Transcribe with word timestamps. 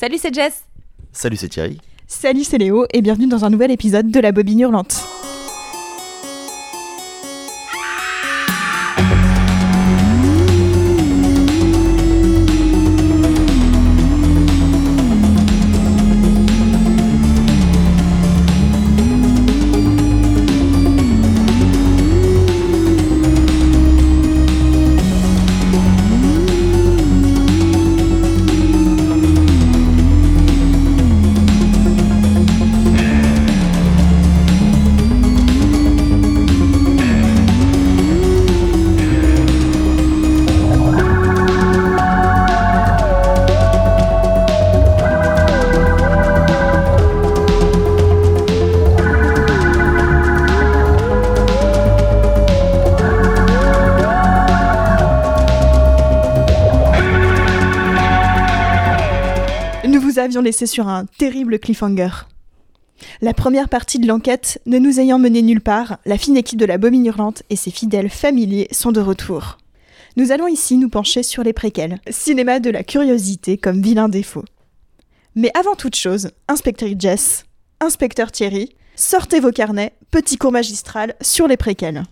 Salut, 0.00 0.18
c'est 0.18 0.32
Jess. 0.32 0.62
Salut, 1.12 1.34
c'est 1.34 1.48
Thierry. 1.48 1.80
Salut, 2.06 2.44
c'est 2.44 2.58
Léo 2.58 2.86
et 2.94 3.02
bienvenue 3.02 3.26
dans 3.26 3.44
un 3.44 3.50
nouvel 3.50 3.72
épisode 3.72 4.12
de 4.12 4.20
La 4.20 4.30
Bobine 4.30 4.60
Hurlante. 4.60 4.94
Sur 60.52 60.88
un 60.88 61.04
terrible 61.04 61.58
cliffhanger. 61.58 62.10
La 63.20 63.34
première 63.34 63.68
partie 63.68 63.98
de 63.98 64.06
l'enquête 64.06 64.60
ne 64.66 64.78
nous 64.78 65.00
ayant 65.00 65.18
mené 65.18 65.42
nulle 65.42 65.60
part, 65.60 65.98
la 66.04 66.18
fine 66.18 66.36
équipe 66.36 66.58
de 66.58 66.64
la 66.64 66.78
Bobine 66.78 67.06
Hurlante 67.06 67.42
et 67.50 67.56
ses 67.56 67.70
fidèles 67.70 68.10
familiers 68.10 68.68
sont 68.72 68.92
de 68.92 69.00
retour. 69.00 69.58
Nous 70.16 70.32
allons 70.32 70.48
ici 70.48 70.76
nous 70.76 70.88
pencher 70.88 71.22
sur 71.22 71.44
les 71.44 71.52
préquels, 71.52 72.00
cinéma 72.10 72.58
de 72.58 72.70
la 72.70 72.82
curiosité 72.82 73.56
comme 73.56 73.80
vilain 73.80 74.08
défaut. 74.08 74.44
Mais 75.34 75.50
avant 75.54 75.76
toute 75.76 75.94
chose, 75.94 76.30
inspecteur 76.48 76.88
Jess, 76.98 77.44
inspecteur 77.80 78.32
Thierry, 78.32 78.74
sortez 78.96 79.38
vos 79.38 79.52
carnets, 79.52 79.92
petit 80.10 80.36
cours 80.36 80.50
magistral 80.50 81.14
sur 81.20 81.46
les 81.46 81.56
préquels. 81.56 82.02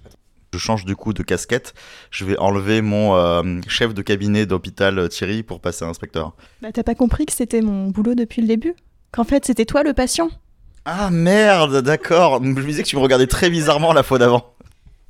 Je 0.56 0.62
change 0.62 0.86
du 0.86 0.96
coup 0.96 1.12
de 1.12 1.22
casquette. 1.22 1.74
Je 2.10 2.24
vais 2.24 2.38
enlever 2.38 2.80
mon 2.80 3.14
euh, 3.14 3.60
chef 3.68 3.92
de 3.92 4.00
cabinet 4.00 4.46
d'hôpital 4.46 4.98
euh, 4.98 5.06
Thierry 5.08 5.42
pour 5.42 5.60
passer 5.60 5.84
à 5.84 5.88
inspecteur. 5.88 6.34
Bah 6.62 6.68
t'as 6.72 6.82
pas 6.82 6.94
compris 6.94 7.26
que 7.26 7.34
c'était 7.34 7.60
mon 7.60 7.88
boulot 7.88 8.14
depuis 8.14 8.40
le 8.40 8.48
début? 8.48 8.74
Qu'en 9.12 9.24
fait 9.24 9.44
c'était 9.44 9.66
toi 9.66 9.82
le 9.82 9.92
patient? 9.92 10.30
Ah 10.86 11.10
merde, 11.10 11.82
d'accord. 11.82 12.42
Je 12.42 12.48
me 12.48 12.62
disais 12.64 12.82
que 12.82 12.88
tu 12.88 12.96
me 12.96 13.02
regardais 13.02 13.26
très 13.26 13.50
bizarrement 13.50 13.92
la 13.92 14.02
fois 14.02 14.18
d'avant. 14.18 14.54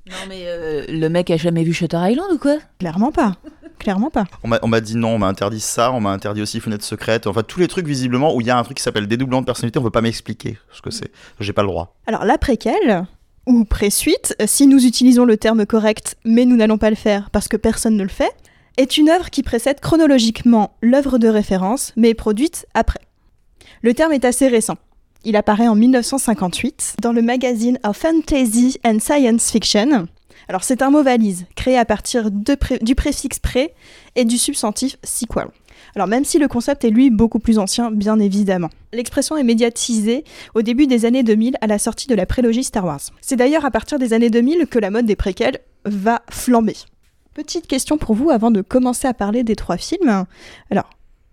Non, 0.08 0.16
mais 0.28 0.42
euh, 0.46 0.84
le 0.88 1.08
mec 1.08 1.30
a 1.30 1.36
jamais 1.36 1.62
vu 1.62 1.72
Shutter 1.72 1.98
Island 2.00 2.32
ou 2.32 2.38
quoi? 2.38 2.56
Clairement 2.80 3.12
pas. 3.12 3.36
Clairement 3.78 4.10
pas. 4.10 4.24
On 4.42 4.48
m'a 4.48 4.58
on 4.62 4.68
m'a 4.68 4.80
dit 4.80 4.96
non, 4.96 5.10
on 5.10 5.18
m'a 5.18 5.28
interdit 5.28 5.60
ça, 5.60 5.92
on 5.92 6.00
m'a 6.00 6.10
interdit 6.10 6.42
aussi 6.42 6.58
fenêtre 6.58 6.84
secrète. 6.84 7.28
Enfin, 7.28 7.42
tous 7.44 7.60
les 7.60 7.68
trucs 7.68 7.86
visiblement 7.86 8.34
où 8.34 8.40
il 8.40 8.48
y 8.48 8.50
a 8.50 8.58
un 8.58 8.64
truc 8.64 8.78
qui 8.78 8.82
s'appelle 8.82 9.06
dédoublement 9.06 9.42
de 9.42 9.46
personnalité, 9.46 9.78
on 9.78 9.82
peut 9.82 9.90
pas 9.90 10.00
m'expliquer 10.00 10.58
ce 10.72 10.82
que 10.82 10.90
c'est. 10.90 11.12
J'ai 11.38 11.52
pas 11.52 11.62
le 11.62 11.68
droit. 11.68 11.94
Alors 12.06 12.24
la 12.24 12.38
préquelle, 12.38 13.06
ou 13.46 13.64
pré-suite, 13.64 14.36
si 14.46 14.66
nous 14.66 14.84
utilisons 14.84 15.24
le 15.24 15.36
terme 15.36 15.66
correct, 15.66 16.16
mais 16.24 16.44
nous 16.44 16.56
n'allons 16.56 16.78
pas 16.78 16.90
le 16.90 16.96
faire 16.96 17.30
parce 17.30 17.48
que 17.48 17.56
personne 17.56 17.96
ne 17.96 18.02
le 18.02 18.08
fait, 18.08 18.32
est 18.76 18.98
une 18.98 19.08
œuvre 19.08 19.30
qui 19.30 19.42
précède 19.42 19.80
chronologiquement 19.80 20.76
l'œuvre 20.82 21.18
de 21.18 21.28
référence, 21.28 21.92
mais 21.96 22.10
est 22.10 22.14
produite 22.14 22.66
après. 22.74 23.00
Le 23.82 23.94
terme 23.94 24.12
est 24.12 24.24
assez 24.24 24.48
récent. 24.48 24.76
Il 25.24 25.36
apparaît 25.36 25.68
en 25.68 25.74
1958 25.74 26.96
dans 27.02 27.12
le 27.12 27.22
magazine 27.22 27.78
of 27.84 27.96
Fantasy 27.96 28.78
and 28.84 28.98
Science 29.00 29.50
Fiction. 29.50 30.06
Alors 30.48 30.62
c'est 30.62 30.82
un 30.82 30.90
mot 30.90 31.02
valise, 31.02 31.46
créé 31.56 31.76
à 31.76 31.84
partir 31.84 32.30
du 32.30 32.94
préfixe 32.94 33.38
pré 33.38 33.74
et 34.14 34.24
du 34.24 34.38
substantif 34.38 34.98
sequel. 35.02 35.48
Alors 35.96 36.08
même 36.08 36.26
si 36.26 36.38
le 36.38 36.46
concept 36.46 36.84
est 36.84 36.90
lui 36.90 37.08
beaucoup 37.08 37.38
plus 37.38 37.58
ancien, 37.58 37.90
bien 37.90 38.18
évidemment. 38.18 38.68
L'expression 38.92 39.38
est 39.38 39.42
médiatisée 39.42 40.24
au 40.54 40.60
début 40.60 40.86
des 40.86 41.06
années 41.06 41.22
2000 41.22 41.56
à 41.62 41.66
la 41.66 41.78
sortie 41.78 42.06
de 42.06 42.14
la 42.14 42.26
prélogie 42.26 42.64
Star 42.64 42.84
Wars. 42.84 43.00
C'est 43.22 43.36
d'ailleurs 43.36 43.64
à 43.64 43.70
partir 43.70 43.98
des 43.98 44.12
années 44.12 44.28
2000 44.28 44.66
que 44.66 44.78
la 44.78 44.90
mode 44.90 45.06
des 45.06 45.16
préquels 45.16 45.58
va 45.86 46.20
flamber. 46.28 46.76
Petite 47.32 47.66
question 47.66 47.96
pour 47.96 48.14
vous 48.14 48.28
avant 48.28 48.50
de 48.50 48.60
commencer 48.60 49.08
à 49.08 49.14
parler 49.14 49.42
des 49.42 49.56
trois 49.56 49.78
films. 49.78 50.26
Alors, 50.70 50.90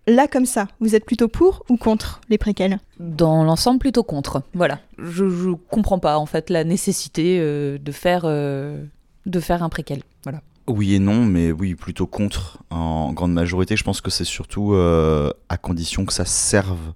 là 0.07 0.27
comme 0.27 0.45
ça, 0.45 0.69
vous 0.79 0.95
êtes 0.95 1.05
plutôt 1.05 1.27
pour 1.27 1.65
ou 1.69 1.75
contre 1.75 2.21
les 2.29 2.37
préquels? 2.37 2.79
Dans 2.99 3.43
l'ensemble, 3.43 3.79
plutôt 3.79 4.03
contre. 4.03 4.43
Voilà. 4.53 4.79
Je, 4.97 5.27
je 5.27 5.49
comprends 5.71 5.99
pas, 5.99 6.17
en 6.17 6.25
fait, 6.25 6.49
la 6.49 6.63
nécessité 6.63 7.37
euh, 7.41 7.77
de, 7.77 7.91
faire, 7.91 8.21
euh, 8.23 8.81
de 9.25 9.39
faire 9.41 9.61
un 9.61 9.69
préquel. 9.69 10.03
Voilà. 10.23 10.39
Oui 10.67 10.95
et 10.95 10.99
non, 10.99 11.25
mais 11.25 11.51
oui, 11.51 11.75
plutôt 11.75 12.07
contre. 12.07 12.59
En 12.69 13.11
grande 13.11 13.33
majorité, 13.33 13.75
je 13.75 13.83
pense 13.83 13.99
que 14.01 14.09
c'est 14.09 14.23
surtout 14.23 14.73
euh, 14.73 15.31
à 15.49 15.57
condition 15.57 16.05
que 16.05 16.13
ça 16.13 16.25
serve 16.25 16.93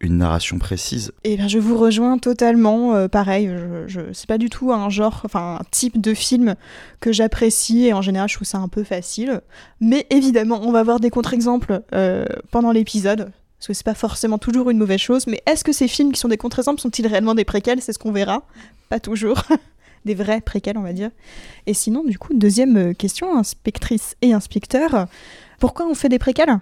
une 0.00 0.18
narration 0.18 0.58
précise. 0.58 1.12
Eh 1.24 1.36
bien, 1.36 1.48
je 1.48 1.58
vous 1.58 1.78
rejoins 1.78 2.18
totalement. 2.18 2.94
euh, 2.94 3.08
pareil, 3.08 3.48
je, 3.48 3.84
je, 3.88 4.00
c'est 4.12 4.26
pas 4.28 4.36
du 4.36 4.50
tout 4.50 4.70
un 4.70 4.90
genre, 4.90 5.22
enfin 5.24 5.58
un 5.60 5.64
type 5.70 5.98
de 5.98 6.12
film 6.12 6.56
que 7.00 7.10
j'apprécie 7.10 7.86
et 7.86 7.94
en 7.94 8.02
général, 8.02 8.28
je 8.28 8.34
trouve 8.34 8.46
ça 8.46 8.58
un 8.58 8.68
peu 8.68 8.84
facile. 8.84 9.40
Mais 9.80 10.06
évidemment, 10.10 10.60
on 10.62 10.72
va 10.72 10.82
voir 10.82 11.00
des 11.00 11.08
contre-exemples 11.10 11.80
euh, 11.94 12.26
pendant 12.50 12.70
l'épisode. 12.70 13.32
Parce 13.58 13.68
que 13.68 13.72
c'est 13.72 13.84
pas 13.86 13.94
forcément 13.94 14.36
toujours 14.36 14.68
une 14.68 14.76
mauvaise 14.76 15.00
chose. 15.00 15.26
Mais 15.26 15.42
est-ce 15.46 15.64
que 15.64 15.72
ces 15.72 15.88
films 15.88 16.12
qui 16.12 16.20
sont 16.20 16.28
des 16.28 16.36
contre-exemples 16.36 16.82
sont-ils 16.82 17.06
réellement 17.06 17.34
des 17.34 17.46
préquels? 17.46 17.80
C'est 17.80 17.94
ce 17.94 17.98
qu'on 17.98 18.12
verra. 18.12 18.42
Pas 18.90 19.00
toujours. 19.00 19.42
des 20.04 20.14
vrais 20.14 20.40
préquels, 20.40 20.76
on 20.78 20.82
va 20.82 20.92
dire. 20.92 21.10
Et 21.66 21.74
sinon, 21.74 22.04
du 22.04 22.18
coup, 22.18 22.34
deuxième 22.34 22.76
euh, 22.76 22.92
question, 22.92 23.38
inspectrice 23.38 24.16
et 24.22 24.32
inspecteur. 24.32 25.06
Pourquoi 25.60 25.86
on 25.86 25.94
fait 25.94 26.08
des 26.08 26.18
préquels? 26.18 26.58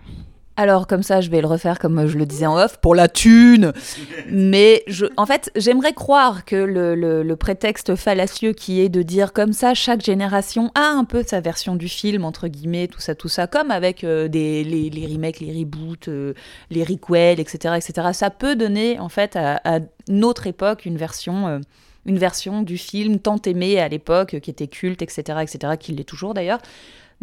Alors, 0.55 0.87
comme 0.87 1.03
ça, 1.03 1.23
je 1.23 1.31
vais 1.31 1.41
le 1.41 1.47
refaire 1.47 1.79
comme 1.79 2.07
je 2.07 2.19
le 2.19 2.27
disais 2.27 2.45
en 2.45 2.59
off, 2.59 2.77
pour 2.79 2.95
la 2.95 3.09
thune 3.09 3.73
Mais 4.31 4.83
je, 4.87 5.07
en 5.17 5.25
fait, 5.25 5.51
j'aimerais 5.57 5.95
croire 5.95 6.45
que 6.45 6.55
le, 6.57 6.95
le- 6.95 7.23
le 7.23 7.37
prétexte 7.37 7.97
fallacieux 7.97 8.53
qui 8.53 8.81
est 8.83 8.91
de 8.91 9.01
dire 9.01 9.33
comme 9.33 9.55
ça, 9.55 9.73
chaque 9.73 10.03
génération 10.05 10.71
a 10.75 10.89
un 10.91 11.05
peu 11.05 11.25
sa 11.27 11.41
version 11.41 11.75
du 11.75 11.89
film, 11.89 12.27
entre 12.27 12.49
guillemets, 12.49 12.87
tout 12.87 13.01
ça, 13.01 13.15
tout 13.15 13.29
ça, 13.31 13.47
comme 13.47 13.71
avec 13.71 14.05
euh, 14.05 14.29
des, 14.29 14.63
les, 14.63 14.91
les 14.91 15.07
remakes, 15.07 15.41
les 15.41 15.59
reboots, 15.59 16.09
euh, 16.09 16.35
les 16.71 16.85
requels, 16.85 17.41
etc., 17.41 17.75
etc. 17.79 18.09
Ça 18.13 18.29
peut 18.29 18.55
donner, 18.55 18.99
en 19.01 19.09
fait, 19.09 19.37
à, 19.37 19.59
à 19.65 19.81
notre 20.09 20.47
époque, 20.47 20.85
une 20.85 20.99
version... 20.99 21.49
euh, 21.49 21.59
une 22.07 22.19
version 22.19 22.63
du 22.63 22.79
film 22.79 23.19
tant 23.19 23.41
aimé 23.47 23.79
à 23.81 23.89
l'époque, 23.89 24.41
qui 24.41 24.51
était 24.51 24.67
culte, 24.69 25.03
etc., 25.03 25.39
etc., 25.43 25.75
qui 25.79 25.93
l'est 25.93 26.05
toujours 26.05 26.35
d'ailleurs, 26.35 26.59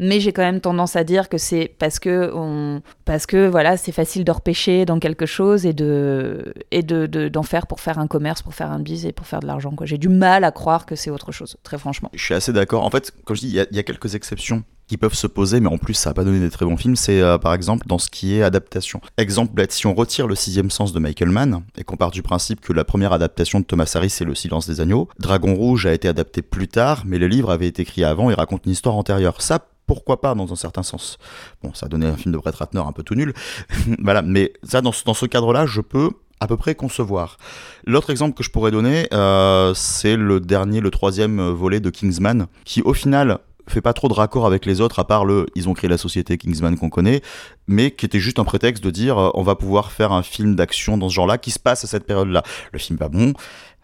mais 0.01 0.21
j'ai 0.21 0.31
quand 0.31 0.43
même 0.43 0.61
tendance 0.61 0.95
à 0.95 1.03
dire 1.03 1.27
que 1.27 1.37
c'est 1.37 1.75
parce 1.77 1.99
que 1.99 2.31
on, 2.33 2.81
parce 3.03 3.25
que 3.25 3.47
voilà, 3.47 3.75
c'est 3.75 3.91
facile 3.91 4.23
de 4.23 4.31
repêcher 4.31 4.85
dans 4.85 4.97
quelque 4.97 5.25
chose 5.25 5.65
et 5.65 5.73
de 5.73 6.53
et 6.71 6.83
de 6.83 7.05
de- 7.05 7.27
d'en 7.27 7.43
faire 7.43 7.67
pour 7.67 7.81
faire 7.81 7.99
un 7.99 8.07
commerce, 8.07 8.41
pour 8.41 8.53
faire 8.53 8.71
un 8.71 8.79
bise 8.79 9.05
et 9.05 9.11
pour 9.11 9.27
faire 9.27 9.41
de 9.41 9.47
l'argent. 9.47 9.73
J'ai 9.83 9.97
du 9.97 10.07
mal 10.07 10.45
à 10.45 10.51
croire 10.51 10.85
que 10.85 10.95
c'est 10.95 11.09
autre 11.09 11.33
chose, 11.33 11.57
très 11.63 11.77
franchement. 11.77 12.09
Je 12.13 12.23
suis 12.23 12.33
assez 12.33 12.53
d'accord. 12.53 12.85
En 12.85 12.89
fait, 12.89 13.11
comme 13.25 13.35
je 13.35 13.41
dis, 13.41 13.49
il 13.49 13.75
y 13.75 13.79
a 13.79 13.83
quelques 13.83 14.15
exceptions 14.15 14.63
qui 14.89 14.97
peuvent 14.97 15.13
se 15.13 15.27
poser, 15.27 15.59
mais 15.59 15.69
en 15.69 15.77
plus, 15.77 15.93
ça 15.93 16.09
n'a 16.09 16.13
pas 16.15 16.23
donné 16.23 16.39
des 16.39 16.49
très 16.49 16.65
bons 16.65 16.75
films. 16.75 16.95
C'est 16.95 17.21
euh, 17.21 17.37
par 17.37 17.53
exemple 17.53 17.87
dans 17.87 17.99
ce 17.99 18.09
qui 18.09 18.35
est 18.35 18.41
adaptation. 18.41 19.01
Exemple, 19.17 19.53
bête, 19.53 19.71
si 19.71 19.85
on 19.85 19.93
retire 19.93 20.27
le 20.27 20.33
sixième 20.33 20.71
sens 20.71 20.93
de 20.93 20.99
Michael 20.99 21.29
Mann 21.29 21.61
et 21.77 21.83
qu'on 21.83 21.95
part 21.95 22.09
du 22.09 22.23
principe 22.23 22.59
que 22.59 22.73
la 22.73 22.83
première 22.83 23.13
adaptation 23.13 23.59
de 23.59 23.65
Thomas 23.65 23.91
Harris 23.93 24.09
c'est 24.09 24.25
Le 24.25 24.33
Silence 24.33 24.67
des 24.67 24.81
agneaux, 24.81 25.07
Dragon 25.19 25.53
Rouge 25.53 25.85
a 25.85 25.93
été 25.93 26.07
adapté 26.07 26.41
plus 26.41 26.67
tard, 26.67 27.03
mais 27.05 27.19
le 27.19 27.27
livre 27.27 27.51
avait 27.51 27.67
été 27.67 27.83
écrit 27.83 28.03
avant 28.03 28.31
et 28.31 28.33
raconte 28.33 28.65
une 28.65 28.71
histoire 28.71 28.95
antérieure. 28.95 29.41
Ça, 29.43 29.59
pourquoi 29.85 30.21
pas 30.21 30.33
dans 30.33 30.51
un 30.51 30.55
certain 30.55 30.83
sens. 30.83 31.19
Bon, 31.63 31.71
ça 31.75 31.85
a 31.85 31.89
donné 31.89 32.07
un 32.07 32.17
film 32.17 32.33
de 32.33 32.39
Brett 32.39 32.55
Ratner 32.55 32.81
un 32.81 32.91
peu 32.91 33.03
tout 33.03 33.15
nul, 33.15 33.33
voilà. 33.99 34.23
Mais 34.23 34.53
ça, 34.63 34.81
dans 34.81 34.91
ce, 34.91 35.03
dans 35.03 35.13
ce 35.13 35.27
cadre-là, 35.27 35.67
je 35.67 35.81
peux 35.81 36.09
à 36.39 36.47
peu 36.47 36.57
près 36.57 36.73
concevoir. 36.73 37.37
L'autre 37.85 38.09
exemple 38.09 38.35
que 38.35 38.43
je 38.43 38.49
pourrais 38.49 38.71
donner, 38.71 39.07
euh, 39.13 39.73
c'est 39.75 40.15
le 40.15 40.39
dernier, 40.39 40.79
le 40.79 40.89
troisième 40.89 41.39
euh, 41.39 41.51
volet 41.51 41.79
de 41.79 41.89
Kingsman, 41.89 42.47
qui 42.65 42.81
au 42.81 42.93
final 42.93 43.39
fait 43.69 43.81
pas 43.81 43.93
trop 43.93 44.07
de 44.07 44.13
raccord 44.13 44.45
avec 44.45 44.65
les 44.65 44.81
autres, 44.81 44.99
à 44.99 45.05
part 45.07 45.25
le 45.25 45.45
ils 45.55 45.69
ont 45.69 45.73
créé 45.73 45.89
la 45.89 45.97
société 45.97 46.37
Kingsman 46.37 46.77
qu'on 46.77 46.89
connaît, 46.89 47.21
mais 47.67 47.91
qui 47.91 48.05
était 48.05 48.19
juste 48.19 48.39
un 48.39 48.43
prétexte 48.43 48.83
de 48.83 48.89
dire 48.91 49.17
euh, 49.17 49.29
on 49.33 49.43
va 49.43 49.55
pouvoir 49.55 49.91
faire 49.91 50.11
un 50.11 50.23
film 50.23 50.55
d'action 50.55 50.97
dans 50.97 51.09
ce 51.09 51.13
genre-là 51.15 51.37
qui 51.37 51.51
se 51.51 51.59
passe 51.59 51.83
à 51.83 51.87
cette 51.87 52.05
période-là. 52.05 52.43
Le 52.73 52.79
film 52.79 52.97
pas 52.97 53.09
bon, 53.09 53.33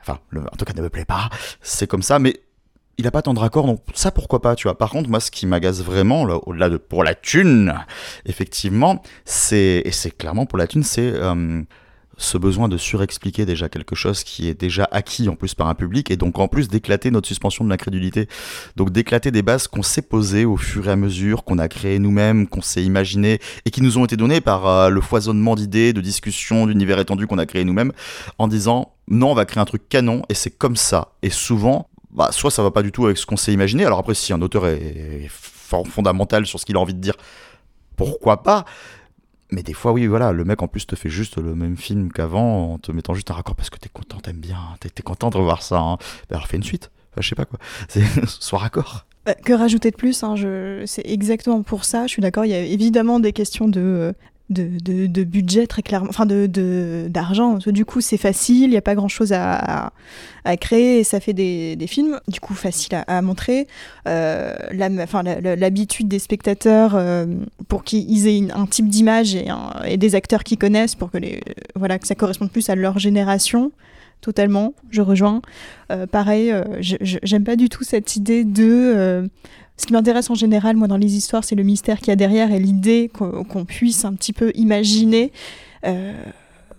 enfin, 0.01 0.19
le- 0.29 0.41
en 0.41 0.55
tout 0.57 0.65
cas 0.65 0.73
ne 0.73 0.81
me 0.81 0.89
plaît 0.89 1.05
pas, 1.05 1.29
c'est 1.61 1.87
comme 1.87 2.01
ça, 2.03 2.19
mais 2.19 2.41
il 2.97 3.05
a 3.07 3.11
pas 3.11 3.21
tant 3.21 3.33
de 3.33 3.39
raccords, 3.39 3.65
donc 3.65 3.81
ça 3.93 4.09
pourquoi 4.11 4.41
pas, 4.41 4.55
tu 4.55 4.63
vois. 4.63 4.77
Par 4.77 4.89
contre, 4.89 5.09
moi, 5.09 5.19
ce 5.19 5.29
qui 5.29 5.45
m'agace 5.45 5.81
vraiment, 5.81 6.25
là, 6.25 6.37
au-delà 6.45 6.69
de 6.69 6.77
pour 6.77 7.03
la 7.03 7.13
thune, 7.13 7.73
effectivement, 8.25 9.03
c'est 9.25 9.81
et 9.85 9.91
c'est 9.91 10.11
clairement 10.11 10.45
pour 10.45 10.57
la 10.57 10.65
thune, 10.67 10.83
c'est 10.83 11.11
euh, 11.13 11.61
ce 12.17 12.37
besoin 12.37 12.67
de 12.67 12.77
surexpliquer 12.77 13.45
déjà 13.45 13.69
quelque 13.69 13.95
chose 13.95 14.23
qui 14.23 14.47
est 14.47 14.59
déjà 14.59 14.87
acquis 14.91 15.27
en 15.29 15.35
plus 15.35 15.53
par 15.53 15.67
un 15.67 15.75
public 15.75 16.11
et 16.11 16.17
donc 16.17 16.39
en 16.39 16.47
plus 16.47 16.67
d'éclater 16.67 17.11
notre 17.11 17.27
suspension 17.27 17.63
de 17.65 17.69
l'incrédulité. 17.69 18.27
Donc 18.75 18.91
d'éclater 18.91 19.31
des 19.31 19.41
bases 19.41 19.67
qu'on 19.67 19.83
s'est 19.83 20.01
posées 20.01 20.45
au 20.45 20.57
fur 20.57 20.87
et 20.87 20.91
à 20.91 20.95
mesure, 20.95 21.43
qu'on 21.43 21.57
a 21.57 21.67
créées 21.67 21.99
nous-mêmes, 21.99 22.47
qu'on 22.47 22.61
s'est 22.61 22.83
imaginé 22.83 23.39
et 23.65 23.71
qui 23.71 23.81
nous 23.81 23.97
ont 23.97 24.05
été 24.05 24.17
données 24.17 24.41
par 24.41 24.67
euh, 24.67 24.89
le 24.89 25.01
foisonnement 25.01 25.55
d'idées, 25.55 25.93
de 25.93 26.01
discussions, 26.01 26.67
d'univers 26.67 26.99
étendu 26.99 27.27
qu'on 27.27 27.37
a 27.37 27.45
créé 27.45 27.63
nous-mêmes 27.63 27.91
en 28.37 28.47
disant 28.47 28.93
non, 29.07 29.31
on 29.31 29.35
va 29.35 29.45
créer 29.45 29.61
un 29.61 29.65
truc 29.65 29.87
canon 29.89 30.23
et 30.29 30.33
c'est 30.33 30.51
comme 30.51 30.75
ça. 30.75 31.13
Et 31.21 31.29
souvent, 31.29 31.89
bah, 32.11 32.29
soit 32.31 32.51
ça 32.51 32.63
va 32.63 32.71
pas 32.71 32.81
du 32.81 32.91
tout 32.91 33.05
avec 33.05 33.17
ce 33.17 33.25
qu'on 33.25 33.37
s'est 33.37 33.53
imaginé. 33.53 33.85
Alors 33.85 33.99
après, 33.99 34.15
si 34.15 34.33
un 34.33 34.41
auteur 34.41 34.67
est 34.67 35.29
fondamental 35.29 36.45
sur 36.45 36.59
ce 36.59 36.65
qu'il 36.65 36.77
a 36.77 36.79
envie 36.79 36.93
de 36.93 37.01
dire, 37.01 37.15
pourquoi 37.95 38.43
pas? 38.43 38.65
Mais 39.51 39.63
des 39.63 39.73
fois, 39.73 39.91
oui, 39.91 40.07
voilà, 40.07 40.31
le 40.31 40.43
mec 40.43 40.61
en 40.61 40.67
plus 40.67 40.87
te 40.87 40.95
fait 40.95 41.09
juste 41.09 41.37
le 41.37 41.55
même 41.55 41.77
film 41.77 42.11
qu'avant 42.11 42.73
en 42.73 42.77
te 42.79 42.91
mettant 42.91 43.13
juste 43.13 43.29
un 43.31 43.35
raccord 43.35 43.55
parce 43.55 43.69
que 43.69 43.77
t'es 43.77 43.89
content, 43.89 44.19
t'aimes 44.19 44.37
bien, 44.37 44.59
t'es 44.79 44.89
es 44.97 45.01
content 45.01 45.29
de 45.29 45.37
revoir 45.37 45.61
ça. 45.61 45.79
Hein. 45.79 45.97
Ben, 46.29 46.37
alors 46.37 46.47
fais 46.47 46.57
une 46.57 46.63
suite, 46.63 46.91
enfin, 47.11 47.21
je 47.21 47.29
sais 47.29 47.35
pas 47.35 47.45
quoi, 47.45 47.59
soit 48.27 48.59
raccord. 48.59 49.05
Bah, 49.25 49.33
que 49.33 49.53
rajouter 49.53 49.91
de 49.91 49.95
plus 49.95 50.23
hein, 50.23 50.35
C'est 50.85 51.05
exactement 51.05 51.63
pour 51.63 51.85
ça, 51.85 52.07
je 52.07 52.11
suis 52.11 52.21
d'accord, 52.21 52.45
il 52.45 52.51
y 52.51 52.55
a 52.55 52.59
évidemment 52.59 53.19
des 53.19 53.33
questions 53.33 53.67
de, 53.67 54.13
de, 54.49 55.07
de, 55.07 55.23
budget 55.23 55.65
très 55.65 55.81
clairement, 55.81 56.09
enfin 56.09 56.25
de 56.27 57.07
d'argent. 57.09 57.57
Du 57.65 57.83
coup, 57.83 58.01
c'est 58.01 58.17
facile, 58.17 58.65
il 58.65 58.69
n'y 58.69 58.77
a 58.77 58.81
pas 58.81 58.93
grand 58.93 59.07
chose 59.07 59.33
à, 59.33 59.91
à, 60.43 60.57
créer 60.57 60.99
et 60.99 61.03
ça 61.03 61.19
fait 61.19 61.33
des, 61.33 61.75
des 61.75 61.87
films, 61.87 62.19
du 62.27 62.39
coup, 62.39 62.53
facile 62.53 63.03
à, 63.07 63.21
montrer. 63.21 63.67
Euh, 64.07 64.53
l'habitude 64.71 66.07
des 66.07 66.19
spectateurs 66.19 66.93
euh, 66.95 67.25
pour 67.67 67.83
qu'ils 67.83 68.27
aient 68.27 68.51
un 68.53 68.67
type 68.67 68.87
d'image 68.87 69.35
et, 69.35 69.47
et, 69.85 69.97
des 69.97 70.15
acteurs 70.15 70.43
qu'ils 70.43 70.59
connaissent 70.59 70.95
pour 70.95 71.09
que, 71.09 71.17
les, 71.17 71.41
voilà, 71.75 71.97
que 71.97 72.05
ça 72.05 72.15
corresponde 72.15 72.51
plus 72.51 72.69
à 72.69 72.75
leur 72.75 72.99
génération. 72.99 73.71
Totalement, 74.21 74.73
je 74.91 75.01
rejoins. 75.01 75.41
Euh, 75.91 76.07
pareil, 76.07 76.53
j'aime 76.79 77.43
pas 77.43 77.55
du 77.55 77.69
tout 77.69 77.83
cette 77.83 78.15
idée 78.15 78.43
de 78.43 79.29
ce 79.77 79.85
qui 79.85 79.93
m'intéresse 79.93 80.29
en 80.29 80.35
général, 80.35 80.77
moi, 80.77 80.87
dans 80.87 80.97
les 80.97 81.15
histoires, 81.15 81.43
c'est 81.43 81.55
le 81.55 81.63
mystère 81.63 81.99
qu'il 81.99 82.07
y 82.09 82.11
a 82.11 82.15
derrière 82.15 82.51
et 82.51 82.59
l'idée 82.59 83.09
qu'on 83.13 83.65
puisse 83.65 84.05
un 84.05 84.13
petit 84.13 84.33
peu 84.33 84.51
imaginer. 84.55 85.31
Euh, 85.85 86.13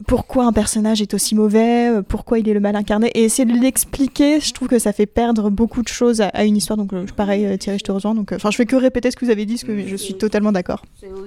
pourquoi 0.07 0.45
un 0.45 0.53
personnage 0.53 1.01
est 1.01 1.15
aussi 1.15 1.35
mauvais, 1.35 1.91
euh, 1.91 2.03
pourquoi 2.03 2.39
il 2.39 2.49
est 2.49 2.55
le 2.55 2.61
mal 2.61 2.77
incarné, 2.77 3.09
et 3.15 3.25
essayer 3.25 3.51
de 3.51 3.59
l'expliquer, 3.59 4.41
je 4.41 4.53
trouve 4.53 4.69
que 4.69 4.79
ça 4.79 4.93
fait 4.93 5.07
perdre 5.07 5.51
beaucoup 5.51 5.83
de 5.83 5.89
choses 5.89 6.21
à, 6.21 6.45
une 6.45 6.57
histoire. 6.57 6.77
Donc, 6.77 6.93
euh, 6.93 7.07
pareil, 7.17 7.47
euh, 7.47 7.57
Thierry, 7.57 7.79
je 7.79 7.85
te 7.85 7.93
rejoins. 7.93 8.15
Donc, 8.15 8.33
enfin, 8.33 8.51
je 8.51 8.57
fais 8.57 8.67
que 8.67 8.77
répéter 8.77 9.11
ce 9.11 9.17
que 9.17 9.25
vous 9.25 9.31
avez 9.31 9.47
dit, 9.47 9.55
parce 9.55 9.65
que 9.65 9.87
je 9.87 9.97
suis 9.97 10.15
totalement 10.15 10.53
d'accord. 10.53 10.83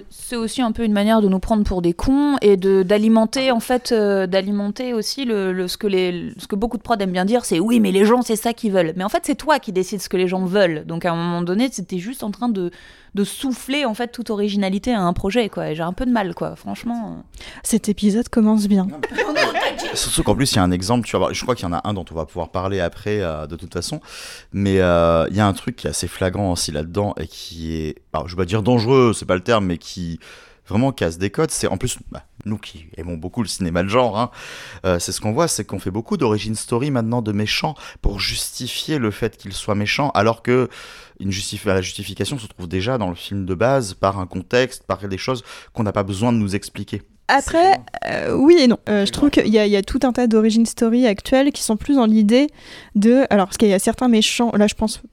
C'est 0.10 0.36
aussi 0.36 0.62
un 0.62 0.71
peu 0.71 0.83
une 0.83 0.94
manière 0.94 1.21
de 1.21 1.27
nous 1.27 1.39
prendre 1.39 1.63
pour 1.63 1.81
des 1.81 1.94
cons 1.94 2.38
et 2.42 2.57
de 2.57 2.83
d'alimenter 2.83 3.51
en 3.51 3.60
fait, 3.60 3.94
d'alimenter 3.94 4.94
aussi 4.94 5.25
le, 5.25 5.68
ce 5.68 5.77
que 5.77 5.88
les, 5.88 6.31
ce 6.38 6.48
que 6.48 6.56
beaucoup 6.56 6.77
de 6.77 6.81
prods 6.81 6.98
aiment 7.00 7.12
bien 7.12 7.25
dire, 7.25 7.45
c'est 7.45 7.60
oui, 7.60 7.80
mais 7.80 7.92
les 7.92 8.06
gens, 8.06 8.22
c'est 8.22 8.36
ça 8.36 8.54
qu'ils 8.54 8.72
veulent. 8.72 8.94
Mais 8.95 9.04
en 9.04 9.10
fait, 9.10 9.24
c'est 9.24 9.36
toi 9.36 9.60
qui 9.60 9.72
décides 9.72 10.01
ce 10.01 10.10
que 10.10 10.18
les 10.18 10.27
gens 10.27 10.45
veulent. 10.45 10.86
Donc, 10.86 11.06
à 11.06 11.12
un 11.12 11.15
moment 11.15 11.42
donné, 11.42 11.69
c'était 11.72 12.00
juste 12.00 12.24
en 12.24 12.31
train 12.31 12.50
de 12.50 12.72
de 13.15 13.23
souffler 13.23 13.85
en 13.85 13.94
fait 13.94 14.09
toute 14.09 14.29
originalité 14.29 14.94
à 14.94 15.01
un 15.01 15.13
projet 15.13 15.50
quoi. 15.50 15.73
J'ai 15.73 15.83
un 15.83 15.94
peu 15.94 16.06
de 16.06 16.11
mal 16.11 16.33
quoi, 16.33 16.56
franchement. 16.56 17.23
Cet 17.63 17.89
épisode 17.89 18.29
commence 18.29 18.67
bien. 18.67 18.88
Surtout 19.94 20.23
qu'en 20.23 20.35
plus 20.35 20.51
il 20.51 20.56
y 20.56 20.59
a 20.59 20.63
un 20.63 20.71
exemple, 20.71 21.07
tu 21.07 21.17
vois, 21.17 21.33
je 21.33 21.41
crois 21.41 21.56
qu'il 21.56 21.65
y 21.65 21.69
en 21.69 21.73
a 21.73 21.81
un 21.88 21.94
dont 21.94 22.06
on 22.11 22.15
va 22.15 22.25
pouvoir 22.25 22.50
parler 22.50 22.79
après 22.79 23.21
euh, 23.21 23.47
de 23.47 23.56
toute 23.56 23.73
façon, 23.73 24.01
mais 24.53 24.79
euh, 24.79 25.27
il 25.29 25.38
y 25.38 25.39
a 25.39 25.47
un 25.47 25.53
truc 25.53 25.75
qui 25.75 25.88
est 25.88 25.89
assez 25.89 26.07
flagrant 26.07 26.51
aussi 26.51 26.71
là-dedans 26.71 27.13
et 27.19 27.27
qui 27.27 27.75
est, 27.75 27.95
alors, 28.13 28.27
je 28.27 28.35
vais 28.35 28.41
pas 28.41 28.45
dire 28.45 28.63
dangereux, 28.63 29.13
c'est 29.13 29.25
pas 29.25 29.35
le 29.35 29.41
terme, 29.41 29.65
mais 29.65 29.77
qui 29.77 30.19
vraiment 30.67 30.91
casse 30.91 31.17
des 31.17 31.29
codes. 31.29 31.51
C'est 31.51 31.67
en 31.67 31.77
plus, 31.77 31.97
bah, 32.12 32.23
nous 32.45 32.57
qui 32.57 32.88
aimons 32.97 33.15
beaucoup 33.17 33.41
le 33.41 33.47
cinéma 33.47 33.83
de 33.83 33.89
genre, 33.89 34.17
hein, 34.17 34.31
euh, 34.85 35.00
c'est 35.00 35.12
ce 35.12 35.19
qu'on 35.19 35.31
voit, 35.31 35.47
c'est 35.47 35.65
qu'on 35.65 35.79
fait 35.79 35.91
beaucoup 35.91 36.17
d'origine 36.17 36.55
story 36.55 36.91
maintenant 36.91 37.21
de 37.21 37.31
méchants 37.31 37.75
pour 38.01 38.19
justifier 38.19 39.00
le 39.00 39.12
fait 39.12 39.38
qu'ils 39.38 39.53
soient 39.53 39.75
méchants, 39.75 40.12
alors 40.12 40.41
que 40.44 40.69
une 41.19 41.31
la 41.66 41.81
justification 41.81 42.39
se 42.39 42.48
trouve 42.48 42.68
déjà 42.68 42.98
dans 42.98 43.10
le 43.10 43.16
film 43.16 43.45
de 43.45 43.54
base 43.54 43.94
par 43.94 44.19
un 44.19 44.25
contexte, 44.25 44.83
par 44.83 45.06
des 45.07 45.18
choses 45.18 45.44
qu'on 45.74 45.83
n'a 45.83 45.92
pas 45.92 46.04
besoin 46.04 46.31
de 46.31 46.38
nous 46.38 46.56
expliquer. 46.56 47.01
Après, 47.27 47.80
euh, 48.07 48.36
oui 48.36 48.57
et 48.60 48.68
non. 48.68 48.77
Euh, 48.89 49.06
je 49.06 49.12
trouve 49.12 49.30
qu'il 49.30 49.48
y, 49.48 49.51
y, 49.51 49.75
a 49.75 49.81
tout 49.83 50.00
un 50.04 50.12
tas 50.12 50.25
d'origine 50.25 50.66
story 50.66 51.06
actuelles 51.06 51.51
qui 51.51 51.62
sont 51.62 51.77
plus 51.77 51.95
dans 51.95 52.07
l'idée 52.07 52.48
de. 52.95 53.25
Alors, 53.30 53.45
parce 53.45 53.57
qu'il 53.57 53.68
y 53.69 53.74
a 53.74 53.80
certains 53.80 54.07
méchants, 54.07 54.51
là 54.56 54.66
je 54.66 54.74
pense 54.74 55.04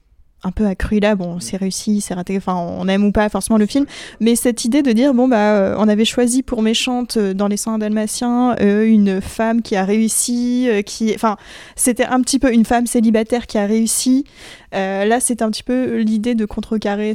un 0.46 0.52
peu 0.52 0.66
accru 0.66 1.00
là, 1.00 1.16
bon, 1.16 1.40
c'est 1.40 1.56
réussi, 1.56 2.00
c'est 2.00 2.14
raté, 2.14 2.36
enfin, 2.36 2.54
on 2.54 2.86
aime 2.86 3.04
ou 3.04 3.10
pas 3.10 3.28
forcément 3.28 3.58
le 3.58 3.66
film, 3.66 3.84
mais 4.20 4.36
cette 4.36 4.64
idée 4.64 4.82
de 4.82 4.92
dire, 4.92 5.12
bon, 5.12 5.26
bah, 5.26 5.56
euh, 5.56 5.74
on 5.78 5.88
avait 5.88 6.04
choisi 6.04 6.44
pour 6.44 6.62
méchante 6.62 7.16
euh, 7.16 7.34
dans 7.34 7.48
Les 7.48 7.56
Saints 7.56 7.78
Dalmatiens 7.78 8.54
euh, 8.60 8.86
une 8.86 9.20
femme 9.20 9.60
qui 9.60 9.74
a 9.74 9.84
réussi, 9.84 10.68
qui, 10.86 11.12
enfin, 11.14 11.36
c'était 11.74 12.04
un 12.04 12.20
petit 12.20 12.38
peu 12.38 12.52
une 12.52 12.64
femme 12.64 12.86
célibataire 12.86 13.46
qui 13.46 13.58
a 13.58 13.66
réussi. 13.66 14.24
là, 14.72 15.18
c'est 15.20 15.42
un 15.42 15.50
petit 15.50 15.64
peu 15.64 15.98
l'idée 15.98 16.34
de 16.34 16.44
contrecarrer 16.44 17.14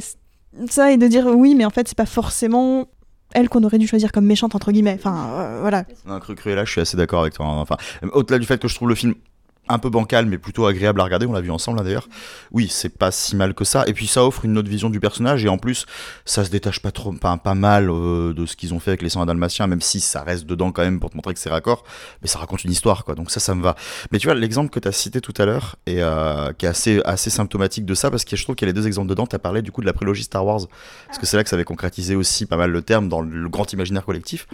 ça 0.68 0.92
et 0.92 0.98
de 0.98 1.06
dire, 1.06 1.26
oui, 1.26 1.54
mais 1.54 1.64
en 1.64 1.70
fait, 1.70 1.88
c'est 1.88 1.96
pas 1.96 2.06
forcément 2.06 2.86
elle 3.34 3.48
qu'on 3.48 3.64
aurait 3.64 3.78
dû 3.78 3.86
choisir 3.86 4.12
comme 4.12 4.26
méchante 4.26 4.54
entre 4.54 4.72
guillemets. 4.72 4.98
Enfin, 4.98 5.58
voilà. 5.60 5.84
Un 6.06 6.20
cru 6.20 6.36
là, 6.54 6.66
je 6.66 6.70
suis 6.70 6.80
assez 6.82 6.98
d'accord 6.98 7.22
avec 7.22 7.32
toi. 7.32 7.46
Hein. 7.46 7.60
Enfin, 7.60 7.76
au-delà 8.12 8.38
du 8.38 8.46
fait 8.46 8.60
que 8.60 8.68
je 8.68 8.74
trouve 8.74 8.90
le 8.90 8.94
film 8.94 9.14
un 9.72 9.78
peu 9.78 9.90
bancal 9.90 10.26
mais 10.26 10.38
plutôt 10.38 10.66
agréable 10.66 11.00
à 11.00 11.04
regarder, 11.04 11.26
on 11.26 11.32
l'a 11.32 11.40
vu 11.40 11.50
ensemble 11.50 11.78
là 11.78 11.84
d'ailleurs. 11.84 12.08
Oui, 12.50 12.68
c'est 12.70 12.96
pas 12.96 13.10
si 13.10 13.36
mal 13.36 13.54
que 13.54 13.64
ça 13.64 13.84
et 13.86 13.92
puis 13.92 14.06
ça 14.06 14.24
offre 14.24 14.44
une 14.44 14.56
autre 14.58 14.68
vision 14.68 14.90
du 14.90 15.00
personnage 15.00 15.44
et 15.44 15.48
en 15.48 15.58
plus 15.58 15.86
ça 16.24 16.44
se 16.44 16.50
détache 16.50 16.80
pas 16.80 16.92
trop 16.92 17.12
pas, 17.12 17.36
pas 17.36 17.54
mal 17.54 17.90
euh, 17.90 18.32
de 18.32 18.46
ce 18.46 18.56
qu'ils 18.56 18.74
ont 18.74 18.80
fait 18.80 18.90
avec 18.90 19.02
les 19.02 19.08
sangs 19.08 19.24
dalmatiens 19.26 19.66
même 19.66 19.80
si 19.80 20.00
ça 20.00 20.22
reste 20.22 20.46
dedans 20.46 20.72
quand 20.72 20.82
même 20.82 21.00
pour 21.00 21.10
te 21.10 21.16
montrer 21.16 21.34
que 21.34 21.40
c'est 21.40 21.50
raccord, 21.50 21.84
mais 22.20 22.28
ça 22.28 22.38
raconte 22.38 22.64
une 22.64 22.72
histoire 22.72 23.04
quoi. 23.04 23.14
Donc 23.14 23.30
ça 23.30 23.40
ça 23.40 23.54
me 23.54 23.62
va. 23.62 23.74
Mais 24.10 24.18
tu 24.18 24.26
vois 24.26 24.34
l'exemple 24.34 24.70
que 24.70 24.80
tu 24.80 24.88
as 24.88 24.92
cité 24.92 25.20
tout 25.20 25.34
à 25.38 25.44
l'heure 25.44 25.76
et 25.86 26.02
euh, 26.02 26.52
qui 26.52 26.66
est 26.66 26.68
assez 26.68 27.00
assez 27.04 27.30
symptomatique 27.30 27.84
de 27.84 27.94
ça 27.94 28.10
parce 28.10 28.24
que 28.24 28.36
je 28.36 28.42
trouve 28.42 28.56
qu'il 28.56 28.66
y 28.66 28.70
a 28.70 28.72
les 28.72 28.80
deux 28.80 28.86
exemples 28.86 29.08
dedans, 29.08 29.26
tu 29.26 29.36
as 29.36 29.38
parlé 29.38 29.62
du 29.62 29.72
coup 29.72 29.80
de 29.80 29.86
la 29.86 29.92
prélogie 29.92 30.24
Star 30.24 30.44
Wars 30.44 30.60
parce 31.06 31.18
que 31.18 31.26
c'est 31.26 31.36
là 31.36 31.42
que 31.42 31.50
ça 31.50 31.56
avait 31.56 31.64
concrétisé 31.64 32.14
aussi 32.14 32.46
pas 32.46 32.56
mal 32.56 32.70
le 32.70 32.82
terme 32.82 33.08
dans 33.08 33.20
le 33.20 33.48
grand 33.48 33.72
imaginaire 33.72 34.04
collectif. 34.04 34.46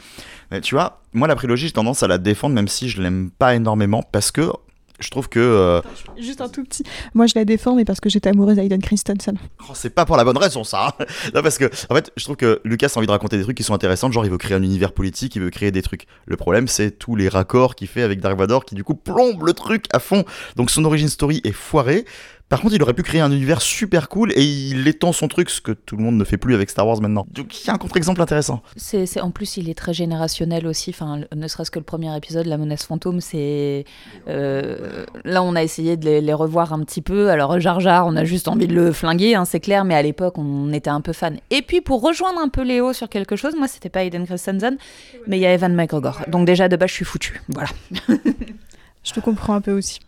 Mais 0.50 0.60
tu 0.60 0.74
vois, 0.74 1.02
moi 1.12 1.28
la 1.28 1.36
prélogie, 1.36 1.66
j'ai 1.66 1.72
tendance 1.72 2.02
à 2.02 2.08
la 2.08 2.18
défendre 2.18 2.54
même 2.54 2.68
si 2.68 2.88
je 2.88 3.00
l'aime 3.02 3.30
pas 3.30 3.54
énormément 3.54 4.02
parce 4.02 4.30
que 4.30 4.50
je 4.98 5.10
trouve 5.10 5.28
que. 5.28 5.38
Euh, 5.38 5.80
Juste 6.18 6.40
un 6.40 6.48
tout 6.48 6.64
petit. 6.64 6.82
Moi, 7.14 7.26
je 7.26 7.34
la 7.36 7.44
défends, 7.44 7.74
mais 7.74 7.84
parce 7.84 8.00
que 8.00 8.08
j'étais 8.08 8.30
amoureuse 8.30 8.56
d'Aiden 8.56 8.82
Christensen. 8.82 9.36
Oh, 9.62 9.72
c'est 9.74 9.90
pas 9.90 10.04
pour 10.04 10.16
la 10.16 10.24
bonne 10.24 10.36
raison, 10.36 10.64
ça. 10.64 10.88
Hein. 10.88 11.04
non, 11.34 11.42
parce 11.42 11.58
que, 11.58 11.66
en 11.88 11.94
fait, 11.94 12.12
je 12.16 12.24
trouve 12.24 12.36
que 12.36 12.60
Lucas 12.64 12.88
a 12.94 12.98
envie 12.98 13.06
de 13.06 13.12
raconter 13.12 13.36
des 13.36 13.44
trucs 13.44 13.56
qui 13.56 13.62
sont 13.62 13.74
intéressants. 13.74 14.10
Genre, 14.10 14.24
il 14.24 14.30
veut 14.30 14.38
créer 14.38 14.56
un 14.56 14.62
univers 14.62 14.92
politique, 14.92 15.36
il 15.36 15.42
veut 15.42 15.50
créer 15.50 15.70
des 15.70 15.82
trucs. 15.82 16.06
Le 16.26 16.36
problème, 16.36 16.68
c'est 16.68 16.90
tous 16.90 17.16
les 17.16 17.28
raccords 17.28 17.74
qu'il 17.74 17.88
fait 17.88 18.02
avec 18.02 18.20
Dark 18.20 18.36
Vador 18.36 18.64
qui, 18.64 18.74
du 18.74 18.84
coup, 18.84 18.94
plombe 18.94 19.44
le 19.44 19.52
truc 19.52 19.86
à 19.92 19.98
fond. 19.98 20.24
Donc, 20.56 20.70
son 20.70 20.84
origin 20.84 21.08
story 21.08 21.40
est 21.44 21.52
foirée. 21.52 22.04
Par 22.48 22.62
contre, 22.62 22.74
il 22.74 22.82
aurait 22.82 22.94
pu 22.94 23.02
créer 23.02 23.20
un 23.20 23.30
univers 23.30 23.60
super 23.60 24.08
cool 24.08 24.32
et 24.34 24.42
il 24.42 24.88
étend 24.88 25.12
son 25.12 25.28
truc, 25.28 25.50
ce 25.50 25.60
que 25.60 25.72
tout 25.72 25.96
le 25.96 26.02
monde 26.02 26.16
ne 26.16 26.24
fait 26.24 26.38
plus 26.38 26.54
avec 26.54 26.70
Star 26.70 26.86
Wars 26.86 27.00
maintenant. 27.00 27.26
Donc 27.30 27.62
il 27.62 27.66
y 27.66 27.70
a 27.70 27.74
un 27.74 27.78
contre-exemple 27.78 28.22
intéressant. 28.22 28.62
C'est, 28.76 29.20
en 29.20 29.30
plus, 29.30 29.58
il 29.58 29.68
est 29.68 29.74
très 29.74 29.92
générationnel 29.92 30.66
aussi. 30.66 30.90
Enfin, 30.90 31.20
ne 31.34 31.48
serait-ce 31.48 31.70
que 31.70 31.78
le 31.78 31.84
premier 31.84 32.16
épisode, 32.16 32.46
La 32.46 32.56
menace 32.56 32.84
fantôme, 32.84 33.20
c'est 33.20 33.84
euh, 34.28 35.04
là 35.24 35.42
on 35.42 35.54
a 35.56 35.62
essayé 35.62 35.96
de 35.96 36.20
les, 36.20 36.32
revoir 36.32 36.72
un 36.72 36.82
petit 36.84 37.02
peu. 37.02 37.30
Alors 37.30 37.60
Jar 37.60 37.80
Jar, 37.80 38.06
on 38.06 38.16
a 38.16 38.24
juste 38.24 38.48
envie 38.48 38.66
de 38.66 38.74
le 38.74 38.92
flinguer, 38.92 39.34
hein, 39.34 39.44
c'est 39.44 39.60
clair, 39.60 39.84
mais 39.84 39.94
à 39.94 40.02
l'époque 40.02 40.38
on 40.38 40.72
était 40.72 40.90
un 40.90 41.00
peu 41.00 41.12
fan. 41.12 41.38
Et 41.50 41.62
puis 41.62 41.80
pour 41.80 42.00
rejoindre 42.00 42.38
un 42.40 42.48
peu 42.48 42.62
Léo 42.62 42.92
sur 42.92 43.08
quelque 43.08 43.36
chose, 43.36 43.54
moi 43.56 43.68
c'était 43.68 43.88
pas 43.88 44.04
Aiden 44.04 44.26
Christensen, 44.26 44.78
mais 45.26 45.38
il 45.38 45.40
y 45.40 45.46
a 45.46 45.52
Evan 45.52 45.74
McGregor. 45.74 46.20
Donc 46.28 46.46
déjà 46.46 46.68
de 46.68 46.76
base 46.76 46.90
je 46.90 46.94
suis 46.94 47.04
foutu. 47.04 47.42
Voilà. 47.48 47.68
Je 49.04 49.12
te 49.12 49.20
comprends 49.20 49.54
un 49.54 49.60
peu 49.60 49.72
aussi. 49.72 50.00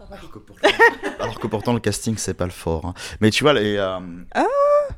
Alors 1.20 1.38
que 1.38 1.47
pourtant, 1.47 1.73
le 1.73 1.80
casting 1.80 2.16
c'est 2.18 2.35
pas 2.35 2.44
le 2.44 2.50
fort. 2.50 2.85
Hein. 2.87 2.94
Mais 3.20 3.30
tu 3.30 3.44
vois 3.44 3.52
les. 3.52 3.76
Euh, 3.76 3.99
ah 4.35 4.47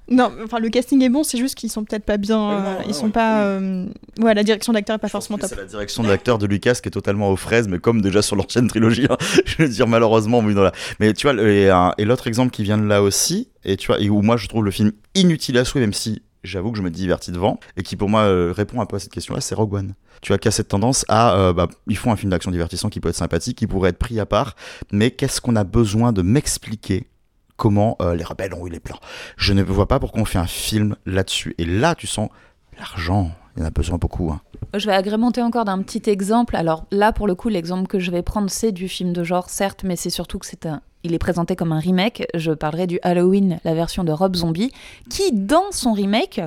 non, 0.09 0.33
enfin 0.45 0.59
le 0.59 0.69
casting 0.69 1.03
est 1.03 1.09
bon, 1.09 1.23
c'est 1.23 1.39
juste 1.39 1.55
qu'ils 1.55 1.71
sont 1.71 1.85
peut-être 1.85 2.05
pas 2.05 2.17
bien. 2.17 2.51
Euh, 2.51 2.75
ils 2.87 2.95
sont 2.95 3.11
pas. 3.11 3.45
Euh, 3.45 3.87
ouais, 4.21 4.35
la 4.35 4.43
direction 4.43 4.73
d'acteur 4.73 4.97
est 4.97 4.99
pas 4.99 5.09
forcément 5.09 5.39
top. 5.39 5.51
C'est 5.51 5.57
la 5.57 5.65
direction 5.65 6.03
d'acteur 6.03 6.39
de 6.39 6.47
Lucas 6.47 6.75
qui 6.83 6.89
est 6.89 6.93
totalement 6.93 7.31
aux 7.31 7.37
fraises, 7.37 7.69
mais 7.69 7.79
comme 7.79 8.01
déjà 8.01 8.23
sur 8.23 8.37
l'ancienne 8.37 8.69
trilogie. 8.69 9.07
Hein. 9.09 9.17
je 9.47 9.63
veux 9.63 9.69
dire 9.69 9.87
malheureusement, 9.87 10.43
mais, 10.43 10.53
voilà. 10.53 10.73
mais 11.01 11.13
tu 11.13 11.31
vois, 11.31 11.41
et, 11.43 12.05
l'autre 12.05 12.27
exemple 12.27 12.51
qui 12.51 12.63
vient 12.63 12.79
de 12.79 12.87
là 12.87 13.03
aussi, 13.03 13.49
et 13.65 13.77
tu 13.77 13.87
vois, 13.87 14.01
et 14.01 14.11
où 14.11 14.23
moi 14.23 14.37
je 14.37 14.49
trouve 14.49 14.65
le 14.65 14.71
film 14.71 14.93
inutile 15.15 15.59
à 15.59 15.65
souhait, 15.65 15.81
même 15.81 15.93
si 15.93 16.23
j'avoue 16.45 16.73
que 16.73 16.79
je 16.79 16.83
me 16.83 16.91
divertis 16.91 17.33
devant, 17.33 17.59
et 17.77 17.83
qui 17.83 17.97
pour 17.97 18.09
moi 18.09 18.23
euh, 18.23 18.53
répond 18.55 18.81
un 18.81 18.87
peu 18.87 18.97
à 18.97 18.99
cette 18.99 19.13
question-là, 19.13 19.41
c'est 19.41 19.55
Rogue 19.55 19.75
One. 19.75 19.95
Tu 20.23 20.33
as 20.33 20.39
qu'à 20.39 20.51
cette 20.51 20.69
tendance 20.69 21.05
à, 21.09 21.35
euh, 21.35 21.53
bah, 21.53 21.69
ils 21.89 21.97
font 21.97 22.13
un 22.13 22.17
film 22.17 22.31
d'action 22.31 22.51
divertissant 22.51 22.89
qui 22.89 23.01
peut 23.01 23.09
être 23.09 23.17
sympathique, 23.17 23.59
qui 23.59 23.67
pourrait 23.67 23.91
être 23.91 23.99
pris 23.99 24.19
à 24.21 24.27
part, 24.27 24.55
mais 24.91 25.11
qu'est-ce 25.11 25.41
qu'on 25.41 25.57
a 25.57 25.65
besoin 25.65 26.13
de 26.13 26.23
m'expliquer 26.23 27.09
comment 27.57 27.97
euh, 28.01 28.15
les 28.15 28.25
rebelles 28.25 28.55
ont 28.55 28.67
eu 28.67 28.71
les 28.71 28.81
plans? 28.81 29.01
Je 29.37 29.53
ne 29.53 29.63
vois 29.63 29.89
pas 29.89 29.99
pourquoi 29.99 30.23
on 30.23 30.25
fait 30.25 30.39
un 30.39 30.47
film 30.47 30.97
là-dessus. 31.07 31.55
Et 31.59 31.65
là, 31.65 31.95
tu 31.95 32.07
sens 32.07 32.31
l'argent, 32.79 33.33
il 33.57 33.61
y 33.61 33.63
en 33.65 33.67
a 33.67 33.71
besoin 33.71 33.99
beaucoup. 33.99 34.31
Hein. 34.31 34.41
Je 34.75 34.87
vais 34.87 34.95
agrémenter 34.95 35.43
encore 35.43 35.65
d'un 35.65 35.83
petit 35.83 36.09
exemple. 36.09 36.57
Alors 36.57 36.85
là, 36.91 37.13
pour 37.13 37.27
le 37.27 37.35
coup, 37.35 37.49
l'exemple 37.49 37.89
que 37.89 37.99
je 37.99 38.11
vais 38.11 38.23
prendre, 38.23 38.49
c'est 38.49 38.73
du 38.73 38.89
film 38.89 39.13
de 39.13 39.25
genre, 39.25 39.51
certes, 39.51 39.83
mais 39.85 39.97
c'est 39.97 40.11
surtout 40.11 40.39
que 40.39 40.47
c'est 40.47 40.67
un, 40.67 40.81
il 41.03 41.15
est 41.15 41.19
présenté 41.19 41.57
comme 41.57 41.73
un 41.73 41.81
remake. 41.81 42.27
Je 42.35 42.53
parlerai 42.53 42.87
du 42.87 42.99
Halloween, 43.03 43.59
la 43.65 43.75
version 43.75 44.05
de 44.05 44.13
Rob 44.13 44.37
Zombie, 44.37 44.73
qui, 45.11 45.33
dans 45.33 45.73
son 45.73 45.93
remake, 45.93 46.41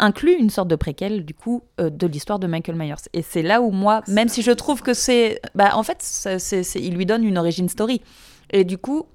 inclut 0.00 0.34
une 0.34 0.50
sorte 0.50 0.68
de 0.68 0.76
préquel 0.76 1.24
du 1.24 1.34
coup 1.34 1.62
euh, 1.80 1.90
de 1.90 2.06
l'histoire 2.06 2.38
de 2.38 2.46
Michael 2.46 2.76
Myers. 2.76 2.94
Et 3.12 3.22
c'est 3.22 3.42
là 3.42 3.60
où 3.62 3.70
moi, 3.70 4.02
même 4.08 4.28
si 4.28 4.42
je 4.42 4.50
trouve 4.50 4.82
que 4.82 4.94
c'est, 4.94 5.40
bah 5.54 5.70
en 5.74 5.82
fait, 5.82 5.98
c'est, 6.00 6.62
il 6.76 6.94
lui 6.94 7.06
donne 7.06 7.24
une 7.24 7.38
origin 7.38 7.68
story. 7.68 8.00
Et 8.50 8.64
du 8.64 8.78
coup, 8.78 9.06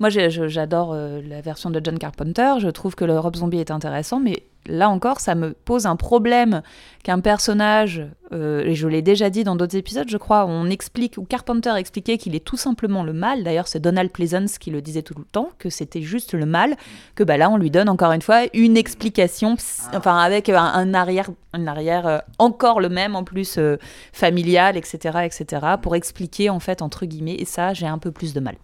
moi 0.00 0.08
j'adore 0.08 0.92
euh, 0.92 1.20
la 1.22 1.40
version 1.40 1.70
de 1.70 1.80
John 1.82 1.98
Carpenter. 1.98 2.54
Je 2.58 2.68
trouve 2.68 2.94
que 2.94 3.04
le 3.04 3.18
Rob 3.18 3.36
Zombie 3.36 3.58
est 3.58 3.70
intéressant, 3.70 4.18
mais 4.18 4.42
là 4.66 4.88
encore, 4.88 5.20
ça 5.20 5.34
me 5.34 5.52
pose 5.52 5.86
un 5.86 5.96
problème 5.96 6.62
qu'un 7.02 7.20
personnage, 7.20 8.06
euh, 8.32 8.64
et 8.64 8.74
je 8.74 8.86
l'ai 8.86 9.02
déjà 9.02 9.28
dit 9.28 9.44
dans 9.44 9.56
d'autres 9.56 9.76
épisodes, 9.76 10.08
je 10.08 10.16
crois, 10.16 10.46
on 10.46 10.70
explique, 10.70 11.18
ou 11.18 11.24
Carpenter 11.24 11.72
expliquait 11.76 12.16
qu'il 12.16 12.34
est 12.34 12.44
tout 12.44 12.56
simplement 12.56 13.02
le 13.02 13.12
mal. 13.12 13.42
D'ailleurs, 13.42 13.66
c'est 13.66 13.80
Donald 13.80 14.10
Pleasance 14.10 14.58
qui 14.58 14.70
le 14.70 14.80
disait 14.80 15.02
tout 15.02 15.14
le 15.16 15.24
temps, 15.24 15.50
que 15.58 15.68
c'était 15.68 16.02
juste 16.02 16.32
le 16.32 16.46
mal, 16.46 16.76
que 17.14 17.24
bah 17.24 17.36
là, 17.36 17.50
on 17.50 17.56
lui 17.56 17.70
donne 17.70 17.88
encore 17.88 18.12
une 18.12 18.22
fois 18.22 18.42
une 18.54 18.76
explication, 18.76 19.56
enfin 19.92 20.18
avec 20.18 20.48
un, 20.48 20.94
arrière, 20.94 21.30
un 21.52 21.66
arrière 21.66 22.06
euh, 22.06 22.18
encore 22.38 22.80
le 22.80 22.88
même, 22.88 23.16
en 23.16 23.24
plus 23.24 23.58
euh, 23.58 23.76
familial, 24.12 24.76
etc., 24.76 25.20
etc., 25.24 25.66
pour 25.82 25.96
expliquer 25.96 26.50
en 26.50 26.60
fait 26.60 26.82
entre 26.82 27.04
guillemets. 27.06 27.36
Et 27.38 27.44
ça, 27.44 27.74
j'ai 27.74 27.86
un 27.86 27.98
peu 27.98 28.12
plus 28.12 28.32
de 28.32 28.40
mal. 28.40 28.56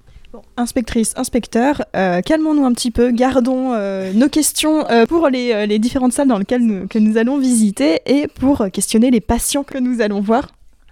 Inspectrice, 0.56 1.14
inspecteur, 1.16 1.84
euh, 1.96 2.20
calmons-nous 2.20 2.64
un 2.64 2.72
petit 2.72 2.90
peu, 2.90 3.10
gardons 3.10 3.72
euh, 3.72 4.12
nos 4.12 4.28
questions 4.28 4.88
euh, 4.90 5.06
pour 5.06 5.28
les, 5.28 5.78
différentes 5.78 6.12
salles 6.12 6.28
dans 6.28 6.38
lesquelles 6.38 6.64
nous, 6.64 6.86
que 6.86 6.98
nous 6.98 7.16
allons 7.16 7.38
visiter 7.38 8.00
et 8.06 8.28
pour 8.28 8.66
questionner 8.72 9.10
les 9.10 9.20
patients 9.20 9.62
que 9.62 9.78
nous 9.78 10.00
allons 10.00 10.20
voir. 10.20 10.48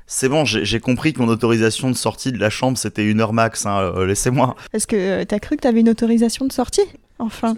C'est 0.06 0.28
bon, 0.28 0.44
j'ai 0.44 0.80
compris 0.80 1.12
que 1.12 1.20
mon 1.20 1.28
autorisation 1.28 1.90
de 1.90 1.96
sortie 1.96 2.30
de 2.30 2.38
la 2.38 2.48
chambre 2.48 2.78
c'était 2.78 3.04
une 3.04 3.20
heure 3.20 3.32
max, 3.32 3.66
hein, 3.66 3.92
laissez-moi. 4.06 4.54
Est-ce 4.72 4.86
que 4.86 5.24
t'as 5.24 5.40
cru 5.40 5.56
que 5.56 5.62
t'avais 5.62 5.80
une 5.80 5.88
autorisation 5.88 6.46
de 6.46 6.52
sortie? 6.52 6.84
Enfin. 7.18 7.54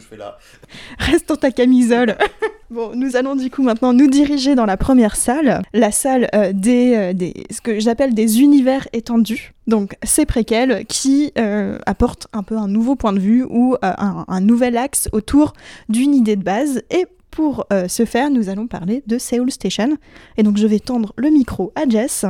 Reste 0.99 1.29
dans 1.29 1.37
ta 1.37 1.51
camisole. 1.51 2.17
bon, 2.71 2.93
nous 2.95 3.17
allons 3.17 3.35
du 3.35 3.51
coup 3.51 3.63
maintenant 3.63 3.93
nous 3.93 4.09
diriger 4.09 4.55
dans 4.55 4.67
la 4.67 4.77
première 4.77 5.17
salle, 5.17 5.63
la 5.73 5.91
salle 5.91 6.29
euh, 6.35 6.53
des, 6.53 6.95
euh, 6.95 7.13
des, 7.13 7.35
ce 7.51 7.61
que 7.61 7.81
j'appelle 7.81 8.15
des 8.15 8.41
univers 8.41 8.87
étendus. 8.93 9.53
Donc, 9.67 9.97
c'est 10.03 10.27
préquels 10.27 10.85
qui 10.87 11.33
euh, 11.39 11.79
apportent 11.87 12.29
un 12.33 12.43
peu 12.43 12.57
un 12.57 12.69
nouveau 12.69 12.95
point 12.95 13.13
de 13.13 13.21
vue 13.21 13.45
ou 13.45 13.77
un, 13.83 14.25
un, 14.27 14.41
nouvel 14.41 14.77
axe 14.77 15.09
autour 15.13 15.53
d'une 15.89 16.15
idée 16.15 16.37
de 16.37 16.45
base. 16.45 16.83
Et 16.91 17.07
pour 17.31 17.67
ce 17.71 18.05
faire, 18.05 18.31
nous 18.31 18.49
allons 18.49 18.67
parler 18.67 19.05
de 19.07 19.19
Seoul 19.19 19.53
Station. 19.53 19.97
Et 20.39 20.43
donc, 20.43 20.57
je 20.57 20.67
vais 20.67 20.81
tendre 20.81 21.13
le 21.17 21.29
micro 21.29 21.73
à 21.77 21.89
Jess 21.89 22.25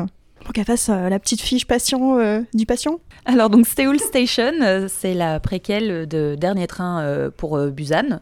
pour 0.45 0.53
qu'elle 0.53 0.65
fasse 0.65 0.89
la 0.89 1.19
petite 1.19 1.41
fiche 1.41 1.67
patient 1.67 2.45
du 2.55 2.67
patient. 2.67 3.01
Alors 3.31 3.51
donc 3.51 3.67
Seoul 3.67 4.01
Station, 4.01 4.55
euh, 4.63 4.87
c'est 4.89 5.13
la 5.13 5.39
préquelle 5.39 6.09
de 6.09 6.35
Dernier 6.35 6.67
Train 6.67 7.03
euh, 7.03 7.31
pour 7.31 7.59
euh, 7.59 7.69
Busan. 7.69 8.21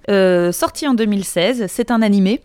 sorti 0.52 0.88
en 0.88 0.94
2016, 0.94 1.66
c'est 1.68 1.92
un 1.92 2.02
animé. 2.02 2.40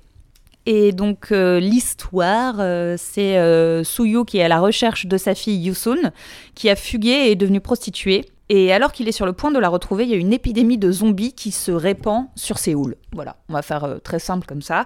Et 0.68 0.92
donc 0.92 1.32
l'histoire, 1.32 2.58
c'est 2.96 3.84
Suyu 3.84 4.25
qui 4.25 4.38
est 4.38 4.44
à 4.44 4.48
la 4.48 4.60
recherche 4.60 5.08
de 5.08 5.18
sa 5.18 5.34
fille 5.34 5.58
Yusun, 5.58 6.12
qui 6.54 6.70
a 6.70 6.75
fugué 6.75 7.10
et 7.10 7.32
est 7.32 7.36
devenue 7.36 7.62
prostituée. 7.62 8.25
Et 8.50 8.72
alors 8.72 8.92
qu'il 8.92 9.08
est 9.08 9.12
sur 9.12 9.25
le 9.25 9.34
point 9.34 9.50
de 9.50 9.58
la 9.58 9.70
retrouver, 9.70 10.04
il 10.04 10.12
y 10.12 10.13
a 10.13 10.18
une 10.18 10.34
épidémie 10.34 10.78
de 10.78 10.92
zombies 10.92 11.34
qui 11.34 11.50
se 11.50 11.72
répand 11.72 12.28
sur 12.36 12.60
Séoul. 12.60 12.96
Voilà, 13.12 13.38
on 13.50 13.54
va 13.54 13.63
faire 13.63 13.96
très 14.04 14.20
simple 14.20 14.46
comme 14.46 14.62
ça. 14.62 14.86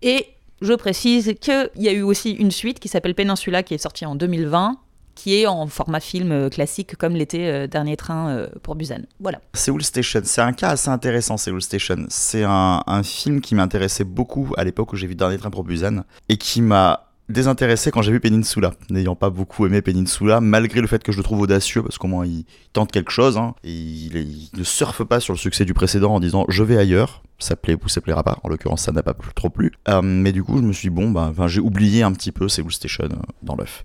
Et 0.00 0.26
je 0.60 0.72
précise 0.72 1.34
qu'il 1.40 1.70
y 1.76 1.88
a 1.88 1.92
eu 1.92 2.02
aussi 2.02 2.32
une 2.32 2.50
suite 2.50 2.80
qui 2.80 2.88
s'appelle 2.88 3.14
Peninsula 3.14 3.62
qui 3.62 3.74
est 3.74 3.78
sortie 3.78 4.06
en 4.06 4.14
2020 4.14 4.78
qui 5.16 5.34
est 5.34 5.46
en 5.46 5.66
format 5.66 5.98
film 5.98 6.30
euh, 6.30 6.48
classique 6.48 6.94
comme 6.96 7.14
l'était 7.14 7.46
euh, 7.46 7.66
Dernier 7.66 7.96
Train 7.96 8.28
euh, 8.28 8.48
pour 8.62 8.76
Busan. 8.76 9.00
Voilà. 9.18 9.40
Seoul 9.54 9.82
Station, 9.82 10.20
c'est 10.22 10.42
un 10.42 10.52
cas 10.52 10.68
assez 10.68 10.90
intéressant, 10.90 11.38
Seoul 11.38 11.62
Station. 11.62 12.04
C'est 12.08 12.44
un, 12.44 12.82
un, 12.86 13.02
film 13.02 13.40
qui 13.40 13.54
m'intéressait 13.54 14.04
beaucoup 14.04 14.52
à 14.56 14.62
l'époque 14.62 14.92
où 14.92 14.96
j'ai 14.96 15.06
vu 15.06 15.14
Dernier 15.14 15.38
Train 15.38 15.50
pour 15.50 15.64
Busan 15.64 16.04
et 16.28 16.36
qui 16.36 16.60
m'a 16.60 17.05
désintéressé 17.28 17.90
quand 17.90 18.02
j'ai 18.02 18.12
vu 18.12 18.20
Peninsula, 18.20 18.72
n'ayant 18.90 19.16
pas 19.16 19.30
beaucoup 19.30 19.66
aimé 19.66 19.82
Peninsula, 19.82 20.40
malgré 20.40 20.80
le 20.80 20.86
fait 20.86 21.02
que 21.02 21.12
je 21.12 21.16
le 21.16 21.22
trouve 21.22 21.40
audacieux, 21.40 21.82
parce 21.82 21.98
qu'au 21.98 22.08
moins 22.08 22.26
il 22.26 22.44
tente 22.72 22.92
quelque 22.92 23.10
chose, 23.10 23.36
hein, 23.36 23.54
et 23.64 23.72
il, 23.72 24.48
ne 24.56 24.64
surfe 24.64 25.04
pas 25.04 25.20
sur 25.20 25.32
le 25.32 25.38
succès 25.38 25.64
du 25.64 25.74
précédent 25.74 26.14
en 26.14 26.20
disant 26.20 26.44
je 26.48 26.62
vais 26.62 26.76
ailleurs, 26.76 27.22
ça 27.38 27.56
plaît 27.56 27.76
ou 27.82 27.88
ça 27.88 28.00
plaira 28.00 28.22
pas, 28.22 28.38
en 28.42 28.48
l'occurrence 28.48 28.82
ça 28.82 28.92
n'a 28.92 29.02
pas 29.02 29.14
trop 29.34 29.50
plu, 29.50 29.72
mais 30.02 30.32
du 30.32 30.42
coup 30.42 30.58
je 30.58 30.62
me 30.62 30.72
suis 30.72 30.88
dit 30.88 30.94
bon, 30.94 31.10
bah, 31.10 31.32
j'ai 31.46 31.60
oublié 31.60 32.02
un 32.02 32.12
petit 32.12 32.32
peu 32.32 32.48
Seoul 32.48 32.72
Station 32.72 33.08
dans 33.42 33.56
l'œuf. 33.56 33.84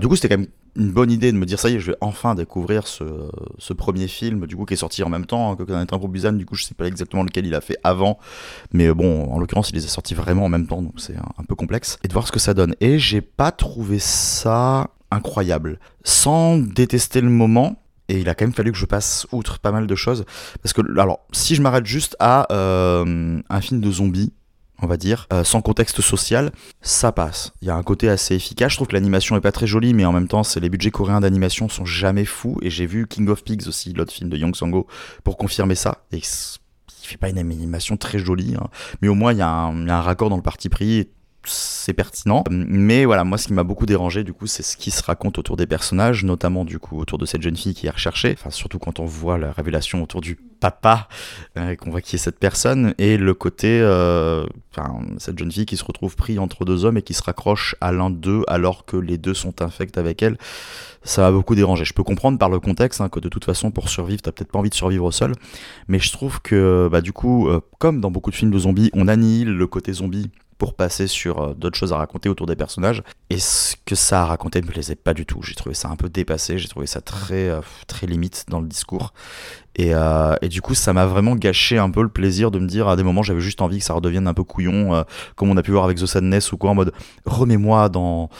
du 0.00 0.08
coup 0.08 0.16
c'était 0.16 0.28
quand 0.28 0.38
même 0.40 0.48
une 0.76 0.90
bonne 0.90 1.10
idée 1.10 1.30
de 1.30 1.36
me 1.36 1.46
dire 1.46 1.58
ça 1.58 1.70
y 1.70 1.74
est, 1.74 1.80
je 1.80 1.92
vais 1.92 1.96
enfin 2.00 2.34
découvrir 2.34 2.86
ce, 2.86 3.04
ce 3.58 3.72
premier 3.72 4.08
film 4.08 4.46
du 4.46 4.56
coup 4.56 4.64
qui 4.64 4.74
est 4.74 4.78
sorti 4.78 5.02
en 5.02 5.08
même 5.08 5.26
temps 5.26 5.54
que 5.56 5.62
un 5.72 5.86
pour 5.86 6.08
Busan. 6.08 6.32
Du 6.32 6.46
coup, 6.46 6.54
je 6.54 6.64
sais 6.64 6.74
pas 6.74 6.86
exactement 6.86 7.22
lequel 7.22 7.46
il 7.46 7.54
a 7.54 7.60
fait 7.60 7.76
avant, 7.84 8.18
mais 8.72 8.92
bon, 8.92 9.30
en 9.30 9.38
l'occurrence, 9.38 9.70
il 9.70 9.76
les 9.76 9.84
a 9.84 9.88
sortis 9.88 10.14
vraiment 10.14 10.44
en 10.44 10.48
même 10.48 10.66
temps, 10.66 10.82
donc 10.82 10.94
c'est 10.96 11.16
un, 11.16 11.44
peu 11.44 11.54
complexe. 11.54 11.98
Et 12.04 12.08
de 12.08 12.12
voir 12.12 12.26
ce 12.26 12.32
que 12.32 12.38
ça 12.38 12.54
donne. 12.54 12.74
Et 12.80 12.98
j'ai 12.98 13.20
pas 13.20 13.52
trouvé 13.52 13.98
ça 13.98 14.90
incroyable, 15.10 15.78
sans 16.02 16.58
détester 16.58 17.20
le 17.20 17.30
moment. 17.30 17.80
Et 18.08 18.20
il 18.20 18.28
a 18.28 18.34
quand 18.34 18.44
même 18.44 18.52
fallu 18.52 18.70
que 18.70 18.78
je 18.78 18.84
passe 18.84 19.26
outre 19.32 19.58
pas 19.60 19.72
mal 19.72 19.86
de 19.86 19.94
choses. 19.94 20.24
Parce 20.62 20.74
que, 20.74 20.82
alors, 21.00 21.20
si 21.32 21.54
je 21.54 21.62
m'arrête 21.62 21.86
juste 21.86 22.16
à 22.20 22.52
euh, 22.52 23.40
un 23.48 23.60
film 23.62 23.80
de 23.80 23.90
zombies, 23.90 24.32
on 24.82 24.86
va 24.86 24.96
dire, 24.96 25.26
euh, 25.32 25.44
sans 25.44 25.62
contexte 25.62 26.00
social, 26.00 26.52
ça 26.82 27.12
passe. 27.12 27.52
Il 27.62 27.68
y 27.68 27.70
a 27.70 27.76
un 27.76 27.82
côté 27.82 28.08
assez 28.08 28.34
efficace. 28.34 28.72
Je 28.72 28.76
trouve 28.76 28.88
que 28.88 28.94
l'animation 28.94 29.36
est 29.36 29.40
pas 29.40 29.52
très 29.52 29.66
jolie, 29.66 29.94
mais 29.94 30.04
en 30.04 30.12
même 30.12 30.28
temps, 30.28 30.42
les 30.60 30.68
budgets 30.68 30.90
coréens 30.90 31.20
d'animation 31.20 31.68
sont 31.68 31.84
jamais 31.84 32.24
fous. 32.24 32.58
Et 32.62 32.70
j'ai 32.70 32.86
vu 32.86 33.06
King 33.06 33.28
of 33.28 33.44
Pigs 33.44 33.68
aussi, 33.68 33.92
l'autre 33.92 34.12
film 34.12 34.30
de 34.30 34.36
Young 34.36 34.54
Sango, 34.54 34.86
pour 35.22 35.36
confirmer 35.36 35.74
ça. 35.74 36.04
Et 36.12 36.18
il 36.18 37.06
fait 37.06 37.16
pas 37.16 37.28
une 37.28 37.38
animation 37.38 37.96
très 37.96 38.18
jolie, 38.18 38.54
hein. 38.58 38.68
mais 39.02 39.08
au 39.08 39.14
moins 39.14 39.32
il 39.32 39.38
y, 39.38 39.42
a 39.42 39.48
un 39.48 40.00
raccord 40.00 40.30
dans 40.30 40.36
le 40.36 40.42
parti 40.42 40.68
pris 40.70 41.08
c'est 41.46 41.92
pertinent. 41.92 42.44
Mais 42.50 43.04
voilà, 43.04 43.24
moi, 43.24 43.38
ce 43.38 43.46
qui 43.46 43.52
m'a 43.52 43.64
beaucoup 43.64 43.86
dérangé, 43.86 44.24
du 44.24 44.32
coup, 44.32 44.46
c'est 44.46 44.62
ce 44.62 44.76
qui 44.76 44.90
se 44.90 45.02
raconte 45.02 45.38
autour 45.38 45.56
des 45.56 45.66
personnages, 45.66 46.24
notamment, 46.24 46.64
du 46.64 46.78
coup, 46.78 46.98
autour 46.98 47.18
de 47.18 47.26
cette 47.26 47.42
jeune 47.42 47.56
fille 47.56 47.74
qui 47.74 47.86
est 47.86 47.90
recherchée. 47.90 48.36
Surtout 48.50 48.78
quand 48.78 49.00
on 49.00 49.04
voit 49.04 49.38
la 49.38 49.52
révélation 49.52 50.02
autour 50.02 50.20
du 50.20 50.36
papa, 50.60 51.08
euh, 51.58 51.76
qu'on 51.76 51.90
voit 51.90 52.00
qui 52.00 52.16
est 52.16 52.18
cette 52.18 52.38
personne, 52.38 52.94
et 52.98 53.16
le 53.16 53.34
côté, 53.34 53.80
euh, 53.80 54.46
cette 55.18 55.38
jeune 55.38 55.52
fille 55.52 55.66
qui 55.66 55.76
se 55.76 55.84
retrouve 55.84 56.16
pris 56.16 56.38
entre 56.38 56.64
deux 56.64 56.84
hommes 56.84 56.96
et 56.96 57.02
qui 57.02 57.14
se 57.14 57.22
raccroche 57.22 57.76
à 57.80 57.92
l'un 57.92 58.10
d'eux 58.10 58.42
alors 58.48 58.84
que 58.84 58.96
les 58.96 59.18
deux 59.18 59.34
sont 59.34 59.60
infects 59.62 59.98
avec 59.98 60.22
elle. 60.22 60.38
Ça 61.02 61.20
m'a 61.20 61.30
beaucoup 61.30 61.54
dérangé. 61.54 61.84
Je 61.84 61.92
peux 61.92 62.02
comprendre 62.02 62.38
par 62.38 62.48
le 62.48 62.60
contexte 62.60 63.02
hein, 63.02 63.10
que 63.10 63.20
de 63.20 63.28
toute 63.28 63.44
façon, 63.44 63.70
pour 63.70 63.90
survivre, 63.90 64.22
t'as 64.22 64.32
peut-être 64.32 64.50
pas 64.50 64.58
envie 64.58 64.70
de 64.70 64.74
survivre 64.74 65.10
seul. 65.10 65.32
Mais 65.86 65.98
je 65.98 66.10
trouve 66.10 66.40
que, 66.40 66.88
bah, 66.90 67.02
du 67.02 67.12
coup, 67.12 67.48
euh, 67.48 67.60
comme 67.78 68.00
dans 68.00 68.10
beaucoup 68.10 68.30
de 68.30 68.36
films 68.36 68.50
de 68.50 68.58
zombies, 68.58 68.90
on 68.94 69.06
annihile 69.06 69.54
le 69.54 69.66
côté 69.66 69.92
zombie 69.92 70.30
pour 70.58 70.74
passer 70.74 71.06
sur 71.06 71.40
euh, 71.40 71.54
d'autres 71.54 71.76
choses 71.76 71.92
à 71.92 71.96
raconter 71.96 72.28
autour 72.28 72.46
des 72.46 72.56
personnages. 72.56 73.02
Et 73.30 73.38
ce 73.38 73.76
que 73.84 73.94
ça 73.94 74.22
a 74.22 74.26
raconté 74.26 74.60
ne 74.60 74.66
me 74.66 74.70
plaisait 74.70 74.94
pas 74.94 75.14
du 75.14 75.26
tout. 75.26 75.42
J'ai 75.42 75.54
trouvé 75.54 75.74
ça 75.74 75.88
un 75.88 75.96
peu 75.96 76.08
dépassé, 76.08 76.58
j'ai 76.58 76.68
trouvé 76.68 76.86
ça 76.86 77.00
très, 77.00 77.48
euh, 77.48 77.60
très 77.86 78.06
limite 78.06 78.44
dans 78.48 78.60
le 78.60 78.66
discours. 78.66 79.12
Et, 79.76 79.94
euh, 79.94 80.36
et 80.42 80.48
du 80.48 80.62
coup, 80.62 80.74
ça 80.74 80.92
m'a 80.92 81.06
vraiment 81.06 81.34
gâché 81.34 81.78
un 81.78 81.90
peu 81.90 82.02
le 82.02 82.08
plaisir 82.08 82.50
de 82.50 82.58
me 82.58 82.66
dire 82.66 82.88
à 82.88 82.96
des 82.96 83.02
moments, 83.02 83.22
j'avais 83.22 83.40
juste 83.40 83.60
envie 83.60 83.78
que 83.78 83.84
ça 83.84 83.94
redevienne 83.94 84.28
un 84.28 84.34
peu 84.34 84.44
couillon, 84.44 85.04
comme 85.34 85.50
on 85.50 85.56
a 85.56 85.62
pu 85.62 85.72
voir 85.72 85.84
avec 85.84 85.98
The 85.98 86.06
Sadness 86.06 86.52
ou 86.52 86.56
quoi, 86.58 86.70
en 86.70 86.74
mode 86.76 86.92
remets-moi 87.24 87.88
dans, 87.88 88.30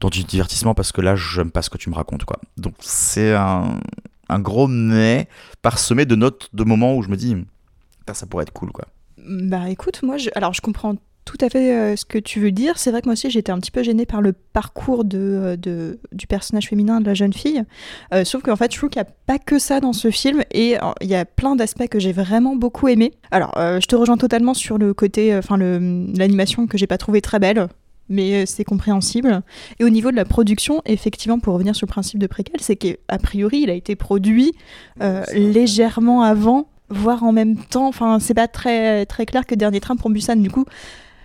dans 0.00 0.10
du 0.10 0.24
divertissement 0.24 0.74
parce 0.74 0.92
que 0.92 1.00
là, 1.00 1.16
j'aime 1.16 1.50
pas 1.50 1.62
ce 1.62 1.70
que 1.70 1.78
tu 1.78 1.88
me 1.88 1.94
racontes. 1.94 2.24
quoi. 2.26 2.36
Donc, 2.58 2.74
c'est 2.80 3.34
un, 3.34 3.80
un 4.28 4.38
gros 4.40 4.66
mais 4.68 5.28
parsemé 5.62 6.04
de 6.04 6.14
notes 6.14 6.50
de 6.52 6.64
moments 6.64 6.94
où 6.94 7.02
je 7.02 7.08
me 7.08 7.16
dis, 7.16 7.36
ça 8.12 8.26
pourrait 8.26 8.42
être 8.42 8.52
cool. 8.52 8.70
quoi. 8.72 8.84
Bah 9.16 9.70
écoute, 9.70 10.02
moi, 10.02 10.16
alors 10.34 10.52
je 10.52 10.60
comprends 10.60 10.96
tout 11.24 11.38
à 11.40 11.48
fait 11.48 11.74
euh, 11.74 11.96
ce 11.96 12.04
que 12.04 12.18
tu 12.18 12.40
veux 12.40 12.50
dire. 12.50 12.78
C'est 12.78 12.90
vrai 12.90 13.00
que 13.00 13.06
moi 13.06 13.12
aussi 13.12 13.30
j'étais 13.30 13.52
un 13.52 13.58
petit 13.58 13.70
peu 13.70 13.82
gênée 13.82 14.06
par 14.06 14.20
le 14.20 14.32
parcours 14.32 15.04
de, 15.04 15.18
euh, 15.18 15.56
de 15.56 15.98
du 16.10 16.26
personnage 16.26 16.68
féminin 16.68 17.00
de 17.00 17.06
la 17.06 17.14
jeune 17.14 17.32
fille. 17.32 17.62
Euh, 18.12 18.24
sauf 18.24 18.42
qu'en 18.42 18.56
fait, 18.56 18.72
je 18.72 18.78
trouve 18.78 18.90
qu'il 18.90 19.00
n'y 19.00 19.08
a 19.08 19.12
pas 19.26 19.38
que 19.38 19.58
ça 19.58 19.80
dans 19.80 19.92
ce 19.92 20.10
film 20.10 20.42
et 20.52 20.76
il 21.00 21.08
y 21.08 21.14
a 21.14 21.24
plein 21.24 21.54
d'aspects 21.54 21.88
que 21.88 22.00
j'ai 22.00 22.12
vraiment 22.12 22.56
beaucoup 22.56 22.88
aimé. 22.88 23.12
Alors, 23.30 23.52
je 23.56 23.86
te 23.86 23.94
rejoins 23.94 24.16
totalement 24.16 24.54
sur 24.54 24.78
le 24.78 24.94
côté, 24.94 25.36
enfin 25.36 25.56
l'animation 25.56 26.66
que 26.66 26.76
j'ai 26.76 26.86
pas 26.86 26.98
trouvé 26.98 27.20
très 27.20 27.38
belle. 27.38 27.68
Mais 28.08 28.44
c'est 28.46 28.64
compréhensible. 28.64 29.42
Et 29.78 29.84
au 29.84 29.88
niveau 29.88 30.10
de 30.10 30.16
la 30.16 30.24
production, 30.24 30.82
effectivement, 30.84 31.38
pour 31.38 31.54
revenir 31.54 31.74
sur 31.74 31.86
le 31.86 31.92
principe 31.92 32.18
de 32.18 32.26
préquel, 32.26 32.56
c'est 32.60 32.76
qu'a 32.76 33.18
priori, 33.18 33.60
il 33.60 33.70
a 33.70 33.74
été 33.74 33.96
produit 33.96 34.52
légèrement 35.34 36.22
avant 36.22 36.68
voire 36.92 37.24
en 37.24 37.32
même 37.32 37.56
temps. 37.56 37.88
Enfin, 37.88 38.18
c'est 38.18 38.34
pas 38.34 38.48
très, 38.48 39.06
très 39.06 39.26
clair 39.26 39.46
que 39.46 39.54
Dernier 39.54 39.80
Train 39.80 39.96
pour 39.96 40.10
Busan. 40.10 40.36
Du 40.36 40.50
coup, 40.50 40.64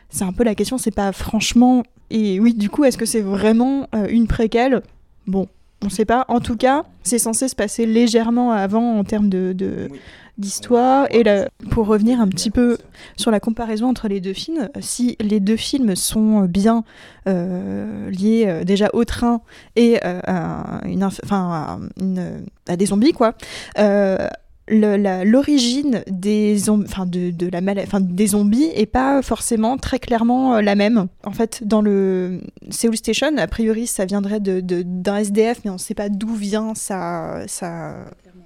c'est 0.10 0.24
un 0.24 0.34
peu 0.34 0.44
la 0.44 0.56
question, 0.56 0.78
c'est 0.78 0.92
pas 0.92 1.12
franchement. 1.12 1.84
Et 2.10 2.40
oui, 2.40 2.54
du 2.54 2.70
coup, 2.70 2.86
est-ce 2.86 2.98
que 2.98 3.06
c'est 3.06 3.22
vraiment 3.22 3.88
euh, 3.94 4.08
une 4.10 4.28
préquelle? 4.28 4.82
Bon, 5.28 5.48
on 5.84 5.90
sait 5.90 6.06
pas. 6.06 6.26
En 6.30 6.40
tout 6.40 6.56
cas, 6.56 6.86
c'est 7.04 7.20
censé 7.20 7.48
se 7.48 7.56
passer 7.56 7.86
légèrement 7.86 8.52
avant 8.52 8.98
en 8.98 9.04
termes 9.04 9.30
de, 9.30 9.90
d'histoire. 10.38 11.08
Et 11.12 11.24
pour 11.70 11.88
revenir 11.88 12.22
un 12.22 12.28
petit 12.28 12.50
peu 12.50 12.78
sur 13.18 13.30
la 13.32 13.40
comparaison 13.40 13.90
entre 13.90 14.08
les 14.08 14.22
deux 14.22 14.34
films, 14.34 14.70
si 14.80 15.18
les 15.20 15.40
deux 15.40 15.58
films 15.58 15.96
sont 15.96 16.44
bien 16.44 16.84
euh, 17.28 18.10
liés 18.10 18.46
euh, 18.48 18.64
déjà 18.64 18.90
au 18.94 19.04
train 19.04 19.42
et 19.76 20.02
à, 20.02 20.82
une, 20.86 21.04
enfin, 21.04 21.80
à, 22.68 22.76
des 22.78 22.86
zombies, 22.86 23.14
quoi 23.14 23.34
l'origine 24.70 26.04
des, 26.08 26.56
de, 26.58 27.32
de 27.32 27.50
la 27.50 27.62
des 28.02 28.28
zombies 28.28 28.70
est 28.76 28.86
pas 28.86 29.22
forcément 29.22 29.78
très 29.78 30.00
clairement 30.00 30.56
euh, 30.56 30.62
la 30.62 30.76
même. 30.76 31.08
En 31.24 31.32
fait, 31.32 31.62
dans 31.66 31.82
le 31.82 32.42
Seoul 32.70 32.98
Station, 32.98 33.38
a 33.38 33.48
priori, 33.48 33.88
ça 33.88 34.06
viendrait 34.06 34.40
d'un 34.40 34.62
de, 34.62 35.20
SDF, 35.20 35.62
mais 35.64 35.72
on 35.72 35.76
ne 35.76 35.80
sait 35.80 35.94
pas 35.94 36.10
d'où 36.10 36.34
vient 36.34 36.74
sa, 36.76 37.48
sa 37.48 37.96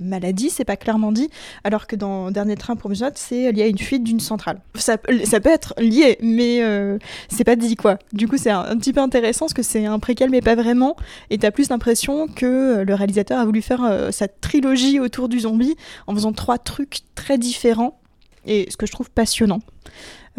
maladie, 0.01 0.49
c'est 0.49 0.65
pas 0.65 0.75
clairement 0.75 1.11
dit, 1.11 1.29
alors 1.63 1.87
que 1.87 1.95
dans 1.95 2.31
Dernier 2.31 2.55
Train 2.55 2.75
pour 2.75 2.89
Busan, 2.89 3.11
c'est 3.15 3.51
lié 3.51 3.63
à 3.63 3.67
une 3.67 3.77
fuite 3.77 4.03
d'une 4.03 4.19
centrale. 4.19 4.59
Ça, 4.75 4.97
ça, 5.23 5.39
peut 5.39 5.49
être 5.49 5.73
lié, 5.77 6.17
mais 6.21 6.61
euh, 6.61 6.97
c'est 7.29 7.43
pas 7.43 7.55
dit 7.55 7.75
quoi. 7.75 7.97
Du 8.13 8.27
coup, 8.27 8.37
c'est 8.37 8.49
un, 8.49 8.75
petit 8.77 8.93
peu 8.93 9.01
intéressant 9.01 9.45
parce 9.45 9.53
que 9.53 9.63
c'est 9.63 9.85
un 9.85 9.99
préquel, 9.99 10.29
mais 10.29 10.41
pas 10.41 10.55
vraiment, 10.55 10.95
et 11.29 11.37
t'as 11.37 11.51
plus 11.51 11.69
l'impression 11.69 12.27
que 12.27 12.83
le 12.85 12.93
réalisateur 12.93 13.39
a 13.39 13.45
voulu 13.45 13.61
faire 13.61 13.83
euh, 13.83 14.11
sa 14.11 14.27
trilogie 14.27 14.99
autour 14.99 15.29
du 15.29 15.41
zombie 15.41 15.75
en 16.07 16.13
faisant 16.13 16.33
trois 16.33 16.57
trucs 16.57 16.99
très 17.15 17.37
différents, 17.37 17.99
et 18.45 18.67
ce 18.69 18.77
que 18.77 18.85
je 18.85 18.91
trouve 18.91 19.09
passionnant. 19.09 19.59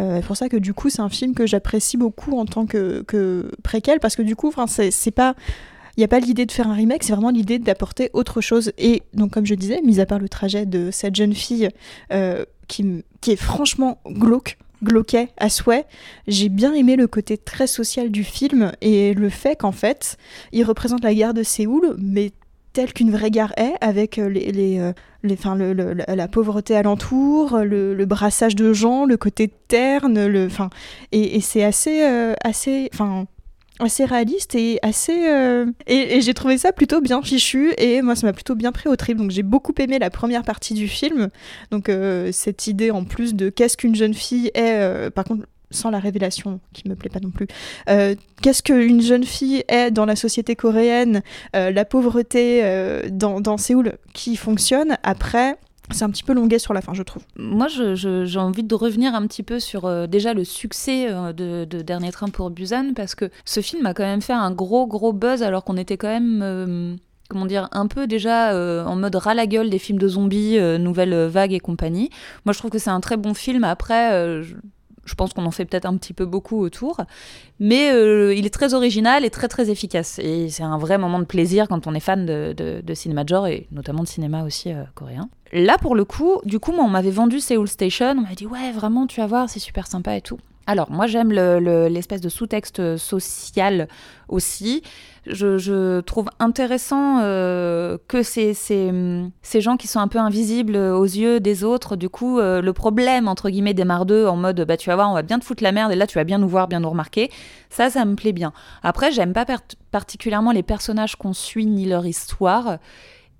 Euh, 0.00 0.18
c'est 0.20 0.26
pour 0.26 0.36
ça 0.36 0.48
que 0.48 0.56
du 0.56 0.74
coup, 0.74 0.90
c'est 0.90 1.02
un 1.02 1.08
film 1.08 1.34
que 1.34 1.46
j'apprécie 1.46 1.96
beaucoup 1.96 2.38
en 2.38 2.46
tant 2.46 2.66
que, 2.66 3.02
que 3.02 3.50
préquel, 3.62 4.00
parce 4.00 4.16
que 4.16 4.22
du 4.22 4.36
coup, 4.36 4.52
c'est 4.66 5.10
pas 5.10 5.34
il 5.96 6.00
n'y 6.00 6.04
a 6.04 6.08
pas 6.08 6.20
l'idée 6.20 6.46
de 6.46 6.52
faire 6.52 6.68
un 6.68 6.74
remake, 6.74 7.02
c'est 7.02 7.12
vraiment 7.12 7.30
l'idée 7.30 7.58
d'apporter 7.58 8.10
autre 8.14 8.40
chose. 8.40 8.72
Et 8.78 9.02
donc, 9.12 9.32
comme 9.32 9.46
je 9.46 9.54
disais, 9.54 9.80
mis 9.82 10.00
à 10.00 10.06
part 10.06 10.18
le 10.18 10.28
trajet 10.28 10.64
de 10.64 10.90
cette 10.90 11.14
jeune 11.14 11.34
fille 11.34 11.68
euh, 12.12 12.44
qui, 12.66 13.04
qui, 13.20 13.32
est 13.32 13.36
franchement 13.36 13.98
glauque, 14.06 14.56
glauquet 14.82 15.28
à 15.36 15.50
souhait, 15.50 15.84
j'ai 16.26 16.48
bien 16.48 16.72
aimé 16.72 16.96
le 16.96 17.06
côté 17.06 17.36
très 17.36 17.66
social 17.66 18.10
du 18.10 18.24
film 18.24 18.72
et 18.80 19.12
le 19.12 19.28
fait 19.28 19.56
qu'en 19.56 19.72
fait, 19.72 20.16
il 20.52 20.64
représente 20.64 21.04
la 21.04 21.14
gare 21.14 21.34
de 21.34 21.42
Séoul, 21.42 21.94
mais 21.98 22.32
telle 22.72 22.94
qu'une 22.94 23.10
vraie 23.10 23.30
gare 23.30 23.52
est, 23.58 23.74
avec 23.82 24.18
euh, 24.18 24.30
les, 24.30 24.50
les, 24.50 24.78
euh, 24.78 24.92
les 25.22 25.36
le, 25.44 25.92
la 26.08 26.28
pauvreté 26.28 26.74
alentour, 26.74 27.58
le, 27.58 28.04
brassage 28.06 28.56
de 28.56 28.72
gens, 28.72 29.04
le 29.04 29.18
côté 29.18 29.52
terne, 29.68 30.24
le, 30.26 30.48
et, 31.12 31.36
et 31.36 31.40
c'est 31.42 31.62
assez, 31.62 32.00
assez, 32.42 32.88
enfin, 32.94 33.26
assez 33.78 34.04
réaliste 34.04 34.54
et 34.54 34.78
assez 34.82 35.28
euh, 35.28 35.66
et, 35.86 36.20
j'ai 36.20 36.34
trouvé 36.34 36.58
ça 36.58 36.72
plutôt 36.72 37.00
bien 37.00 37.22
fichu 37.22 37.72
et 37.78 38.02
moi 38.02 38.14
ça 38.14 38.26
m'a 38.26 38.32
plutôt 38.32 38.54
bien 38.54 38.72
pris 38.72 38.88
au 38.88 38.96
trip. 38.96 39.16
Donc 39.16 39.30
j'ai 39.30 39.42
beaucoup 39.42 39.74
aimé 39.78 39.98
la 39.98 40.10
première 40.10 40.42
partie 40.42 40.74
du 40.74 40.88
film. 40.88 41.28
Donc 41.70 41.88
euh, 41.88 42.30
cette 42.32 42.66
idée 42.66 42.90
en 42.90 43.04
plus 43.04 43.34
de 43.34 43.48
qu'est-ce 43.48 43.76
qu'une 43.76 43.94
jeune 43.94 44.14
fille 44.14 44.50
est 44.54 44.78
euh, 44.80 45.10
par 45.10 45.24
contre 45.24 45.46
sans 45.70 45.90
la 45.90 45.98
révélation 46.00 46.60
qui 46.74 46.86
me 46.86 46.94
plaît 46.94 47.08
pas 47.08 47.20
non 47.20 47.30
plus 47.30 47.46
qu'est-ce 48.42 48.62
qu'une 48.62 49.00
jeune 49.00 49.24
fille 49.24 49.64
est 49.68 49.90
dans 49.90 50.04
la 50.04 50.16
société 50.16 50.54
coréenne 50.54 51.22
la 51.54 51.84
pauvreté 51.86 52.62
dans, 53.10 53.40
dans 53.40 53.56
Séoul 53.56 53.94
qui 54.12 54.36
fonctionne. 54.36 54.98
Après 55.02 55.56
c'est 55.90 56.04
un 56.04 56.10
petit 56.10 56.22
peu 56.22 56.32
longuet 56.32 56.58
sur 56.58 56.74
la 56.74 56.80
fin, 56.80 56.94
je 56.94 57.02
trouve. 57.02 57.22
Moi, 57.36 57.66
j'ai 57.68 58.38
envie 58.38 58.62
de 58.62 58.74
revenir 58.74 59.14
un 59.14 59.26
petit 59.26 59.42
peu 59.42 59.60
sur 59.60 59.84
euh, 59.84 60.06
déjà 60.06 60.32
le 60.34 60.44
succès 60.44 61.06
euh, 61.10 61.32
de, 61.32 61.82
Dernier 61.82 62.12
Train 62.12 62.28
pour 62.28 62.50
Busan, 62.50 62.94
parce 62.94 63.14
que 63.14 63.30
ce 63.44 63.60
film 63.60 63.84
a 63.86 63.94
quand 63.94 64.04
même 64.04 64.22
fait 64.22 64.32
un 64.32 64.50
gros, 64.52 64.86
gros 64.86 65.12
buzz, 65.12 65.42
alors 65.42 65.64
qu'on 65.64 65.76
était 65.76 65.96
quand 65.96 66.08
même... 66.08 66.40
Euh, 66.42 66.94
comment 67.28 67.46
dire, 67.46 67.68
un 67.72 67.86
peu 67.86 68.06
déjà 68.06 68.54
en 68.86 68.94
mode 68.94 69.14
ras 69.14 69.32
la 69.32 69.46
gueule 69.46 69.70
des 69.70 69.78
films 69.78 69.98
de 69.98 70.06
zombies, 70.06 70.58
Nouvelle 70.78 71.14
Vague 71.28 71.54
et 71.54 71.60
compagnie. 71.60 72.10
Moi, 72.44 72.52
je 72.52 72.58
trouve 72.58 72.70
que 72.70 72.78
c'est 72.78 72.90
un 72.90 73.00
très 73.00 73.16
bon 73.16 73.32
film. 73.32 73.64
Après, 73.64 74.42
je 75.04 75.14
pense 75.14 75.32
qu'on 75.32 75.44
en 75.46 75.50
fait 75.50 75.64
peut-être 75.64 75.86
un 75.86 75.96
petit 75.96 76.12
peu 76.12 76.24
beaucoup 76.24 76.60
autour, 76.60 77.00
mais 77.60 77.88
il 78.36 78.46
est 78.46 78.54
très 78.54 78.74
original 78.74 79.24
et 79.24 79.30
très 79.30 79.48
très 79.48 79.70
efficace. 79.70 80.18
Et 80.18 80.48
c'est 80.48 80.62
un 80.62 80.78
vrai 80.78 80.98
moment 80.98 81.18
de 81.18 81.24
plaisir 81.24 81.68
quand 81.68 81.86
on 81.86 81.94
est 81.94 82.00
fan 82.00 82.24
de, 82.26 82.94
cinéma 82.94 83.24
de 83.24 83.28
genre 83.28 83.46
et 83.46 83.66
notamment 83.72 84.02
de 84.02 84.08
cinéma 84.08 84.44
aussi 84.44 84.72
coréen. 84.94 85.28
Là, 85.52 85.76
pour 85.78 85.94
le 85.94 86.04
coup, 86.04 86.40
du 86.44 86.58
coup, 86.58 86.72
moi, 86.72 86.84
on 86.84 86.88
m'avait 86.88 87.10
vendu 87.10 87.40
Seoul 87.40 87.68
Station. 87.68 88.12
On 88.16 88.22
m'a 88.22 88.34
dit, 88.34 88.46
ouais, 88.46 88.72
vraiment, 88.72 89.06
tu 89.06 89.20
vas 89.20 89.26
voir, 89.26 89.50
c'est 89.50 89.58
super 89.58 89.86
sympa 89.86 90.16
et 90.16 90.22
tout. 90.22 90.38
Alors, 90.66 90.90
moi, 90.90 91.06
j'aime 91.06 91.32
l'espèce 91.32 92.20
de 92.20 92.28
sous-texte 92.28 92.96
social 92.96 93.88
aussi. 94.28 94.82
Je, 95.26 96.00
trouve 96.00 96.28
intéressant 96.38 97.20
euh, 97.20 97.96
que 98.08 98.22
ces, 98.22 98.54
gens 99.54 99.76
qui 99.76 99.86
sont 99.86 100.00
un 100.00 100.08
peu 100.08 100.18
invisibles 100.18 100.76
aux 100.76 101.04
yeux 101.04 101.40
des 101.40 101.64
autres, 101.64 101.96
du 101.96 102.08
coup, 102.08 102.38
euh, 102.38 102.60
le 102.60 102.72
problème, 102.72 103.28
entre 103.28 103.50
guillemets, 103.50 103.74
démarre 103.74 104.06
d'eux 104.06 104.26
en 104.26 104.36
mode, 104.36 104.64
bah, 104.66 104.76
tu 104.76 104.88
vas 104.88 104.96
voir, 104.96 105.10
on 105.10 105.14
va 105.14 105.22
bien 105.22 105.38
te 105.38 105.44
foutre 105.44 105.62
la 105.62 105.72
merde 105.72 105.92
et 105.92 105.96
là, 105.96 106.06
tu 106.06 106.18
vas 106.18 106.24
bien 106.24 106.38
nous 106.38 106.48
voir, 106.48 106.68
bien 106.68 106.80
nous 106.80 106.90
remarquer. 106.90 107.30
Ça, 107.70 107.90
ça 107.90 108.04
me 108.04 108.14
plaît 108.14 108.32
bien. 108.32 108.52
Après, 108.82 109.12
j'aime 109.12 109.32
pas 109.32 109.46
particulièrement 109.90 110.52
les 110.52 110.62
personnages 110.62 111.16
qu'on 111.16 111.32
suit 111.32 111.66
ni 111.66 111.86
leur 111.86 112.06
histoire. 112.06 112.78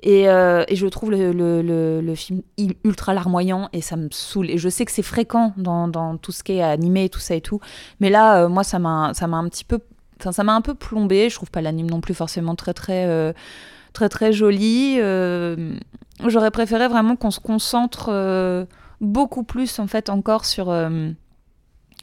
Euh, 0.06 0.64
et, 0.68 0.76
je 0.76 0.86
trouve 0.86 1.12
le, 1.12 2.14
film 2.14 2.42
ultra 2.84 3.14
larmoyant 3.14 3.68
et 3.72 3.80
ça 3.80 3.96
me 3.96 4.08
saoule. 4.10 4.50
Et 4.50 4.58
je 4.58 4.68
sais 4.68 4.84
que 4.84 4.92
c'est 4.92 5.02
fréquent 5.02 5.52
dans, 5.56 6.16
tout 6.16 6.32
ce 6.32 6.42
qui 6.42 6.52
est 6.52 6.62
animé, 6.62 7.08
tout 7.08 7.20
ça 7.20 7.34
et 7.34 7.40
tout. 7.40 7.60
Mais 8.00 8.10
là, 8.10 8.42
euh, 8.42 8.48
moi, 8.48 8.64
ça 8.64 8.78
m'a 8.78 9.12
un 9.20 9.48
petit 9.48 9.64
peu. 9.64 9.80
Enfin, 10.20 10.32
ça 10.32 10.44
m'a 10.44 10.54
un 10.54 10.60
peu 10.60 10.74
plombé. 10.74 11.28
Je 11.30 11.36
trouve 11.36 11.50
pas 11.50 11.60
l'anime 11.60 11.90
non 11.90 12.00
plus 12.00 12.14
forcément 12.14 12.54
très, 12.54 12.74
très, 12.74 13.06
euh, 13.06 13.32
très, 13.92 14.08
très 14.08 14.32
joli. 14.32 14.98
J'aurais 16.26 16.50
préféré 16.50 16.88
vraiment 16.88 17.16
qu'on 17.16 17.30
se 17.30 17.40
concentre 17.40 18.66
beaucoup 19.00 19.44
plus, 19.44 19.78
en 19.78 19.86
fait, 19.86 20.10
encore 20.10 20.44
sur 20.44 20.72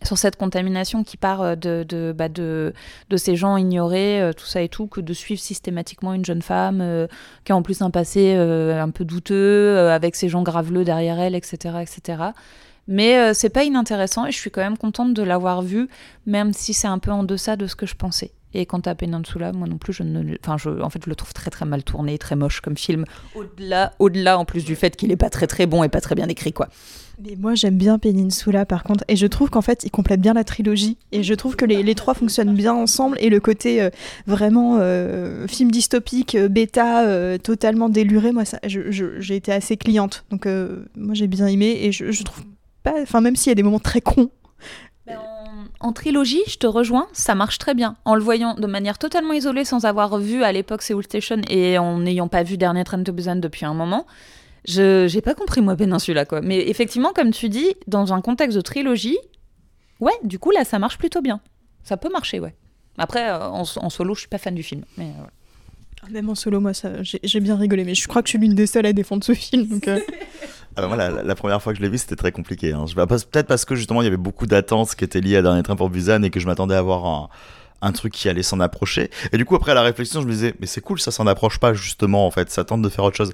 sur 0.04 0.18
cette 0.18 0.36
contamination 0.36 1.04
qui 1.04 1.18
part 1.18 1.42
euh, 1.42 1.56
de, 1.56 1.86
de, 1.88 2.14
bah 2.16 2.30
de, 2.30 2.74
de, 3.10 3.18
ces 3.18 3.36
gens 3.36 3.58
ignorés, 3.58 4.22
euh, 4.22 4.34
tout 4.34 4.46
ça 4.46 4.62
et 4.62 4.70
tout, 4.70 4.88
que 4.88 5.02
de 5.02 5.14
suivre 5.14 5.42
systématiquement 5.42 6.14
une 6.14 6.26
jeune 6.26 6.42
femme 6.42 6.80
euh, 6.82 7.08
qui 7.46 7.52
a 7.52 7.56
en 7.56 7.62
plus 7.62 7.82
un 7.82 7.90
passé 7.90 8.34
un 8.36 8.90
peu 8.90 9.06
douteux, 9.06 9.90
avec 9.90 10.16
ces 10.16 10.30
gens 10.30 10.44
graveleux 10.44 10.84
derrière 10.84 11.20
elle, 11.20 11.36
etc. 11.36 11.78
etc. 11.82 12.24
Mais 12.88 13.34
c'est 13.34 13.50
pas 13.50 13.64
inintéressant 13.64 14.26
et 14.26 14.32
je 14.32 14.38
suis 14.38 14.50
quand 14.50 14.62
même 14.62 14.78
contente 14.78 15.14
de 15.14 15.22
l'avoir 15.22 15.62
vu, 15.62 15.88
même 16.26 16.54
si 16.54 16.74
c'est 16.74 16.88
un 16.88 17.00
peu 17.00 17.12
en 17.12 17.24
deçà 17.24 17.56
de 17.56 17.68
ce 17.68 17.76
que 17.76 17.86
je 17.86 17.96
pensais. 17.96 18.32
Et 18.54 18.66
quant 18.66 18.80
à 18.80 18.96
Peninsula, 18.96 19.52
moi 19.52 19.68
non 19.68 19.78
plus, 19.78 19.94
je 19.94 20.04
ne, 20.04 20.36
enfin, 20.44 20.58
je, 20.58 20.70
en 20.82 20.90
fait, 20.90 21.04
je 21.04 21.10
le 21.10 21.16
trouve 21.16 21.34
très 21.34 21.52
très 21.52 21.66
mal 21.66 21.84
tourné, 21.84 22.18
très 22.18 22.36
moche 22.36 22.62
comme 22.62 22.78
film. 22.78 23.06
Au-delà, 23.36 23.94
au-delà 24.00 24.40
en 24.40 24.46
plus 24.46 24.66
du 24.66 24.76
fait 24.76 24.96
qu'il 24.96 25.12
est 25.12 25.18
pas 25.18 25.30
très 25.30 25.48
très 25.48 25.66
bon 25.66 25.84
et 25.84 25.90
pas 25.90 26.02
très 26.02 26.16
bien 26.16 26.28
écrit, 26.28 26.54
quoi. 26.54 26.70
Mais 27.22 27.36
moi 27.38 27.54
j'aime 27.54 27.76
bien 27.76 28.00
Peninsula 28.00 28.66
par 28.66 28.84
contre, 28.84 29.04
et 29.10 29.18
je 29.18 29.28
trouve 29.28 29.50
qu'en 29.50 29.62
fait 29.62 29.84
il 29.84 29.92
complète 29.92 30.22
bien 30.22 30.34
la 30.34 30.46
trilogie, 30.46 30.98
et 31.12 31.22
je 31.22 31.34
trouve 31.34 31.58
que 31.58 31.66
les, 31.66 31.84
les 31.84 31.94
trois 31.94 32.14
fonctionnent 32.14 32.56
bien 32.56 32.74
ensemble, 32.74 33.18
et 33.20 33.30
le 33.30 33.42
côté 33.42 33.82
euh, 33.82 33.90
vraiment 34.26 34.78
euh, 34.80 35.46
film 35.46 35.70
dystopique, 35.70 36.36
euh, 36.36 36.48
bêta, 36.48 37.38
totalement 37.40 37.90
déluré, 37.90 38.32
moi 38.32 38.44
j'ai 38.64 39.36
été 39.36 39.52
assez 39.52 39.76
cliente, 39.76 40.24
donc 40.30 40.48
moi 40.96 41.14
j'ai 41.14 41.28
bien 41.28 41.48
aimé, 41.48 41.78
et 41.82 41.92
je, 41.92 42.10
je 42.12 42.24
trouve 42.24 42.46
pas, 42.84 42.94
enfin 43.02 43.20
même 43.20 43.36
s'il 43.36 43.50
y 43.50 43.52
a 43.52 43.56
des 43.56 43.64
moments 43.64 43.80
très 43.80 44.00
cons, 44.00 44.30
en 45.80 45.94
trilogie, 45.94 46.42
je 46.48 46.58
te 46.58 46.68
rejoins, 46.68 47.08
ça 47.14 47.36
marche 47.36 47.58
très 47.58 47.74
bien. 47.74 47.96
En 48.06 48.16
le 48.16 48.22
voyant 48.22 48.54
de 48.56 48.68
manière 48.68 48.98
totalement 48.98 49.34
isolée, 49.34 49.64
sans 49.64 49.86
avoir 49.86 50.18
vu 50.18 50.44
à 50.44 50.52
l'époque 50.52 50.82
Seoul 50.82 51.04
Station 51.04 51.42
et 51.50 51.78
en 51.78 52.00
n'ayant 52.00 52.28
pas 52.28 52.44
vu 52.44 52.58
Dernier 52.58 52.84
Train 52.84 53.04
to 53.04 53.14
Busan 53.14 53.38
depuis 53.38 53.66
un 53.66 53.74
moment, 53.74 54.06
je 54.68 55.08
j'ai 55.08 55.22
pas 55.22 55.36
compris 55.36 55.62
moi 55.62 55.76
Peninsula 55.76 56.26
quoi. 56.26 56.42
Mais 56.42 56.68
effectivement, 56.68 57.14
comme 57.14 57.32
tu 57.32 57.48
dis, 57.48 57.76
dans 57.88 58.14
un 58.14 58.22
contexte 58.22 58.58
de 58.58 58.62
trilogie, 58.62 59.18
ouais, 60.00 60.14
du 60.24 60.38
coup 60.38 60.52
là, 60.52 60.66
ça 60.66 60.80
marche 60.80 60.98
plutôt 60.98 61.22
bien. 61.22 61.40
Ça 61.84 61.98
peut 61.98 62.10
marcher, 62.12 62.40
ouais. 62.40 62.56
Après, 62.98 63.30
euh, 63.30 63.40
en, 63.40 63.64
solo, 63.64 64.14
je 64.14 64.20
suis 64.22 64.30
pas 64.30 64.38
fan 64.38 64.54
du 64.54 64.62
film. 64.62 64.84
Mais, 64.98 65.12
ah, 66.04 66.10
Même 66.12 66.30
en 66.30 66.36
solo, 66.36 66.60
moi, 66.60 66.74
j'ai 67.02 67.40
bien 67.40 67.56
rigolé. 67.56 67.86
Mais 67.86 67.96
je 67.96 68.08
crois 68.08 68.22
que 68.22 68.28
je 68.28 68.32
suis 68.32 68.40
l'une 68.40 68.56
des 68.56 68.68
seules 68.68 68.86
à 68.86 68.94
défendre 68.94 69.24
ce 69.24 69.34
film. 69.34 69.68
Donc, 69.68 69.88
euh. 69.88 70.00
Ah 70.76 70.82
bah 70.82 70.88
moi, 70.88 70.98
la, 70.98 71.36
première 71.36 71.62
fois 71.62 71.74
que 71.74 71.78
je 71.78 71.84
l'ai 71.84 71.90
vu, 71.90 71.98
c'était 71.98 72.16
très 72.16 72.32
compliqué. 72.32 72.72
Hein. 72.74 72.86
Peut-être 72.96 73.48
parce 73.48 73.66
que 73.66 73.76
justement, 73.76 74.02
il 74.02 74.06
y 74.06 74.08
avait 74.08 74.18
beaucoup 74.18 74.46
d'attentes 74.46 74.96
qui 74.96 75.04
étaient 75.04 75.22
liées 75.22 75.38
à 75.38 75.42
Dernier 75.42 75.64
Train 75.64 75.76
pour 75.76 75.90
Busan 75.90 76.24
et 76.24 76.30
que 76.30 76.40
je 76.40 76.48
m'attendais 76.48 76.76
à 76.76 76.80
avoir 76.80 77.30
un, 77.82 77.92
truc 77.92 78.14
qui 78.14 78.30
allait 78.30 78.44
s'en 78.44 78.60
approcher. 78.60 79.10
Et 79.32 79.38
du 79.38 79.46
coup, 79.46 79.56
après 79.56 79.74
la 79.74 79.82
réflexion, 79.82 80.22
je 80.22 80.28
me 80.28 80.32
disais, 80.32 80.54
mais 80.60 80.68
c'est 80.68 80.82
cool, 80.82 81.00
ça 81.00 81.12
s'en 81.12 81.28
approche 81.28 81.60
pas 81.60 81.74
justement, 81.74 82.26
en 82.26 82.32
fait, 82.32 82.50
ça 82.52 82.64
tente 82.64 82.82
de 82.82 82.90
faire 82.90 83.04
autre 83.04 83.18
chose. 83.18 83.34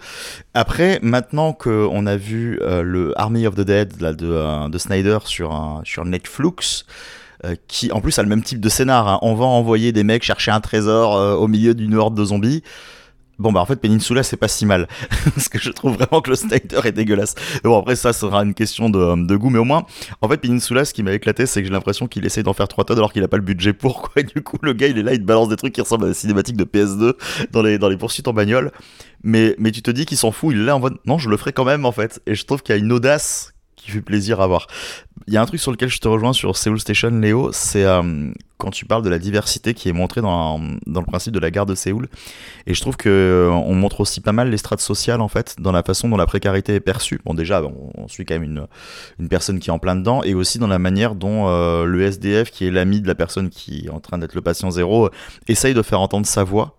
Après, 0.54 1.00
maintenant 1.02 1.54
qu'on 1.54 2.06
a 2.06 2.16
vu 2.16 2.60
euh, 2.62 2.82
le 2.82 3.14
Army 3.20 3.46
of 3.48 3.56
the 3.56 3.62
Dead 3.62 3.94
euh, 4.02 4.70
de 4.70 4.78
Snyder 4.78 5.20
sur, 5.26 5.82
Netflix, 6.06 6.86
euh, 7.44 7.56
qui 7.68 7.92
en 7.92 8.02
plus 8.02 8.18
a 8.18 8.24
le 8.24 8.30
même 8.30 8.44
type 8.44 8.60
de 8.60 8.70
scénar. 8.70 9.08
Hein. 9.08 9.20
On 9.22 9.36
va 9.36 9.46
envoyer 9.46 9.92
des 9.92 10.04
mecs 10.04 10.24
chercher 10.24 10.52
un 10.52 10.62
trésor 10.62 11.40
au 11.40 11.48
milieu 11.48 11.74
d'une 11.74 11.96
horde 11.96 12.16
de 12.16 12.26
zombies. 12.26 12.64
Bon 13.38 13.52
bah 13.52 13.60
en 13.60 13.66
fait 13.66 13.76
Peninsula 13.76 14.24
c'est 14.24 14.38
pas 14.38 14.48
si 14.48 14.66
mal 14.66 14.88
parce 15.36 15.50
que 15.50 15.60
je 15.60 15.70
trouve 15.72 15.96
vraiment 15.96 16.22
que 16.22 16.30
le 16.30 16.36
Snyder 16.36 16.80
est 16.86 16.94
dégueulasse. 16.94 17.36
Bon 17.64 17.78
après 17.78 17.96
ça 17.96 18.14
sera 18.14 18.44
une 18.44 18.54
question 18.54 18.90
de, 18.90 19.36
goût 19.36 19.50
mais 19.50 19.60
au 19.60 19.66
moins 19.66 19.86
en 20.22 20.30
fait 20.30 20.38
Peninsula 20.38 20.86
ce 20.86 20.94
qui 20.94 21.04
m'a 21.04 21.14
éclaté 21.14 21.46
c'est 21.46 21.62
que 21.62 21.68
j'ai 21.68 21.74
l'impression 21.74 22.08
qu'il 22.08 22.26
essaie 22.26 22.44
d'en 22.44 22.54
faire 22.54 22.68
trois 22.68 22.86
tonnes 22.86 22.98
alors 22.98 23.12
qu'il 23.12 23.24
a 23.24 23.28
pas 23.28 23.38
le 23.38 23.44
budget 23.44 23.74
pour 23.74 24.02
quoi. 24.02 24.24
Du 24.36 24.42
coup 24.42 24.58
le 24.62 24.74
gars 24.74 24.88
il 24.88 24.98
est 24.98 25.04
là 25.04 25.14
il 25.14 25.20
te 25.20 25.26
balance 25.26 25.50
des 25.50 25.58
trucs 25.58 25.74
qui 25.74 25.82
ressemblent 25.82 26.06
à 26.06 26.08
des 26.08 26.14
cinématiques 26.14 26.58
de 26.58 26.64
PS2 26.64 27.14
dans 27.52 27.62
les 27.62 27.78
dans 27.78 27.90
les 27.90 27.98
poursuites 27.98 28.28
en 28.28 28.34
bagnole. 28.34 28.72
Mais 29.24 29.56
mais 29.60 29.72
tu 29.72 29.82
te 29.82 29.92
dis 29.92 30.06
qu'il 30.06 30.18
s'en 30.18 30.32
fout 30.32 30.54
il 30.54 30.62
est 30.62 30.66
là 30.66 30.76
en 30.78 30.80
mode 30.80 30.98
non 31.06 31.18
je 31.18 31.30
le 31.30 31.36
ferai 31.36 31.52
quand 31.52 31.66
même 31.66 31.86
en 31.86 31.92
fait 31.92 32.22
et 32.28 32.36
je 32.36 32.46
trouve 32.46 32.62
qu'il 32.64 32.76
y 32.76 32.78
a 32.78 32.82
une 32.82 32.92
audace 32.92 33.55
qui 33.86 33.92
fait 33.92 34.02
plaisir 34.02 34.42
à 34.42 34.48
voir. 34.48 34.68
Il 35.28 35.34
y 35.34 35.38
a 35.38 35.42
un 35.42 35.46
truc 35.46 35.60
sur 35.60 35.72
lequel 35.72 35.90
je 35.90 36.00
te 36.00 36.08
rejoins 36.08 36.34
sur 36.34 36.58
Seoul 36.58 36.80
Station, 36.80 37.10
Léo, 37.10 37.52
c'est 37.52 37.84
euh, 37.84 38.32
quand 38.58 38.72
tu 38.72 38.86
parles 38.86 39.04
de 39.04 39.10
la 39.10 39.20
diversité 39.20 39.74
qui 39.74 39.90
est 39.90 39.94
montrée 39.94 40.22
dans, 40.22 40.60
dans, 40.86 41.00
le 41.00 41.06
principe 41.06 41.34
de 41.34 41.40
la 41.40 41.52
gare 41.52 41.66
de 41.66 41.76
Séoul. 41.76 42.08
Et 42.68 42.74
je 42.74 42.82
trouve 42.82 42.98
que 42.98 43.10
euh, 43.10 43.50
on 43.52 43.74
montre 43.74 44.02
aussi 44.02 44.22
pas 44.22 44.32
mal 44.32 44.50
les 44.50 44.58
strates 44.58 44.82
sociales 44.82 45.22
en 45.22 45.28
fait, 45.28 45.56
dans 45.60 45.72
la 45.72 45.84
façon 45.84 46.10
dont 46.10 46.18
la 46.18 46.26
précarité 46.26 46.76
est 46.76 46.80
perçue. 46.80 47.20
Bon, 47.26 47.34
déjà, 47.34 47.64
on, 47.64 48.08
suit 48.08 48.26
quand 48.26 48.36
même 48.36 48.44
une, 48.44 48.68
une 49.20 49.30
personne 49.30 49.60
qui 49.60 49.70
est 49.70 49.74
en 49.74 49.80
plein 49.80 49.96
dedans, 49.96 50.24
et 50.24 50.34
aussi 50.34 50.60
dans 50.60 50.68
la 50.68 50.80
manière 50.80 51.16
dont 51.16 51.48
euh, 51.48 51.86
le 51.86 52.02
SDF, 52.02 52.52
qui 52.52 52.66
est 52.66 52.72
l'ami 52.72 53.02
de 53.02 53.08
la 53.08 53.16
personne 53.16 53.50
qui 53.50 53.86
est 53.86 53.90
en 53.90 54.00
train 54.00 54.18
d'être 54.18 54.36
le 54.36 54.42
patient 54.42 54.72
zéro, 54.72 55.10
essaye 55.48 55.74
de 55.74 55.82
faire 55.82 56.00
entendre 56.00 56.26
sa 56.26 56.44
voix, 56.44 56.78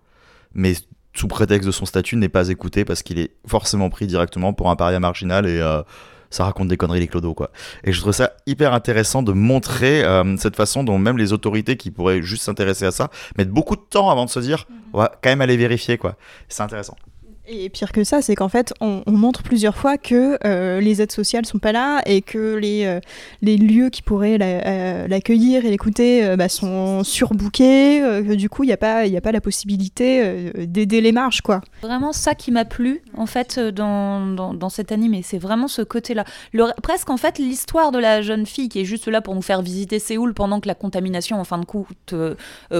mais 0.53 0.73
sous 1.13 1.27
prétexte 1.27 1.67
de 1.67 1.71
son 1.71 1.85
statut, 1.85 2.15
n'est 2.15 2.29
pas 2.29 2.49
écouté 2.49 2.85
parce 2.85 3.03
qu'il 3.03 3.19
est 3.19 3.31
forcément 3.47 3.89
pris 3.89 4.07
directement 4.07 4.53
pour 4.53 4.69
un 4.69 4.75
paria 4.75 4.99
marginal 4.99 5.47
et 5.47 5.59
ça 6.29 6.45
raconte 6.45 6.67
des 6.67 6.77
conneries 6.77 6.99
les 6.99 7.07
clodos 7.07 7.33
quoi. 7.33 7.51
Et 7.83 7.91
je 7.91 7.99
trouve 8.01 8.13
ça 8.13 8.33
hyper 8.45 8.73
intéressant 8.73 9.23
de 9.23 9.31
montrer 9.31 10.03
euh, 10.03 10.37
cette 10.37 10.55
façon 10.55 10.83
dont 10.83 10.97
même 10.97 11.17
les 11.17 11.33
autorités 11.33 11.77
qui 11.77 11.91
pourraient 11.91 12.21
juste 12.21 12.43
s'intéresser 12.43 12.85
à 12.85 12.91
ça 12.91 13.09
mettent 13.37 13.51
beaucoup 13.51 13.75
de 13.75 13.81
temps 13.81 14.09
avant 14.09 14.25
de 14.25 14.29
se 14.29 14.39
dire 14.39 14.65
on 14.93 14.99
va 14.99 15.11
quand 15.21 15.29
même 15.29 15.41
aller 15.41 15.57
vérifier 15.57 15.97
quoi. 15.97 16.15
C'est 16.47 16.63
intéressant. 16.63 16.95
Et 17.49 17.69
pire 17.69 17.93
que 17.93 18.03
ça, 18.03 18.21
c'est 18.21 18.35
qu'en 18.35 18.49
fait, 18.49 18.73
on, 18.81 19.03
montre 19.07 19.41
plusieurs 19.41 19.77
fois 19.77 19.97
que 19.97 20.37
euh, 20.45 20.81
les 20.81 21.01
aides 21.01 21.13
sociales 21.13 21.45
sont 21.45 21.59
pas 21.59 21.71
là 21.71 22.01
et 22.05 22.21
que 22.21 22.55
les, 22.55 22.83
euh, 22.83 22.99
les 23.41 23.55
lieux 23.55 23.89
qui 23.89 24.01
pourraient 24.01 24.37
euh, 24.41 25.07
l'accueillir 25.07 25.63
et 25.63 25.69
l'écouter 25.69 26.35
bah, 26.35 26.49
sont 26.49 27.05
surbookés. 27.05 28.21
du 28.35 28.49
coup, 28.49 28.63
il 28.63 28.67
n'y 28.67 28.73
a, 28.73 28.77
pas, 28.77 29.03
a 29.03 29.21
pas 29.21 29.31
la 29.31 29.39
possibilité 29.39 30.51
d'aider 30.67 30.99
les 30.99 31.13
marges, 31.13 31.39
quoi. 31.39 31.61
Vraiment 31.81 32.11
ça 32.11 32.35
qui 32.35 32.51
m'a 32.51 32.65
plu, 32.65 33.01
en 33.15 33.27
fait, 33.27 33.59
dans, 33.59 34.27
dans, 34.27 34.53
dans 34.53 34.69
cet 34.69 34.91
animé. 34.91 35.21
C'est 35.23 35.39
vraiment 35.39 35.69
ce 35.69 35.81
côté-là. 35.81 36.25
Presque, 36.83 37.09
en 37.09 37.17
fait, 37.17 37.39
l'histoire 37.39 37.93
de 37.93 37.99
la 37.99 38.21
jeune 38.21 38.45
fille 38.45 38.67
qui 38.67 38.81
est 38.81 38.85
juste 38.85 39.07
là 39.07 39.21
pour 39.21 39.35
nous 39.35 39.41
faire 39.41 39.61
visiter 39.61 39.99
Séoul 39.99 40.33
pendant 40.33 40.59
que 40.59 40.67
la 40.67 40.75
contamination, 40.75 41.39
en 41.39 41.45
fin 41.45 41.59
de 41.59 41.65
compte, 41.65 42.13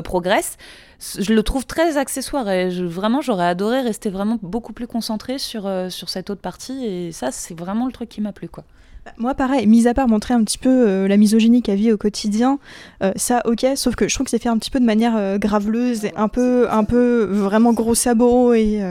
progresse 0.04 0.58
je 1.00 1.34
le 1.34 1.44
trouve 1.44 1.66
très 1.66 1.98
accessoire 1.98 2.50
et 2.50 2.70
vraiment 2.70 3.22
j'aurais 3.22 3.46
adoré 3.46 3.82
rester 3.82 4.10
vraiment 4.10 4.40
beaucoup 4.42 4.74
plus 4.74 4.88
concentré 4.88 5.38
sur, 5.38 5.68
euh, 5.68 5.90
sur 5.90 6.10
cette 6.10 6.30
autre 6.30 6.42
partie 6.42 6.86
et 6.86 7.12
ça 7.12 7.32
c'est 7.32 7.58
vraiment 7.58 7.86
le 7.86 7.92
truc 7.92 8.10
qui 8.10 8.22
m'a 8.22 8.32
plu 8.32 8.50
quoi. 8.50 8.64
Bah, 9.06 9.14
moi, 9.18 9.36
pareil, 9.36 9.68
mis 9.68 9.88
à 9.88 9.94
part 9.94 10.08
montrer 10.08 10.34
un 10.34 10.44
petit 10.44 10.58
peu 10.58 10.88
euh, 10.88 11.08
la 11.08 11.18
misogynie 11.18 11.62
qu'elle 11.62 11.78
vit 11.78 11.94
au 11.94 11.98
quotidien, 11.98 12.60
euh, 13.04 13.14
ça, 13.16 13.42
ok, 13.46 13.66
sauf 13.76 13.96
que 13.96 14.08
je 14.08 14.14
trouve 14.14 14.26
que 14.26 14.32
c'est 14.32 14.42
fait 14.42 14.50
un 14.50 14.58
petit 14.58 14.72
peu 14.72 14.80
de 14.80 14.86
manière 14.86 15.40
graveleuse 15.40 16.04
et 16.04 16.14
un 16.18 16.28
peu, 16.28 16.70
un 16.70 16.84
peu 16.84 17.24
vraiment 17.24 17.74
gros 17.74 17.96
sabot 17.96 18.54
et. 18.54 18.82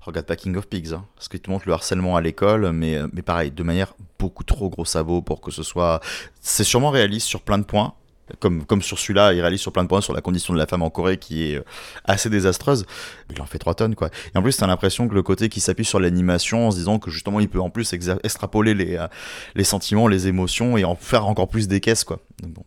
Regarde 0.00 0.26
pas 0.26 0.36
King 0.36 0.56
of 0.56 0.68
Pigs, 0.68 0.94
hein, 0.94 1.04
parce 1.16 1.28
que 1.28 1.36
tu 1.36 1.50
montres 1.50 1.66
le 1.66 1.74
harcèlement 1.74 2.16
à 2.16 2.22
l'école, 2.22 2.72
mais, 2.72 2.98
mais 3.12 3.20
pareil, 3.20 3.50
de 3.50 3.62
manière 3.62 3.94
beaucoup 4.18 4.44
trop 4.44 4.70
gros 4.70 4.86
sabot 4.86 5.20
pour 5.20 5.40
que 5.40 5.50
ce 5.50 5.62
soit. 5.62 6.00
C'est 6.40 6.64
sûrement 6.64 6.90
réaliste 6.90 7.26
sur 7.26 7.42
plein 7.42 7.58
de 7.58 7.64
points, 7.64 7.92
comme, 8.40 8.64
comme 8.64 8.82
sur 8.82 8.98
celui-là, 8.98 9.32
il 9.32 9.40
réalise 9.40 9.60
sur 9.60 9.72
plein 9.72 9.82
de 9.82 9.88
points 9.88 10.00
sur 10.00 10.12
la 10.12 10.20
condition 10.20 10.54
de 10.54 10.58
la 10.58 10.66
femme 10.66 10.82
en 10.82 10.90
Corée 10.90 11.18
qui 11.18 11.50
est 11.50 11.56
euh, 11.56 11.64
assez 12.04 12.30
désastreuse. 12.30 12.86
Il 13.30 13.40
en 13.40 13.46
fait 13.46 13.58
3 13.58 13.74
tonnes, 13.74 13.94
quoi. 13.94 14.10
Et 14.34 14.38
en 14.38 14.42
plus, 14.42 14.56
t'as 14.56 14.66
l'impression 14.66 15.08
que 15.08 15.14
le 15.14 15.22
côté 15.22 15.48
qui 15.48 15.60
s'appuie 15.60 15.84
sur 15.84 16.00
l'animation 16.00 16.68
en 16.68 16.70
se 16.70 16.76
disant 16.76 16.98
que 16.98 17.10
justement, 17.10 17.40
il 17.40 17.48
peut 17.48 17.60
en 17.60 17.70
plus 17.70 17.92
extrapoler 17.92 18.74
les, 18.74 18.96
euh, 18.96 19.06
les 19.54 19.64
sentiments, 19.64 20.08
les 20.08 20.28
émotions 20.28 20.76
et 20.76 20.84
en 20.84 20.94
faire 20.94 21.26
encore 21.26 21.48
plus 21.48 21.68
des 21.68 21.80
caisses, 21.80 22.04
quoi. 22.04 22.20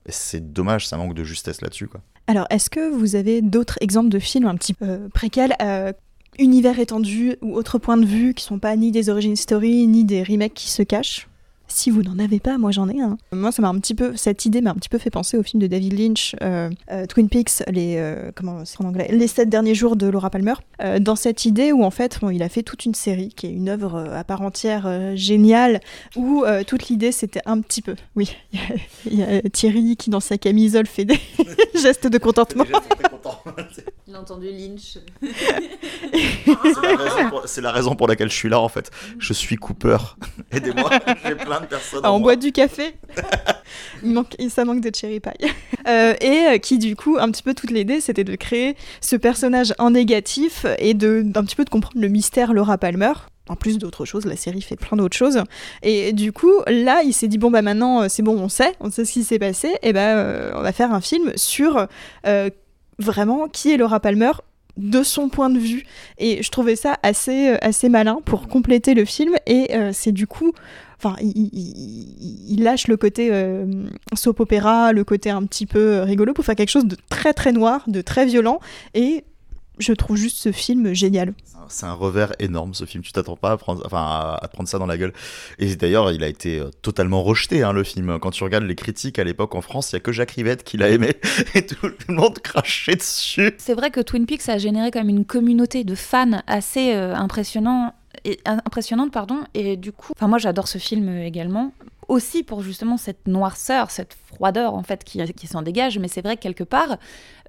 C'est 0.08 0.52
dommage, 0.52 0.88
ça 0.88 0.97
manque 0.97 1.13
de 1.13 1.24
justesse 1.24 1.62
là-dessus. 1.62 1.89
Alors, 2.28 2.45
est-ce 2.50 2.69
que 2.69 2.91
vous 2.93 3.15
avez 3.15 3.41
d'autres 3.41 3.78
exemples 3.82 4.10
de 4.10 4.19
films 4.19 4.47
un 4.47 4.56
petit 4.56 4.74
peu 4.74 4.86
euh, 4.86 5.08
préquels 5.13 5.56
univers 6.39 6.80
étendu 6.80 7.36
ou 7.41 7.56
autres 7.56 7.78
points 7.78 7.97
de 7.97 8.06
vue 8.06 8.34
qui 8.34 8.43
sont 8.43 8.60
pas 8.60 8.76
ni 8.76 8.91
des 8.91 9.10
origin 9.10 9.36
story 9.36 9.88
ni 9.88 10.06
des 10.06 10.24
remakes 10.24 10.54
qui 10.54 10.69
se 10.69 10.84
cachent? 10.84 11.28
Si 11.71 11.89
vous 11.89 12.03
n'en 12.03 12.19
avez 12.19 12.39
pas, 12.39 12.57
moi 12.57 12.71
j'en 12.71 12.89
ai 12.89 13.01
un. 13.01 13.17
Moi, 13.31 13.51
ça 13.51 13.62
m'a 13.62 13.69
un 13.69 13.79
petit 13.79 13.95
peu, 13.95 14.15
cette 14.15 14.45
idée 14.45 14.62
m'a 14.62 14.71
un 14.71 14.75
petit 14.75 14.89
peu 14.89 14.97
fait 14.97 15.10
penser 15.10 15.38
au 15.38 15.43
film 15.43 15.62
de 15.62 15.67
David 15.67 15.97
Lynch, 15.97 16.36
euh, 16.41 16.69
euh, 16.91 17.05
Twin 17.05 17.29
Peaks, 17.29 17.63
les, 17.67 17.95
euh, 17.97 18.31
comment 18.36 18.65
c'est 18.65 18.81
en 18.81 18.88
anglais, 18.88 19.07
les 19.12 19.27
sept 19.27 19.49
derniers 19.49 19.75
jours 19.75 19.95
de 19.95 20.07
Laura 20.07 20.29
Palmer. 20.29 20.53
dans 20.99 21.15
cette 21.15 21.45
idée 21.45 21.71
où 21.71 21.84
en 21.84 21.91
fait, 21.91 22.19
bon, 22.21 22.29
il 22.29 22.43
a 22.43 22.49
fait 22.49 22.63
toute 22.63 22.86
une 22.86 22.93
série 22.93 23.29
qui 23.29 23.47
est 23.47 23.51
une 23.51 23.69
œuvre 23.69 24.10
à 24.13 24.23
part 24.23 24.41
entière 24.41 25.15
géniale, 25.15 25.79
où 26.15 26.43
toute 26.67 26.89
l'idée 26.89 27.12
c'était 27.12 27.41
un 27.45 27.62
petit 27.62 27.81
peu, 27.81 27.95
oui, 28.15 28.36
il 29.05 29.19
y, 29.19 29.23
a 29.23 29.41
Thierry 29.41 29.95
qui 29.95 30.10
dans 30.10 30.19
sa 30.19 30.38
camisole 30.38 30.88
fait 30.88 31.05
des 31.05 31.19
gestes 31.81 32.07
de 32.07 32.17
contentement. 32.17 32.65
Il 34.07 34.15
a 34.15 34.19
entendu 34.19 34.47
Lynch. 34.51 34.97
c'est 37.45 37.62
la, 37.62 37.71
raison 37.71 37.95
pour 37.95 38.07
laquelle 38.07 38.29
je 38.29 38.36
suis 38.36 38.49
là 38.49 38.60
en 38.60 38.67
fait. 38.67 38.91
Je 39.19 39.31
suis 39.31 39.55
Cooper. 39.55 39.97
Aidez-moi, 40.51 40.89
j'ai 41.25 41.36
plein 41.36 41.61
Ah, 42.04 42.13
on 42.13 42.19
boit 42.19 42.36
du 42.36 42.52
café. 42.52 42.95
Il 44.04 44.12
manque, 44.12 44.36
ça 44.50 44.65
manque 44.65 44.82
de 44.82 44.91
cherry 44.93 45.19
pie. 45.19 45.30
Euh, 45.88 46.13
et 46.21 46.45
euh, 46.45 46.58
qui 46.60 46.78
du 46.78 46.95
coup, 46.95 47.17
un 47.19 47.32
petit 47.32 47.41
peu 47.41 47.56
toute 47.56 47.71
l'idée, 47.71 48.02
c'était 48.02 48.24
de 48.24 48.36
créer 48.36 48.76
ce 49.02 49.15
personnage 49.15 49.74
en 49.80 49.89
négatif 49.89 50.67
et 50.78 50.93
de 50.93 51.24
d'un 51.26 51.43
petit 51.43 51.56
peu 51.56 51.65
de 51.65 51.71
comprendre 51.71 52.00
le 52.00 52.08
mystère 52.08 52.54
Laura 52.54 52.78
Palmer. 52.78 53.13
En 53.50 53.56
plus 53.56 53.80
d'autres 53.80 54.06
choses, 54.06 54.26
la 54.26 54.36
série 54.36 54.62
fait 54.62 54.76
plein 54.76 54.95
d'autres 54.95 55.17
choses. 55.17 55.41
Et 55.82 56.13
du 56.13 56.34
coup, 56.34 56.54
là, 56.67 57.02
il 57.04 57.13
s'est 57.13 57.28
dit 57.28 57.39
bon 57.39 57.50
bah 57.50 57.63
maintenant, 57.63 58.04
euh, 58.04 58.06
c'est 58.10 58.21
bon, 58.21 58.39
on 58.39 58.47
sait, 58.47 58.74
on 58.80 58.91
sait 58.91 59.06
ce 59.06 59.12
qui 59.12 59.24
s'est 59.24 59.39
passé. 59.39 59.71
Et 59.82 59.91
ben, 59.91 60.52
on 60.56 60.62
va 60.62 60.71
faire 60.71 60.93
un 60.93 61.02
film 61.02 61.32
sur 61.36 61.88
vraiment 63.00 63.47
qui 63.47 63.71
est 63.71 63.78
Laura 63.78 64.00
Palmer 64.00 64.34
de 64.82 65.04
son 65.04 65.30
point 65.30 65.50
de 65.50 65.60
vue. 65.60 65.86
Et 66.17 66.44
je 66.44 66.50
trouvais 66.50 66.76
ça 66.76 66.98
assez, 67.04 67.50
euh, 67.50 67.58
assez 67.62 67.89
malin 67.89 68.20
pour 68.26 68.48
compléter 68.48 68.94
le 68.94 69.06
film. 69.06 69.36
Et 69.46 69.76
euh, 69.76 69.91
c'est 69.94 70.12
du 70.12 70.28
coup. 70.28 70.52
Enfin, 71.04 71.15
il, 71.20 72.63
lâche 72.63 72.88
le 72.88 72.96
côté 72.96 73.30
euh, 73.32 73.65
soap 74.13 74.39
opéra, 74.39 74.94
le 74.94 75.04
côté 75.04 75.32
un 75.32 75.44
petit 75.46 75.65
peu 75.65 76.02
rigolo 76.02 76.32
pour 76.34 76.46
faire 76.46 76.56
quelque 76.56 76.70
chose 76.70 76.86
de 76.86 76.96
très 77.10 77.34
très 77.34 77.52
noir, 77.52 77.84
de 77.88 78.02
très 78.02 78.28
violent. 78.28 78.60
Et 78.94 79.24
je 79.82 79.94
trouve 79.94 80.17
juste 80.17 80.38
ce 80.38 80.52
film 80.52 80.94
génial. 80.94 81.34
C'est 81.67 81.86
un 81.86 81.94
revers 81.94 82.34
énorme 82.39 82.74
ce 82.74 82.86
film, 82.86 83.04
tu 83.04 83.12
t'attends 83.12 83.36
pas 83.36 83.52
à 83.52 83.58
prendre, 83.58 83.82
enfin, 83.86 84.38
à 84.41 84.48
prendre 84.48 84.67
ça 84.67 84.78
dans 84.78 84.86
la 84.86 84.98
gueule. 84.98 85.13
Et 85.58 85.76
d'ailleurs, 85.76 86.12
il 86.12 86.24
a 86.24 86.28
été 86.28 86.60
euh, 86.60 86.70
totalement 86.82 87.24
rejeté 87.24 87.63
hein, 87.63 87.72
le 87.72 87.84
film. 87.84 88.20
Quand 88.20 88.32
tu 88.32 88.44
regardes 88.44 88.65
les 88.65 88.76
critiques 88.76 89.20
à 89.20 89.24
l'époque 89.24 89.56
en 89.56 89.62
France, 89.62 89.91
il 89.91 89.96
y 89.96 89.98
a 89.98 90.00
que 90.00 90.12
Jacques 90.12 90.32
Rivette 90.32 90.63
qui 90.63 90.78
l'a 90.78 90.89
aimé 90.89 91.13
et 91.56 91.65
tout 91.65 91.88
le 92.08 92.13
monde 92.13 92.39
crachait 92.39 92.96
dessus. 92.96 93.54
C'est 93.58 93.74
vrai 93.74 93.91
que 93.91 94.02
Twin 94.02 94.26
Peaks 94.26 94.50
a 94.50 94.58
généré 94.58 94.91
quand 94.91 95.00
même 95.00 95.10
une 95.10 95.26
communauté 95.26 95.84
de 95.84 95.96
fans 95.96 96.41
assez 96.48 96.94
euh, 96.94 97.15
impressionnant 97.15 97.94
et, 98.26 98.39
impressionnante 98.46 99.12
pardon 99.12 99.39
et 99.54 99.78
du 99.78 99.91
coup 99.91 100.13
enfin 100.15 100.28
moi 100.28 100.38
j'adore 100.38 100.67
ce 100.67 100.78
film 100.78 101.08
euh, 101.08 101.26
également 101.26 101.72
aussi 102.12 102.43
pour 102.43 102.62
justement 102.62 102.97
cette 102.97 103.26
noirceur, 103.26 103.89
cette 103.89 104.13
froideur 104.13 104.74
en 104.74 104.84
fait 104.84 105.06
qui, 105.06 105.24
qui 105.34 105.47
s'en 105.47 105.62
dégage, 105.62 105.97
mais 105.97 106.10
c'est 106.10 106.21
vrai 106.21 106.36
que 106.36 106.41
quelque 106.41 106.65
part, 106.65 106.97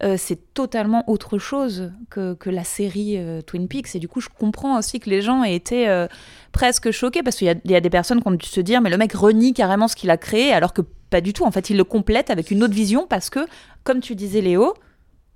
euh, 0.05 0.15
c'est 0.17 0.55
totalement 0.55 1.03
autre 1.11 1.37
chose 1.37 1.91
que, 2.11 2.35
que 2.35 2.49
la 2.49 2.63
série 2.63 3.19
euh, 3.19 3.43
Twin 3.43 3.67
Peaks, 3.67 3.97
et 3.97 3.99
du 3.99 4.07
coup 4.07 4.21
je 4.21 4.29
comprends 4.29 4.79
aussi 4.79 5.01
que 5.01 5.11
les 5.11 5.21
gens 5.21 5.43
aient 5.43 5.57
été 5.57 5.89
euh, 5.89 6.07
presque 6.53 6.93
choqués, 6.93 7.25
parce 7.25 7.37
qu'il 7.37 7.49
y, 7.49 7.73
y, 7.73 7.75
a 7.75 7.81
des 7.81 7.91
personnes 7.91 8.23
qui 8.23 8.29
ont 8.29 8.33
dû 8.33 8.47
se 8.47 8.61
dire, 8.61 8.81
mais 8.81 8.89
le 8.89 8.99
mec 8.99 9.13
renie 9.15 9.53
carrément 9.53 9.89
ce 9.89 9.97
qu'il 9.97 10.11
a 10.11 10.17
créé, 10.17 10.53
alors 10.53 10.73
que 10.73 10.83
pas 11.11 11.21
du 11.21 11.33
tout, 11.33 11.43
en 11.43 11.51
fait 11.51 11.69
il 11.69 11.77
le 11.77 11.85
complète 11.85 12.31
avec 12.31 12.53
une 12.53 12.63
autre 12.63 12.75
vision, 12.75 13.09
parce 13.09 13.31
que, 13.31 13.41
comme 13.83 13.99
tu 13.99 14.15
disais 14.15 14.43
Léo, 14.43 14.75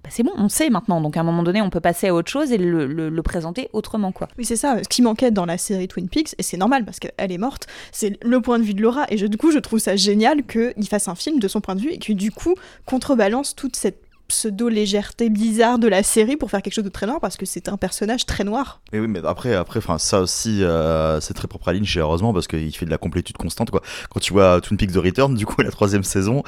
bah, 0.06 0.12
c'est 0.14 0.22
bon, 0.22 0.30
on 0.36 0.48
sait 0.48 0.70
maintenant. 0.70 1.00
Donc 1.00 1.16
à 1.16 1.20
un 1.20 1.24
moment 1.24 1.42
donné, 1.42 1.60
on 1.60 1.68
peut 1.68 1.80
passer 1.80 2.06
à 2.06 2.14
autre 2.14 2.30
chose 2.30 2.52
et 2.52 2.58
le, 2.58 3.22
présenter 3.22 3.68
autrement, 3.72 4.12
quoi. 4.12 4.28
Oui, 4.38 4.44
c'est 4.44 4.54
ça. 4.54 4.76
Ce 4.80 4.88
qui 4.88 5.02
manquait 5.02 5.32
dans 5.32 5.46
la 5.46 5.58
série 5.58 5.88
Twin 5.88 6.08
Peaks, 6.08 6.36
et 6.38 6.44
c'est 6.44 6.56
normal 6.56 6.84
parce 6.84 7.00
qu'elle 7.00 7.32
est 7.32 7.38
morte, 7.38 7.66
c'est 7.90 8.16
le 8.22 8.40
point 8.40 8.60
de 8.60 8.64
vue 8.64 8.74
de 8.74 8.80
Laura. 8.80 9.06
Et 9.08 9.16
du 9.16 9.36
coup, 9.36 9.50
je 9.50 9.58
trouve 9.58 9.80
ça 9.80 9.96
génial 9.96 10.46
qu'il 10.46 10.86
fasse 10.88 11.08
un 11.08 11.16
film 11.16 11.40
de 11.40 11.48
son 11.48 11.60
point 11.60 11.74
de 11.74 11.80
vue 11.80 11.90
et 11.90 11.98
que 11.98 12.12
du 12.12 12.30
coup 12.30 12.54
contrebalance 12.84 13.56
toute 13.56 13.74
cette 13.74 14.00
pseudo-légèreté 14.28 15.28
bizarre 15.28 15.78
de 15.78 15.88
la 15.88 16.02
série 16.02 16.36
pour 16.36 16.50
faire 16.50 16.62
quelque 16.62 16.74
chose 16.74 16.84
de 16.84 16.88
très 16.90 17.06
noir 17.06 17.20
parce 17.20 17.36
que 17.36 17.46
c'est 17.46 17.68
un 17.68 17.76
personnage 17.76 18.26
très 18.26 18.44
noir. 18.44 18.80
Mais 18.92 19.00
oui, 19.00 19.08
mais 19.08 19.20
après, 19.24 19.54
après 19.54 19.80
ça 19.98 20.20
aussi, 20.20 20.62
euh, 20.62 21.20
c'est 21.20 21.34
très 21.34 21.48
propre 21.48 21.68
à 21.68 21.72
Lynch, 21.72 21.96
heureusement, 21.96 22.32
parce 22.32 22.46
qu'il 22.46 22.74
fait 22.76 22.86
de 22.86 22.90
la 22.90 22.98
complétude 22.98 23.36
constante. 23.36 23.70
Quoi. 23.70 23.82
Quand 24.10 24.20
tu 24.20 24.32
vois 24.32 24.60
Twin 24.60 24.76
Peaks 24.76 24.92
The 24.92 24.96
Return, 24.96 25.34
du 25.34 25.46
coup, 25.46 25.62
la 25.62 25.70
troisième 25.70 26.04
saison, 26.04 26.42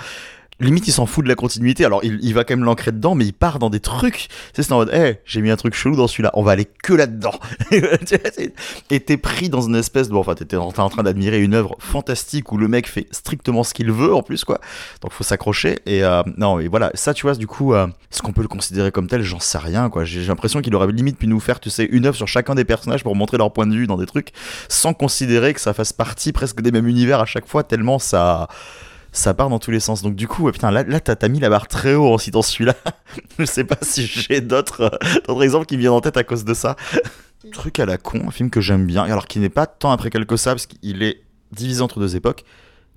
limite 0.60 0.88
il 0.88 0.92
s'en 0.92 1.06
fout 1.06 1.24
de 1.24 1.28
la 1.28 1.34
continuité. 1.34 1.84
Alors 1.84 2.00
il, 2.02 2.18
il 2.22 2.34
va 2.34 2.44
quand 2.44 2.54
même 2.54 2.64
l'ancrer 2.64 2.92
dedans 2.92 3.14
mais 3.14 3.24
il 3.24 3.32
part 3.32 3.58
dans 3.58 3.70
des 3.70 3.80
trucs. 3.80 4.28
C'est 4.52 4.70
en 4.72 4.76
mode 4.76 4.92
hey, 4.92 5.18
j'ai 5.24 5.40
mis 5.40 5.50
un 5.50 5.56
truc 5.56 5.74
chelou 5.74 5.96
dans 5.96 6.08
celui-là. 6.08 6.30
On 6.34 6.42
va 6.42 6.52
aller 6.52 6.66
que 6.82 6.92
là-dedans. 6.92 7.34
Et 8.90 9.00
t'es 9.00 9.16
pris 9.16 9.48
dans 9.48 9.60
une 9.60 9.76
espèce 9.76 10.08
de 10.08 10.12
bon 10.12 10.20
enfin 10.20 10.34
t'es 10.34 10.56
en 10.56 10.70
train 10.70 11.02
d'admirer 11.02 11.40
une 11.40 11.54
œuvre 11.54 11.76
fantastique 11.78 12.52
où 12.52 12.56
le 12.56 12.68
mec 12.68 12.88
fait 12.88 13.06
strictement 13.10 13.62
ce 13.62 13.74
qu'il 13.74 13.92
veut 13.92 14.14
en 14.14 14.22
plus 14.22 14.44
quoi. 14.44 14.60
Donc 15.02 15.12
faut 15.12 15.24
s'accrocher. 15.24 15.78
Et 15.86 16.04
euh, 16.04 16.22
non 16.36 16.58
et 16.58 16.68
voilà. 16.68 16.90
Ça 16.94 17.14
tu 17.14 17.22
vois 17.22 17.34
du 17.34 17.46
coup 17.46 17.74
euh, 17.74 17.86
est-ce 18.10 18.22
qu'on 18.22 18.32
peut 18.32 18.42
le 18.42 18.48
considérer 18.48 18.90
comme 18.90 19.06
tel? 19.06 19.22
J'en 19.22 19.40
sais 19.40 19.58
rien 19.58 19.88
quoi. 19.90 20.04
J'ai 20.04 20.24
l'impression 20.24 20.60
qu'il 20.60 20.74
aurait 20.74 20.90
limite 20.92 21.18
pu 21.18 21.26
nous 21.26 21.40
faire 21.40 21.60
tu 21.60 21.70
sais 21.70 21.84
une 21.84 22.06
œuvre 22.06 22.16
sur 22.16 22.28
chacun 22.28 22.54
des 22.54 22.64
personnages 22.64 23.02
pour 23.02 23.14
montrer 23.14 23.38
leur 23.38 23.52
point 23.52 23.66
de 23.66 23.74
vue 23.74 23.86
dans 23.86 23.96
des 23.96 24.06
trucs 24.06 24.32
sans 24.68 24.94
considérer 24.94 25.54
que 25.54 25.60
ça 25.60 25.74
fasse 25.74 25.92
partie 25.92 26.32
presque 26.32 26.60
des 26.60 26.72
mêmes 26.72 26.88
univers 26.88 27.20
à 27.20 27.26
chaque 27.26 27.46
fois 27.46 27.62
tellement 27.62 27.98
ça 27.98 28.48
ça 29.12 29.34
part 29.34 29.48
dans 29.48 29.58
tous 29.58 29.70
les 29.70 29.80
sens. 29.80 30.02
Donc 30.02 30.14
du 30.14 30.28
coup, 30.28 30.50
putain, 30.50 30.70
là, 30.70 30.82
là 30.84 31.00
t'as 31.00 31.28
mis 31.28 31.40
la 31.40 31.48
barre 31.48 31.68
très 31.68 31.94
haut 31.94 32.12
en 32.12 32.18
citant 32.18 32.42
celui-là. 32.42 32.74
je 33.38 33.44
sais 33.44 33.64
pas 33.64 33.78
si 33.82 34.06
j'ai 34.06 34.40
d'autres 34.40 34.98
exemples 35.42 35.66
qui 35.66 35.76
me 35.76 35.80
viennent 35.80 35.92
en 35.92 36.00
tête 36.00 36.16
à 36.16 36.24
cause 36.24 36.44
de 36.44 36.54
ça. 36.54 36.76
Truc 37.52 37.78
à 37.78 37.86
la 37.86 37.98
con, 37.98 38.28
un 38.28 38.30
film 38.30 38.50
que 38.50 38.60
j'aime 38.60 38.86
bien, 38.86 39.04
alors 39.04 39.26
qui 39.26 39.38
n'est 39.38 39.48
pas 39.48 39.66
tant 39.66 39.90
après 39.90 40.10
quelque 40.10 40.36
ça, 40.36 40.50
parce 40.50 40.66
qu'il 40.66 41.02
est 41.02 41.22
divisé 41.52 41.80
entre 41.82 42.00
deux 42.00 42.16
époques, 42.16 42.44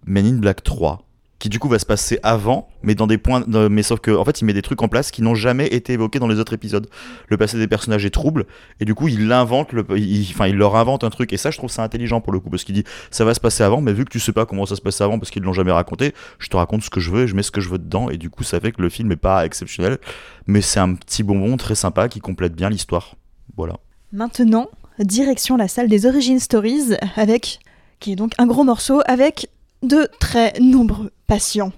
Men 0.06 0.26
in 0.26 0.38
Black 0.39 0.63
3 0.63 1.06
qui 1.41 1.49
du 1.49 1.58
coup 1.58 1.67
va 1.67 1.80
se 1.80 1.88
passer 1.88 2.19
avant, 2.21 2.69
mais 2.84 2.93
dans 2.93 3.08
des 3.08 3.17
points, 3.17 3.43
mais 3.47 3.82
sauf 3.82 3.99
que 3.99 4.12
en 4.12 4.23
fait 4.23 4.41
il 4.41 4.45
met 4.45 4.54
des 4.54 4.62
trucs 4.62 4.80
en 4.84 4.88
place 4.88 5.10
qui 5.10 5.23
n'ont 5.23 5.34
jamais 5.34 5.65
été 5.65 5.93
évoqués 5.93 6.19
dans 6.19 6.27
les 6.27 6.38
autres 6.38 6.54
épisodes. 6.54 6.88
Le 7.30 7.36
passé 7.36 7.58
des 7.58 7.67
personnages 7.67 8.06
est 8.06 8.12
trouble 8.12 8.45
et 8.80 8.86
du 8.86 8.93
coup 8.93 9.08
il 9.08 9.27
l'invente, 9.27 9.73
le, 9.73 9.82
enfin 9.82 10.45
il, 10.45 10.56
leur 10.56 10.75
invente 10.75 11.04
un 11.04 11.10
truc 11.10 11.34
et 11.34 11.38
ça 11.38 11.49
je 11.49 11.58
trouve 11.58 11.71
ça 11.71 11.82
intelligent 11.82 12.21
pour 12.21 12.32
le 12.32 12.39
coup 12.39 12.51
parce 12.51 12.63
qu'il 12.63 12.75
dit 12.75 12.84
ça 13.10 13.25
va 13.25 13.34
se 13.34 13.39
passer 13.39 13.63
avant, 13.63 13.82
mais 13.82 13.91
vu 13.91 14.06
que 14.06 14.12
tu 14.12 14.19
sais 14.19 14.34
pas 14.34 14.45
comment 14.45 14.67
ça 14.67 14.75
se 14.75 14.82
passe 14.82 15.01
avant 15.01 15.17
parce 15.17 15.32
qu'ils 15.32 15.41
l'ont 15.41 15.51
jamais 15.51 15.71
raconté, 15.71 16.13
je 16.38 16.47
te 16.47 16.56
raconte 16.56 16.84
ce 16.84 16.91
que 16.91 16.99
je 16.99 17.10
veux, 17.10 17.23
et 17.23 17.27
je 17.27 17.34
mets 17.34 17.41
ce 17.41 17.49
que 17.49 17.60
je 17.60 17.69
veux 17.69 17.80
dedans 17.80 18.12
et 18.12 18.17
du 18.17 18.30
coup 18.30 18.43
ça 18.43 18.60
fait 18.60 18.71
que 18.71 18.84
le 18.84 18.89
film 18.89 19.12
est 19.12 19.15
pas 19.15 19.43
exceptionnel, 19.43 19.97
mais 20.45 20.62
c'est 20.62 20.80
un 20.80 20.93
petit 20.93 21.23
bonbon 21.23 21.58
très 21.58 21.73
sympa 21.73 22.08
qui 22.08 22.19
complète 22.19 22.54
bien 22.54 22.69
l'histoire. 22.69 23.15
Voilà. 23.58 23.77
Maintenant, 24.13 24.69
direction 24.99 25.58
la 25.58 25.67
salle 25.67 25.88
des 25.88 26.06
Origin 26.06 26.39
Stories 26.39 26.97
avec 27.15 27.62
qui 27.99 28.12
est 28.12 28.15
donc 28.15 28.34
un 28.38 28.45
gros 28.45 28.63
morceau 28.63 29.01
avec 29.08 29.49
de 29.84 30.08
très 30.20 30.54
nombreux 30.60 31.12
patients. 31.28 31.72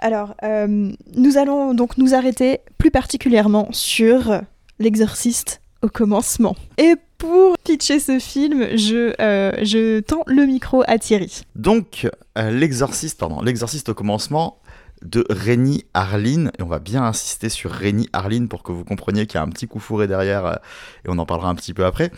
Alors, 0.00 0.34
euh, 0.42 0.90
nous 1.14 1.36
allons 1.36 1.74
donc 1.74 1.98
nous 1.98 2.14
arrêter 2.14 2.60
plus 2.78 2.90
particulièrement 2.90 3.68
sur 3.70 4.40
l'exorciste 4.78 5.60
au 5.82 5.88
commencement. 5.88 6.56
Et 6.78 6.94
pour 7.18 7.56
pitcher 7.58 8.00
ce 8.00 8.18
film, 8.18 8.76
je, 8.76 9.12
euh, 9.20 10.00
tends 10.00 10.22
le 10.26 10.46
micro 10.46 10.82
à 10.86 10.98
Thierry. 10.98 11.42
Donc, 11.54 12.08
euh, 12.38 12.50
l'exorciste, 12.50 13.18
pardon, 13.18 13.42
l'exorciste 13.42 13.90
au 13.90 13.94
commencement 13.94 14.58
de 15.02 15.24
Rémi 15.30 15.84
Harlin, 15.94 16.50
et 16.58 16.62
on 16.62 16.66
va 16.66 16.78
bien 16.78 17.02
insister 17.02 17.48
sur 17.48 17.70
Rémi 17.70 18.08
Harlin 18.12 18.46
pour 18.46 18.62
que 18.62 18.72
vous 18.72 18.84
compreniez 18.84 19.26
qu'il 19.26 19.36
y 19.36 19.38
a 19.38 19.42
un 19.42 19.48
petit 19.48 19.66
coup 19.66 19.80
fourré 19.80 20.06
derrière, 20.06 20.58
et 21.04 21.08
on 21.08 21.16
en 21.18 21.24
parlera 21.24 21.48
un 21.48 21.54
petit 21.54 21.72
peu 21.72 21.86
après. 21.86 22.10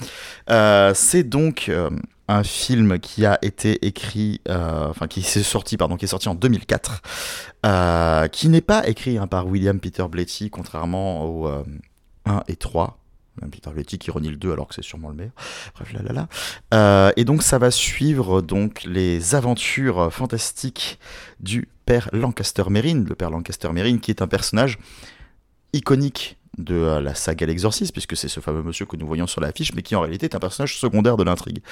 c'est 0.95 1.23
donc 1.23 1.71
un 2.29 2.45
film 2.45 2.99
qui 2.99 3.27
a 3.27 3.39
été 3.43 3.85
écrit, 3.87 4.41
euh, 4.49 4.89
enfin 4.89 5.07
qui 5.07 5.23
s'est 5.23 5.43
sorti, 5.43 5.77
pardon, 5.77 5.97
qui 5.97 6.05
est 6.05 6.09
sorti 6.09 6.29
en 6.29 6.35
2004, 6.35 7.03
euh, 7.67 8.29
qui 8.29 8.49
n'est 8.49 8.61
pas 8.61 8.87
écrit 8.89 9.19
hein, 9.19 9.27
par 9.27 9.47
William 9.47 9.79
Peter 9.79 10.05
Blatty, 10.09 10.51
contrairement 10.51 11.25
au 11.25 11.47
1 11.47 11.65
euh, 12.29 12.41
et 12.49 12.57
3. 12.57 12.99
Peter 13.51 13.71
Blatty 13.71 13.99
qui 13.99 14.11
renie 14.11 14.29
le 14.29 14.37
2 14.37 14.53
alors 14.53 14.69
que 14.69 14.75
c'est 14.75 14.85
sûrement 14.85 15.09
le 15.09 15.15
meilleur. 15.15 15.33
Bref, 15.75 15.93
là, 15.95 16.03
là, 16.03 16.29
là. 16.71 17.13
et 17.17 17.25
donc 17.25 17.43
ça 17.43 17.57
va 17.59 17.71
suivre 17.71 18.43
donc 18.43 18.85
les 18.85 19.35
aventures 19.35 20.13
fantastiques 20.13 20.99
du 21.41 21.67
père 21.87 22.11
Lancaster 22.13 22.65
Merrin, 22.69 23.05
le 23.09 23.15
père 23.15 23.31
Lancaster 23.31 23.71
Merrin 23.73 23.99
qui 23.99 24.11
est 24.11 24.21
un 24.21 24.29
personnage 24.29 24.79
iconique 25.73 26.37
de 26.59 26.75
euh, 26.75 27.01
la 27.01 27.15
saga 27.15 27.47
L'Exorciste, 27.47 27.93
puisque 27.93 28.17
c'est 28.17 28.29
ce 28.29 28.41
fameux 28.41 28.63
monsieur 28.63 28.87
que 28.87 28.97
nous 28.97 29.07
voyons 29.07 29.27
sur 29.27 29.41
l'affiche, 29.41 29.75
mais 29.75 29.83
qui 29.83 29.95
en 29.95 30.01
réalité 30.01 30.27
est 30.27 30.35
un 30.35 30.41
personnage 30.41 30.79
secondaire 30.79 31.17
de 31.17 31.25
l'intrigue, 31.25 31.63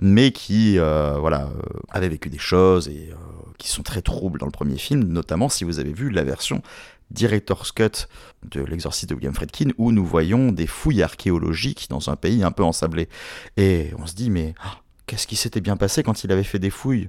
mais 0.00 0.32
qui 0.32 0.78
euh, 0.78 1.16
voilà, 1.18 1.42
euh, 1.42 1.78
avait 1.90 2.08
vécu 2.08 2.30
des 2.30 2.38
choses 2.38 2.88
et 2.88 3.10
qui 3.58 3.68
sont 3.68 3.82
très 3.82 4.02
troubles 4.02 4.40
dans 4.40 4.46
le 4.46 4.52
premier 4.52 4.76
film, 4.76 5.04
notamment 5.04 5.48
si 5.48 5.64
vous 5.64 5.78
avez 5.78 5.92
vu 5.92 6.10
la 6.10 6.24
version 6.24 6.62
Director's 7.10 7.70
Cut 7.70 8.08
de 8.50 8.62
L'Exorciste 8.62 9.10
de 9.10 9.14
William 9.14 9.34
Friedkin, 9.34 9.70
où 9.78 9.92
nous 9.92 10.04
voyons 10.04 10.50
des 10.50 10.66
fouilles 10.66 11.02
archéologiques 11.02 11.86
dans 11.88 12.10
un 12.10 12.16
pays 12.16 12.42
un 12.42 12.50
peu 12.50 12.64
ensablé. 12.64 13.08
Et 13.56 13.90
on 13.98 14.06
se 14.06 14.14
dit, 14.14 14.30
mais 14.30 14.54
ah, 14.62 14.78
qu'est-ce 15.06 15.26
qui 15.26 15.36
s'était 15.36 15.60
bien 15.60 15.76
passé 15.76 16.02
quand 16.02 16.24
il 16.24 16.32
avait 16.32 16.42
fait 16.42 16.58
des 16.58 16.70
fouilles? 16.70 17.08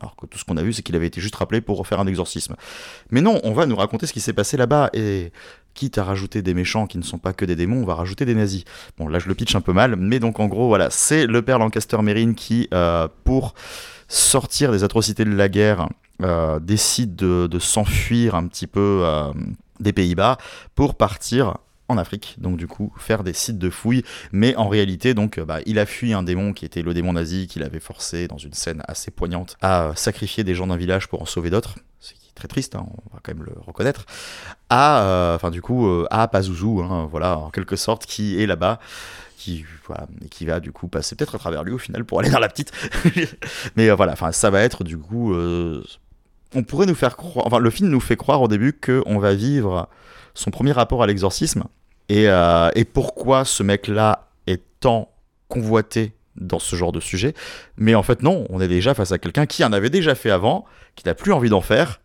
Alors 0.00 0.16
que 0.16 0.24
tout 0.24 0.38
ce 0.38 0.44
qu'on 0.44 0.56
a 0.56 0.62
vu, 0.62 0.72
c'est 0.72 0.82
qu'il 0.82 0.96
avait 0.96 1.06
été 1.06 1.20
juste 1.20 1.36
rappelé 1.36 1.60
pour 1.60 1.76
refaire 1.76 2.00
un 2.00 2.06
exorcisme. 2.06 2.56
Mais 3.10 3.20
non, 3.20 3.40
on 3.44 3.52
va 3.52 3.66
nous 3.66 3.76
raconter 3.76 4.06
ce 4.06 4.14
qui 4.14 4.20
s'est 4.20 4.32
passé 4.32 4.56
là-bas. 4.56 4.88
Et 4.94 5.32
quitte 5.74 5.98
à 5.98 6.04
rajouter 6.04 6.42
des 6.42 6.54
méchants 6.54 6.86
qui 6.86 6.98
ne 6.98 7.02
sont 7.02 7.18
pas 7.18 7.32
que 7.32 7.44
des 7.44 7.56
démons, 7.56 7.82
on 7.82 7.86
va 7.86 7.94
rajouter 7.94 8.24
des 8.24 8.34
nazis. 8.34 8.64
Bon, 8.98 9.08
là 9.08 9.18
je 9.18 9.28
le 9.28 9.34
pitch 9.34 9.54
un 9.54 9.60
peu 9.60 9.72
mal, 9.72 9.96
mais 9.96 10.18
donc 10.18 10.40
en 10.40 10.46
gros, 10.46 10.68
voilà, 10.68 10.90
c'est 10.90 11.26
le 11.26 11.42
père 11.42 11.58
Lancaster 11.58 12.00
Merrin 12.02 12.34
qui, 12.34 12.68
euh, 12.74 13.08
pour 13.24 13.54
sortir 14.08 14.72
des 14.72 14.84
atrocités 14.84 15.24
de 15.24 15.34
la 15.34 15.48
guerre, 15.48 15.88
euh, 16.22 16.60
décide 16.60 17.16
de, 17.16 17.58
s'enfuir 17.58 18.34
un 18.34 18.46
petit 18.46 18.66
peu 18.66 19.00
euh, 19.02 19.32
des 19.80 19.92
Pays-Bas 19.92 20.38
pour 20.74 20.94
partir 20.94 21.58
en 21.88 21.98
Afrique, 21.98 22.36
donc 22.38 22.56
du 22.56 22.66
coup 22.66 22.92
faire 22.96 23.24
des 23.24 23.32
sites 23.32 23.58
de 23.58 23.70
fouilles, 23.70 24.02
mais 24.30 24.54
en 24.56 24.68
réalité 24.68 25.14
donc 25.14 25.40
bah, 25.40 25.58
il 25.66 25.78
a 25.78 25.86
fui 25.86 26.12
un 26.12 26.22
démon 26.22 26.52
qui 26.52 26.64
était 26.64 26.82
le 26.82 26.94
démon 26.94 27.14
nazi 27.14 27.46
qu'il 27.48 27.62
avait 27.62 27.80
forcé 27.80 28.28
dans 28.28 28.38
une 28.38 28.54
scène 28.54 28.82
assez 28.86 29.10
poignante 29.10 29.56
à 29.60 29.92
sacrifier 29.96 30.44
des 30.44 30.54
gens 30.54 30.68
d'un 30.68 30.76
village 30.76 31.08
pour 31.08 31.20
en 31.20 31.26
sauver 31.26 31.50
d'autres, 31.50 31.76
très 32.34 32.48
triste, 32.48 32.74
hein, 32.74 32.86
on 32.88 33.14
va 33.14 33.20
quand 33.22 33.34
même 33.34 33.44
le 33.44 33.52
reconnaître, 33.60 34.06
à, 34.70 35.02
euh, 35.02 35.36
enfin 35.36 35.50
du 35.50 35.62
coup, 35.62 35.86
euh, 35.86 36.06
à 36.10 36.28
Pazuzu, 36.28 36.80
hein, 36.80 37.08
voilà, 37.10 37.38
en 37.38 37.50
quelque 37.50 37.76
sorte, 37.76 38.06
qui 38.06 38.40
est 38.40 38.46
là-bas, 38.46 38.78
qui, 39.36 39.64
et 40.24 40.28
qui 40.28 40.46
va 40.46 40.60
du 40.60 40.72
coup 40.72 40.88
passer 40.88 41.16
peut-être 41.16 41.34
à 41.34 41.38
travers 41.38 41.64
lui 41.64 41.72
au 41.72 41.78
final 41.78 42.04
pour 42.04 42.20
aller 42.20 42.30
dans 42.30 42.38
la 42.38 42.48
petite. 42.48 42.72
Mais 43.76 43.90
euh, 43.90 43.94
voilà, 43.94 44.12
enfin 44.12 44.32
ça 44.32 44.50
va 44.50 44.60
être 44.62 44.84
du 44.84 44.98
coup, 44.98 45.34
on 46.54 46.62
pourrait 46.62 46.86
nous 46.86 46.94
faire 46.94 47.16
croire, 47.16 47.46
enfin 47.46 47.58
le 47.58 47.70
film 47.70 47.88
nous 47.88 48.00
fait 48.00 48.16
croire 48.16 48.40
au 48.40 48.48
début 48.48 48.72
qu'on 48.72 49.18
va 49.18 49.34
vivre 49.34 49.88
son 50.34 50.50
premier 50.50 50.72
rapport 50.72 51.02
à 51.02 51.06
l'exorcisme 51.06 51.64
et, 52.08 52.26
et 52.74 52.84
pourquoi 52.84 53.44
ce 53.44 53.62
mec-là 53.62 54.28
est 54.46 54.62
tant 54.80 55.10
convoité 55.48 56.14
dans 56.36 56.58
ce 56.58 56.76
genre 56.76 56.92
de 56.92 57.00
sujet. 57.00 57.34
Mais 57.76 57.94
en 57.94 58.02
fait, 58.02 58.22
non, 58.22 58.46
on 58.50 58.60
est 58.60 58.68
déjà 58.68 58.94
face 58.94 59.12
à 59.12 59.18
quelqu'un 59.18 59.46
qui 59.46 59.64
en 59.64 59.72
avait 59.72 59.90
déjà 59.90 60.14
fait 60.14 60.30
avant, 60.30 60.64
qui 60.96 61.06
n'a 61.06 61.14
plus 61.14 61.32
envie 61.32 61.50
d'en 61.50 61.60
faire, 61.60 62.00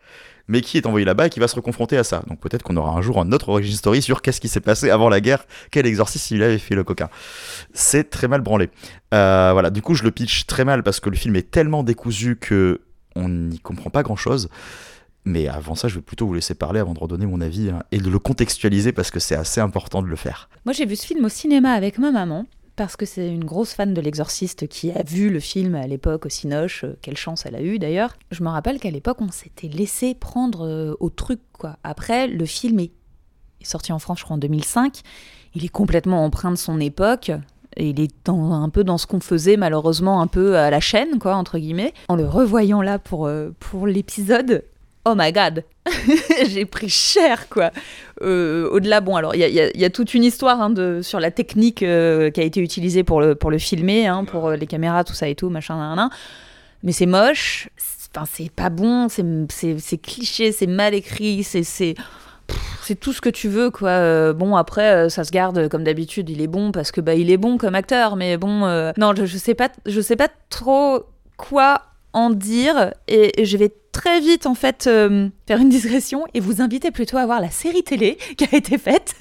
mais 0.47 0.61
qui 0.61 0.77
est 0.77 0.85
envoyé 0.85 1.05
là-bas 1.05 1.27
et 1.27 1.29
qui 1.29 1.39
va 1.39 1.47
se 1.47 1.55
reconfronter 1.55 1.97
à 1.97 2.03
ça. 2.03 2.23
Donc 2.27 2.39
peut-être 2.39 2.63
qu'on 2.63 2.77
aura 2.77 2.91
un 2.91 3.01
jour 3.01 3.19
un 3.19 3.31
autre 3.31 3.49
origin 3.49 3.75
story 3.75 4.01
sur 4.01 4.21
qu'est-ce 4.21 4.41
qui 4.41 4.47
s'est 4.47 4.61
passé 4.61 4.89
avant 4.89 5.09
la 5.09 5.21
guerre, 5.21 5.45
quel 5.71 5.85
exorcisme 5.85 6.35
il 6.35 6.43
avait 6.43 6.57
fait 6.57 6.75
le 6.75 6.83
coquin. 6.83 7.09
C'est 7.73 8.09
très 8.09 8.27
mal 8.27 8.41
branlé. 8.41 8.69
Euh, 9.13 9.51
voilà, 9.53 9.69
du 9.69 9.81
coup 9.81 9.93
je 9.93 10.03
le 10.03 10.11
pitch 10.11 10.45
très 10.45 10.65
mal 10.65 10.83
parce 10.83 10.99
que 10.99 11.09
le 11.09 11.15
film 11.15 11.35
est 11.35 11.51
tellement 11.51 11.83
décousu 11.83 12.37
que 12.37 12.81
on 13.15 13.29
n'y 13.29 13.59
comprend 13.59 13.89
pas 13.89 14.03
grand-chose. 14.03 14.49
Mais 15.25 15.49
avant 15.49 15.75
ça, 15.75 15.89
je 15.89 15.95
vais 15.95 16.01
plutôt 16.01 16.25
vous 16.25 16.33
laisser 16.33 16.55
parler 16.55 16.79
avant 16.79 16.93
de 16.93 16.99
redonner 16.99 17.25
mon 17.25 17.41
avis 17.41 17.69
hein, 17.69 17.83
et 17.91 17.97
de 17.97 18.09
le 18.09 18.17
contextualiser 18.17 18.93
parce 18.93 19.11
que 19.11 19.19
c'est 19.19 19.35
assez 19.35 19.59
important 19.59 20.01
de 20.01 20.07
le 20.07 20.15
faire. 20.15 20.47
Moi, 20.65 20.71
j'ai 20.71 20.85
vu 20.85 20.95
ce 20.95 21.05
film 21.05 21.25
au 21.25 21.29
cinéma 21.29 21.73
avec 21.73 21.97
ma 21.97 22.11
maman 22.11 22.45
parce 22.77 22.95
que 22.95 23.05
c'est 23.05 23.27
une 23.27 23.43
grosse 23.43 23.73
fan 23.73 23.93
de 23.93 23.99
l'exorciste 23.99 24.67
qui 24.67 24.91
a 24.91 25.03
vu 25.03 25.29
le 25.29 25.41
film 25.41 25.75
à 25.75 25.85
l'époque 25.87 26.27
au 26.27 26.29
Cinoche, 26.29 26.85
euh, 26.85 26.95
quelle 27.01 27.17
chance 27.17 27.45
elle 27.45 27.55
a 27.55 27.61
eu 27.61 27.79
d'ailleurs. 27.79 28.15
Je 28.31 28.43
me 28.43 28.49
rappelle 28.49 28.79
qu'à 28.79 28.91
l'époque 28.91 29.17
on 29.19 29.31
s'était 29.31 29.67
laissé 29.67 30.13
prendre 30.13 30.65
euh, 30.65 30.95
au 30.99 31.09
truc 31.09 31.41
quoi. 31.57 31.77
Après 31.83 32.27
le 32.27 32.45
film 32.45 32.79
est, 32.79 32.91
sorti 33.63 33.91
en 33.91 33.99
France 33.99 34.19
je 34.19 34.23
crois 34.23 34.35
en 34.35 34.39
2005, 34.39 35.01
il 35.55 35.65
est 35.65 35.69
complètement 35.69 36.23
empreint 36.23 36.51
de 36.51 36.55
son 36.55 36.79
époque. 36.79 37.31
Et 37.79 37.89
il 37.89 37.99
est 37.99 38.27
un 38.27 38.69
peu 38.69 38.83
dans 38.83 38.97
ce 38.97 39.05
qu'on 39.05 39.19
faisait 39.19 39.55
malheureusement 39.55 40.19
un 40.19 40.25
peu 40.25 40.57
à 40.57 40.71
la 40.71 40.79
chaîne, 40.79 41.19
quoi, 41.19 41.35
entre 41.35 41.59
guillemets. 41.59 41.93
En 42.07 42.15
le 42.15 42.25
revoyant 42.27 42.81
là 42.81 42.97
pour, 42.97 43.27
euh, 43.27 43.51
pour 43.59 43.85
l'épisode, 43.85 44.63
oh 45.07 45.15
my 45.15 45.31
god, 45.31 45.63
j'ai 46.47 46.65
pris 46.65 46.89
cher, 46.89 47.47
quoi. 47.49 47.71
Euh, 48.21 48.69
au-delà, 48.69 49.01
bon, 49.01 49.15
alors, 49.15 49.35
il 49.35 49.41
y, 49.41 49.85
a, 49.85 49.89
toute 49.89 50.13
une 50.13 50.23
histoire 50.23 50.61
hein, 50.61 50.69
de, 50.69 51.01
sur 51.01 51.19
la 51.19 51.31
technique 51.31 51.81
euh, 51.81 52.29
qui 52.29 52.41
a 52.41 52.43
été 52.43 52.59
utilisée 52.59 53.03
pour 53.03 53.21
le, 53.21 53.35
pour 53.35 53.49
le 53.49 53.57
filmer, 53.57 54.07
hein, 54.07 54.25
pour 54.25 54.47
euh, 54.47 54.55
les 54.55 54.67
caméras, 54.67 55.03
tout 55.03 55.13
ça 55.13 55.27
et 55.27 55.35
tout, 55.35 55.49
machin, 55.49 55.77
nan, 55.77 55.95
nan. 55.95 56.09
Mais 56.83 56.91
c'est 56.91 57.05
moche, 57.05 57.69
c'est 57.77 58.51
pas 58.51 58.69
bon, 58.69 59.07
c'est 59.09 59.97
cliché, 59.97 60.51
c'est 60.51 60.67
mal 60.67 60.93
écrit, 60.93 61.43
c'est 61.43 61.63
c'est 61.63 61.95
tout 62.95 63.11
ce 63.11 63.19
que 63.19 63.29
tu 63.29 63.49
veux 63.49 63.69
quoi 63.69 64.31
bon 64.31 64.55
après 64.55 65.09
ça 65.09 65.25
se 65.25 65.31
garde 65.31 65.67
comme 65.67 65.83
d'habitude 65.83 66.29
il 66.29 66.41
est 66.41 66.47
bon 66.47 66.71
parce 66.71 66.93
que 66.93 67.01
bah 67.01 67.13
il 67.13 67.29
est 67.29 67.35
bon 67.35 67.57
comme 67.57 67.75
acteur 67.75 68.15
mais 68.15 68.37
bon 68.37 68.59
non 68.97 69.13
je, 69.17 69.25
je, 69.25 69.37
sais 69.37 69.53
pas 69.53 69.67
je 69.85 69.99
sais 69.99 70.15
pas 70.15 70.29
trop 70.49 71.03
quoi 71.35 71.81
en 72.17 72.31
dire 72.31 72.93
et 73.07 73.45
je 73.45 73.57
vais 73.57 73.71
très 73.91 74.19
vite 74.19 74.45
en 74.45 74.55
fait 74.55 74.85
euh, 74.87 75.29
faire 75.47 75.59
une 75.59 75.69
digression 75.69 76.25
et 76.33 76.39
vous 76.39 76.61
inviter 76.61 76.91
plutôt 76.91 77.17
à 77.17 77.25
voir 77.25 77.41
la 77.41 77.49
série 77.49 77.83
télé 77.83 78.17
qui 78.37 78.45
a 78.51 78.55
été 78.55 78.77
faite, 78.77 79.15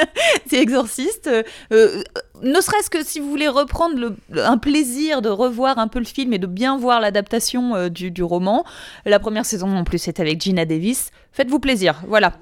c'est 0.46 0.56
Exorciste. 0.60 1.28
Euh, 1.28 1.42
euh, 1.72 2.02
ne 2.42 2.60
serait-ce 2.60 2.90
que 2.90 3.04
si 3.04 3.20
vous 3.20 3.28
voulez 3.28 3.48
reprendre 3.48 4.14
un 4.36 4.58
plaisir 4.58 5.22
de 5.22 5.28
revoir 5.28 5.78
un 5.78 5.88
peu 5.88 5.98
le 5.98 6.04
film 6.04 6.32
et 6.32 6.38
de 6.38 6.46
bien 6.46 6.76
voir 6.76 7.00
l'adaptation 7.00 7.88
du, 7.88 8.22
roman. 8.22 8.64
La 9.06 9.18
première 9.18 9.46
saison 9.46 9.74
en 9.76 9.84
plus 9.84 10.08
est 10.08 10.20
avec 10.20 10.40
Gina 10.40 10.64
Davis. 10.64 11.10
Faites-vous 11.32 11.60
plaisir, 11.60 12.02
voilà. 12.08 12.32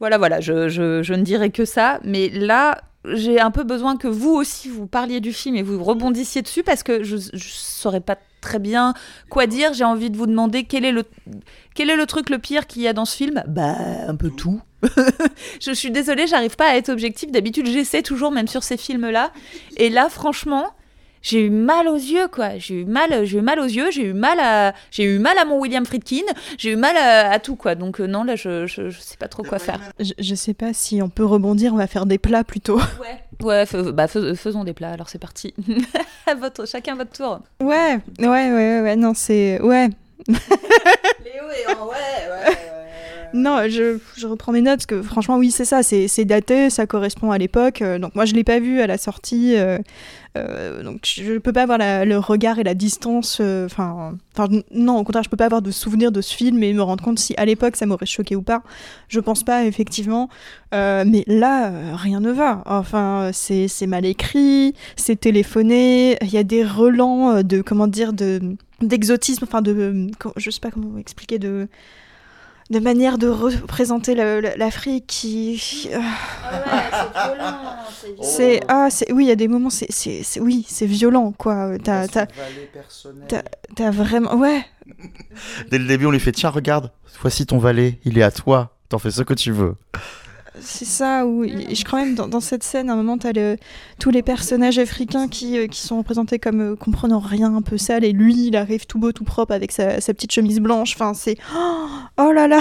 Voilà, 0.00 0.18
voilà, 0.18 0.40
je, 0.40 0.68
je, 0.68 1.12
ne 1.12 1.22
dirai 1.22 1.50
que 1.50 1.64
ça. 1.64 2.00
Mais 2.02 2.28
là, 2.28 2.80
j'ai 3.04 3.40
un 3.40 3.50
peu 3.50 3.62
besoin 3.62 3.96
que 3.96 4.08
vous 4.08 4.32
aussi, 4.32 4.68
vous 4.68 4.86
parliez 4.86 5.20
du 5.20 5.32
film 5.32 5.54
et 5.54 5.62
vous 5.62 5.82
rebondissiez 5.82 6.42
dessus 6.42 6.62
parce 6.62 6.82
que 6.82 7.04
je 7.04 7.16
ne 7.16 7.38
saurais 7.38 8.00
pas 8.00 8.16
très 8.42 8.58
bien 8.58 8.92
quoi 9.30 9.46
dire. 9.46 9.72
J'ai 9.72 9.84
envie 9.84 10.10
de 10.10 10.16
vous 10.18 10.26
demander 10.26 10.64
quel 10.64 10.84
est 10.84 10.92
le, 10.92 11.04
quel 11.74 11.88
est 11.88 11.96
le 11.96 12.04
truc 12.04 12.28
le 12.28 12.38
pire 12.38 12.66
qu'il 12.66 12.82
y 12.82 12.88
a 12.88 12.92
dans 12.92 13.06
ce 13.06 13.16
film? 13.16 13.42
Bah, 13.48 13.74
un 14.06 14.16
peu 14.16 14.28
tout. 14.28 14.60
je 15.60 15.72
suis 15.72 15.90
désolée, 15.90 16.26
j'arrive 16.26 16.56
pas 16.56 16.66
à 16.66 16.76
être 16.76 16.90
objective. 16.90 17.30
D'habitude, 17.30 17.66
j'essaie 17.66 18.02
toujours, 18.02 18.32
même 18.32 18.48
sur 18.48 18.62
ces 18.62 18.76
films-là. 18.76 19.32
Et 19.76 19.88
là, 19.88 20.08
franchement, 20.10 20.74
j'ai 21.22 21.46
eu 21.46 21.50
mal 21.50 21.88
aux 21.88 21.96
yeux 21.96 22.28
quoi 22.28 22.58
j'ai 22.58 22.80
eu 22.80 22.84
mal 22.84 23.24
j'ai 23.24 23.38
eu 23.38 23.42
mal 23.42 23.60
aux 23.60 23.66
yeux 23.66 23.90
j'ai 23.90 24.06
eu 24.06 24.12
mal 24.12 24.38
à 24.40 24.74
j'ai 24.90 25.04
eu 25.04 25.18
mal 25.18 25.38
à 25.38 25.44
mon 25.44 25.58
William 25.58 25.86
Friedkin 25.86 26.24
j'ai 26.58 26.72
eu 26.72 26.76
mal 26.76 26.96
à, 26.96 27.38
tout 27.38 27.54
quoi 27.56 27.74
donc 27.76 28.00
euh, 28.00 28.06
non 28.06 28.24
là 28.24 28.34
je, 28.34 28.66
je, 28.66 28.90
sais 28.90 29.16
pas 29.16 29.28
trop 29.28 29.42
quoi 29.42 29.58
faire 29.58 29.80
je, 30.00 30.12
je 30.18 30.34
sais 30.34 30.52
pas 30.52 30.72
si 30.72 31.00
on 31.00 31.08
peut 31.08 31.24
rebondir 31.24 31.72
on 31.72 31.76
va 31.76 31.86
faire 31.86 32.06
des 32.06 32.18
plats 32.18 32.44
plutôt 32.44 32.78
ouais 33.00 33.22
Ouais, 33.42 33.64
bah, 33.92 34.06
fais- 34.08 34.34
faisons 34.34 34.64
des 34.64 34.72
plats, 34.72 34.90
alors 34.92 35.08
c'est 35.08 35.18
parti. 35.18 35.54
Votre, 36.40 36.66
chacun 36.66 36.94
votre 36.96 37.10
tour. 37.10 37.40
Ouais, 37.60 37.98
ouais, 38.20 38.26
ouais, 38.28 38.50
ouais, 38.52 38.80
ouais, 38.82 38.96
non, 38.96 39.12
c'est. 39.14 39.60
Ouais. 39.60 39.88
Léo 40.28 40.36
est 41.50 41.74
en 41.74 41.86
ouais, 41.86 42.56
Non, 43.34 43.60
je, 43.68 43.98
je 44.16 44.26
reprends 44.26 44.52
mes 44.52 44.60
notes 44.60 44.76
parce 44.80 44.86
que 44.86 45.00
franchement, 45.00 45.36
oui, 45.38 45.50
c'est 45.50 45.64
ça, 45.64 45.82
c'est 45.82 46.24
daté, 46.26 46.68
ça 46.68 46.86
correspond 46.86 47.30
à 47.30 47.38
l'époque. 47.38 47.80
euh, 47.80 47.98
donc 47.98 48.14
moi, 48.14 48.26
je 48.26 48.34
l'ai 48.34 48.44
pas 48.44 48.60
vu 48.60 48.80
à 48.82 48.86
la 48.86 48.98
sortie, 48.98 49.56
euh, 49.56 49.78
euh, 50.36 50.82
donc 50.82 51.00
je 51.04 51.38
peux 51.38 51.52
pas 51.52 51.62
avoir 51.62 51.78
la- 51.78 52.04
le 52.04 52.18
regard 52.18 52.58
et 52.58 52.62
la 52.64 52.74
distance. 52.74 53.38
euh, 53.40 53.64
Enfin, 53.64 54.12
n- 54.50 54.62
non, 54.74 54.98
au 54.98 55.04
contraire, 55.04 55.22
je 55.22 55.30
peux 55.30 55.36
pas 55.38 55.46
avoir 55.46 55.62
de 55.62 55.70
souvenir 55.70 56.12
de 56.12 56.20
ce 56.20 56.34
film 56.34 56.62
et 56.62 56.74
me 56.74 56.82
rendre 56.82 57.02
compte 57.02 57.18
si 57.18 57.34
à 57.38 57.46
l'époque 57.46 57.76
ça 57.76 57.86
m'aurait 57.86 58.04
choqué 58.04 58.36
ou 58.36 58.42
pas. 58.42 58.62
Je 59.08 59.18
pense 59.20 59.42
pas 59.44 59.64
effectivement, 59.64 60.28
Euh, 60.74 61.04
mais 61.06 61.22
là, 61.26 61.70
euh, 61.70 61.92
rien 61.94 62.20
ne 62.20 62.30
va. 62.32 62.62
Enfin, 62.66 63.30
c'est 63.32 63.68
mal 63.86 64.04
écrit, 64.06 64.74
c'est 64.96 65.20
téléphoné, 65.20 66.16
il 66.22 66.30
y 66.32 66.38
a 66.38 66.44
des 66.44 66.64
relents 66.64 67.30
euh, 67.36 67.42
de 67.42 67.60
comment 67.62 67.86
dire 67.86 68.12
de 68.12 68.40
d'exotisme, 68.80 69.44
enfin 69.44 69.62
de, 69.62 70.08
je 70.36 70.50
sais 70.50 70.60
pas 70.60 70.70
comment 70.70 70.98
expliquer 70.98 71.38
de 71.38 71.68
de 72.72 72.78
manière 72.80 73.18
de 73.18 73.28
représenter 73.28 74.14
l'Afrique 74.56 75.06
qui 75.06 75.60
euh, 75.92 75.98
c'est 76.90 77.28
violent. 77.28 77.54
c'est 78.22 78.60
ah 78.68 78.88
c'est 78.90 79.12
oui 79.12 79.24
il 79.24 79.28
y 79.28 79.32
a 79.32 79.36
des 79.36 79.46
moments 79.48 79.70
c'est 79.70 80.40
oui 80.40 80.64
c'est 80.68 80.86
violent 80.86 81.32
quoi 81.36 81.78
t'as 81.82 82.08
t'as 82.08 82.26
t'as- 83.28 83.44
t'as 83.76 83.90
vraiment 83.90 84.34
ouais 84.36 84.64
Dès 85.70 85.78
le 85.78 85.86
début, 85.86 86.06
on 86.06 86.10
lui 86.10 86.20
fait 86.20 86.32
Tiens, 86.32 86.50
regarde, 86.50 86.90
voici 87.20 87.46
ton 87.46 87.58
valet, 87.58 87.98
il 88.04 88.18
est 88.18 88.22
à 88.22 88.30
toi, 88.30 88.76
t'en 88.88 88.98
fais 88.98 89.10
ce 89.10 89.22
que 89.22 89.32
tu 89.34 89.52
veux. 89.52 89.76
C'est 90.60 90.84
ça 90.84 91.26
où 91.26 91.44
et 91.44 91.74
je 91.74 91.84
crois 91.84 92.00
même 92.04 92.14
dans, 92.14 92.28
dans 92.28 92.40
cette 92.40 92.62
scène 92.62 92.90
à 92.90 92.92
un 92.92 92.96
moment 92.96 93.16
t'as 93.16 93.32
le 93.32 93.56
tous 93.98 94.10
les 94.10 94.22
personnages 94.22 94.78
africains 94.78 95.26
qui 95.28 95.56
euh, 95.58 95.66
qui 95.66 95.80
sont 95.80 95.96
représentés 95.98 96.38
comme 96.38 96.60
euh, 96.72 96.76
comprenant 96.76 97.20
rien 97.20 97.54
un 97.54 97.62
peu 97.62 97.78
sale 97.78 98.04
et 98.04 98.12
lui 98.12 98.48
il 98.48 98.56
arrive 98.56 98.84
tout 98.86 98.98
beau 98.98 99.12
tout 99.12 99.24
propre 99.24 99.52
avec 99.54 99.72
sa, 99.72 100.00
sa 100.02 100.12
petite 100.12 100.30
chemise 100.32 100.60
blanche. 100.60 100.92
Enfin 100.94 101.14
c'est 101.14 101.36
oh, 101.56 101.86
oh 102.18 102.32
là 102.32 102.48
là. 102.48 102.60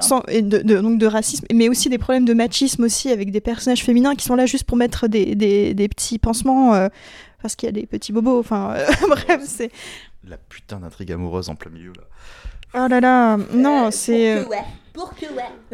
Sans- 0.00 0.22
et 0.28 0.42
de, 0.42 0.58
de- 0.58 0.80
donc 0.80 0.98
de 0.98 1.06
racisme 1.06 1.46
mais 1.52 1.68
aussi 1.68 1.88
des 1.88 1.98
problèmes 1.98 2.24
de 2.24 2.34
machisme 2.34 2.84
aussi 2.84 3.10
avec 3.10 3.30
des 3.32 3.40
personnages 3.40 3.82
féminins 3.84 4.14
qui 4.14 4.24
sont 4.24 4.36
là 4.36 4.46
juste 4.46 4.64
pour 4.64 4.76
mettre 4.76 5.08
des, 5.08 5.34
des, 5.34 5.74
des 5.74 5.88
petits 5.88 6.18
pansements 6.18 6.74
euh, 6.74 6.88
parce 7.42 7.56
qu'il 7.56 7.66
y 7.66 7.70
a 7.70 7.72
des 7.72 7.86
petits 7.86 8.12
bobos. 8.12 8.38
Enfin 8.38 8.72
euh, 8.76 8.86
bref 9.08 9.40
c'est 9.44 9.70
La 10.28 10.36
putain 10.36 10.78
d'intrigue 10.78 11.10
amoureuse 11.12 11.48
en 11.48 11.56
plein 11.56 11.70
milieu 11.72 11.92
là. 11.96 12.84
oh 12.84 12.88
là 12.88 13.00
là 13.00 13.36
non 13.52 13.90
c'est 13.90 14.44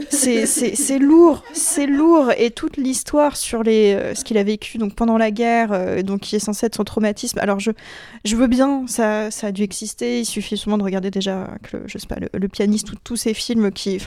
c'est 0.09 0.99
lourd, 0.99 1.43
c'est 1.53 1.87
lourd. 1.87 2.33
Et 2.39 2.51
toute 2.51 2.79
l'histoire 2.79 3.37
sur 3.37 3.63
les 3.63 3.93
euh, 3.95 4.15
ce 4.15 4.25
qu'il 4.25 4.39
a 4.39 4.43
vécu 4.43 4.79
pendant 4.97 5.19
la 5.19 5.31
guerre 5.31 5.73
euh, 5.73 6.03
donc 6.03 6.21
qui 6.21 6.37
est 6.37 6.41
censé 6.41 6.67
être 6.67 6.77
son 6.77 6.85
traumatisme. 6.85 7.39
Alors 7.39 7.59
je 7.61 7.73
veux 8.37 8.47
bien 8.47 8.87
ça 8.87 9.31
ça 9.31 9.49
a 9.49 9.53
dû 9.53 9.63
exister, 9.63 10.21
il 10.21 10.25
suffit 10.25 10.57
souvent 10.57 10.79
de 10.79 10.83
regarder 10.83 11.11
déjà 11.11 11.51
que 11.63 11.77
le, 11.77 11.89
sais 11.89 12.07
pas 12.09 12.17
le, 12.33 12.49
pianiste 12.49 12.91
ou 12.93 12.95
tous 13.05 13.17
ces 13.17 13.35
films 13.35 13.71
qui 13.73 14.01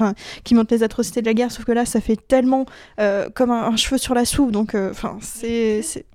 montrent 0.51 0.73
les 0.73 0.83
atrocités 0.83 1.21
de 1.21 1.27
la 1.27 1.35
guerre. 1.35 1.51
Sauf 1.51 1.65
que 1.65 1.71
là 1.71 1.85
ça 1.85 2.01
fait 2.01 2.17
tellement 2.27 2.65
euh, 2.99 3.29
comme 3.33 3.51
un, 3.51 3.75
cheveu 3.75 3.99
sur 3.99 4.15
la 4.15 4.25
soupe. 4.25 4.51
Donc 4.51 4.75
c'est 5.21 6.05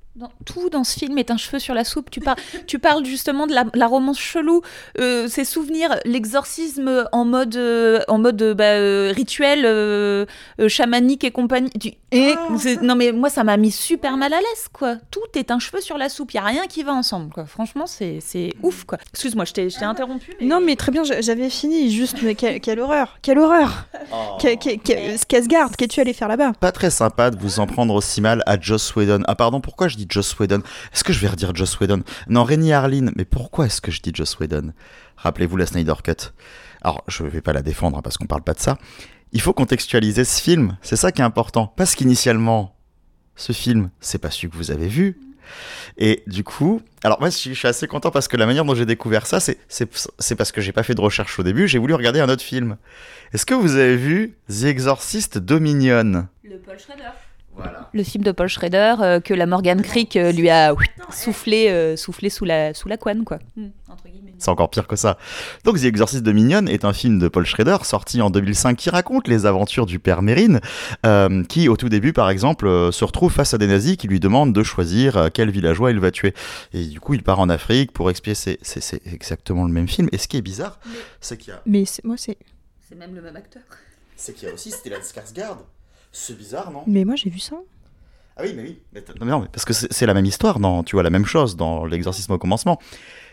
Tout 0.45 0.71
dans 0.71 0.85
ce 0.85 0.99
film 0.99 1.19
est 1.19 1.31
un 1.31 1.37
cheveu 1.37 1.59
sur 1.59 1.75
la 1.75 1.85
soupe. 1.85 2.11
Tu, 2.11 2.21
par- 2.21 2.37
tu 2.67 2.79
parles 2.79 3.05
justement 3.05 3.47
de 3.47 3.55
la, 3.55 3.87
romance 3.87 4.19
chelou, 4.19 4.63
euh, 4.99 5.29
ses 5.29 5.45
souvenirs, 5.45 5.99
l'exorcisme 6.05 7.07
en 7.13 7.25
mode, 7.25 7.57
euh, 7.57 8.01
en 8.09 8.19
mode 8.19 8.55
bah, 8.57 8.65
euh, 8.65 9.13
rituel, 9.15 9.63
euh, 9.65 10.27
euh, 10.61 10.69
chamanique 10.69 11.25
et 11.25 11.31
compagnie. 11.31 11.71
Et 12.13 12.35
c'est- 12.59 12.81
Non 12.83 12.95
mais 12.95 13.13
moi 13.13 13.29
ça 13.31 13.45
m'a 13.45 13.57
mis 13.57 13.71
super 13.71 14.17
mal 14.17 14.33
à 14.33 14.39
l'aise 14.39 14.69
quoi. 14.73 14.97
Tout 15.11 15.21
est 15.35 15.51
un 15.51 15.59
cheveu 15.59 15.81
sur 15.81 15.99
la 15.99 16.09
soupe, 16.09 16.33
il 16.33 16.37
y 16.37 16.41
a 16.41 16.45
rien 16.45 16.67
qui 16.67 16.83
va 16.83 16.93
ensemble 16.93 17.33
quoi. 17.33 17.47
Franchement 17.47 17.87
c'est 17.87 18.19
c'est 18.21 18.53
ouf 18.63 18.85
quoi. 18.85 18.99
Excuse-moi, 19.13 19.45
je 19.45 19.53
t'ai 19.53 19.71
je 19.71 19.79
t'ai 19.79 19.85
interrompu. 19.85 20.35
mais- 20.41 20.47
non 20.47 20.61
mais 20.61 20.77
très 20.77 20.91
bien 20.93 21.05
j'a- 21.05 21.21
j'avais 21.21 21.51
fini 21.51 21.91
juste 21.91 22.19
mais 22.23 22.35
quelle, 22.35 22.61
quelle 22.61 22.81
horreur 22.81 23.19
quelle 23.23 23.39
horreur 23.39 23.87
Que- 24.41 24.55
que- 24.57 24.77
que- 24.79 25.25
qu'est-ce 25.27 25.49
garde 25.49 25.77
qu'es-tu 25.77 26.01
allé 26.01 26.13
faire 26.13 26.29
là-bas? 26.29 26.53
Pas 26.61 26.73
très 26.73 26.91
sympa 26.91 27.31
de 27.31 27.39
vous 27.39 27.61
en 27.61 27.67
prendre 27.67 27.95
aussi 27.95 28.21
mal 28.21 28.43
à 28.47 28.59
Joss 28.61 28.95
Whedon. 28.97 29.23
Ah 29.27 29.35
pardon, 29.35 29.61
pourquoi 29.61 29.89
je 29.89 29.97
dis 29.97 30.07
Joss 30.09 30.39
Whedon? 30.39 30.63
Est-ce 30.95 31.05
que 31.05 31.13
je 31.13 31.21
vais 31.21 31.29
redire 31.29 31.55
Joss 31.55 31.79
Whedon? 31.81 32.03
Non, 32.29 32.45
Rémi 32.45 32.73
Harlin, 32.73 33.11
mais 33.17 33.25
pourquoi 33.25 33.67
est-ce 33.67 33.81
que 33.81 33.91
je 33.91 34.01
dis 34.01 34.13
Joss 34.15 34.39
Whedon? 34.39 34.73
Rappelez-vous 35.17 35.57
la 35.57 35.67
Snyder 35.67 35.95
Cut. 36.03 36.33
Alors, 36.83 37.03
je 37.09 37.25
vais 37.25 37.41
pas 37.41 37.53
la 37.53 37.63
défendre 37.63 37.99
hein, 37.99 38.03
parce 38.03 38.17
qu'on 38.17 38.27
parle 38.27 38.43
pas 38.43 38.55
de 38.55 38.61
ça. 38.61 38.79
Il 39.33 39.41
faut 39.41 39.53
contextualiser 39.53 40.25
ce 40.25 40.41
film, 40.41 40.77
c'est 40.83 40.97
ça 40.97 41.13
qui 41.13 41.21
est 41.21 41.25
important. 41.25 41.73
Parce 41.77 41.95
qu'initialement, 41.95 42.77
ce 43.37 43.53
film, 43.53 43.91
c'est 44.01 44.19
pas 44.19 44.31
celui 44.31 44.51
que 44.51 44.57
vous 44.57 44.71
avez 44.71 44.89
vu. 44.89 45.19
Et 45.97 46.23
du 46.27 46.45
coup, 46.45 46.83
alors 47.03 47.21
moi 47.21 47.31
je 47.31 47.37
suis 47.37 47.67
assez 47.67 47.87
content 47.87 48.11
parce 48.11 48.29
que 48.29 48.37
la 48.37 48.45
manière 48.45 48.67
dont 48.67 48.75
j'ai 48.75 48.85
découvert 48.85 49.27
ça, 49.27 49.41
c'est 49.41 50.37
parce 50.37 50.53
que 50.53 50.61
j'ai 50.61 50.73
pas 50.73 50.83
fait 50.83 50.95
de 50.95 51.01
recherche 51.01 51.39
au 51.39 51.43
début, 51.43 51.67
j'ai 51.67 51.79
voulu 51.79 51.95
regarder 51.95 52.21
un 52.21 52.29
autre 52.29 52.43
film. 52.43 52.77
Est-ce 53.33 53.47
que 53.47 53.55
vous 53.55 53.77
avez 53.77 53.97
vu 53.97 54.37
The 54.51 54.65
Exorcist 54.65 55.39
Dominion? 55.39 56.29
Le 56.45 56.59
Paul 56.59 56.79
Schrader. 56.79 57.13
Voilà. 57.59 57.91
Le 57.93 58.03
film 58.05 58.25
de 58.25 58.33
Paul 58.33 58.49
Schrader 58.49 58.95
euh, 59.01 59.21
que 59.21 59.35
la 59.35 59.45
Morgan 59.47 59.83
Creek 59.83 60.17
euh, 60.17 60.33
lui 60.33 60.49
a 60.49 60.75
soufflé, 61.11 61.69
euh, 61.69 61.97
soufflé 61.97 62.31
sous 62.31 62.45
la, 62.45 62.73
sous 62.73 62.89
la 62.89 62.97
couenne, 62.97 63.25
quoi. 63.25 63.39
Guillemets. 63.57 64.35
C'est 64.39 64.51
encore 64.51 64.71
pire 64.71 64.87
que 64.87 64.97
ça. 64.97 65.19
Donc 65.65 65.79
The 65.81 65.85
Exorcist 65.85 66.23
de 66.23 66.33
Minion 66.33 66.67
est 66.67 66.85
un 66.85 66.93
film 66.93 67.19
de 67.19 67.29
Paul 67.29 67.45
Schrader 67.45 67.79
sorti 67.83 68.23
en 68.23 68.31
2005 68.31 68.77
qui 68.77 68.89
raconte 68.91 69.27
les 69.29 69.45
aventures 69.45 69.85
du 69.87 69.99
père 69.99 70.23
Mérine, 70.23 70.61
euh, 71.05 71.43
qui 71.45 71.69
au 71.69 71.77
tout 71.77 71.89
début 71.89 72.13
par 72.13 72.31
exemple 72.31 72.67
euh, 72.67 72.93
se 72.93 73.05
retrouve 73.05 73.33
face 73.33 73.53
à 73.55 73.59
des 73.59 73.67
nazis 73.67 73.97
qui 73.97 74.07
lui 74.07 74.21
demandent 74.21 74.53
de 74.55 74.63
choisir 74.63 75.17
euh, 75.17 75.29
quel 75.35 75.51
villageois 75.51 75.91
il 75.91 75.99
va 75.99 76.11
tuer. 76.11 76.33
Et 76.73 76.85
du 76.87 77.01
coup 77.01 77.15
il 77.15 77.23
part 77.23 77.41
en 77.41 77.49
Afrique 77.49 77.93
pour 77.93 78.09
expier 78.09 78.35
ses... 78.35 78.59
C'est 78.63 78.81
c'est 78.81 79.05
exactement 79.07 79.65
le 79.67 79.73
même 79.73 79.89
film. 79.89 80.09
Et 80.13 80.19
ce 80.19 80.29
qui 80.29 80.37
est 80.37 80.43
bizarre, 80.43 80.79
c'est 81.21 81.37
qu'il 81.37 81.51
y 81.51 81.53
a... 81.53 81.61
mais 81.67 81.85
c'est- 81.85 82.05
moi 82.05 82.17
c'est 82.17 82.39
C'est 82.89 82.95
même 82.97 83.15
le 83.15 83.21
même 83.21 83.37
acteur. 83.37 83.63
C'est 84.17 84.33
qu'il 84.35 84.49
y 84.49 84.51
a 84.51 84.55
aussi 84.55 84.71
Stellan 84.71 85.01
Skarsgård. 85.03 85.59
C'est 86.13 86.37
bizarre, 86.37 86.71
non? 86.71 86.83
Mais 86.87 87.05
moi 87.05 87.17
j'ai 87.17 87.31
vu 87.31 87.39
ça 87.39 87.57
Ah 88.37 88.43
oui, 88.45 88.53
mais 88.57 88.63
oui. 88.63 88.79
Mais 88.93 89.01
non, 89.01 89.15
mais 89.27 89.31
non, 89.33 89.41
mais 89.41 89.49
parce 89.53 89.65
que 89.65 89.73
c'est 89.73 90.07
la 90.07 90.15
même 90.15 90.27
histoire, 90.27 90.59
dans, 90.59 90.83
tu 90.83 90.97
vois, 90.97 91.03
la 91.03 91.11
même 91.11 91.27
chose 91.27 91.57
dans 91.57 91.85
l'exorcisme 91.85 92.33
au 92.33 92.39
commencement. 92.39 92.79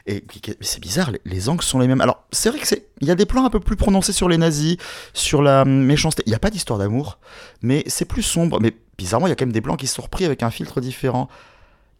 Et 0.07 0.23
c'est 0.61 0.79
bizarre, 0.79 1.09
les, 1.11 1.21
les 1.25 1.49
angles 1.49 1.63
sont 1.63 1.79
les 1.79 1.87
mêmes. 1.87 2.01
Alors, 2.01 2.25
c'est 2.31 2.49
vrai 2.49 2.59
que 2.59 2.67
c'est, 2.67 2.87
il 3.01 3.07
y 3.07 3.11
a 3.11 3.15
des 3.15 3.25
plans 3.25 3.43
un 3.45 3.49
peu 3.49 3.59
plus 3.59 3.75
prononcés 3.75 4.13
sur 4.13 4.29
les 4.29 4.37
nazis, 4.37 4.77
sur 5.13 5.41
la 5.41 5.65
méchanceté. 5.65 6.21
Il 6.27 6.29
n'y 6.29 6.35
a 6.35 6.39
pas 6.39 6.51
d'histoire 6.51 6.77
d'amour, 6.77 7.17
mais 7.63 7.83
c'est 7.87 8.05
plus 8.05 8.21
sombre. 8.21 8.59
Mais 8.61 8.73
bizarrement, 8.99 9.25
il 9.25 9.31
y 9.31 9.33
a 9.33 9.35
quand 9.35 9.45
même 9.45 9.53
des 9.53 9.61
plans 9.61 9.77
qui 9.77 9.87
sont 9.87 10.03
repris 10.03 10.25
avec 10.25 10.43
un 10.43 10.51
filtre 10.51 10.79
différent. 10.79 11.27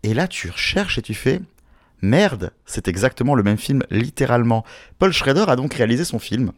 Et 0.03 0.13
là, 0.13 0.27
tu 0.27 0.51
recherches 0.51 0.99
et 0.99 1.01
tu 1.01 1.15
fais. 1.15 1.41
Merde, 2.03 2.51
c'est 2.67 2.87
exactement 2.87 3.33
le 3.33 3.41
même 3.41 3.57
film, 3.57 3.81
littéralement. 3.89 4.63
Paul 4.99 5.11
Schrader 5.11 5.45
a 5.47 5.55
donc 5.55 5.73
réalisé 5.73 6.05
son 6.05 6.19
film, 6.19 6.51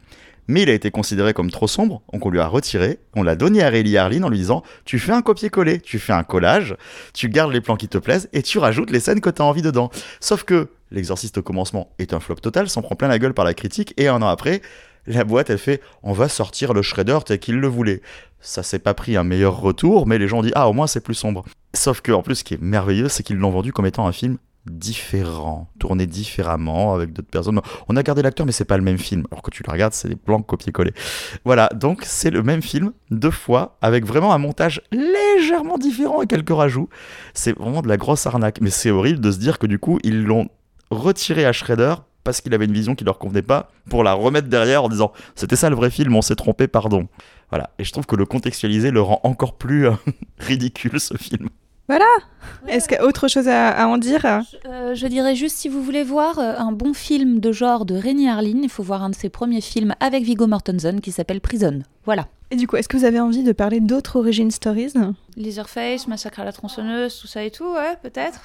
mais 0.47 0.63
il 0.63 0.69
a 0.69 0.73
été 0.73 0.91
considéré 0.91 1.33
comme 1.33 1.51
trop 1.51 1.67
sombre, 1.67 2.01
donc 2.11 2.25
on 2.25 2.29
lui 2.29 2.39
a 2.39 2.47
retiré, 2.47 2.99
on 3.15 3.23
l'a 3.23 3.35
donné 3.35 3.63
à 3.63 3.69
Riley 3.69 3.97
Harlin 3.97 4.23
en 4.23 4.29
lui 4.29 4.37
disant 4.37 4.63
Tu 4.85 4.99
fais 4.99 5.11
un 5.11 5.21
copier-coller, 5.21 5.81
tu 5.81 5.99
fais 5.99 6.13
un 6.13 6.23
collage, 6.23 6.75
tu 7.13 7.29
gardes 7.29 7.51
les 7.51 7.61
plans 7.61 7.77
qui 7.77 7.87
te 7.87 7.97
plaisent 7.97 8.29
et 8.33 8.41
tu 8.41 8.57
rajoutes 8.57 8.91
les 8.91 8.99
scènes 8.99 9.21
que 9.21 9.29
tu 9.29 9.41
as 9.41 9.45
envie 9.45 9.61
dedans. 9.61 9.89
Sauf 10.19 10.43
que 10.43 10.69
L'exorciste 10.91 11.37
au 11.37 11.41
commencement 11.41 11.89
est 11.99 12.13
un 12.13 12.19
flop 12.19 12.35
total, 12.35 12.69
s'en 12.69 12.81
prend 12.81 12.95
plein 12.95 13.09
la 13.09 13.19
gueule 13.19 13.33
par 13.33 13.45
la 13.45 13.53
critique, 13.53 13.93
et 13.97 14.07
un 14.07 14.21
an 14.21 14.27
après, 14.27 14.61
la 15.05 15.23
boîte 15.23 15.49
elle 15.49 15.57
fait 15.57 15.81
On 16.03 16.13
va 16.13 16.29
sortir 16.29 16.73
le 16.73 16.81
Shredder 16.81 17.19
tel 17.25 17.39
qu'il 17.39 17.59
le 17.59 17.67
voulait. 17.67 18.01
Ça 18.39 18.63
s'est 18.63 18.79
pas 18.79 18.93
pris 18.93 19.17
un 19.17 19.23
meilleur 19.23 19.59
retour, 19.59 20.07
mais 20.07 20.17
les 20.17 20.27
gens 20.27 20.39
ont 20.39 20.43
dit 20.43 20.51
Ah, 20.55 20.69
au 20.69 20.73
moins 20.73 20.87
c'est 20.87 21.01
plus 21.01 21.15
sombre. 21.15 21.43
Sauf 21.73 22.01
que, 22.01 22.11
en 22.11 22.23
plus, 22.23 22.35
ce 22.35 22.43
qui 22.43 22.53
est 22.53 22.61
merveilleux, 22.61 23.09
c'est 23.09 23.23
qu'ils 23.23 23.37
l'ont 23.37 23.51
vendu 23.51 23.73
comme 23.73 23.85
étant 23.85 24.07
un 24.07 24.11
film 24.11 24.37
différent, 24.71 25.67
tourné 25.79 26.05
différemment 26.05 26.93
avec 26.93 27.13
d'autres 27.13 27.29
personnes. 27.29 27.59
On 27.87 27.95
a 27.95 28.03
gardé 28.03 28.21
l'acteur, 28.21 28.45
mais 28.45 28.51
c'est 28.51 28.65
pas 28.65 28.77
le 28.77 28.83
même 28.83 28.97
film. 28.97 29.25
Alors 29.31 29.41
que 29.41 29.51
tu 29.51 29.63
le 29.65 29.71
regardes, 29.71 29.93
c'est 29.93 30.07
des 30.07 30.15
plans 30.15 30.41
copier-coller. 30.41 30.93
Voilà, 31.45 31.69
donc 31.73 32.03
c'est 32.05 32.29
le 32.29 32.43
même 32.43 32.61
film 32.61 32.91
deux 33.11 33.31
fois 33.31 33.77
avec 33.81 34.05
vraiment 34.05 34.33
un 34.33 34.37
montage 34.37 34.81
légèrement 34.91 35.77
différent 35.77 36.21
et 36.21 36.27
quelques 36.27 36.49
rajouts. 36.49 36.89
C'est 37.33 37.57
vraiment 37.57 37.81
de 37.81 37.87
la 37.87 37.97
grosse 37.97 38.25
arnaque, 38.27 38.59
mais 38.61 38.69
c'est 38.69 38.91
horrible 38.91 39.19
de 39.19 39.31
se 39.31 39.37
dire 39.37 39.59
que 39.59 39.67
du 39.67 39.79
coup 39.79 39.99
ils 40.03 40.23
l'ont 40.23 40.49
retiré 40.89 41.45
à 41.45 41.51
Shredder 41.51 41.95
parce 42.23 42.41
qu'il 42.41 42.53
avait 42.53 42.65
une 42.65 42.73
vision 42.73 42.93
qui 42.93 43.05
leur 43.05 43.19
convenait 43.19 43.41
pas 43.41 43.71
pour 43.89 44.03
la 44.03 44.13
remettre 44.13 44.49
derrière 44.49 44.83
en 44.83 44.89
disant 44.89 45.13
c'était 45.35 45.55
ça 45.55 45.69
le 45.69 45.77
vrai 45.77 45.89
film, 45.89 46.13
on 46.15 46.21
s'est 46.21 46.35
trompé, 46.35 46.67
pardon. 46.67 47.07
Voilà, 47.49 47.69
et 47.79 47.85
je 47.85 47.91
trouve 47.93 48.05
que 48.05 48.17
le 48.17 48.25
contextualiser 48.25 48.91
le 48.91 49.01
rend 49.01 49.21
encore 49.23 49.57
plus 49.57 49.87
euh, 49.87 49.93
ridicule 50.39 50.99
ce 50.99 51.15
film. 51.15 51.47
Est-ce 52.67 52.87
qu'il 52.87 52.97
y 52.97 52.99
a 52.99 53.05
autre 53.05 53.27
chose 53.27 53.47
à, 53.47 53.69
à 53.69 53.87
en 53.87 53.97
dire? 53.97 54.19
Je, 54.21 54.69
euh, 54.69 54.95
je 54.95 55.07
dirais 55.07 55.35
juste, 55.35 55.57
si 55.57 55.69
vous 55.69 55.81
voulez 55.81 56.03
voir 56.03 56.37
euh, 56.39 56.55
un 56.57 56.71
bon 56.71 56.93
film 56.93 57.39
de 57.39 57.51
genre 57.51 57.85
de 57.85 57.95
Rémi 57.95 58.27
Harlin, 58.27 58.59
il 58.61 58.69
faut 58.69 58.83
voir 58.83 59.03
un 59.03 59.09
de 59.09 59.15
ses 59.15 59.29
premiers 59.29 59.61
films 59.61 59.95
avec 59.99 60.23
Viggo 60.23 60.47
Mortensen 60.47 60.99
qui 60.99 61.11
s'appelle 61.11 61.39
Prison. 61.39 61.83
Voilà. 62.05 62.27
Et 62.51 62.55
du 62.55 62.67
coup, 62.67 62.75
est-ce 62.75 62.87
que 62.87 62.97
vous 62.97 63.05
avez 63.05 63.19
envie 63.19 63.43
de 63.43 63.51
parler 63.51 63.79
d'autres 63.79 64.17
origin 64.19 64.51
stories? 64.51 64.93
Leatherface, 65.35 66.07
Massacre 66.07 66.39
à 66.41 66.45
la 66.45 66.51
tronçonneuse, 66.51 67.19
tout 67.19 67.27
ça 67.27 67.43
et 67.43 67.51
tout, 67.51 67.65
ouais, 67.65 67.97
peut-être. 68.01 68.41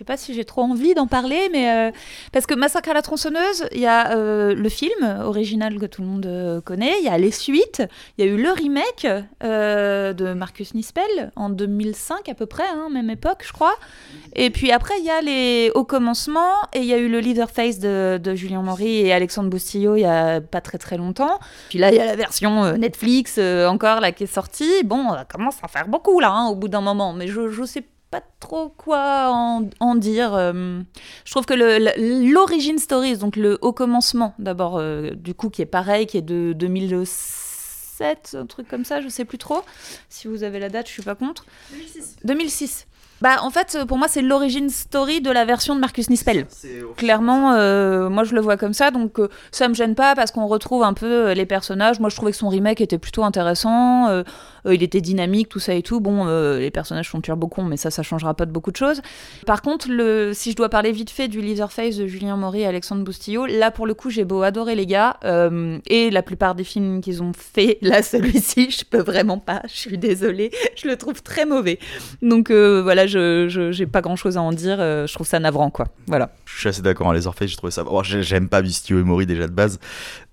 Sais 0.00 0.04
pas 0.04 0.16
si 0.16 0.32
j'ai 0.32 0.46
trop 0.46 0.62
envie 0.62 0.94
d'en 0.94 1.06
parler, 1.06 1.50
mais 1.52 1.70
euh, 1.70 1.90
parce 2.32 2.46
que 2.46 2.54
Massacre 2.54 2.88
à 2.88 2.94
la 2.94 3.02
tronçonneuse, 3.02 3.66
il 3.72 3.80
y 3.80 3.86
a 3.86 4.16
euh, 4.16 4.54
le 4.54 4.68
film 4.70 5.04
original 5.22 5.78
que 5.78 5.84
tout 5.84 6.00
le 6.00 6.08
monde 6.08 6.24
euh, 6.24 6.62
connaît, 6.62 6.94
il 7.00 7.04
y 7.04 7.10
a 7.10 7.18
les 7.18 7.30
suites, 7.30 7.82
il 8.16 8.24
y 8.24 8.26
a 8.26 8.32
eu 8.32 8.42
le 8.42 8.50
remake 8.50 9.06
de 9.42 10.32
Marcus 10.32 10.72
Nispel 10.72 11.32
en 11.36 11.50
2005 11.50 12.30
à 12.30 12.34
peu 12.34 12.46
près, 12.46 12.66
hein, 12.66 12.88
même 12.90 13.10
époque, 13.10 13.42
je 13.46 13.52
crois. 13.52 13.74
Et 14.34 14.48
puis 14.48 14.72
après, 14.72 14.94
il 15.00 15.04
y 15.04 15.10
a 15.10 15.20
les 15.20 15.70
Au 15.74 15.84
commencement, 15.84 16.54
et 16.72 16.78
il 16.78 16.86
y 16.86 16.94
a 16.94 16.98
eu 16.98 17.10
le 17.10 17.20
Leatherface 17.20 17.78
de, 17.78 18.16
de 18.16 18.34
Julien 18.34 18.62
Maury 18.62 19.00
et 19.00 19.12
Alexandre 19.12 19.50
Boustillot 19.50 19.96
il 19.96 20.00
y 20.00 20.06
a 20.06 20.40
pas 20.40 20.62
très 20.62 20.78
très 20.78 20.96
longtemps. 20.96 21.38
Puis 21.68 21.78
là, 21.78 21.90
il 21.90 21.96
y 21.96 22.00
a 22.00 22.06
la 22.06 22.16
version 22.16 22.74
Netflix 22.78 23.36
encore 23.36 24.00
là 24.00 24.12
qui 24.12 24.24
est 24.24 24.34
sortie. 24.34 24.82
Bon, 24.82 25.10
ça 25.10 25.26
commence 25.26 25.56
à 25.62 25.68
faire 25.68 25.88
beaucoup 25.88 26.20
là, 26.20 26.32
hein, 26.32 26.48
au 26.48 26.54
bout 26.54 26.68
d'un 26.68 26.80
moment, 26.80 27.12
mais 27.12 27.28
je, 27.28 27.50
je 27.50 27.64
sais 27.64 27.82
pas 27.82 27.99
trop 28.40 28.68
quoi 28.68 29.30
en, 29.78 29.94
dire. 29.94 30.34
Euh. 30.34 30.80
je 31.24 31.30
trouve 31.30 31.46
que 31.46 31.54
l'origine 31.54 32.78
stories, 32.78 33.18
donc 33.18 33.36
le 33.36 33.58
au 33.60 33.72
commencement, 33.72 34.34
d'abord, 34.40 34.78
euh, 34.78 35.10
du 35.10 35.34
coup, 35.34 35.50
qui 35.50 35.62
est 35.62 35.66
pareil, 35.66 36.06
qui 36.06 36.16
est 36.16 36.22
de 36.22 36.52
2007, 36.54 38.36
un 38.38 38.46
truc 38.46 38.66
comme 38.66 38.84
ça, 38.84 39.00
je 39.00 39.08
sais 39.08 39.24
plus 39.24 39.38
trop. 39.38 39.62
Si 40.08 40.26
vous 40.26 40.42
avez 40.42 40.58
la 40.58 40.68
date, 40.68 40.88
je 40.88 40.92
suis 40.92 41.02
pas 41.02 41.14
contre. 41.14 41.44
2006. 41.70 42.16
2006. 42.24 42.86
Bah, 43.20 43.36
en 43.42 43.50
fait, 43.50 43.78
pour 43.86 43.98
moi, 43.98 44.08
c'est 44.08 44.22
l'origine 44.22 44.70
story 44.70 45.20
de 45.20 45.30
la 45.30 45.44
version 45.44 45.74
de 45.74 45.80
Marcus 45.80 46.08
Nispel. 46.08 46.46
Clairement, 46.96 47.52
euh, 47.52 48.08
moi, 48.08 48.24
je 48.24 48.34
le 48.34 48.40
vois 48.40 48.56
comme 48.56 48.72
ça, 48.72 48.90
donc 48.90 49.18
ça 49.52 49.68
me 49.68 49.74
gêne 49.74 49.94
pas 49.94 50.14
parce 50.14 50.30
qu'on 50.30 50.46
retrouve 50.46 50.82
un 50.82 50.94
peu 50.94 51.32
les 51.32 51.44
personnages. 51.44 52.00
Moi, 52.00 52.08
je 52.08 52.16
trouvais 52.16 52.32
que 52.32 52.38
son 52.38 52.48
remake 52.48 52.80
était 52.80 52.98
plutôt 52.98 53.22
intéressant. 53.22 54.08
Euh, 54.08 54.22
il 54.68 54.82
était 54.82 55.00
dynamique, 55.00 55.48
tout 55.48 55.58
ça 55.58 55.74
et 55.74 55.82
tout. 55.82 56.00
Bon, 56.00 56.26
euh, 56.26 56.58
les 56.58 56.70
personnages 56.70 57.08
sont 57.08 57.20
turbo 57.20 57.48
cons, 57.48 57.64
mais 57.64 57.76
ça, 57.76 57.90
ça 57.90 58.02
changera 58.02 58.34
pas 58.34 58.46
de 58.46 58.52
beaucoup 58.52 58.70
de 58.70 58.76
choses. 58.76 59.00
Par 59.46 59.62
contre, 59.62 59.88
le, 59.90 60.32
si 60.34 60.50
je 60.50 60.56
dois 60.56 60.68
parler 60.68 60.92
vite 60.92 61.10
fait 61.10 61.28
du 61.28 61.40
Leatherface 61.40 61.96
de 61.96 62.06
Julien 62.06 62.36
Maury 62.36 62.62
et 62.62 62.66
Alexandre 62.66 63.04
Boustillot, 63.04 63.46
là, 63.46 63.70
pour 63.70 63.86
le 63.86 63.94
coup, 63.94 64.10
j'ai 64.10 64.24
beau 64.24 64.42
adorer 64.42 64.74
les 64.74 64.86
gars, 64.86 65.16
euh, 65.24 65.78
et 65.86 66.10
la 66.10 66.22
plupart 66.22 66.54
des 66.54 66.64
films 66.64 67.00
qu'ils 67.00 67.22
ont 67.22 67.32
fait, 67.32 67.78
là, 67.82 68.02
celui-ci, 68.02 68.70
je 68.70 68.84
peux 68.84 69.02
vraiment 69.02 69.38
pas, 69.38 69.62
je 69.66 69.76
suis 69.76 69.98
désolée, 69.98 70.50
je 70.76 70.88
le 70.88 70.96
trouve 70.96 71.22
très 71.22 71.46
mauvais. 71.46 71.78
Donc 72.22 72.50
voilà, 72.50 73.06
je 73.06 73.46
j'ai 73.70 73.86
pas 73.86 74.00
grand-chose 74.00 74.36
à 74.36 74.42
en 74.42 74.52
dire, 74.52 74.78
je 74.78 75.12
trouve 75.14 75.26
ça 75.26 75.38
navrant, 75.38 75.70
quoi. 75.70 75.86
Voilà. 76.06 76.30
Je 76.44 76.58
suis 76.58 76.68
assez 76.68 76.82
d'accord, 76.82 77.08
hein, 77.10 77.14
Leatherface, 77.14 77.48
j'ai 77.48 77.56
trouvé 77.56 77.70
ça... 77.70 77.84
J'aime 78.02 78.48
pas 78.48 78.62
Boustillot 78.62 79.00
et 79.00 79.04
Maury 79.04 79.26
déjà 79.26 79.46
de 79.46 79.52
base, 79.52 79.78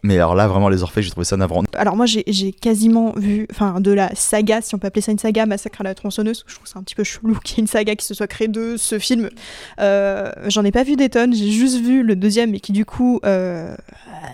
mais 0.03 0.15
alors 0.15 0.35
là, 0.35 0.47
vraiment, 0.47 0.69
les 0.69 0.83
Orphées, 0.83 1.01
j'ai 1.01 1.09
trouvé 1.09 1.25
ça 1.25 1.37
navrant. 1.37 1.63
Alors 1.73 1.95
moi, 1.95 2.05
j'ai 2.05 2.53
quasiment 2.53 3.13
vu, 3.15 3.47
enfin, 3.51 3.81
de 3.81 3.91
la 3.91 4.13
saga, 4.15 4.61
si 4.61 4.75
on 4.75 4.77
peut 4.77 4.87
appeler 4.87 5.01
ça 5.01 5.11
une 5.11 5.19
saga, 5.19 5.45
Massacre 5.45 5.81
à 5.81 5.83
la 5.83 5.95
tronçonneuse. 5.95 6.43
Je 6.47 6.55
trouve 6.55 6.67
ça 6.67 6.79
un 6.79 6.83
petit 6.83 6.95
peu 6.95 7.03
chelou 7.03 7.35
qu'il 7.43 7.57
y 7.57 7.59
ait 7.59 7.63
une 7.63 7.67
saga 7.67 7.95
qui 7.95 8.05
se 8.05 8.13
soit 8.13 8.27
créée 8.27 8.47
de 8.47 8.77
ce 8.77 8.99
film. 8.99 9.29
Euh, 9.79 10.31
J'en 10.47 10.63
ai 10.63 10.71
pas 10.71 10.83
vu 10.83 10.95
des 10.95 11.09
tonnes, 11.09 11.33
j'ai 11.33 11.49
juste 11.49 11.81
vu 11.81 12.03
le 12.03 12.15
deuxième, 12.15 12.53
et 12.53 12.59
qui 12.59 12.71
du 12.71 12.85
coup, 12.85 13.19
euh, 13.25 13.75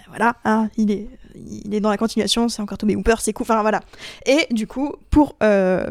voilà, 0.10 0.36
hein, 0.46 0.70
il 0.78 0.92
est 0.92 1.08
il 1.36 1.74
est 1.74 1.80
dans 1.80 1.90
la 1.90 1.98
continuation, 1.98 2.48
c'est 2.48 2.62
encore 2.62 2.78
Toby 2.78 2.96
Hooper, 2.96 3.16
c'est 3.18 3.34
cool, 3.34 3.46
enfin 3.46 3.60
voilà. 3.64 3.80
Et 4.28 4.46
du 4.52 4.68
coup, 4.68 4.94
pour 5.10 5.36
euh, 5.42 5.90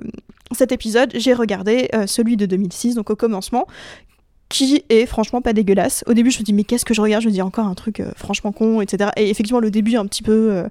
cet 0.52 0.70
épisode, 0.70 1.10
j'ai 1.16 1.34
regardé 1.34 1.90
celui 2.06 2.36
de 2.36 2.46
2006, 2.46 2.94
donc 2.94 3.10
au 3.10 3.16
commencement, 3.16 3.66
qui 4.52 4.84
est 4.90 5.06
franchement 5.06 5.40
pas 5.40 5.54
dégueulasse. 5.54 6.04
Au 6.06 6.12
début, 6.12 6.30
je 6.30 6.38
me 6.38 6.44
dis, 6.44 6.52
mais 6.52 6.64
qu'est-ce 6.64 6.84
que 6.84 6.92
je 6.92 7.00
regarde? 7.00 7.22
Je 7.22 7.28
me 7.28 7.32
dis 7.32 7.40
encore 7.40 7.66
un 7.66 7.74
truc 7.74 8.00
euh, 8.00 8.12
franchement 8.16 8.52
con, 8.52 8.82
etc. 8.82 9.10
Et 9.16 9.30
effectivement, 9.30 9.60
le 9.60 9.70
début, 9.70 9.96
un 9.96 10.04
petit 10.06 10.22
peu 10.22 10.50
euh, 10.52 10.68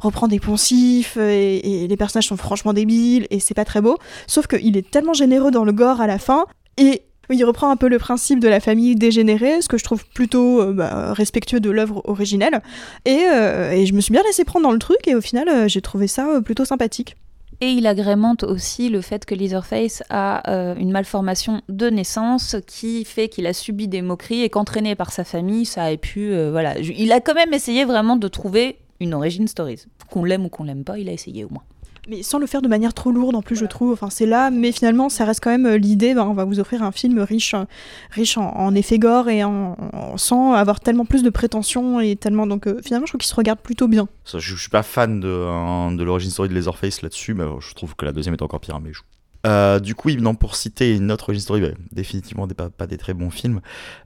reprend 0.00 0.28
des 0.28 0.38
poncifs, 0.38 1.16
et, 1.16 1.86
les 1.88 1.96
personnages 1.96 2.28
sont 2.28 2.36
franchement 2.36 2.74
débiles, 2.74 3.26
et 3.30 3.40
c'est 3.40 3.54
pas 3.54 3.64
très 3.64 3.80
beau. 3.80 3.96
Sauf 4.26 4.46
qu'il 4.46 4.76
est 4.76 4.88
tellement 4.88 5.14
généreux 5.14 5.50
dans 5.50 5.64
le 5.64 5.72
gore 5.72 6.02
à 6.02 6.06
la 6.06 6.18
fin, 6.18 6.44
et 6.76 7.02
il 7.30 7.42
reprend 7.46 7.70
un 7.70 7.76
peu 7.76 7.88
le 7.88 7.98
principe 7.98 8.38
de 8.38 8.48
la 8.48 8.60
famille 8.60 8.96
dégénérée, 8.96 9.62
ce 9.62 9.68
que 9.68 9.78
je 9.78 9.84
trouve 9.84 10.04
plutôt 10.14 10.60
euh, 10.60 10.72
bah, 10.74 11.14
respectueux 11.14 11.60
de 11.60 11.70
l'œuvre 11.70 12.02
originelle. 12.04 12.60
Et, 13.06 13.12
et, 13.12 13.86
je 13.86 13.94
me 13.94 14.02
suis 14.02 14.12
bien 14.12 14.22
laissé 14.24 14.44
prendre 14.44 14.66
dans 14.66 14.72
le 14.72 14.78
truc, 14.78 15.08
et 15.08 15.14
au 15.14 15.22
final, 15.22 15.70
j'ai 15.70 15.80
trouvé 15.80 16.06
ça 16.06 16.42
plutôt 16.44 16.66
sympathique. 16.66 17.16
Et 17.62 17.70
il 17.70 17.86
agrémente 17.86 18.42
aussi 18.42 18.88
le 18.88 19.00
fait 19.00 19.24
que 19.24 19.36
Leatherface 19.36 20.02
a 20.10 20.50
euh, 20.50 20.74
une 20.74 20.90
malformation 20.90 21.62
de 21.68 21.90
naissance 21.90 22.56
qui 22.66 23.04
fait 23.04 23.28
qu'il 23.28 23.46
a 23.46 23.52
subi 23.52 23.86
des 23.86 24.02
moqueries 24.02 24.42
et 24.42 24.48
qu'entraîné 24.48 24.96
par 24.96 25.12
sa 25.12 25.22
famille, 25.22 25.64
ça 25.64 25.84
a 25.84 25.96
pu. 25.96 26.32
Euh, 26.32 26.50
voilà. 26.50 26.76
Il 26.80 27.12
a 27.12 27.20
quand 27.20 27.34
même 27.34 27.54
essayé 27.54 27.84
vraiment 27.84 28.16
de 28.16 28.26
trouver 28.26 28.78
une 28.98 29.14
origin 29.14 29.46
story. 29.46 29.76
Qu'on 30.10 30.24
l'aime 30.24 30.44
ou 30.44 30.48
qu'on 30.48 30.64
l'aime 30.64 30.82
pas, 30.82 30.98
il 30.98 31.08
a 31.08 31.12
essayé 31.12 31.44
au 31.44 31.50
moins 31.50 31.62
mais 32.08 32.22
sans 32.22 32.38
le 32.38 32.46
faire 32.46 32.62
de 32.62 32.68
manière 32.68 32.94
trop 32.94 33.12
lourde 33.12 33.36
en 33.36 33.42
plus 33.42 33.56
je 33.56 33.64
trouve 33.64 33.92
enfin 33.92 34.10
c'est 34.10 34.26
là 34.26 34.50
mais 34.50 34.72
finalement 34.72 35.08
ça 35.08 35.24
reste 35.24 35.40
quand 35.40 35.50
même 35.50 35.66
euh, 35.66 35.78
l'idée 35.78 36.14
ben, 36.14 36.24
on 36.24 36.34
va 36.34 36.44
vous 36.44 36.58
offrir 36.58 36.82
un 36.82 36.90
film 36.90 37.20
riche 37.20 37.54
euh, 37.54 37.64
riche 38.10 38.36
en, 38.38 38.74
effets 38.74 38.98
gore 38.98 39.28
et 39.28 39.44
en, 39.44 39.76
sans 40.16 40.52
avoir 40.52 40.80
tellement 40.80 41.04
plus 41.04 41.22
de 41.22 41.30
prétention 41.30 42.00
et 42.00 42.16
tellement 42.16 42.46
donc 42.46 42.66
euh, 42.66 42.80
finalement 42.82 43.06
je 43.06 43.12
trouve 43.12 43.20
qu'il 43.20 43.28
se 43.28 43.34
regarde 43.34 43.60
plutôt 43.60 43.86
bien 43.86 44.08
je, 44.26 44.38
je 44.38 44.56
suis 44.56 44.70
pas 44.70 44.82
fan 44.82 45.20
de, 45.20 45.96
de 45.96 46.02
l'origine 46.02 46.30
story 46.30 46.48
de 46.48 46.54
Leatherface 46.54 47.02
là-dessus 47.02 47.34
mais 47.34 47.44
je 47.60 47.74
trouve 47.74 47.94
que 47.94 48.04
la 48.04 48.12
deuxième 48.12 48.34
est 48.34 48.42
encore 48.42 48.60
pire 48.60 48.80
mais 48.80 48.92
je... 48.92 49.78
du 49.78 49.94
coup, 49.94 50.10
non, 50.10 50.34
pour 50.34 50.56
citer 50.56 50.96
une 50.96 51.10
autre 51.12 51.24
origin 51.28 51.42
story, 51.42 51.60
bah, 51.60 51.68
définitivement 51.92 52.46
des, 52.46 52.54
pas, 52.54 52.70
pas, 52.70 52.86
des 52.86 52.96
très 52.96 53.14
bons 53.14 53.30
films. 53.30 53.60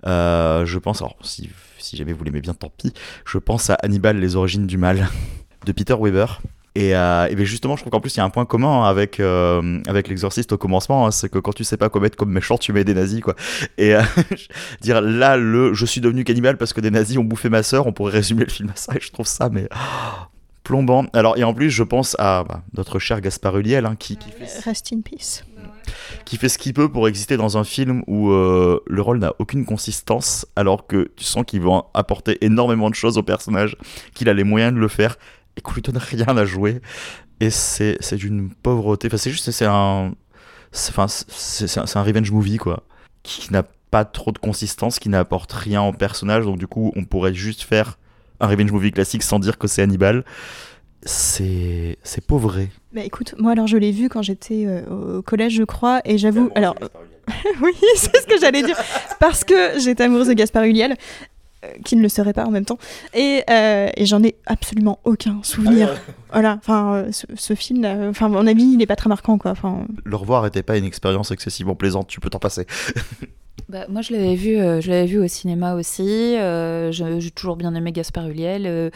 je 0.04 0.78
pense, 0.78 1.02
alors 1.02 1.16
si, 1.22 1.50
si 1.78 1.96
jamais 1.96 2.12
vous 2.12 2.24
l'aimez 2.24 2.40
bien, 2.40 2.54
tant 2.54 2.70
pis. 2.74 2.92
Je 3.26 3.38
pense 3.38 3.70
à 3.70 3.74
Hannibal, 3.74 4.18
les 4.18 4.36
origines 4.36 4.66
du 4.66 4.78
mal 4.78 5.08
de 5.66 5.72
Peter 5.72 5.94
Weber. 5.98 6.40
Et, 6.76 6.94
euh, 6.94 7.26
ben 7.34 7.46
justement, 7.46 7.74
je 7.74 7.80
trouve 7.80 7.90
qu'en 7.90 8.00
plus, 8.00 8.14
il 8.14 8.18
y 8.18 8.20
a 8.20 8.24
un 8.24 8.30
point 8.30 8.44
commun 8.44 8.84
avec, 8.84 9.18
euh, 9.18 9.80
avec 9.86 10.08
l'exorciste 10.08 10.52
au 10.52 10.58
commencement, 10.58 11.06
hein, 11.06 11.10
c'est 11.10 11.30
que 11.30 11.38
quand 11.38 11.54
tu 11.54 11.64
sais 11.64 11.78
pas 11.78 11.88
quoi 11.88 12.02
mettre 12.02 12.18
comme 12.18 12.30
méchant, 12.30 12.58
tu 12.58 12.74
mets 12.74 12.84
des 12.84 12.92
nazis, 12.92 13.22
quoi. 13.22 13.34
Et 13.78 13.94
euh, 13.94 14.02
dire 14.82 15.00
là, 15.00 15.38
le 15.38 15.72
je 15.72 15.86
suis 15.86 16.02
devenu 16.02 16.22
cannibale 16.22 16.58
parce 16.58 16.74
que 16.74 16.82
des 16.82 16.90
nazis 16.90 17.16
ont 17.16 17.24
bouffé 17.24 17.48
ma 17.48 17.62
sœur, 17.62 17.86
on 17.86 17.92
pourrait 17.92 18.12
résumer 18.12 18.44
le 18.44 18.50
film 18.50 18.68
à 18.68 18.76
ça, 18.76 18.92
et 18.94 19.00
je 19.00 19.10
trouve 19.10 19.26
ça, 19.26 19.48
mais. 19.50 19.68
plombant. 20.64 21.06
Alors, 21.14 21.38
et 21.38 21.44
en 21.44 21.54
plus, 21.54 21.70
je 21.70 21.82
pense 21.82 22.14
à 22.18 22.44
bah, 22.44 22.62
notre 22.76 22.98
cher 22.98 23.22
Gaspard 23.22 23.56
Ulliel, 23.56 23.86
hein, 23.86 23.94
qui, 23.96 24.16
qui 24.16 24.30
fait... 24.30 24.68
Rest 24.68 24.92
in 24.92 25.00
peace. 25.00 25.44
Qui 26.24 26.36
fait 26.36 26.48
ce 26.48 26.58
qu'il 26.58 26.74
peut 26.74 26.88
pour 26.88 27.06
exister 27.08 27.36
dans 27.36 27.56
un 27.56 27.64
film 27.64 28.02
où 28.06 28.30
euh, 28.30 28.82
le 28.86 29.00
rôle 29.00 29.18
n'a 29.18 29.32
aucune 29.38 29.64
consistance, 29.64 30.44
alors 30.56 30.86
que 30.86 31.10
tu 31.16 31.24
sens 31.24 31.44
qu'il 31.46 31.60
va 31.60 31.84
apporter 31.94 32.44
énormément 32.44 32.90
de 32.90 32.96
choses 32.96 33.16
au 33.16 33.22
personnage, 33.22 33.76
qu'il 34.14 34.28
a 34.28 34.34
les 34.34 34.44
moyens 34.44 34.74
de 34.74 34.78
le 34.78 34.88
faire, 34.88 35.16
et 35.56 35.60
qu'on 35.60 35.72
lui 35.72 35.82
donne 35.82 35.98
rien 35.98 36.36
à 36.36 36.44
jouer. 36.44 36.80
Et 37.40 37.50
c'est 37.50 38.14
d'une 38.14 38.50
pauvreté. 38.50 39.08
Enfin, 39.08 39.16
c'est 39.16 39.30
juste, 39.30 39.50
c'est 39.50 39.66
un. 39.66 40.12
Enfin, 40.88 41.06
c'est 41.08 41.78
un, 41.78 41.84
un, 41.94 42.02
revenge 42.02 42.30
movie, 42.30 42.58
quoi. 42.58 42.84
Qui 43.22 43.52
n'a 43.52 43.64
pas 43.90 44.04
trop 44.04 44.32
de 44.32 44.38
consistance, 44.38 44.98
qui 44.98 45.08
n'apporte 45.08 45.52
rien 45.52 45.82
au 45.82 45.92
personnage. 45.92 46.44
Donc, 46.44 46.58
du 46.58 46.66
coup, 46.66 46.92
on 46.96 47.04
pourrait 47.04 47.34
juste 47.34 47.62
faire 47.62 47.98
un 48.40 48.46
revenge 48.46 48.72
movie 48.72 48.92
classique 48.92 49.22
sans 49.22 49.38
dire 49.38 49.58
que 49.58 49.68
c'est 49.68 49.82
Hannibal. 49.82 50.24
C'est 51.04 51.96
pauvré. 52.26 52.70
Bah 52.92 53.02
écoute, 53.04 53.34
moi 53.38 53.52
alors 53.52 53.68
je 53.68 53.76
l'ai 53.76 53.92
vu 53.92 54.08
quand 54.08 54.22
j'étais 54.22 54.64
euh, 54.66 55.18
au 55.18 55.22
collège, 55.22 55.54
je 55.54 55.62
crois, 55.62 56.00
et 56.04 56.18
j'avoue. 56.18 56.50
Alors. 56.54 56.74
oui, 57.62 57.72
c'est 57.96 58.16
ce 58.16 58.26
que 58.26 58.38
j'allais 58.40 58.62
dire. 58.62 58.76
Parce 59.20 59.44
que 59.44 59.78
j'étais 59.78 60.04
amoureuse 60.04 60.28
de 60.28 60.32
Gaspard 60.32 60.64
Ulliel. 60.64 60.96
Euh, 61.64 61.68
qui 61.84 61.96
ne 61.96 62.02
le 62.02 62.10
serait 62.10 62.34
pas 62.34 62.44
en 62.44 62.50
même 62.50 62.66
temps. 62.66 62.78
Et, 63.14 63.42
euh, 63.48 63.88
et 63.96 64.04
j'en 64.04 64.22
ai 64.22 64.36
absolument 64.44 64.98
aucun 65.04 65.40
souvenir. 65.42 65.88
Ah 65.90 66.12
voilà, 66.32 66.58
enfin, 66.58 66.94
euh, 66.96 67.10
ce, 67.12 67.54
film, 67.54 67.84
enfin, 67.84 68.28
mon 68.28 68.46
avis, 68.46 68.64
il 68.64 68.76
n'est 68.76 68.86
pas 68.86 68.96
très 68.96 69.08
marquant, 69.08 69.38
quoi. 69.38 69.54
Le 70.04 70.16
revoir 70.16 70.44
n'était 70.44 70.62
pas 70.62 70.76
une 70.76 70.84
expérience 70.84 71.30
excessivement 71.30 71.74
plaisante, 71.74 72.08
tu 72.08 72.20
peux 72.20 72.28
t'en 72.28 72.38
passer. 72.38 72.66
bah, 73.70 73.86
moi, 73.88 74.02
je 74.02 74.12
l'avais 74.12 74.34
vu, 74.34 74.56
je 74.56 74.90
l'avais 74.90 75.06
vu 75.06 75.18
au 75.18 75.28
cinéma 75.28 75.74
aussi. 75.74 76.36
j'ai 76.90 77.30
toujours 77.34 77.56
bien 77.56 77.74
aimé 77.74 77.90
Gaspard 77.90 78.28
Ulliel. 78.28 78.90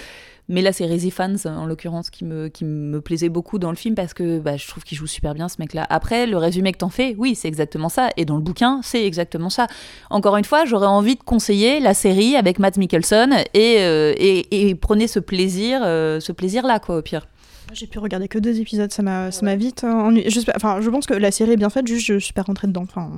Mais 0.51 0.63
là, 0.63 0.73
c'est 0.73 0.85
Rizzy 0.85 1.13
Fans, 1.13 1.37
en 1.47 1.65
l'occurrence, 1.65 2.11
qui 2.11 2.25
me, 2.25 2.49
qui 2.49 2.65
me 2.65 3.01
plaisait 3.01 3.29
beaucoup 3.29 3.61
dans 3.61 3.71
le 3.71 3.77
film 3.77 3.95
parce 3.95 4.15
que 4.15 4.41
bah, 4.41 4.57
je 4.57 4.67
trouve 4.67 4.83
qu'il 4.83 4.99
joue 4.99 5.07
super 5.07 5.33
bien, 5.33 5.49
ce 5.49 5.57
mec-là. 5.61 5.87
Après, 5.89 6.27
le 6.27 6.37
résumé 6.37 6.73
que 6.73 6.79
t'en 6.79 6.89
fais, 6.89 7.15
oui, 7.19 7.37
c'est 7.37 7.47
exactement 7.47 7.89
ça. 7.89 8.09
Et 8.17 8.25
dans 8.25 8.35
le 8.35 8.43
bouquin, 8.43 8.81
c'est 8.83 9.07
exactement 9.07 9.49
ça. 9.49 9.69
Encore 10.11 10.37
une 10.37 10.45
fois, 10.45 10.65
j'aurais 10.65 10.89
envie 10.89 11.15
de 11.15 11.23
conseiller 11.23 11.79
la 11.79 11.95
série 11.95 12.35
avec 12.35 12.59
Matt 12.59 12.79
Mikkelsen 12.79 13.45
et, 13.55 13.77
euh, 13.79 14.13
et, 14.19 14.75
prenez 14.75 15.07
ce 15.07 15.21
plaisir, 15.21 15.83
euh, 15.85 16.19
ce 16.19 16.33
plaisir-là, 16.33 16.81
quoi, 16.81 16.97
au 16.97 17.03
pire. 17.03 17.29
J'ai 17.73 17.87
pu 17.87 18.01
regarder 18.01 18.27
que 18.27 18.41
deux 18.41 18.59
épisodes, 18.61 18.91
ça 18.91 19.03
m'a 19.03 19.31
ça 19.31 19.47
m'a 19.47 19.55
vite 19.55 19.85
ennuyé. 19.85 20.29
Je, 20.29 20.41
enfin, 20.57 20.81
je 20.81 20.91
pense 20.91 21.07
que 21.07 21.15
la 21.15 21.31
série 21.31 21.53
est 21.53 21.57
bien 21.57 21.71
faite, 21.71 21.87
juste 21.87 22.05
je 22.05 22.19
suis 22.19 22.33
pas 22.33 22.43
rentrée 22.43 22.67
dedans. 22.67 22.83
Enfin... 22.83 23.13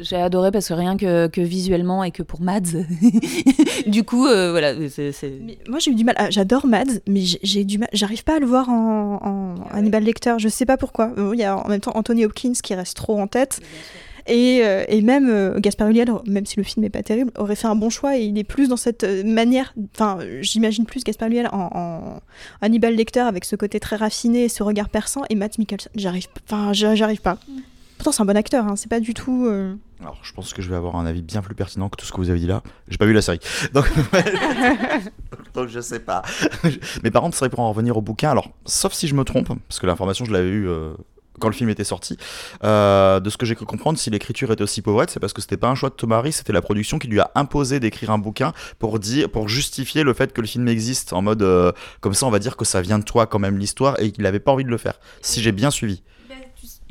j'ai 0.00 0.16
adoré 0.16 0.50
parce 0.50 0.68
que 0.68 0.74
rien 0.74 0.96
que, 0.96 1.26
que, 1.28 1.40
visuellement 1.40 2.04
et 2.04 2.10
que 2.10 2.22
pour 2.22 2.40
Mads, 2.40 2.84
du 3.86 4.04
coup, 4.04 4.26
euh, 4.26 4.50
voilà. 4.50 4.74
Moi 5.68 5.78
j'ai 5.78 5.90
eu 5.90 5.94
du 5.94 6.04
mal, 6.04 6.14
ah, 6.18 6.30
j'adore 6.30 6.66
Mads, 6.66 7.00
mais 7.06 7.22
j'ai 7.42 7.64
du 7.64 7.78
mal, 7.78 7.88
j'arrive 7.92 8.24
pas 8.24 8.36
à 8.36 8.38
le 8.38 8.46
voir 8.46 8.68
en, 8.68 9.18
en 9.22 9.54
ah 9.70 9.76
Hannibal 9.76 10.04
Lecter, 10.04 10.34
je 10.38 10.48
sais 10.48 10.66
pas 10.66 10.76
pourquoi. 10.76 11.12
Il 11.16 11.38
y 11.38 11.44
a 11.44 11.56
en 11.56 11.68
même 11.68 11.80
temps 11.80 11.92
Anthony 11.94 12.24
Hopkins 12.24 12.52
qui 12.62 12.74
reste 12.74 12.96
trop 12.96 13.18
en 13.18 13.26
tête. 13.26 13.60
Et, 14.26 14.60
euh, 14.62 14.84
et, 14.88 15.02
même 15.02 15.28
euh, 15.28 15.58
Gaspard 15.58 15.88
Ulliel, 15.88 16.10
même 16.26 16.46
si 16.46 16.56
le 16.56 16.62
film 16.62 16.82
n'est 16.82 16.90
pas 16.90 17.02
terrible, 17.02 17.32
aurait 17.36 17.56
fait 17.56 17.66
un 17.66 17.74
bon 17.74 17.90
choix 17.90 18.16
et 18.16 18.24
il 18.24 18.38
est 18.38 18.44
plus 18.44 18.68
dans 18.68 18.76
cette 18.76 19.04
euh, 19.04 19.24
manière. 19.24 19.74
Enfin, 19.94 20.18
j'imagine 20.40 20.84
plus 20.84 21.04
Gaspard 21.04 21.28
Ulliel 21.28 21.48
en, 21.52 21.68
en, 21.72 22.20
Hannibal 22.60 22.94
Lecter 22.94 23.20
avec 23.20 23.44
ce 23.44 23.56
côté 23.56 23.80
très 23.80 23.96
raffiné, 23.96 24.48
ce 24.48 24.62
regard 24.62 24.88
perçant, 24.88 25.22
et 25.30 25.34
Matt 25.34 25.58
Mikkelsen, 25.58 25.90
j'arrive, 25.94 26.26
enfin, 26.48 26.72
j'arrive 26.72 27.20
pas. 27.20 27.38
Pourtant, 28.00 28.12
c'est 28.12 28.22
un 28.22 28.24
bon 28.24 28.36
acteur, 28.38 28.64
hein, 28.66 28.76
c'est 28.76 28.88
pas 28.88 28.98
du 28.98 29.12
tout. 29.12 29.44
euh, 29.46 29.74
Alors, 30.00 30.18
je 30.22 30.32
pense 30.32 30.54
que 30.54 30.62
je 30.62 30.70
vais 30.70 30.76
avoir 30.76 30.96
un 30.96 31.04
avis 31.04 31.20
bien 31.20 31.42
plus 31.42 31.54
pertinent 31.54 31.90
que 31.90 31.96
tout 31.98 32.06
ce 32.06 32.12
que 32.12 32.16
vous 32.16 32.30
avez 32.30 32.38
dit 32.38 32.46
là. 32.46 32.62
J'ai 32.88 32.96
pas 32.96 33.04
vu 33.04 33.12
la 33.12 33.20
série. 33.20 33.40
Donc, 33.74 33.84
donc 35.52 35.68
je 35.68 35.80
sais 35.80 36.00
pas. 36.00 36.22
Mais 37.02 37.10
par 37.10 37.20
contre, 37.20 37.36
c'est 37.36 37.40
vrai 37.44 37.50
pour 37.50 37.60
en 37.60 37.68
revenir 37.68 37.98
au 37.98 38.00
bouquin. 38.00 38.30
Alors, 38.30 38.48
sauf 38.64 38.94
si 38.94 39.06
je 39.06 39.14
me 39.14 39.22
trompe, 39.24 39.48
parce 39.68 39.80
que 39.80 39.86
l'information, 39.86 40.24
je 40.24 40.32
l'avais 40.32 40.48
eue 40.48 40.66
euh, 40.66 40.94
quand 41.40 41.48
le 41.48 41.52
film 41.52 41.68
était 41.68 41.84
sorti. 41.84 42.16
Euh, 42.64 43.20
de 43.20 43.28
ce 43.28 43.36
que 43.36 43.44
j'ai 43.44 43.54
cru 43.54 43.66
comprendre, 43.66 43.98
si 43.98 44.08
l'écriture 44.08 44.50
était 44.50 44.62
aussi 44.62 44.80
pauvrette, 44.80 45.10
c'est 45.10 45.20
parce 45.20 45.34
que 45.34 45.42
c'était 45.42 45.58
pas 45.58 45.68
un 45.68 45.74
choix 45.74 45.90
de 45.90 45.94
Thomas 45.94 46.16
Harris, 46.16 46.32
c'était 46.32 46.54
la 46.54 46.62
production 46.62 46.98
qui 46.98 47.08
lui 47.08 47.20
a 47.20 47.30
imposé 47.34 47.80
d'écrire 47.80 48.12
un 48.12 48.18
bouquin 48.18 48.54
pour 48.78 48.98
dire, 48.98 49.28
pour 49.30 49.50
justifier 49.50 50.04
le 50.04 50.14
fait 50.14 50.32
que 50.32 50.40
le 50.40 50.46
film 50.46 50.66
existe. 50.68 51.12
En 51.12 51.20
mode, 51.20 51.42
euh, 51.42 51.70
comme 52.00 52.14
ça, 52.14 52.24
on 52.24 52.30
va 52.30 52.38
dire 52.38 52.56
que 52.56 52.64
ça 52.64 52.80
vient 52.80 52.98
de 52.98 53.04
toi 53.04 53.26
quand 53.26 53.38
même 53.38 53.58
l'histoire 53.58 54.00
et 54.00 54.10
qu'il 54.10 54.24
avait 54.24 54.40
pas 54.40 54.52
envie 54.52 54.64
de 54.64 54.70
le 54.70 54.78
faire. 54.78 55.00
Si 55.20 55.42
j'ai 55.42 55.52
bien 55.52 55.70
suivi. 55.70 56.02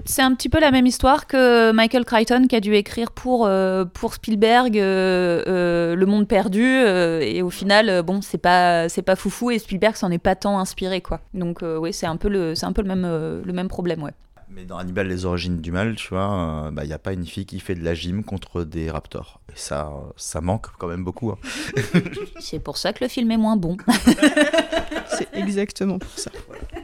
C'est 0.06 0.22
un 0.22 0.34
petit 0.34 0.50
peu 0.50 0.60
la 0.60 0.72
même 0.72 0.86
histoire 0.86 1.28
que 1.28 1.72
Michael 1.72 2.06
Crichton 2.06 2.45
qui 2.47 2.56
a 2.56 2.60
dû 2.60 2.74
écrire 2.76 3.12
pour, 3.12 3.45
euh, 3.45 3.86
pour 3.86 4.14
Spielberg 4.14 4.78
euh, 4.78 5.43
euh, 5.47 5.95
Le 5.95 6.06
Monde 6.06 6.28
Perdu 6.28 6.64
et 6.64 7.41
au 7.41 7.50
final 7.50 8.04
bon 8.04 8.22
c'est 8.22 8.38
pas 8.38 8.89
c'est 8.89 9.02
pas 9.02 9.16
foufou 9.16 9.52
et 9.52 9.60
Spielberg 9.60 9.95
s'en 9.95 10.12
est 10.12 10.18
pas 10.18 10.36
tant 10.36 10.60
inspiré 10.60 11.02
quoi. 11.02 11.22
Donc 11.34 11.64
oui 11.64 11.93
c'est 11.93 12.06
un 12.06 12.18
peu 12.18 12.30
le 12.30 12.56
c'est 12.56 12.66
un 12.66 12.74
peu 12.74 12.82
le 12.82 12.88
même 12.88 13.41
le 13.45 13.54
même 13.54 13.68
problème 13.68 14.04
ouais. 14.04 14.14
Mais 14.52 14.66
dans 14.66 14.78
Hannibal, 14.78 15.08
les 15.08 15.26
origines 15.26 15.62
du 15.62 15.72
mal, 15.72 15.95
tu 15.95 16.08
vois, 16.10 16.72
il 16.82 16.88
n'y 16.88 16.93
a 16.93 16.97
pas 16.97 17.14
une 17.14 17.26
fille 17.26 17.45
qui 17.45 17.60
fait 17.60 17.76
de 17.76 17.84
la 17.84 17.93
gym 17.93 18.24
contre 18.24 18.64
des 18.64 18.89
raptors. 18.89 19.41
Et 19.50 19.56
ça, 19.56 19.88
euh, 19.88 20.10
ça 20.18 20.41
manque 20.41 20.66
quand 20.80 20.88
même 20.88 21.04
beaucoup. 21.04 21.30
hein. 21.30 21.38
C'est 22.39 22.58
pour 22.58 22.78
ça 22.78 22.91
que 22.91 23.04
le 23.04 23.10
film 23.10 23.30
est 23.30 23.38
moins 23.38 23.58
bon. 23.58 23.78
C'est 25.08 25.28
exactement 25.34 26.00
pour 26.00 26.10
ça. 26.18 26.32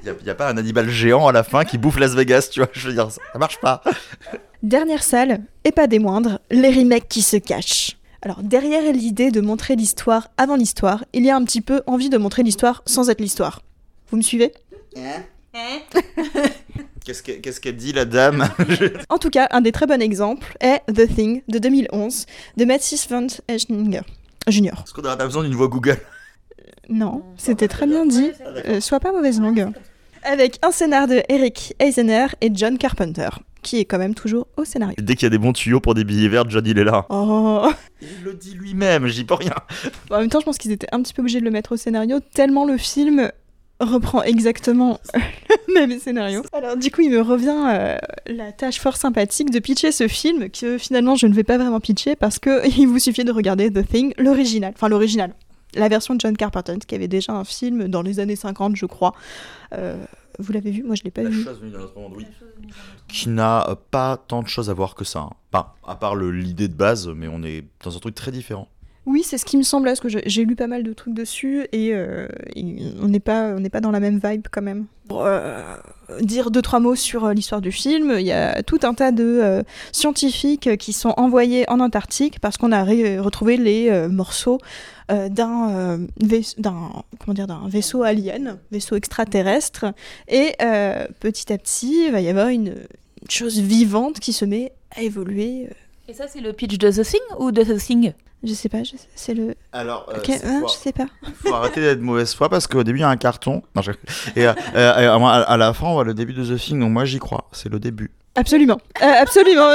Il 0.03 0.13
n'y 0.23 0.29
a, 0.29 0.35
pas 0.35 0.51
un 0.51 0.57
Hannibal 0.57 0.89
géant 0.89 1.27
à 1.27 1.31
la 1.31 1.43
fin 1.43 1.65
qui 1.65 1.79
bouffe 1.79 1.97
Las 1.97 2.13
Vegas, 2.13 2.49
tu 2.51 2.59
vois. 2.59 2.69
Je 2.71 2.87
veux 2.87 2.93
dire, 2.93 3.09
ça, 3.11 3.21
ça 3.33 3.39
marche 3.39 3.59
pas. 3.59 3.81
Dernière 4.63 5.01
salle, 5.01 5.41
et 5.63 5.71
pas 5.71 5.87
des 5.87 5.99
moindres, 5.99 6.39
les 6.51 6.69
remakes 6.69 7.07
qui 7.07 7.23
se 7.23 7.37
cachent. 7.37 7.97
Alors 8.21 8.41
derrière 8.41 8.91
l'idée 8.93 9.31
de 9.31 9.41
montrer 9.41 9.75
l'histoire 9.75 10.29
avant 10.37 10.55
l'histoire, 10.55 11.03
il 11.13 11.23
y 11.25 11.29
a 11.29 11.35
un 11.35 11.43
petit 11.43 11.61
peu 11.61 11.81
envie 11.87 12.09
de 12.09 12.17
montrer 12.17 12.43
l'histoire 12.43 12.83
sans 12.85 13.09
être 13.09 13.21
l'histoire. 13.21 13.61
Vous 14.09 14.17
me 14.17 14.23
suivez? 14.23 14.51
Qu'est-ce 17.05 17.21
que- 17.21 17.33
qu'est-ce 17.33 17.69
dit, 17.69 17.93
la 17.93 18.05
dame 18.05 18.49
En 19.09 19.19
tout 19.19 19.29
cas, 19.29 19.47
un 19.51 19.61
des 19.61 19.71
très 19.71 19.85
bons 19.85 20.01
exemples 20.01 20.57
est 20.59 20.81
The 20.91 21.07
Thing 21.13 21.43
de 21.47 21.59
2011 21.59 22.25
de 22.57 22.65
Mathis 22.65 23.07
van 23.07 23.27
Eichinger 23.47 24.01
Jr. 24.47 24.69
Est-ce 24.69 24.93
qu'on 24.93 25.03
n'aurait 25.03 25.17
pas 25.17 25.25
besoin 25.25 25.43
d'une 25.43 25.53
voix 25.53 25.67
Google 25.67 25.97
Non, 26.89 27.23
c'était 27.37 27.67
très 27.67 27.85
bien 27.85 28.07
dit. 28.07 28.31
Euh, 28.67 28.79
sois 28.79 28.99
pas 28.99 29.11
mauvaise 29.11 29.39
langue. 29.39 29.69
Avec 30.23 30.57
un 30.63 30.71
scénar 30.71 31.07
de 31.07 31.21
Eric 31.29 31.75
Eisner 31.79 32.25
et 32.41 32.49
John 32.51 32.79
Carpenter, 32.79 33.29
qui 33.61 33.79
est 33.79 33.85
quand 33.85 33.99
même 33.99 34.15
toujours 34.15 34.47
au 34.57 34.65
scénario. 34.65 34.95
Dès 34.99 35.13
qu'il 35.13 35.23
y 35.23 35.27
a 35.27 35.29
des 35.29 35.37
bons 35.37 35.53
tuyaux 35.53 35.79
pour 35.79 35.93
des 35.93 36.03
billets 36.03 36.27
verts, 36.27 36.49
John, 36.49 36.65
il 36.65 36.79
est 36.79 36.83
là. 36.83 37.05
Oh 37.09 37.69
Il 38.01 38.23
le 38.23 38.33
dit 38.33 38.55
lui-même, 38.55 39.05
j'y 39.05 39.25
peux 39.25 39.35
rien. 39.35 39.53
En 40.09 40.19
même 40.19 40.29
temps, 40.29 40.39
je 40.39 40.45
pense 40.45 40.57
qu'ils 40.57 40.71
étaient 40.71 40.87
un 40.91 41.03
petit 41.03 41.13
peu 41.13 41.21
obligés 41.21 41.39
de 41.39 41.45
le 41.45 41.51
mettre 41.51 41.73
au 41.73 41.77
scénario, 41.77 42.19
tellement 42.33 42.65
le 42.65 42.77
film 42.77 43.31
reprend 43.79 44.23
exactement 44.23 44.99
le 45.67 45.87
même 45.87 45.99
scénario. 45.99 46.43
Alors 46.53 46.77
du 46.77 46.91
coup, 46.91 47.01
il 47.01 47.11
me 47.11 47.21
revient 47.21 47.55
euh, 47.67 47.97
la 48.27 48.51
tâche 48.51 48.79
fort 48.79 48.97
sympathique 48.97 49.51
de 49.51 49.59
pitcher 49.59 49.91
ce 49.91 50.07
film, 50.07 50.49
que 50.49 50.77
finalement 50.77 51.15
je 51.15 51.27
ne 51.27 51.33
vais 51.33 51.43
pas 51.43 51.57
vraiment 51.57 51.79
pitcher 51.79 52.15
parce 52.15 52.39
que 52.39 52.67
il 52.79 52.87
vous 52.87 52.99
suffit 52.99 53.23
de 53.23 53.31
regarder 53.31 53.71
The 53.71 53.85
Thing, 53.87 54.13
l'original, 54.17 54.73
enfin 54.75 54.87
l'original, 54.87 55.33
la 55.73 55.89
version 55.89 56.15
de 56.15 56.21
John 56.21 56.37
Carpenter, 56.37 56.75
qui 56.87 56.95
avait 56.95 57.07
déjà 57.09 57.33
un 57.33 57.43
film 57.43 57.87
dans 57.89 58.01
les 58.01 58.19
années 58.19 58.35
50, 58.37 58.75
je 58.77 58.85
crois. 58.85 59.13
Euh, 59.73 59.97
vous 60.39 60.51
l'avez 60.51 60.71
vu? 60.71 60.83
Moi, 60.83 60.95
je 60.95 61.03
l'ai 61.03 61.11
pas 61.11 61.23
La 61.23 61.29
vu. 61.29 61.43
chose 61.43 61.59
venue 61.61 61.71
d'un 61.71 61.79
autre 61.79 61.97
monde, 61.97 62.13
oui. 62.17 62.25
Qui 63.07 63.29
n'a 63.29 63.77
pas 63.91 64.17
tant 64.17 64.41
de 64.43 64.47
choses 64.49 64.69
à 64.69 64.73
voir 64.73 64.93
que 64.95 65.05
ça. 65.05 65.19
hein. 65.19 65.29
Enfin, 65.53 65.67
à 65.87 65.95
part 65.95 66.15
l'idée 66.17 66.67
de 66.67 66.73
base, 66.73 67.07
mais 67.07 67.27
on 67.29 67.41
est 67.43 67.63
dans 67.83 67.95
un 67.95 67.99
truc 67.99 68.15
très 68.15 68.31
différent. 68.31 68.67
Oui, 69.05 69.21
c'est 69.23 69.37
ce 69.37 69.45
qui 69.45 69.55
me 69.55 69.63
semblait, 69.63 69.91
parce 69.91 69.99
que 69.99 70.07
j'ai 70.25 70.45
lu 70.45 70.55
pas 70.55 70.65
mal 70.65 70.81
de 70.81 70.91
trucs 70.91 71.13
dessus 71.13 71.67
et, 71.71 71.93
euh, 71.93 72.27
on 73.01 73.07
n'est 73.07 73.19
pas, 73.19 73.55
pas 73.71 73.79
dans 73.79 73.91
la 73.91 73.99
même 73.99 74.19
vibe 74.23 74.47
quand 74.51 74.63
même. 74.63 74.85
Pour 75.07 75.25
euh, 75.25 75.75
dire 76.21 76.49
deux 76.49 76.63
trois 76.63 76.79
mots 76.79 76.95
sur 76.95 77.25
euh, 77.25 77.33
l'histoire 77.33 77.61
du 77.61 77.71
film, 77.71 78.15
il 78.17 78.25
y 78.25 78.31
a 78.31 78.63
tout 78.63 78.79
un 78.81 78.95
tas 78.95 79.11
de 79.11 79.63
scientifiques 79.91 80.75
qui 80.77 80.91
sont 80.91 81.13
envoyés 81.17 81.69
en 81.69 81.79
Antarctique 81.81 82.39
parce 82.39 82.57
qu'on 82.57 82.71
a 82.71 82.83
retrouvé 82.83 83.57
les 83.57 84.07
morceaux 84.07 84.57
d'un 85.09 85.99
vaisseau 87.67 88.01
alien, 88.01 88.57
vaisseau 88.71 88.95
extraterrestre, 88.95 89.85
et 90.27 90.55
petit 91.19 91.53
à 91.53 91.57
petit, 91.59 92.05
il 92.07 92.11
va 92.11 92.21
y 92.21 92.29
avoir 92.29 92.47
une, 92.47 92.69
une 92.69 93.29
chose 93.29 93.59
vivante 93.59 94.19
qui 94.19 94.33
se 94.33 94.45
met 94.45 94.73
à 94.95 95.03
évoluer. 95.03 95.69
Et 96.07 96.13
ça 96.13 96.27
c'est 96.27 96.41
le 96.41 96.53
pitch 96.53 96.79
de 96.79 96.89
The 96.89 97.03
Thing 97.03 97.21
ou 97.37 97.51
de 97.51 97.63
The 97.63 97.77
Thing? 97.77 98.13
Je 98.45 98.53
sais 98.53 98.69
pas, 98.69 98.77
c'est 99.15 99.33
le 99.33 99.55
Alors, 99.73 100.07
euh, 100.09 100.19
hein, 100.43 100.59
faut, 100.61 100.67
je 100.67 100.73
sais 100.73 100.91
pas. 100.93 101.05
faut 101.43 101.53
arrêter 101.53 101.81
d'être 101.81 101.99
mauvaise 102.01 102.33
foi 102.33 102.47
parce 102.49 102.67
qu'au 102.67 102.83
début, 102.83 102.99
il 102.99 103.01
y 103.01 103.05
a 103.05 103.09
un 103.09 103.17
carton. 103.17 103.61
Non, 103.75 103.81
je- 103.81 103.91
Et, 104.35 104.45
euh, 104.47 104.53
euh, 104.75 104.99
et 105.01 105.05
à, 105.07 105.57
la 105.57 105.73
fin, 105.73 105.87
on 105.87 105.93
voit 105.93 106.03
le 106.03 106.13
début 106.13 106.33
de 106.33 106.43
The 106.45 106.59
Thing, 106.59 106.79
donc 106.79 106.91
moi 106.91 107.05
j'y 107.05 107.19
crois. 107.19 107.47
C'est 107.51 107.69
le 107.69 107.79
début. 107.79 108.11
Absolument, 108.35 108.77
Euh, 109.01 109.05
absolument. 109.21 109.69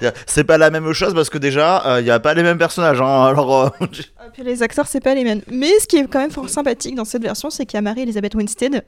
C'est 0.26 0.44
pas 0.44 0.58
la 0.58 0.70
même 0.70 0.92
chose 0.92 1.14
parce 1.14 1.30
que 1.30 1.38
déjà, 1.38 1.98
il 2.00 2.04
n'y 2.04 2.10
a 2.10 2.20
pas 2.20 2.34
les 2.34 2.42
mêmes 2.42 2.58
personnages. 2.58 3.00
hein. 3.00 3.24
Alors, 3.24 3.62
euh, 3.64 3.68
Et 4.26 4.30
puis 4.32 4.42
les 4.42 4.62
acteurs, 4.62 4.86
c'est 4.86 5.00
pas 5.00 5.14
les 5.14 5.24
mêmes. 5.24 5.40
Mais 5.50 5.70
ce 5.80 5.86
qui 5.86 5.96
est 5.96 6.06
quand 6.06 6.18
même 6.18 6.30
fort 6.30 6.48
sympathique 6.50 6.94
dans 6.94 7.04
cette 7.06 7.22
version, 7.22 7.48
c'est 7.48 7.64
qu'il 7.64 7.76
y 7.76 7.78
a 7.78 7.82
Marie-Elisabeth 7.82 8.34
Winstead 8.34 8.84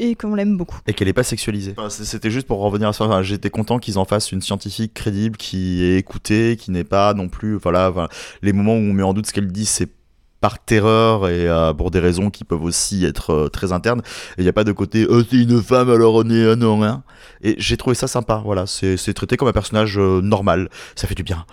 et 0.00 0.14
qu'on 0.14 0.34
l'aime 0.34 0.56
beaucoup. 0.56 0.78
et 0.86 0.94
qu'elle 0.94 1.08
est 1.08 1.12
pas 1.12 1.22
sexualisée. 1.22 1.74
Enfin, 1.76 1.90
C'était 1.90 2.30
juste 2.30 2.46
pour 2.46 2.58
revenir 2.58 2.88
à 2.88 2.92
ça. 2.92 3.04
Enfin, 3.04 3.22
J'étais 3.22 3.50
content 3.50 3.78
qu'ils 3.78 3.98
en 3.98 4.04
fassent 4.04 4.32
une 4.32 4.40
scientifique 4.40 4.94
crédible 4.94 5.36
qui 5.36 5.84
est 5.84 5.98
écoutée, 5.98 6.56
qui 6.58 6.70
n'est 6.70 6.84
pas 6.84 7.14
non 7.14 7.28
plus. 7.28 7.56
Voilà, 7.56 7.90
voilà. 7.90 8.08
les 8.42 8.52
moments 8.52 8.74
où 8.74 8.78
on 8.78 8.92
met 8.92 9.02
en 9.02 9.12
doute 9.12 9.26
ce 9.26 9.32
qu'elle 9.32 9.52
dit, 9.52 9.66
c'est 9.66 9.88
par 10.40 10.58
terreur 10.58 11.28
et 11.28 11.46
euh, 11.48 11.74
pour 11.74 11.90
des 11.90 11.98
raisons 11.98 12.30
qui 12.30 12.44
peuvent 12.44 12.62
aussi 12.62 13.04
être 13.04 13.30
euh, 13.30 13.48
très 13.48 13.72
internes. 13.72 14.00
Et 14.38 14.40
il 14.40 14.44
n'y 14.44 14.48
a 14.48 14.54
pas 14.54 14.64
de 14.64 14.72
côté 14.72 15.06
oh, 15.08 15.22
c'est 15.22 15.36
une 15.36 15.62
femme 15.62 15.90
alors 15.90 16.14
on 16.14 16.30
est 16.30 16.50
un 16.50 16.56
non 16.56 16.80
rien. 16.80 17.02
Et 17.42 17.56
j'ai 17.58 17.76
trouvé 17.76 17.94
ça 17.94 18.06
sympa. 18.06 18.40
Voilà, 18.42 18.66
c'est 18.66 18.96
c'est 18.96 19.12
traité 19.12 19.36
comme 19.36 19.48
un 19.48 19.52
personnage 19.52 19.98
euh, 19.98 20.22
normal. 20.22 20.70
Ça 20.96 21.06
fait 21.06 21.14
du 21.14 21.22
bien. 21.22 21.44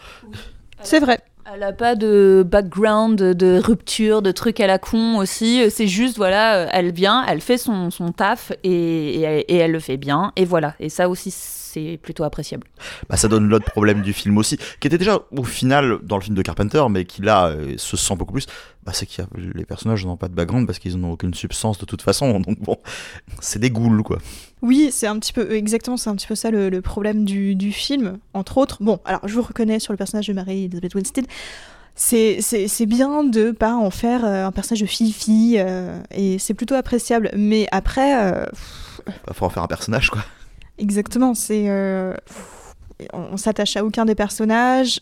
C'est 0.82 1.02
vrai. 1.02 1.20
Elle 1.54 1.64
a 1.64 1.72
pas 1.72 1.96
de 1.96 2.44
background, 2.46 3.16
de 3.16 3.58
rupture, 3.58 4.22
de 4.22 4.32
trucs 4.32 4.60
à 4.60 4.68
la 4.68 4.80
con 4.80 5.18
aussi. 5.18 5.64
C'est 5.72 5.88
juste, 5.88 6.18
voilà, 6.18 6.58
euh, 6.58 6.70
elle 6.74 6.92
vient, 6.92 7.24
elle 7.26 7.40
fait 7.40 7.58
son, 7.58 7.90
taf 8.16 8.52
et 8.66 9.22
elle 9.48 9.72
le 9.72 9.80
fait 9.80 9.96
bien. 9.96 10.34
Et 10.36 10.44
voilà. 10.44 10.76
Et 10.82 10.90
ça 10.90 11.08
aussi, 11.08 11.32
c'est 11.78 11.98
plutôt 11.98 12.24
appréciable. 12.24 12.68
bah, 13.10 13.18
ça 13.18 13.28
donne 13.28 13.48
l'autre 13.48 13.66
problème 13.66 14.02
du 14.02 14.14
film 14.14 14.38
aussi, 14.38 14.58
qui 14.80 14.88
était 14.88 14.98
déjà 14.98 15.20
au 15.36 15.44
final 15.44 16.00
dans 16.04 16.18
le 16.18 16.24
film 16.24 16.36
de 16.36 16.42
Carpenter, 16.42 16.84
mais 16.90 17.06
qui 17.06 17.22
là 17.22 17.48
euh, 17.48 17.76
se 17.78 17.98
sent 17.98 18.16
beaucoup 18.16 18.34
plus. 18.34 18.48
Bah, 18.84 18.94
c'est 18.94 19.06
que 19.06 19.22
les 19.54 19.66
personnages 19.66 20.06
n'ont 20.06 20.18
pas 20.18 20.28
de 20.30 20.34
background 20.34 20.66
parce 20.66 20.80
qu'ils 20.80 20.98
n'ont 20.98 21.12
aucune 21.12 21.34
substance 21.34 21.78
de 21.78 21.86
toute 21.86 22.02
façon. 22.02 22.40
Donc 22.40 22.60
bon, 22.60 22.78
c'est 23.40 23.60
des 23.60 23.70
ghouls 23.70 24.04
quoi. 24.04 24.18
Oui, 24.62 24.90
c'est 24.92 25.08
un 25.08 25.20
petit 25.20 25.34
peu 25.34 25.52
exactement, 25.54 25.98
c'est 25.98 26.10
un 26.10 26.16
petit 26.16 26.28
peu 26.28 26.36
ça 26.36 26.50
le, 26.50 26.70
le 26.70 26.82
problème 26.82 27.26
du, 27.26 27.56
du 27.56 27.72
film, 27.72 28.18
entre 28.34 28.58
autres. 28.58 28.78
Bon, 28.82 29.00
alors 29.06 29.22
je 29.28 29.34
vous 29.36 29.44
reconnais 29.44 29.80
sur 29.80 29.94
le 29.94 29.98
personnage 29.98 30.28
de 30.28 30.34
Marie-Elisabeth 30.34 30.96
Winstead. 30.96 31.28
C'est 31.96 32.86
bien 32.86 33.24
de 33.24 33.52
pas 33.52 33.74
en 33.76 33.90
faire 33.90 34.24
euh, 34.24 34.46
un 34.46 34.52
personnage 34.52 34.82
de 34.82 34.86
fille-fille, 34.86 35.58
euh, 35.60 36.00
et 36.12 36.38
c'est 36.40 36.54
plutôt 36.54 36.76
appréciable. 36.76 37.32
Mais 37.36 37.68
après, 37.72 38.24
euh, 38.34 38.46
Bah, 39.26 39.34
faut 39.34 39.46
en 39.46 39.50
faire 39.50 39.64
un 39.64 39.68
personnage 39.68 40.10
quoi. 40.12 40.24
Exactement, 40.78 41.34
c'est. 41.34 41.70
euh, 41.70 42.14
on 43.14 43.38
s'attache 43.38 43.78
à 43.78 43.86
aucun 43.86 44.06
des 44.06 44.16
personnages. 44.16 45.00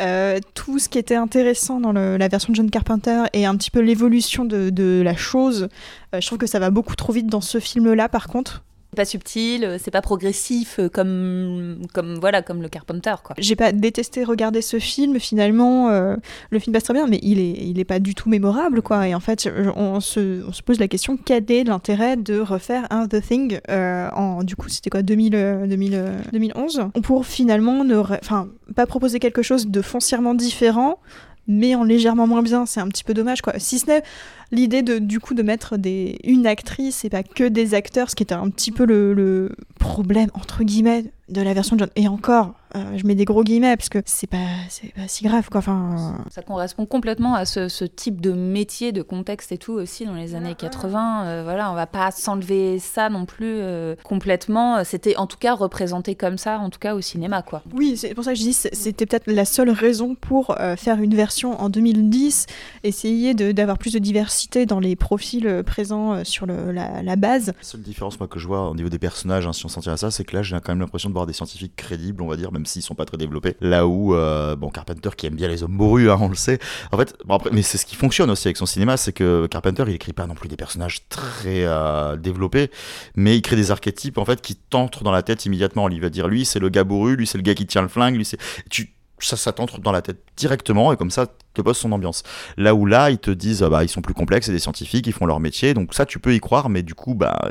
Euh, 0.00 0.38
tout 0.54 0.78
ce 0.78 0.88
qui 0.88 0.98
était 0.98 1.16
intéressant 1.16 1.80
dans 1.80 1.92
la 1.92 2.28
version 2.28 2.52
de 2.52 2.56
John 2.56 2.70
Carpenter 2.70 3.24
et 3.32 3.46
un 3.46 3.56
petit 3.56 3.70
peu 3.70 3.80
l'évolution 3.80 4.44
de, 4.44 4.70
de 4.70 5.02
la 5.04 5.16
chose, 5.16 5.68
euh, 6.14 6.20
je 6.20 6.26
trouve 6.26 6.38
que 6.38 6.46
ça 6.46 6.58
va 6.60 6.70
beaucoup 6.70 6.94
trop 6.94 7.12
vite 7.12 7.26
dans 7.26 7.40
ce 7.40 7.58
film-là, 7.58 8.08
par 8.08 8.28
contre. 8.28 8.62
C'est 8.90 8.96
pas 8.96 9.04
subtil, 9.04 9.64
euh, 9.64 9.78
c'est 9.78 9.90
pas 9.90 10.00
progressif 10.00 10.78
euh, 10.78 10.88
comme, 10.88 11.82
comme, 11.92 12.18
voilà, 12.18 12.40
comme 12.42 12.62
le 12.62 12.68
Carpenter. 12.68 13.14
J'ai 13.36 13.54
pas 13.54 13.72
détesté 13.72 14.24
regarder 14.24 14.62
ce 14.62 14.78
film, 14.78 15.20
finalement, 15.20 15.90
euh, 15.90 16.16
le 16.50 16.58
film 16.58 16.72
passe 16.72 16.84
très 16.84 16.94
bien, 16.94 17.06
mais 17.06 17.20
il 17.22 17.38
est, 17.38 17.58
il 17.66 17.78
est 17.78 17.84
pas 17.84 17.98
du 17.98 18.14
tout 18.14 18.28
mémorable, 18.28 18.80
quoi. 18.80 19.06
Et 19.06 19.14
en 19.14 19.20
fait, 19.20 19.48
on 19.76 20.00
se, 20.00 20.46
on 20.46 20.52
se 20.52 20.62
pose 20.62 20.80
la 20.80 20.88
question 20.88 21.18
quel 21.22 21.44
est 21.50 21.64
l'intérêt 21.64 22.16
de 22.16 22.40
refaire 22.40 22.86
un 22.90 23.06
The 23.06 23.20
Thing 23.20 23.60
en, 23.68 24.42
du 24.42 24.56
coup, 24.56 24.68
c'était 24.68 24.90
quoi, 24.90 25.02
2000, 25.02 25.34
euh, 25.34 25.66
2000, 25.66 25.94
euh, 25.94 26.18
2011 26.32 26.88
Pour 27.02 27.26
finalement 27.26 27.84
ne, 27.84 27.96
enfin, 27.96 28.48
pas 28.74 28.86
proposer 28.86 29.18
quelque 29.18 29.42
chose 29.42 29.66
de 29.66 29.82
foncièrement 29.82 30.34
différent, 30.34 30.98
mais 31.46 31.74
en 31.74 31.84
légèrement 31.84 32.26
moins 32.26 32.42
bien. 32.42 32.66
C'est 32.66 32.80
un 32.80 32.88
petit 32.88 33.04
peu 33.04 33.14
dommage, 33.14 33.42
quoi. 33.42 33.54
Si 33.58 33.78
ce 33.78 33.86
n'est 33.86 34.02
l'idée 34.50 34.82
de, 34.82 34.98
du 34.98 35.20
coup, 35.20 35.34
de 35.34 35.42
mettre 35.42 35.76
des, 35.76 36.18
une 36.24 36.46
actrice 36.46 37.04
et 37.04 37.10
pas 37.10 37.22
que 37.22 37.44
des 37.44 37.74
acteurs, 37.74 38.10
ce 38.10 38.16
qui 38.16 38.22
était 38.22 38.34
un 38.34 38.50
petit 38.50 38.72
peu 38.72 38.84
le, 38.84 39.14
le 39.14 39.54
problème, 39.78 40.30
entre 40.34 40.64
guillemets, 40.64 41.04
de 41.28 41.40
la 41.40 41.54
version 41.54 41.76
de 41.76 41.80
John. 41.80 41.90
Et 41.96 42.08
encore, 42.08 42.54
je 42.74 43.06
mets 43.06 43.14
des 43.14 43.24
gros 43.24 43.42
guillemets 43.44 43.76
parce 43.76 43.88
que 43.88 43.98
c'est 44.06 44.26
pas, 44.26 44.36
c'est 44.68 44.92
pas 44.94 45.08
si 45.08 45.24
grave 45.24 45.48
quoi. 45.50 45.58
Enfin, 45.58 46.18
Ça 46.30 46.42
correspond 46.42 46.86
complètement 46.86 47.34
à 47.34 47.44
ce, 47.44 47.68
ce 47.68 47.84
type 47.84 48.20
de 48.20 48.32
métier, 48.32 48.92
de 48.92 49.02
contexte 49.02 49.52
et 49.52 49.58
tout 49.58 49.72
aussi 49.72 50.04
dans 50.06 50.14
les 50.14 50.34
années 50.34 50.54
80. 50.54 51.24
Euh, 51.26 51.42
voilà, 51.44 51.70
on 51.70 51.74
va 51.74 51.86
pas 51.86 52.10
s'enlever 52.10 52.78
ça 52.78 53.08
non 53.08 53.24
plus 53.26 53.46
euh, 53.46 53.94
complètement. 54.04 54.84
C'était 54.84 55.16
en 55.16 55.26
tout 55.26 55.38
cas 55.38 55.54
représenté 55.54 56.14
comme 56.14 56.38
ça, 56.38 56.58
en 56.58 56.70
tout 56.70 56.78
cas 56.78 56.94
au 56.94 57.00
cinéma 57.00 57.42
quoi. 57.42 57.62
oui, 57.74 57.96
c'est 57.96 58.14
pour 58.14 58.24
ça 58.24 58.32
que 58.32 58.38
je 58.38 58.42
dis 58.44 58.52
c'était 58.52 59.06
peut-être 59.06 59.30
la 59.30 59.44
seule 59.44 59.70
raison 59.70 60.14
pour 60.14 60.58
euh, 60.60 60.76
faire 60.76 61.00
une 61.00 61.14
version 61.14 61.60
en 61.60 61.68
2010, 61.68 62.46
essayer 62.84 63.34
de- 63.34 63.52
d'avoir 63.52 63.78
plus 63.78 63.92
de 63.92 63.98
diversité 63.98 64.66
dans 64.66 64.80
les 64.80 64.96
profils 64.96 65.46
euh, 65.46 65.62
présents 65.62 66.12
euh, 66.14 66.24
sur 66.24 66.46
le- 66.46 66.72
la, 66.72 67.02
la 67.02 67.16
base. 67.16 67.48
La 67.48 67.52
seule 67.62 67.82
différence 67.82 68.18
moi, 68.18 68.28
que 68.28 68.38
je 68.38 68.46
vois 68.46 68.68
au 68.70 68.74
niveau 68.74 68.88
des 68.88 68.98
personnages, 68.98 69.46
hein, 69.46 69.52
si 69.52 69.64
on 69.64 69.68
s'en 69.68 69.80
tient 69.80 69.92
à 69.92 69.96
ça, 69.96 70.10
c'est 70.10 70.24
que 70.24 70.36
là 70.36 70.42
j'ai 70.42 70.56
quand 70.56 70.68
même 70.72 70.80
l'impression 70.80 71.08
de 71.08 71.14
voir 71.14 71.26
des 71.26 71.32
scientifiques 71.32 71.76
crédibles, 71.76 72.22
on 72.22 72.28
va 72.28 72.36
dire, 72.36 72.50
même 72.58 72.66
s'ils 72.66 72.82
sont 72.82 72.94
pas 72.94 73.04
très 73.04 73.16
développés. 73.16 73.56
Là 73.60 73.86
où, 73.86 74.14
euh, 74.14 74.56
bon, 74.56 74.68
Carpenter 74.70 75.10
qui 75.16 75.26
aime 75.26 75.36
bien 75.36 75.48
les 75.48 75.62
hommes 75.62 75.76
bourrus, 75.76 76.10
hein, 76.10 76.18
on 76.20 76.28
le 76.28 76.34
sait. 76.34 76.58
En 76.92 76.98
fait, 76.98 77.16
après, 77.28 77.50
mais 77.52 77.62
c'est 77.62 77.78
ce 77.78 77.86
qui 77.86 77.94
fonctionne 77.96 78.30
aussi 78.30 78.48
avec 78.48 78.56
son 78.56 78.66
cinéma, 78.66 78.96
c'est 78.96 79.12
que 79.12 79.46
Carpenter 79.46 79.84
il 79.86 79.94
écrit 79.94 80.12
pas 80.12 80.26
non 80.26 80.34
plus 80.34 80.48
des 80.48 80.56
personnages 80.56 81.08
très 81.08 81.64
euh, 81.64 82.16
développés, 82.16 82.70
mais 83.14 83.36
il 83.36 83.42
crée 83.42 83.56
des 83.56 83.70
archétypes 83.70 84.18
en 84.18 84.24
fait 84.24 84.40
qui 84.40 84.56
t'entrent 84.56 85.04
dans 85.04 85.12
la 85.12 85.22
tête 85.22 85.46
immédiatement. 85.46 85.88
Il 85.88 86.00
va 86.00 86.10
dire 86.10 86.28
lui 86.28 86.44
c'est 86.44 86.58
le 86.58 86.68
gars 86.68 86.84
bourru, 86.84 87.16
lui 87.16 87.26
c'est 87.26 87.38
le 87.38 87.42
gars 87.42 87.54
qui 87.54 87.66
tient 87.66 87.82
le 87.82 87.88
flingue, 87.88 88.16
lui 88.16 88.24
c'est. 88.24 88.38
Tu, 88.70 88.92
ça, 89.20 89.36
ça 89.36 89.52
t'entre 89.52 89.80
dans 89.80 89.92
la 89.92 90.02
tête 90.02 90.18
directement 90.36 90.92
et 90.92 90.96
comme 90.96 91.10
ça 91.10 91.26
te 91.54 91.62
pose 91.62 91.76
son 91.76 91.92
ambiance. 91.92 92.22
Là 92.56 92.74
où 92.74 92.86
là, 92.86 93.10
ils 93.10 93.18
te 93.18 93.30
disent, 93.30 93.62
ah 93.62 93.68
bah, 93.68 93.84
ils 93.84 93.88
sont 93.88 94.02
plus 94.02 94.14
complexes, 94.14 94.46
c'est 94.46 94.52
des 94.52 94.58
scientifiques, 94.58 95.06
ils 95.06 95.12
font 95.12 95.26
leur 95.26 95.40
métier, 95.40 95.74
donc 95.74 95.94
ça, 95.94 96.06
tu 96.06 96.18
peux 96.18 96.34
y 96.34 96.40
croire, 96.40 96.68
mais 96.68 96.82
du 96.82 96.94
coup, 96.94 97.14
bah, 97.14 97.50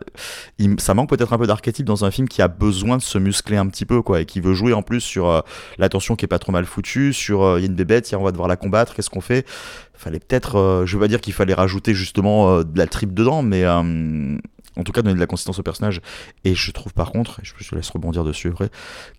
ça 0.77 0.93
manque 0.93 1.09
peut-être 1.09 1.33
un 1.33 1.37
peu 1.37 1.47
d'archétype 1.47 1.85
dans 1.85 2.05
un 2.05 2.11
film 2.11 2.27
qui 2.27 2.41
a 2.41 2.47
besoin 2.47 2.97
de 2.97 3.01
se 3.01 3.17
muscler 3.17 3.57
un 3.57 3.67
petit 3.67 3.85
peu, 3.85 4.01
quoi, 4.01 4.21
et 4.21 4.25
qui 4.25 4.39
veut 4.39 4.53
jouer 4.53 4.73
en 4.73 4.81
plus 4.81 5.01
sur 5.01 5.29
euh, 5.29 5.41
l'attention 5.77 6.15
qui 6.15 6.25
est 6.25 6.27
pas 6.27 6.39
trop 6.39 6.51
mal 6.51 6.65
foutue, 6.65 7.13
sur 7.13 7.43
euh, 7.43 7.59
il 7.59 7.63
y 7.63 7.65
a 7.65 7.67
une 7.67 7.75
bébête, 7.75 8.05
tiens, 8.05 8.19
on 8.19 8.23
va 8.23 8.31
devoir 8.31 8.47
la 8.47 8.55
combattre, 8.55 8.95
qu'est-ce 8.95 9.09
qu'on 9.09 9.21
fait? 9.21 9.45
Fallait 9.93 10.19
peut-être, 10.19 10.57
euh, 10.57 10.85
je 10.85 10.95
veux 10.95 11.01
pas 11.01 11.07
dire 11.07 11.21
qu'il 11.21 11.33
fallait 11.33 11.53
rajouter 11.53 11.93
justement 11.93 12.49
euh, 12.51 12.63
de 12.63 12.77
la 12.77 12.87
tripe 12.87 13.13
dedans, 13.13 13.41
mais 13.41 13.67
en 13.67 14.83
tout 14.83 14.91
cas 14.91 15.01
donner 15.01 15.15
de 15.15 15.19
la 15.19 15.25
consistance 15.25 15.59
au 15.59 15.63
personnage. 15.63 16.01
Et 16.45 16.53
je 16.53 16.71
trouve 16.71 16.93
par 16.93 17.11
contre, 17.11 17.39
et 17.39 17.43
je 17.43 17.67
te 17.67 17.75
laisse 17.75 17.89
rebondir 17.89 18.23
dessus, 18.23 18.49
vrai, 18.49 18.69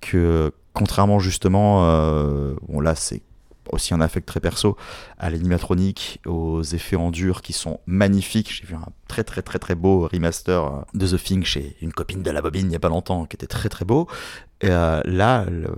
que 0.00 0.52
contrairement 0.78 1.18
justement, 1.18 1.84
euh, 1.84 2.54
bon 2.68 2.80
là 2.80 2.94
c'est 2.94 3.22
aussi 3.70 3.92
un 3.92 4.00
affect 4.00 4.26
très 4.26 4.40
perso 4.40 4.76
à 5.18 5.28
l'animatronique, 5.28 6.20
aux 6.24 6.62
effets 6.62 6.96
en 6.96 7.10
dur 7.10 7.42
qui 7.42 7.52
sont 7.52 7.80
magnifiques. 7.86 8.50
J'ai 8.50 8.64
vu 8.64 8.74
un 8.76 8.86
très 9.08 9.24
très 9.24 9.42
très 9.42 9.58
très 9.58 9.74
beau 9.74 10.08
remaster 10.10 10.84
de 10.94 11.06
The 11.06 11.22
Thing 11.22 11.44
chez 11.44 11.76
une 11.82 11.92
copine 11.92 12.22
de 12.22 12.30
la 12.30 12.40
bobine 12.40 12.66
il 12.66 12.68
n'y 12.68 12.76
a 12.76 12.80
pas 12.80 12.88
longtemps 12.88 13.26
qui 13.26 13.36
était 13.36 13.48
très 13.48 13.68
très 13.68 13.84
beau. 13.84 14.06
Et 14.60 14.68
euh, 14.70 15.00
là, 15.04 15.44
le- 15.48 15.72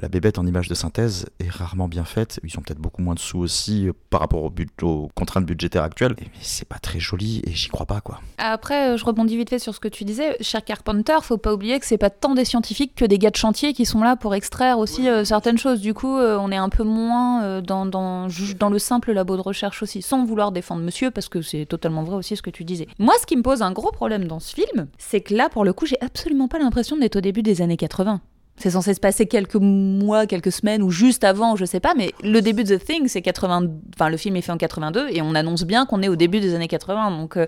la 0.00 0.08
bébête 0.08 0.38
en 0.38 0.46
image 0.46 0.68
de 0.68 0.74
synthèse 0.74 1.26
est 1.40 1.48
rarement 1.50 1.88
bien 1.88 2.04
faite. 2.04 2.40
Ils 2.44 2.58
ont 2.58 2.62
peut-être 2.62 2.78
beaucoup 2.78 3.00
moins 3.00 3.14
de 3.14 3.18
sous 3.18 3.38
aussi 3.38 3.88
euh, 3.88 3.92
par 4.10 4.20
rapport 4.20 4.42
au 4.44 4.50
but- 4.50 4.82
aux 4.82 5.08
contraintes 5.14 5.46
budgétaires 5.46 5.82
actuelles. 5.82 6.14
Et- 6.18 6.24
Mais 6.24 6.30
c'est 6.42 6.68
pas 6.68 6.78
très 6.78 7.00
joli 7.00 7.40
et 7.46 7.52
j'y 7.52 7.68
crois 7.68 7.86
pas 7.86 8.02
quoi. 8.02 8.20
Après, 8.36 8.90
euh, 8.90 8.96
je 8.98 9.04
rebondis 9.06 9.36
vite 9.38 9.48
fait 9.48 9.58
sur 9.58 9.74
ce 9.74 9.80
que 9.80 9.88
tu 9.88 10.04
disais. 10.04 10.36
Cher 10.42 10.62
Carpenter, 10.62 11.16
faut 11.22 11.38
pas 11.38 11.54
oublier 11.54 11.80
que 11.80 11.86
c'est 11.86 11.96
pas 11.96 12.10
tant 12.10 12.34
des 12.34 12.44
scientifiques 12.44 12.94
que 12.94 13.06
des 13.06 13.18
gars 13.18 13.30
de 13.30 13.36
chantier 13.36 13.72
qui 13.72 13.86
sont 13.86 14.02
là 14.02 14.14
pour 14.14 14.34
extraire 14.34 14.78
aussi 14.78 15.08
euh, 15.08 15.24
certaines 15.24 15.56
choses. 15.58 15.80
Du 15.80 15.94
coup, 15.94 16.18
euh, 16.18 16.36
on 16.38 16.52
est 16.52 16.56
un 16.56 16.68
peu 16.68 16.84
moins 16.84 17.42
euh, 17.44 17.60
dans, 17.62 17.86
dans, 17.86 18.28
dans 18.58 18.68
le 18.70 18.78
simple 18.78 19.12
labo 19.12 19.36
de 19.36 19.42
recherche 19.42 19.82
aussi, 19.82 20.02
sans 20.02 20.26
vouloir 20.26 20.52
défendre 20.52 20.82
monsieur, 20.82 21.10
parce 21.10 21.30
que 21.30 21.40
c'est 21.40 21.64
totalement 21.64 22.02
vrai 22.02 22.16
aussi 22.16 22.36
ce 22.36 22.42
que 22.42 22.50
tu 22.50 22.64
disais. 22.64 22.88
Moi, 22.98 23.14
ce 23.22 23.24
qui 23.26 23.36
me 23.36 23.42
pose 23.42 23.62
un 23.62 23.72
gros 23.72 23.90
problème 23.90 24.24
dans 24.28 24.38
ce 24.40 24.54
film, 24.54 24.88
c'est 24.98 25.22
que 25.22 25.34
là, 25.34 25.48
pour 25.48 25.64
le 25.64 25.72
coup, 25.72 25.86
j'ai 25.86 25.96
absolument 26.02 26.46
pas 26.48 26.58
l'impression 26.58 26.98
d'être 26.98 27.16
au 27.16 27.20
début 27.22 27.42
des 27.42 27.62
années 27.62 27.78
80. 27.78 28.17
C'est 28.58 28.70
censé 28.70 28.94
se 28.94 29.00
passer 29.00 29.26
quelques 29.26 29.56
mois, 29.56 30.26
quelques 30.26 30.52
semaines 30.52 30.82
ou 30.82 30.90
juste 30.90 31.24
avant, 31.24 31.56
je 31.56 31.64
sais 31.64 31.80
pas, 31.80 31.94
mais 31.96 32.12
le 32.22 32.40
début 32.40 32.64
de 32.64 32.76
The 32.76 32.84
Thing, 32.84 33.08
c'est 33.08 33.22
80. 33.22 33.62
Enfin, 33.94 34.08
le 34.08 34.16
film 34.16 34.36
est 34.36 34.42
fait 34.42 34.52
en 34.52 34.56
82 34.56 35.08
et 35.10 35.22
on 35.22 35.34
annonce 35.34 35.64
bien 35.64 35.86
qu'on 35.86 36.02
est 36.02 36.08
au 36.08 36.16
début 36.16 36.40
des 36.40 36.54
années 36.54 36.68
80. 36.68 37.10
Donc, 37.12 37.36
euh, 37.36 37.46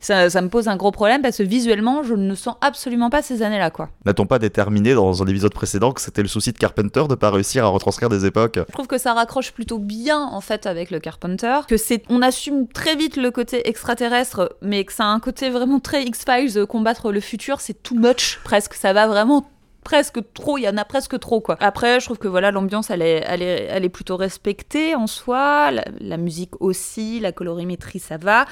ça, 0.00 0.30
ça 0.30 0.40
me 0.42 0.48
pose 0.48 0.68
un 0.68 0.76
gros 0.76 0.90
problème 0.90 1.22
parce 1.22 1.38
que 1.38 1.42
visuellement, 1.42 2.02
je 2.02 2.14
ne 2.14 2.34
sens 2.34 2.56
absolument 2.60 3.10
pas 3.10 3.22
ces 3.22 3.42
années-là, 3.42 3.70
quoi. 3.70 3.88
N'a-t-on 4.04 4.26
pas 4.26 4.38
déterminé 4.38 4.94
dans 4.94 5.22
un 5.22 5.26
épisode 5.26 5.52
précédent 5.52 5.92
que 5.92 6.00
c'était 6.00 6.22
le 6.22 6.28
souci 6.28 6.52
de 6.52 6.58
Carpenter 6.58 7.04
de 7.08 7.14
pas 7.14 7.30
réussir 7.30 7.64
à 7.64 7.68
retranscrire 7.68 8.08
des 8.08 8.24
époques? 8.26 8.58
Je 8.68 8.72
trouve 8.72 8.86
que 8.86 8.98
ça 8.98 9.14
raccroche 9.14 9.52
plutôt 9.52 9.78
bien 9.78 10.20
en 10.20 10.40
fait 10.40 10.66
avec 10.66 10.90
le 10.90 11.00
Carpenter, 11.00 11.60
que 11.68 11.76
c'est 11.76 12.02
on 12.08 12.22
assume 12.22 12.68
très 12.68 12.96
vite 12.96 13.16
le 13.16 13.30
côté 13.30 13.68
extraterrestre, 13.68 14.56
mais 14.62 14.84
que 14.84 14.92
ça 14.92 15.04
a 15.04 15.08
un 15.08 15.20
côté 15.20 15.50
vraiment 15.50 15.80
très 15.80 16.04
X-Files, 16.04 16.58
euh, 16.58 16.66
combattre 16.66 17.10
le 17.10 17.20
futur, 17.20 17.60
c'est 17.60 17.82
too 17.82 17.94
much 17.94 18.38
presque, 18.44 18.74
ça 18.74 18.92
va 18.92 19.06
vraiment 19.06 19.44
presque 19.86 20.18
trop, 20.34 20.58
il 20.58 20.62
y 20.62 20.68
en 20.68 20.76
a 20.76 20.84
presque 20.84 21.16
trop 21.20 21.40
quoi. 21.40 21.56
Après, 21.60 22.00
je 22.00 22.06
trouve 22.06 22.18
que 22.18 22.26
voilà, 22.26 22.50
l'ambiance 22.50 22.90
elle 22.90 23.02
est, 23.02 23.22
elle, 23.24 23.40
est, 23.40 23.68
elle 23.70 23.84
est 23.84 23.88
plutôt 23.88 24.16
respectée 24.16 24.96
en 24.96 25.06
soi, 25.06 25.70
la, 25.70 25.84
la 26.00 26.16
musique 26.16 26.60
aussi, 26.60 27.20
la 27.20 27.30
colorimétrie 27.30 28.00
ça 28.00 28.16
va, 28.16 28.46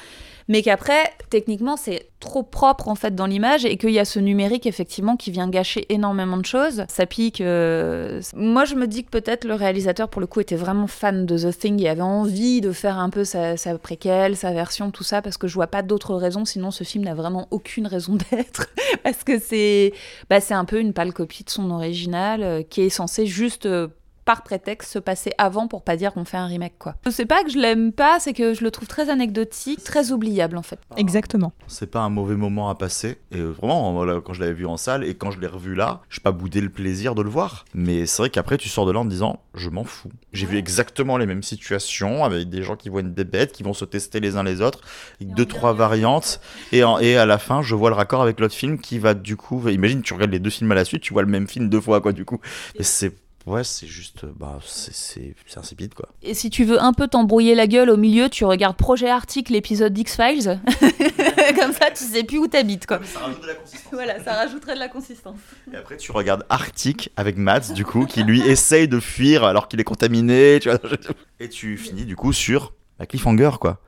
mais 0.48 0.62
qu'après, 0.62 1.12
techniquement, 1.30 1.76
c'est 1.76 2.08
trop 2.20 2.42
propre 2.42 2.88
en 2.88 2.94
fait 2.94 3.14
dans 3.14 3.26
l'image 3.26 3.64
et 3.64 3.76
qu'il 3.76 3.90
y 3.90 3.98
a 3.98 4.04
ce 4.04 4.18
numérique 4.18 4.66
effectivement 4.66 5.16
qui 5.16 5.30
vient 5.30 5.48
gâcher 5.48 5.86
énormément 5.92 6.36
de 6.36 6.46
choses. 6.46 6.84
Ça 6.88 7.06
pique. 7.06 7.40
euh, 7.40 8.20
Moi, 8.34 8.64
je 8.64 8.74
me 8.74 8.86
dis 8.86 9.04
que 9.04 9.10
peut-être 9.10 9.44
le 9.44 9.54
réalisateur, 9.54 10.08
pour 10.08 10.20
le 10.20 10.26
coup, 10.26 10.40
était 10.40 10.56
vraiment 10.56 10.86
fan 10.86 11.26
de 11.26 11.38
The 11.38 11.56
Thing 11.58 11.82
et 11.82 11.88
avait 11.88 12.00
envie 12.02 12.60
de 12.60 12.72
faire 12.72 12.98
un 12.98 13.10
peu 13.10 13.24
sa, 13.24 13.56
sa 13.56 13.76
préquelle, 13.78 14.36
sa 14.36 14.52
version, 14.52 14.90
tout 14.90 15.04
ça, 15.04 15.22
parce 15.22 15.36
que 15.36 15.48
je 15.48 15.54
vois 15.54 15.66
pas 15.66 15.82
d'autres 15.82 16.14
raisons. 16.14 16.44
Sinon, 16.44 16.70
ce 16.70 16.84
film 16.84 17.04
n'a 17.04 17.14
vraiment 17.14 17.48
aucune 17.50 17.86
raison 17.86 18.16
d'être 18.30 18.68
parce 19.02 19.24
que 19.24 19.38
c'est, 19.38 19.92
bah, 20.30 20.38
un 20.50 20.64
peu 20.64 20.80
une 20.80 20.92
pâle 20.92 21.12
copie 21.12 21.44
de 21.44 21.50
son 21.50 21.70
original 21.70 22.42
euh, 22.42 22.62
qui 22.62 22.82
est 22.82 22.90
censé 22.90 23.26
juste 23.26 23.66
euh, 23.66 23.88
par 24.24 24.42
prétexte 24.42 24.92
se 24.92 24.98
passer 24.98 25.32
avant 25.38 25.68
pour 25.68 25.82
pas 25.82 25.96
dire 25.96 26.12
qu'on 26.12 26.24
fait 26.24 26.36
un 26.36 26.46
remake 26.46 26.74
quoi. 26.78 26.94
C'est 27.10 27.26
pas 27.26 27.42
que 27.44 27.50
je 27.50 27.58
l'aime 27.58 27.92
pas, 27.92 28.18
c'est 28.20 28.32
que 28.32 28.54
je 28.54 28.64
le 28.64 28.70
trouve 28.70 28.88
très 28.88 29.10
anecdotique, 29.10 29.82
très 29.84 30.12
oubliable 30.12 30.56
en 30.56 30.62
fait. 30.62 30.78
Exactement. 30.96 31.52
C'est 31.66 31.90
pas 31.90 32.00
un 32.00 32.08
mauvais 32.08 32.36
moment 32.36 32.68
à 32.70 32.74
passer. 32.74 33.18
Et 33.32 33.38
euh, 33.38 33.50
vraiment, 33.50 33.92
voilà, 33.92 34.20
quand 34.24 34.32
je 34.32 34.40
l'avais 34.40 34.52
vu 34.54 34.66
en 34.66 34.76
salle 34.76 35.04
et 35.04 35.14
quand 35.14 35.30
je 35.30 35.40
l'ai 35.40 35.46
revu 35.46 35.74
là, 35.74 36.00
j'ai 36.08 36.20
pas 36.20 36.32
boudé 36.32 36.60
le 36.60 36.70
plaisir 36.70 37.14
de 37.14 37.22
le 37.22 37.28
voir. 37.30 37.64
Mais 37.74 38.06
c'est 38.06 38.22
vrai 38.22 38.30
qu'après, 38.30 38.56
tu 38.58 38.68
sors 38.68 38.86
de 38.86 38.92
là 38.92 39.00
en 39.00 39.04
te 39.04 39.10
disant, 39.10 39.40
je 39.54 39.68
m'en 39.70 39.84
fous. 39.84 40.10
J'ai 40.32 40.46
vu 40.46 40.56
exactement 40.56 41.16
les 41.18 41.26
mêmes 41.26 41.42
situations 41.42 42.24
avec 42.24 42.48
des 42.48 42.62
gens 42.62 42.76
qui 42.76 42.88
voient 42.88 43.00
une 43.02 43.12
bébête, 43.12 43.52
qui 43.52 43.62
vont 43.62 43.74
se 43.74 43.84
tester 43.84 44.20
les 44.20 44.36
uns 44.36 44.42
les 44.42 44.60
autres, 44.60 44.80
avec 45.20 45.34
deux, 45.34 45.46
trois 45.46 45.72
variantes. 45.72 46.40
Et, 46.72 46.82
en- 46.84 46.98
et 46.98 47.16
à 47.16 47.26
la 47.26 47.38
fin, 47.38 47.62
je 47.62 47.74
vois 47.74 47.90
le 47.90 47.96
raccord 47.96 48.22
avec 48.22 48.40
l'autre 48.40 48.54
film 48.54 48.78
qui 48.78 48.98
va 48.98 49.14
du 49.14 49.36
coup. 49.36 49.68
Imagine, 49.68 50.02
tu 50.02 50.14
regardes 50.14 50.32
les 50.32 50.38
deux 50.40 50.50
films 50.50 50.72
à 50.72 50.74
la 50.74 50.84
suite, 50.84 51.02
tu 51.02 51.12
vois 51.12 51.22
le 51.22 51.28
même 51.28 51.46
film 51.48 51.68
deux 51.68 51.80
fois, 51.80 52.00
quoi, 52.00 52.12
du 52.12 52.24
coup. 52.24 52.40
Et 52.76 52.82
c'est. 52.82 53.12
Ouais, 53.46 53.62
c'est 53.62 53.86
juste. 53.86 54.24
Bah, 54.24 54.58
c'est- 54.64 55.34
insipide, 55.56 55.92
quoi. 55.94 56.08
Et 56.22 56.32
si 56.34 56.48
tu 56.50 56.64
veux 56.64 56.80
un 56.82 56.92
peu 56.92 57.08
t'embrouiller 57.08 57.54
la 57.54 57.66
gueule 57.66 57.90
au 57.90 57.96
milieu, 57.96 58.28
tu 58.28 58.44
regardes 58.44 58.76
Projet 58.76 59.08
Arctic, 59.10 59.50
l'épisode 59.50 59.92
d'X-Files. 59.92 60.60
Comme 61.60 61.72
ça, 61.72 61.90
tu 61.90 62.04
sais 62.04 62.24
plus 62.24 62.38
où 62.38 62.46
t'habites, 62.48 62.86
quoi. 62.86 63.00
Ça 63.04 63.20
rajoute 63.20 63.42
de 63.42 63.46
la 63.46 63.54
consistance. 63.54 63.92
Voilà, 63.92 64.24
ça 64.24 64.32
rajouterait 64.34 64.74
de 64.74 64.78
la 64.80 64.88
consistance. 64.88 65.36
Et 65.72 65.76
après, 65.76 65.96
tu 65.96 66.10
regardes 66.12 66.44
Arctic 66.48 67.10
avec 67.16 67.36
Matt, 67.36 67.72
du 67.72 67.84
coup, 67.84 68.06
qui 68.06 68.22
lui 68.24 68.40
essaye 68.40 68.88
de 68.88 68.98
fuir 68.98 69.44
alors 69.44 69.68
qu'il 69.68 69.78
est 69.80 69.84
contaminé. 69.84 70.58
Tu 70.60 70.70
vois. 70.70 70.78
Et 71.40 71.48
tu 71.48 71.76
finis, 71.76 72.04
du 72.06 72.16
coup, 72.16 72.32
sur 72.32 72.72
la 72.98 73.06
cliffhanger, 73.06 73.50
quoi. 73.60 73.80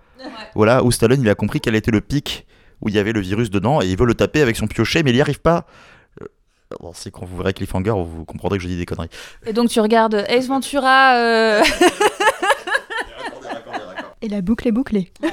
Voilà, 0.54 0.84
où 0.84 0.90
Stallone, 0.90 1.20
il 1.22 1.28
a 1.28 1.34
compris 1.34 1.60
quel 1.60 1.74
était 1.74 1.90
le 1.90 2.00
pic 2.00 2.46
où 2.82 2.88
il 2.88 2.94
y 2.94 2.98
avait 2.98 3.12
le 3.12 3.20
virus 3.20 3.48
dedans 3.50 3.80
et 3.80 3.86
il 3.86 3.96
veut 3.96 4.04
le 4.06 4.14
taper 4.14 4.42
avec 4.42 4.56
son 4.56 4.66
piochet, 4.66 5.02
mais 5.02 5.10
il 5.10 5.14
n'y 5.14 5.20
arrive 5.20 5.40
pas. 5.40 5.66
Euh, 6.72 6.76
bon, 6.80 6.92
c'est 6.94 7.10
quand 7.10 7.24
vous 7.24 7.36
verrez 7.36 7.52
cliffhanger, 7.52 7.92
vous 8.04 8.24
comprendrez 8.24 8.58
que 8.58 8.62
je 8.64 8.68
dis 8.68 8.76
des 8.76 8.86
conneries. 8.86 9.10
Et 9.46 9.52
donc 9.52 9.68
tu 9.68 9.80
regardes 9.80 10.24
Ace 10.28 10.46
Ventura. 10.46 11.62
Et 14.22 14.28
la 14.28 14.40
boucle 14.40 14.66
est 14.66 14.72
bouclée. 14.72 15.12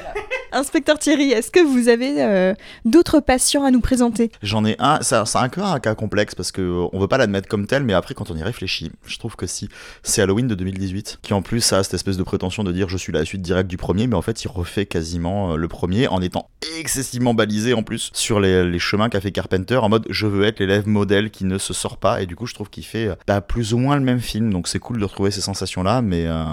Inspecteur 0.55 0.99
Thierry, 0.99 1.31
est-ce 1.31 1.49
que 1.49 1.59
vous 1.59 1.87
avez 1.89 2.21
euh, 2.21 2.53
d'autres 2.85 3.19
patients 3.19 3.63
à 3.63 3.71
nous 3.71 3.79
présenter? 3.79 4.31
J'en 4.43 4.63
ai 4.65 4.75
un, 4.77 4.99
c'est 5.01 5.15
un 5.15 5.49
peu 5.49 5.61
un 5.61 5.79
cas 5.79 5.95
complexe 5.95 6.35
parce 6.35 6.51
que 6.51 6.61
euh, 6.61 6.87
on 6.93 6.99
veut 6.99 7.07
pas 7.07 7.17
l'admettre 7.17 7.47
comme 7.47 7.65
tel, 7.65 7.83
mais 7.83 7.93
après 7.93 8.13
quand 8.13 8.29
on 8.29 8.35
y 8.35 8.43
réfléchit, 8.43 8.91
je 9.07 9.17
trouve 9.17 9.35
que 9.35 9.47
si 9.47 9.67
c'est 10.03 10.21
Halloween 10.21 10.47
de 10.47 10.53
2018, 10.53 11.19
qui 11.23 11.33
en 11.33 11.41
plus 11.41 11.73
a 11.73 11.83
cette 11.83 11.95
espèce 11.95 12.17
de 12.17 12.23
prétention 12.23 12.63
de 12.63 12.71
dire 12.71 12.87
je 12.87 12.97
suis 12.97 13.11
la 13.11 13.25
suite 13.25 13.41
directe 13.41 13.67
du 13.67 13.77
premier, 13.77 14.05
mais 14.05 14.15
en 14.15 14.21
fait 14.21 14.43
il 14.43 14.47
refait 14.47 14.85
quasiment 14.85 15.53
euh, 15.53 15.55
le 15.55 15.67
premier 15.67 16.07
en 16.07 16.21
étant 16.21 16.49
excessivement 16.79 17.33
balisé 17.33 17.73
en 17.73 17.81
plus 17.81 18.11
sur 18.13 18.39
les, 18.39 18.63
les 18.63 18.79
chemins 18.79 19.09
qu'a 19.09 19.21
fait 19.21 19.31
Carpenter 19.31 19.77
en 19.77 19.89
mode 19.89 20.05
je 20.11 20.27
veux 20.27 20.43
être 20.43 20.59
l'élève 20.59 20.87
modèle 20.87 21.31
qui 21.31 21.45
ne 21.45 21.57
se 21.57 21.73
sort 21.73 21.97
pas 21.97 22.21
et 22.21 22.27
du 22.27 22.35
coup 22.35 22.45
je 22.45 22.53
trouve 22.53 22.69
qu'il 22.69 22.85
fait 22.85 23.09
bah, 23.25 23.41
plus 23.41 23.73
ou 23.73 23.79
moins 23.79 23.95
le 23.95 24.03
même 24.03 24.21
film, 24.21 24.53
donc 24.53 24.67
c'est 24.67 24.79
cool 24.79 24.99
de 24.99 25.05
retrouver 25.05 25.31
ces 25.31 25.41
sensations 25.41 25.81
là, 25.81 26.03
mais 26.03 26.27
euh, 26.27 26.43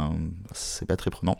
c'est 0.54 0.86
pas 0.88 0.96
très 0.96 1.10
prenant. 1.10 1.36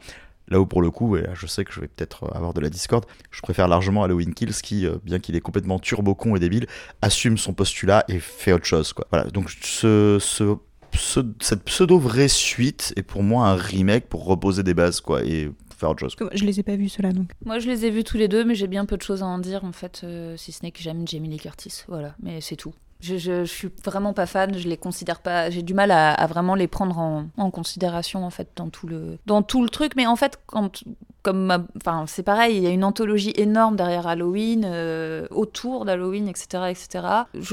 Là 0.51 0.61
où 0.61 0.67
pour 0.67 0.83
le 0.83 0.91
coup, 0.91 1.17
et 1.17 1.23
là, 1.23 1.31
je 1.35 1.47
sais 1.47 1.65
que 1.65 1.73
je 1.73 1.81
vais 1.81 1.87
peut-être 1.89 2.25
euh, 2.25 2.37
avoir 2.37 2.53
de 2.55 2.61
la 2.61 2.69
discorde, 2.71 3.07
je 3.31 3.41
préfère 3.41 3.69
largement 3.69 4.03
Halloween 4.03 4.35
Kills 4.35 4.53
qui, 4.63 4.85
euh, 4.87 4.97
bien 5.05 5.19
qu'il 5.21 5.37
est 5.37 5.41
complètement 5.41 5.79
turbo 5.79 6.15
con 6.15 6.35
et 6.35 6.41
débile, 6.41 6.67
assume 7.03 7.39
son 7.39 7.53
postulat 7.55 8.05
et 8.09 8.19
fait 8.19 8.53
autre 8.53 8.65
chose. 8.67 8.93
Quoi. 8.93 9.07
Voilà, 9.11 9.31
donc 9.31 9.49
ce, 9.51 10.19
ce, 10.21 10.57
ce- 10.95 11.21
cette 11.41 11.63
pseudo 11.65 11.99
vraie 12.01 12.27
suite 12.29 12.93
est 12.97 13.03
pour 13.03 13.23
moi 13.23 13.47
un 13.49 13.55
remake 13.55 14.07
pour 14.09 14.25
reposer 14.25 14.63
des 14.65 14.75
bases 14.75 15.01
quoi 15.01 15.23
et 15.25 15.51
faire 15.79 15.91
autre 15.91 16.01
chose. 16.01 16.17
Je 16.35 16.45
les 16.45 16.59
ai 16.59 16.63
pas 16.65 16.75
vus 16.77 16.89
ceux-là 16.89 17.13
donc. 17.13 17.31
Moi, 17.45 17.59
je 17.61 17.69
les 17.69 17.87
ai 17.87 17.91
vus 17.91 18.03
tous 18.05 18.17
les 18.19 18.27
deux, 18.29 18.45
mais 18.45 18.55
j'ai 18.57 18.67
bien 18.67 18.85
peu 18.87 18.97
de 18.97 19.03
choses 19.03 19.23
à 19.23 19.27
en 19.27 19.39
dire 19.39 19.65
en 19.65 19.73
fait, 19.73 20.01
euh, 20.05 20.37
si 20.37 20.51
ce 20.53 20.63
n'est 20.65 20.73
que 20.73 20.81
j'aime 20.81 21.07
Jamie 21.07 21.29
Lee 21.29 21.39
Curtis. 21.39 21.85
Voilà, 21.89 22.15
mais 22.23 22.41
c'est 22.41 22.57
tout. 22.57 22.75
Je, 23.01 23.17
je, 23.17 23.45
je 23.45 23.51
suis 23.53 23.71
vraiment 23.85 24.13
pas 24.13 24.27
fan, 24.27 24.57
je 24.57 24.69
les 24.69 24.77
considère 24.77 25.21
pas. 25.21 25.49
J'ai 25.51 25.63
du 25.63 25.75
mal 25.75 25.91
à, 25.91 26.13
à 26.13 26.27
vraiment 26.27 26.55
les 26.55 26.69
prendre 26.69 26.99
en, 26.99 27.27
en 27.37 27.51
considération 27.51 28.25
en 28.25 28.31
fait 28.31 28.51
dans 28.57 28.69
tout 28.69 28.87
le 28.87 29.19
dans 29.27 29.43
tout 29.43 29.63
le 29.63 29.71
truc. 29.71 29.93
Mais 29.97 30.07
en 30.07 30.17
fait, 30.17 30.39
quand 30.47 30.83
comme 31.23 31.67
enfin 31.77 32.05
c'est 32.07 32.23
pareil, 32.23 32.57
il 32.57 32.63
y 32.63 32.67
a 32.67 32.71
une 32.71 32.85
anthologie 32.85 33.33
énorme 33.37 33.77
derrière 33.77 34.07
Halloween, 34.07 34.65
euh, 34.65 35.27
autour 35.31 35.85
d'Halloween, 35.85 36.29
etc., 36.29 36.65
etc. 36.71 37.07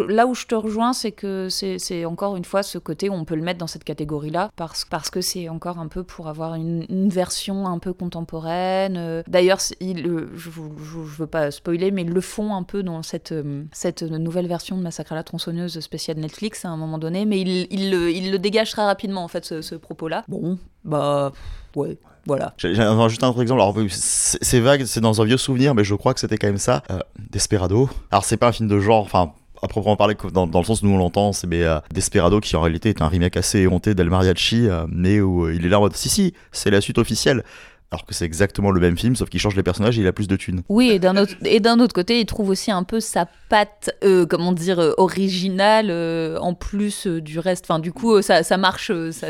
Là 0.07 0.27
où 0.27 0.33
je 0.33 0.45
te 0.45 0.55
rejoins, 0.55 0.93
c'est 0.93 1.11
que 1.11 1.49
c'est 1.49 2.05
encore 2.05 2.35
une 2.35 2.45
fois 2.45 2.63
ce 2.63 2.77
côté 2.77 3.09
où 3.09 3.13
on 3.13 3.25
peut 3.25 3.35
le 3.35 3.41
mettre 3.41 3.59
dans 3.59 3.67
cette 3.67 3.83
catégorie-là 3.83 4.51
parce 4.55 4.85
parce 4.85 5.09
que 5.09 5.21
c'est 5.21 5.49
encore 5.49 5.79
un 5.79 5.87
peu 5.87 6.03
pour 6.03 6.27
avoir 6.27 6.55
une, 6.55 6.85
version 7.09 7.67
un 7.67 7.79
peu 7.79 7.93
contemporaine. 7.93 8.97
Euh, 8.97 9.23
D'ailleurs, 9.27 9.59
je, 9.59 10.27
je, 10.35 10.49
veux 10.49 11.27
pas 11.27 11.51
spoiler, 11.51 11.91
mais 11.91 12.01
ils 12.01 12.09
le 12.09 12.21
font 12.21 12.53
un 12.53 12.63
peu 12.63 12.83
dans 12.83 13.01
cette 13.01 13.31
euh, 13.31 13.63
cette 13.71 14.03
nouvelle 14.03 14.47
version 14.47 14.77
de 14.77 14.81
Massacre 14.81 15.13
à 15.13 15.15
la 15.15 15.23
tronçonneuse 15.23 15.79
spéciale 15.79 16.17
Netflix 16.17 16.65
à 16.65 16.69
un 16.69 16.77
moment 16.77 16.97
donné, 16.97 17.25
mais 17.25 17.39
il, 17.39 17.67
il, 17.71 17.91
le, 17.91 18.11
il 18.11 18.31
le 18.31 18.39
dégage 18.39 18.71
très 18.71 18.83
rapidement 18.83 19.23
en 19.23 19.27
fait 19.27 19.45
ce, 19.45 19.61
ce 19.61 19.75
propos-là. 19.75 20.23
Bon, 20.27 20.57
bah 20.83 21.31
ouais, 21.75 21.97
voilà. 22.27 22.53
J'ai 22.57 22.73
rajouté 22.75 23.25
un 23.25 23.29
autre 23.29 23.41
exemple. 23.41 23.61
Alors, 23.61 23.75
c'est 23.89 24.59
vague, 24.59 24.85
c'est 24.85 25.01
dans 25.01 25.21
un 25.21 25.25
vieux 25.25 25.37
souvenir, 25.37 25.73
mais 25.73 25.83
je 25.83 25.95
crois 25.95 26.13
que 26.13 26.19
c'était 26.19 26.37
quand 26.37 26.47
même 26.47 26.57
ça. 26.57 26.83
Euh, 26.91 26.99
Desperado. 27.31 27.89
Alors, 28.11 28.25
c'est 28.25 28.37
pas 28.37 28.49
un 28.49 28.51
film 28.51 28.67
de 28.67 28.79
genre, 28.79 29.03
enfin. 29.03 29.31
À 29.63 29.67
proprement 29.67 29.95
parler, 29.95 30.15
dans, 30.33 30.45
le 30.45 30.63
sens 30.63 30.83
où 30.83 30.85
nous 30.85 30.93
on 30.93 30.99
l'entend, 30.99 31.33
c'est 31.33 31.47
euh, 31.51 31.79
Desperado 31.91 32.39
qui 32.39 32.55
en 32.55 32.61
réalité 32.61 32.89
est 32.89 33.01
un 33.01 33.07
remake 33.07 33.37
assez 33.37 33.59
éhonté 33.59 33.95
d'El 33.95 34.07
Mariachi, 34.07 34.67
euh, 34.67 34.85
mais 34.87 35.19
où 35.19 35.45
euh, 35.45 35.55
il 35.55 35.65
est 35.65 35.69
là 35.69 35.79
en 35.79 35.81
mode 35.81 35.95
si 35.95 36.09
si, 36.09 36.35
c'est 36.51 36.69
la 36.69 36.79
suite 36.79 36.99
officielle. 36.99 37.43
Alors 37.89 38.05
que 38.05 38.13
c'est 38.13 38.25
exactement 38.25 38.71
le 38.71 38.81
même 38.81 38.97
film, 38.97 39.15
sauf 39.15 39.29
qu'il 39.29 39.39
change 39.39 39.55
les 39.55 39.63
personnages 39.63 39.97
et 39.97 40.01
il 40.01 40.07
a 40.07 40.11
plus 40.11 40.27
de 40.27 40.35
thunes. 40.35 40.61
Oui, 40.67 40.89
et 40.89 40.99
d'un 40.99 41.15
autre, 41.15 41.35
et 41.45 41.61
d'un 41.61 41.79
autre 41.79 41.93
côté, 41.93 42.19
il 42.19 42.25
trouve 42.25 42.49
aussi 42.49 42.69
un 42.69 42.83
peu 42.83 42.99
sa 42.99 43.27
patte, 43.47 43.91
euh, 44.03 44.25
comment 44.25 44.51
dire, 44.51 44.79
euh, 44.79 44.93
originale 44.97 45.87
euh, 45.89 46.37
en 46.39 46.53
plus 46.53 47.07
euh, 47.07 47.21
du 47.21 47.39
reste. 47.39 47.63
Enfin, 47.65 47.79
du 47.79 47.93
coup, 47.93 48.15
euh, 48.15 48.21
ça, 48.21 48.43
ça 48.43 48.57
marche, 48.57 48.91
euh, 48.91 49.13
ça, 49.13 49.27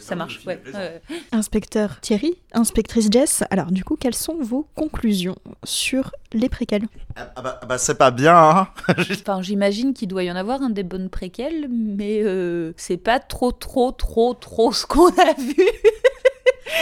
ça 0.00 0.16
marche. 0.16 0.40
Ouais. 0.44 0.60
Inspecteur 1.30 2.00
Thierry, 2.00 2.34
inspectrice 2.52 3.08
Jess, 3.12 3.44
alors 3.50 3.70
du 3.70 3.84
coup, 3.84 3.96
quelles 3.96 4.14
sont 4.16 4.38
vos 4.40 4.66
conclusions 4.74 5.36
sur 5.62 6.10
les 6.32 6.48
préquels? 6.48 6.86
Ah, 7.14 7.30
ah 7.36 7.42
bah, 7.42 7.60
ah 7.62 7.66
bah, 7.66 7.78
c'est 7.78 7.96
pas 7.96 8.10
bien, 8.10 8.36
hein 8.36 8.68
Enfin, 8.98 9.40
j'imagine 9.40 9.94
qu'il 9.94 10.08
doit 10.08 10.24
y 10.24 10.30
en 10.32 10.36
avoir 10.36 10.62
un 10.62 10.70
des 10.70 10.82
bonnes 10.82 11.10
préquelles, 11.10 11.68
mais 11.70 12.22
euh, 12.24 12.72
c'est 12.76 12.96
pas 12.96 13.20
trop, 13.20 13.52
trop, 13.52 13.92
trop, 13.92 14.34
trop 14.34 14.72
ce 14.72 14.84
qu'on 14.84 15.10
a 15.10 15.34
vu. 15.38 15.54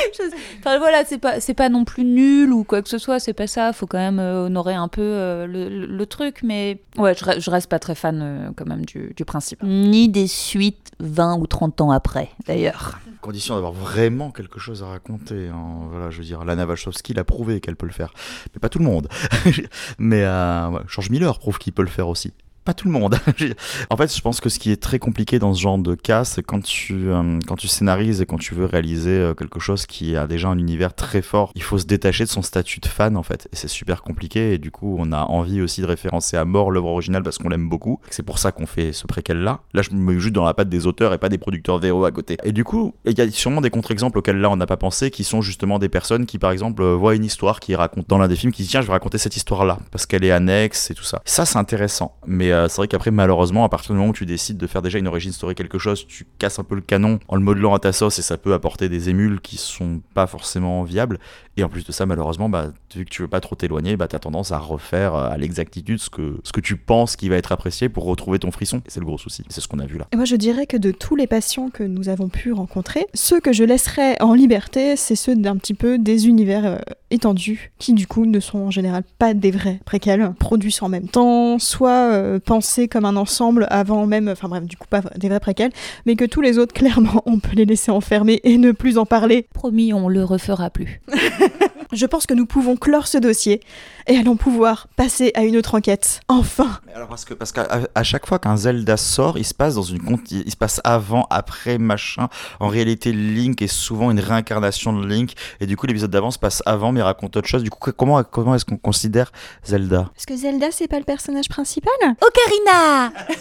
Enfin 0.61 0.78
voilà, 0.78 1.05
c'est 1.05 1.18
pas 1.18 1.40
c'est 1.40 1.55
pas 1.55 1.68
non 1.68 1.84
plus 1.84 2.05
nul 2.05 2.53
ou 2.53 2.64
quoi 2.64 2.82
que 2.82 2.88
ce 2.88 2.99
soit, 2.99 3.18
c'est 3.18 3.32
pas 3.32 3.47
ça. 3.47 3.72
Faut 3.72 3.86
quand 3.86 3.99
même 3.99 4.18
euh, 4.18 4.47
honorer 4.47 4.74
un 4.74 4.88
peu 4.88 5.01
euh, 5.03 5.47
le, 5.47 5.68
le- 5.68 5.86
le 5.86 6.07
truc, 6.07 6.40
mais 6.43 6.80
ouais, 6.99 7.14
je, 7.14 7.24
re- 7.24 7.40
je 7.40 7.51
reste 7.51 7.68
pas 7.68 7.78
très 7.78 7.95
fan 7.95 8.20
euh, 8.22 8.51
quand 8.57 8.66
même 8.66 8.84
du, 8.84 9.12
du 9.16 9.24
principe. 9.24 9.62
Ni 9.62 10.09
des 10.09 10.26
suites 10.26 10.90
20 11.01 11.36
ou 11.38 11.47
30 11.47 11.80
ans 11.80 11.90
après, 11.90 12.28
d'ailleurs. 12.47 12.99
Condition 13.20 13.55
d'avoir 13.55 13.72
vraiment 13.72 14.30
quelque 14.32 14.59
chose 14.59 14.82
à 14.82 14.86
raconter. 14.86 15.49
hein. 15.49 15.86
Voilà, 15.90 16.11
je 16.11 16.18
veux 16.18 16.24
dire, 16.24 16.45
Lana 16.45 16.66
Wachowski 16.66 17.14
l'a 17.14 17.22
prouvé 17.24 17.61
qu'elle 17.61 17.76
peut 17.76 17.86
le 17.86 17.93
faire. 17.93 18.12
Mais 18.55 18.59
pas 18.59 18.68
tout 18.68 18.78
le 18.80 18.84
monde. 18.84 19.09
Mais 19.99 20.22
euh, 20.24 20.68
ouais, 20.70 20.80
George 20.88 21.11
Miller 21.11 21.38
prouve 21.38 21.59
qu'il 21.59 21.72
peut 21.72 21.82
le 21.82 21.88
faire 21.88 22.09
aussi. 22.09 22.32
Pas 22.65 22.75
tout 22.75 22.87
le 22.87 22.93
monde. 22.93 23.19
en 23.91 23.97
fait, 23.97 24.15
je 24.15 24.21
pense 24.21 24.41
que 24.41 24.49
ce 24.49 24.61
qui 24.61 24.71
est 24.71 24.81
très 24.81 25.01
compliqué 25.01 25.41
dans 25.41 25.53
ce 25.53 25.61
genre 25.61 25.79
de 25.79 25.97
cas, 25.97 26.25
c'est 26.25 26.43
quand 26.43 26.63
tu, 26.63 27.09
euh, 27.09 27.39
quand 27.49 27.57
tu 27.57 27.67
scénarises 27.67 28.21
et 28.21 28.27
quand 28.27 28.39
tu 28.39 28.55
veux 28.55 28.67
réaliser 28.67 29.19
euh, 29.19 29.35
quelque 29.35 29.59
chose 29.59 29.87
qui 29.87 30.17
a 30.17 30.29
déjà 30.29 30.49
un 30.49 30.59
univers 30.59 30.95
très 30.95 31.23
fort, 31.23 31.51
il 31.57 31.63
faut 31.63 31.79
se 31.79 31.87
détacher 31.87 32.25
de 32.25 32.29
son 32.29 32.43
statut 32.43 32.79
de 32.79 32.87
fan, 32.87 33.17
en 33.17 33.25
fait. 33.25 33.49
Et 33.53 33.57
c'est 33.57 33.69
super 33.69 34.03
compliqué. 34.03 34.53
Et 34.53 34.59
du 34.59 34.71
coup, 34.71 34.97
on 34.99 35.11
a 35.11 35.23
envie 35.25 35.61
aussi 35.61 35.81
de 35.81 35.87
référencer 35.87 36.37
à 36.37 36.45
mort 36.45 36.71
l'œuvre 36.71 36.89
originale 36.89 37.25
parce 37.25 37.39
qu'on 37.39 37.49
l'aime 37.49 37.69
beaucoup. 37.69 37.99
C'est 38.11 38.23
pour 38.23 38.39
ça 38.39 38.53
qu'on 38.53 38.67
fait 38.67 38.93
ce 38.93 39.09
préquel-là. 39.09 39.61
Là, 39.75 39.83
je 39.83 39.91
me 39.91 39.97
mets 39.97 40.21
juste 40.21 40.35
dans 40.35 40.45
la 40.45 40.55
patte 40.55 40.69
des 40.69 40.87
auteurs 40.87 41.13
et 41.13 41.19
pas 41.19 41.29
des 41.29 41.39
producteurs 41.39 41.81
VO 41.81 42.05
à 42.05 42.13
côté. 42.13 42.37
Et 42.45 42.53
du 42.53 42.63
coup, 42.63 42.95
il 43.05 43.19
y 43.19 43.21
a 43.21 43.31
sûrement 43.33 43.61
des 43.61 43.71
contre-exemples 43.71 44.19
auxquels 44.19 44.39
là, 44.39 44.51
on 44.51 44.57
n'a 44.57 44.67
pas 44.67 44.77
pensé, 44.77 45.11
qui 45.11 45.25
sont 45.25 45.43
justement 45.43 45.81
des 45.81 45.89
personnes 45.89 46.27
qui, 46.27 46.39
par 46.39 46.53
exemple, 46.53 46.83
euh, 46.83 46.95
voient 46.95 47.17
une 47.17 47.25
histoire 47.25 47.59
qui 47.59 47.75
raconte 47.75 48.09
dans 48.09 48.19
l'un 48.19 48.29
des 48.29 48.37
films, 48.37 48.53
qui 48.53 48.63
disent 48.63 48.71
tiens, 48.71 48.83
je 48.83 48.87
vais 48.87 48.93
raconter 48.93 49.19
cette 49.19 49.37
histoire-là 49.37 49.79
parce 49.91 50.07
qu'elle 50.07 50.25
est 50.25 50.31
annexe 50.31 50.93
et 50.93 50.95
tout 50.95 51.03
ça. 51.03 51.23
Ça, 51.25 51.45
c'est 51.45 51.59
intéressant. 51.59 52.15
Mais 52.27 52.52
euh, 52.53 52.69
c'est 52.69 52.77
vrai 52.77 52.89
qu'après, 52.89 53.11
malheureusement, 53.11 53.65
à 53.65 53.69
partir 53.69 53.93
du 53.93 53.99
moment 53.99 54.11
où 54.11 54.15
tu 54.15 54.27
décides 54.27 54.57
de 54.57 54.67
faire 54.67 54.83
déjà 54.83 54.99
une 54.99 55.09
origin 55.09 55.33
story 55.33 55.55
quelque 55.55 55.79
chose, 55.79 56.07
tu 56.07 56.27
casses 56.39 56.59
un 56.59 56.65
peu 56.65 56.75
le 56.75 56.81
canon 56.81 57.19
en 57.29 57.37
le 57.37 57.43
modelant 57.43 57.75
à 57.75 57.79
ta 57.79 57.93
sauce 57.93 58.19
et 58.19 58.23
ça 58.23 58.37
peut 58.37 58.55
apporter 58.55 58.89
des 58.89 59.09
émules 59.09 59.41
qui 59.41 59.57
sont 59.57 60.01
pas 60.15 60.27
forcément 60.27 60.83
viables. 60.83 61.19
Et 61.59 61.65
en 61.65 61.69
plus 61.69 61.85
de 61.85 61.93
ça, 61.93 62.07
malheureusement, 62.07 62.49
bah, 62.49 62.73
vu 62.95 63.05
que 63.05 63.11
tu 63.11 63.23
veux 63.23 63.29
pas 63.29 63.41
trop 63.41 63.55
t'éloigner, 63.55 63.97
bah, 63.97 64.09
tu 64.09 64.17
as 64.17 64.19
tendance 64.19 64.53
à 64.53 64.59
refaire 64.59 65.15
euh, 65.15 65.29
à 65.29 65.37
l'exactitude 65.37 65.99
ce 65.99 66.09
que, 66.09 66.39
ce 66.45 66.53
que 66.53 66.61
tu 66.61 66.77
penses 66.77 67.17
qui 67.17 67.29
va 67.29 67.37
être 67.37 67.53
apprécié 67.53 67.89
pour 67.89 68.05
retrouver 68.05 68.39
ton 68.39 68.51
frisson. 68.51 68.79
Et 68.79 68.91
c'est 68.91 69.01
le 69.01 69.07
gros 69.07 69.19
souci. 69.19 69.45
C'est 69.49 69.61
ce 69.61 69.69
qu'on 69.69 69.79
a 69.79 69.87
vu 69.87 69.99
là. 69.99 70.07
Et 70.13 70.17
moi, 70.17 70.25
je 70.25 70.37
dirais 70.37 70.67
que 70.67 70.79
de 70.79 70.91
tous 70.91 71.15
les 71.15 71.27
patients 71.27 71.69
que 71.69 71.83
nous 71.83 72.09
avons 72.09 72.29
pu 72.29 72.53
rencontrer, 72.53 73.07
ceux 73.13 73.41
que 73.41 73.53
je 73.53 73.65
laisserais 73.65 74.17
en 74.23 74.33
liberté, 74.33 74.97
c'est 74.97 75.17
ceux 75.17 75.37
d'un 75.37 75.57
petit 75.57 75.75
peu 75.75 75.99
des 75.99 76.27
univers 76.27 76.65
euh, 76.65 76.79
étendus, 77.11 77.73
qui 77.79 77.93
du 77.93 78.07
coup 78.07 78.25
ne 78.25 78.41
sont 78.41 78.59
en 78.59 78.71
général 78.71 79.05
pas 79.19 79.35
des 79.35 79.51
vrais 79.51 79.81
préquels, 79.85 80.33
produits 80.39 80.79
en 80.81 80.89
même 80.89 81.09
temps, 81.09 81.59
soit 81.59 82.41
pensés 82.45 82.88
comme 82.88 83.05
un 83.05 83.16
ensemble 83.16 83.66
avant 83.70 84.07
même, 84.07 84.28
enfin 84.28 84.49
bref, 84.49 84.64
du 84.64 84.76
coup 84.76 84.86
pas 84.88 85.01
des 85.16 85.28
vrais 85.28 85.40
préquels, 85.40 85.72
mais 86.07 86.16
que 86.16 86.24
tous 86.24 86.40
les 86.40 86.59
autres, 86.59 86.74
clairement, 86.82 87.22
on 87.26 87.38
peut 87.38 87.55
les 87.55 87.64
laisser 87.64 87.90
enfermer 87.90 88.40
et 88.45 88.59
ne 88.59 88.72
plus 88.72 88.99
en 88.99 89.07
parler. 89.07 89.47
Promis, 89.55 89.93
on 89.93 90.09
le 90.09 90.24
refera 90.24 90.70
plus. 90.70 91.01
Je 91.93 92.07
pense 92.07 92.26
que 92.26 92.32
nous 92.32 92.47
pouvons 92.47 92.76
clore 92.76 93.07
ce 93.07 93.18
dossier 93.18 93.61
et 94.07 94.16
allons 94.16 94.36
pouvoir 94.36 94.88
passer 94.97 95.30
à 95.34 95.43
une 95.45 95.57
autre 95.57 95.74
enquête. 95.74 96.20
Enfin 96.28 96.80
Mais 96.86 96.95
alors 96.95 97.09
parce 97.09 97.24
que 97.24 97.34
parce 97.34 97.53
qu'à 97.53 97.68
à 97.95 98.03
chaque 98.03 98.26
fois 98.26 98.38
qu'un 98.38 98.57
Zelda 98.57 98.97
sort, 98.97 99.36
il 99.36 99.45
se 99.45 99.53
passe 99.53 99.74
dans 99.74 99.82
une 99.82 100.01
il 100.30 100.51
se 100.51 100.57
passe 100.57 100.80
avant, 100.84 101.26
après, 101.30 101.78
machin. 101.78 102.28
En 102.61 102.68
réalité, 102.68 103.12
Link 103.12 103.61
est 103.61 103.66
souvent 103.66 104.11
une 104.11 104.20
réincarnation 104.20 104.93
de 104.93 105.07
Link, 105.07 105.34
et 105.61 105.66
du 105.66 105.76
coup 105.76 105.86
l'épisode 105.86 106.11
d'avant 106.11 106.30
se 106.30 106.38
passe 106.38 106.62
avant, 106.66 106.93
mais 106.93 107.03
raconte 107.03 107.36
autre 107.36 107.49
chose. 107.49 107.62
Du 107.62 107.70
coup, 107.70 107.93
comment 107.93 108.22
comment 108.24 108.55
est-ce 108.55 108.64
qu'on 108.64 108.76
considère 108.76 109.30
Zelda? 109.64 110.11
Parce 110.14 110.26
que 110.26 110.36
Zelda, 110.36 110.70
c'est 110.70 110.88
pas 110.88 110.99
le 110.99 111.05
personnage 111.05 111.49
principal? 111.49 111.93
Ocarina 112.03 113.12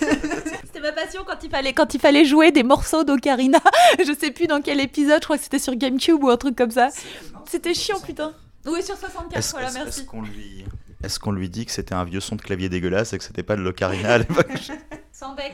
C'était 0.65 0.81
ma 0.81 0.91
passion 0.91 1.21
quand 1.25 1.37
il 1.43 1.49
fallait 1.49 1.73
quand 1.73 1.93
il 1.93 1.99
fallait 1.99 2.25
jouer 2.25 2.51
des 2.51 2.63
morceaux 2.63 3.03
d'Ocarina. 3.03 3.59
Je 3.99 4.13
sais 4.13 4.31
plus 4.31 4.47
dans 4.47 4.61
quel 4.61 4.79
épisode, 4.79 5.19
je 5.21 5.25
crois 5.25 5.37
que 5.37 5.43
c'était 5.43 5.59
sur 5.59 5.75
GameCube 5.75 6.23
ou 6.23 6.29
un 6.29 6.37
truc 6.37 6.55
comme 6.55 6.71
ça. 6.71 6.89
C'était 7.49 7.73
chiant 7.73 7.99
putain. 7.99 8.33
Oui, 8.65 8.81
sur 8.83 8.95
64, 8.95 9.37
Est-ce 9.37 9.51
voilà, 9.51 9.67
est-ce- 9.67 9.77
merci. 9.77 9.99
est-ce 10.01 10.07
qu'on 10.07 10.21
lui 10.21 10.65
est-ce 11.03 11.19
qu'on 11.19 11.31
lui 11.31 11.49
dit 11.49 11.65
que 11.65 11.71
c'était 11.71 11.95
un 11.95 12.03
vieux 12.03 12.19
son 12.19 12.35
de 12.35 12.41
clavier 12.43 12.69
dégueulasse 12.69 13.13
et 13.13 13.17
que 13.17 13.23
c'était 13.23 13.41
pas 13.41 13.55
de 13.55 13.61
l'ocarina 13.61 14.09
à 14.13 14.17
l'époque 14.19 14.45
Sans 15.11 15.33
bec. 15.33 15.53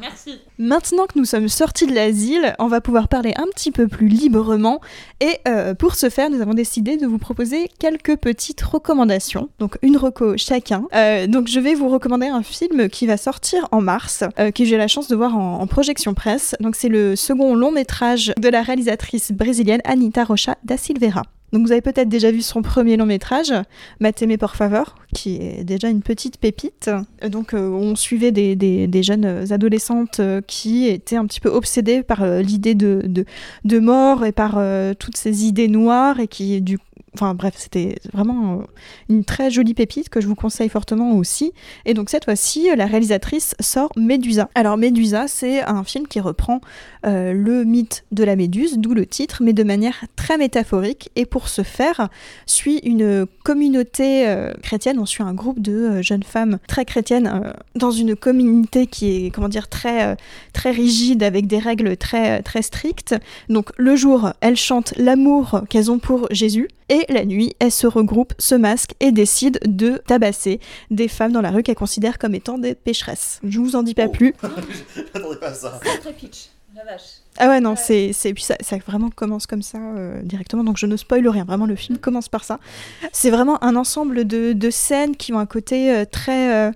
Merci. 0.00 0.40
Maintenant 0.58 1.06
que 1.06 1.16
nous 1.16 1.24
sommes 1.24 1.48
sortis 1.48 1.86
de 1.86 1.94
l'asile, 1.94 2.54
on 2.58 2.66
va 2.66 2.80
pouvoir 2.80 3.06
parler 3.06 3.32
un 3.36 3.46
petit 3.54 3.70
peu 3.70 3.86
plus 3.86 4.08
librement. 4.08 4.80
Et 5.20 5.38
euh, 5.46 5.74
pour 5.74 5.94
ce 5.94 6.10
faire, 6.10 6.28
nous 6.28 6.40
avons 6.40 6.54
décidé 6.54 6.96
de 6.96 7.06
vous 7.06 7.18
proposer 7.18 7.68
quelques 7.78 8.16
petites 8.16 8.60
recommandations. 8.62 9.48
Donc 9.60 9.78
une 9.82 9.96
reco 9.96 10.36
chacun. 10.36 10.84
Euh, 10.92 11.28
donc 11.28 11.46
je 11.46 11.60
vais 11.60 11.74
vous 11.74 11.88
recommander 11.88 12.26
un 12.26 12.42
film 12.42 12.88
qui 12.88 13.06
va 13.06 13.16
sortir 13.16 13.68
en 13.70 13.80
mars, 13.80 14.24
euh, 14.40 14.50
que 14.50 14.64
j'ai 14.64 14.76
la 14.76 14.88
chance 14.88 15.06
de 15.06 15.14
voir 15.14 15.36
en, 15.36 15.60
en 15.60 15.66
projection 15.68 16.14
presse. 16.14 16.56
Donc 16.58 16.74
c'est 16.74 16.88
le 16.88 17.14
second 17.14 17.54
long 17.54 17.70
métrage 17.70 18.32
de 18.38 18.48
la 18.48 18.62
réalisatrice 18.62 19.30
brésilienne 19.30 19.80
Anita 19.84 20.24
Rocha 20.24 20.56
da 20.64 20.76
Silveira. 20.76 21.22
Donc 21.52 21.66
vous 21.66 21.72
avez 21.72 21.80
peut-être 21.80 22.08
déjà 22.08 22.30
vu 22.30 22.42
son 22.42 22.62
premier 22.62 22.96
long 22.96 23.06
métrage, 23.06 23.52
Mateme 23.98 24.36
por 24.36 24.54
favor, 24.54 24.94
qui 25.14 25.36
est 25.36 25.64
déjà 25.64 25.88
une 25.88 26.02
petite 26.02 26.38
pépite. 26.38 26.90
Euh, 27.22 27.28
Donc 27.28 27.54
euh, 27.54 27.68
on 27.68 27.96
suivait 27.96 28.32
des, 28.32 29.02
jeunes 29.02 29.52
adolescentes 29.52 30.20
euh, 30.20 30.40
qui 30.46 30.86
étaient 30.88 31.16
un 31.16 31.26
petit 31.26 31.40
peu 31.40 31.48
obsédées 31.48 32.02
par 32.02 32.24
l'idée 32.24 32.74
de, 32.74 33.02
de, 33.64 33.78
mort 33.78 34.24
et 34.24 34.32
par 34.32 34.60
toutes 34.98 35.16
ces 35.16 35.46
idées 35.46 35.68
noires 35.68 36.20
et 36.20 36.28
qui 36.28 36.60
du 36.60 36.78
Enfin 37.14 37.34
bref, 37.34 37.54
c'était 37.56 37.96
vraiment 38.12 38.60
euh, 38.60 38.64
une 39.08 39.24
très 39.24 39.50
jolie 39.50 39.74
pépite 39.74 40.08
que 40.08 40.20
je 40.20 40.28
vous 40.28 40.36
conseille 40.36 40.68
fortement 40.68 41.16
aussi. 41.16 41.52
Et 41.84 41.92
donc 41.92 42.08
cette 42.08 42.24
fois-ci, 42.24 42.68
la 42.76 42.86
réalisatrice 42.86 43.54
sort 43.58 43.90
Médusa. 43.96 44.48
Alors 44.54 44.76
Médusa, 44.76 45.26
c'est 45.26 45.62
un 45.62 45.82
film 45.82 46.06
qui 46.06 46.20
reprend 46.20 46.60
euh, 47.04 47.32
le 47.32 47.64
mythe 47.64 48.04
de 48.12 48.22
la 48.22 48.36
méduse, 48.36 48.78
d'où 48.78 48.94
le 48.94 49.06
titre, 49.06 49.42
mais 49.42 49.52
de 49.52 49.64
manière 49.64 50.04
très 50.14 50.38
métaphorique. 50.38 51.10
Et 51.16 51.26
pour 51.26 51.48
ce 51.48 51.62
faire, 51.62 52.08
suit 52.46 52.78
une 52.84 53.26
communauté 53.42 54.28
euh, 54.28 54.52
chrétienne, 54.62 54.98
on 55.00 55.06
suit 55.06 55.24
un 55.24 55.34
groupe 55.34 55.60
de 55.60 56.02
jeunes 56.02 56.22
femmes 56.22 56.58
très 56.68 56.84
chrétiennes 56.84 57.52
dans 57.74 57.90
une 57.90 58.14
communauté 58.14 58.86
qui 58.86 59.26
est, 59.26 59.30
comment 59.30 59.48
dire, 59.48 59.68
très, 59.68 60.16
très 60.52 60.70
rigide, 60.70 61.22
avec 61.24 61.48
des 61.48 61.58
règles 61.58 61.96
très, 61.96 62.42
très 62.42 62.62
strictes. 62.62 63.16
Donc 63.48 63.70
le 63.76 63.96
jour, 63.96 64.32
elles 64.40 64.56
chantent 64.56 64.94
l'amour 64.96 65.62
qu'elles 65.68 65.90
ont 65.90 65.98
pour 65.98 66.28
Jésus, 66.30 66.68
et 66.90 66.99
la 67.08 67.24
nuit, 67.24 67.54
elles 67.58 67.72
se 67.72 67.86
regroupent, 67.86 68.34
se 68.38 68.54
masquent 68.54 68.94
et 69.00 69.12
décident 69.12 69.58
de 69.64 70.00
tabasser 70.06 70.60
des 70.90 71.08
femmes 71.08 71.32
dans 71.32 71.40
la 71.40 71.50
rue 71.50 71.62
qu'elles 71.62 71.74
considèrent 71.74 72.18
comme 72.18 72.34
étant 72.34 72.58
des 72.58 72.74
pécheresses. 72.74 73.40
Je 73.44 73.58
vous 73.58 73.76
en 73.76 73.82
dis 73.82 73.94
pas 73.94 74.06
Oh. 74.06 74.12
plus. 74.12 74.34
J'attendais 75.14 75.36
pas 75.36 75.48
à 75.48 75.54
ça. 75.54 75.80
Très 76.00 76.12
pitch. 76.12 76.46
La 76.74 76.84
vache. 76.84 77.02
Ah 77.38 77.48
ouais, 77.48 77.60
non, 77.60 77.74
c'est, 77.76 78.12
c'est, 78.12 78.32
puis 78.32 78.42
ça, 78.44 78.54
ça 78.60 78.76
vraiment 78.86 79.10
commence 79.10 79.46
comme 79.46 79.62
ça 79.62 79.78
euh, 79.78 80.22
directement, 80.22 80.62
donc 80.62 80.76
je 80.78 80.86
ne 80.86 80.96
spoil 80.96 81.26
rien, 81.28 81.44
vraiment 81.44 81.66
le 81.66 81.74
film 81.74 81.98
commence 81.98 82.28
par 82.28 82.44
ça. 82.44 82.58
C'est 83.12 83.30
vraiment 83.30 83.62
un 83.64 83.74
ensemble 83.76 84.24
de, 84.24 84.52
de 84.52 84.70
scènes 84.70 85.16
qui 85.16 85.32
ont 85.32 85.38
un 85.38 85.46
côté 85.46 85.92
euh, 85.92 86.04
très, 86.04 86.54
euh, 86.68 86.72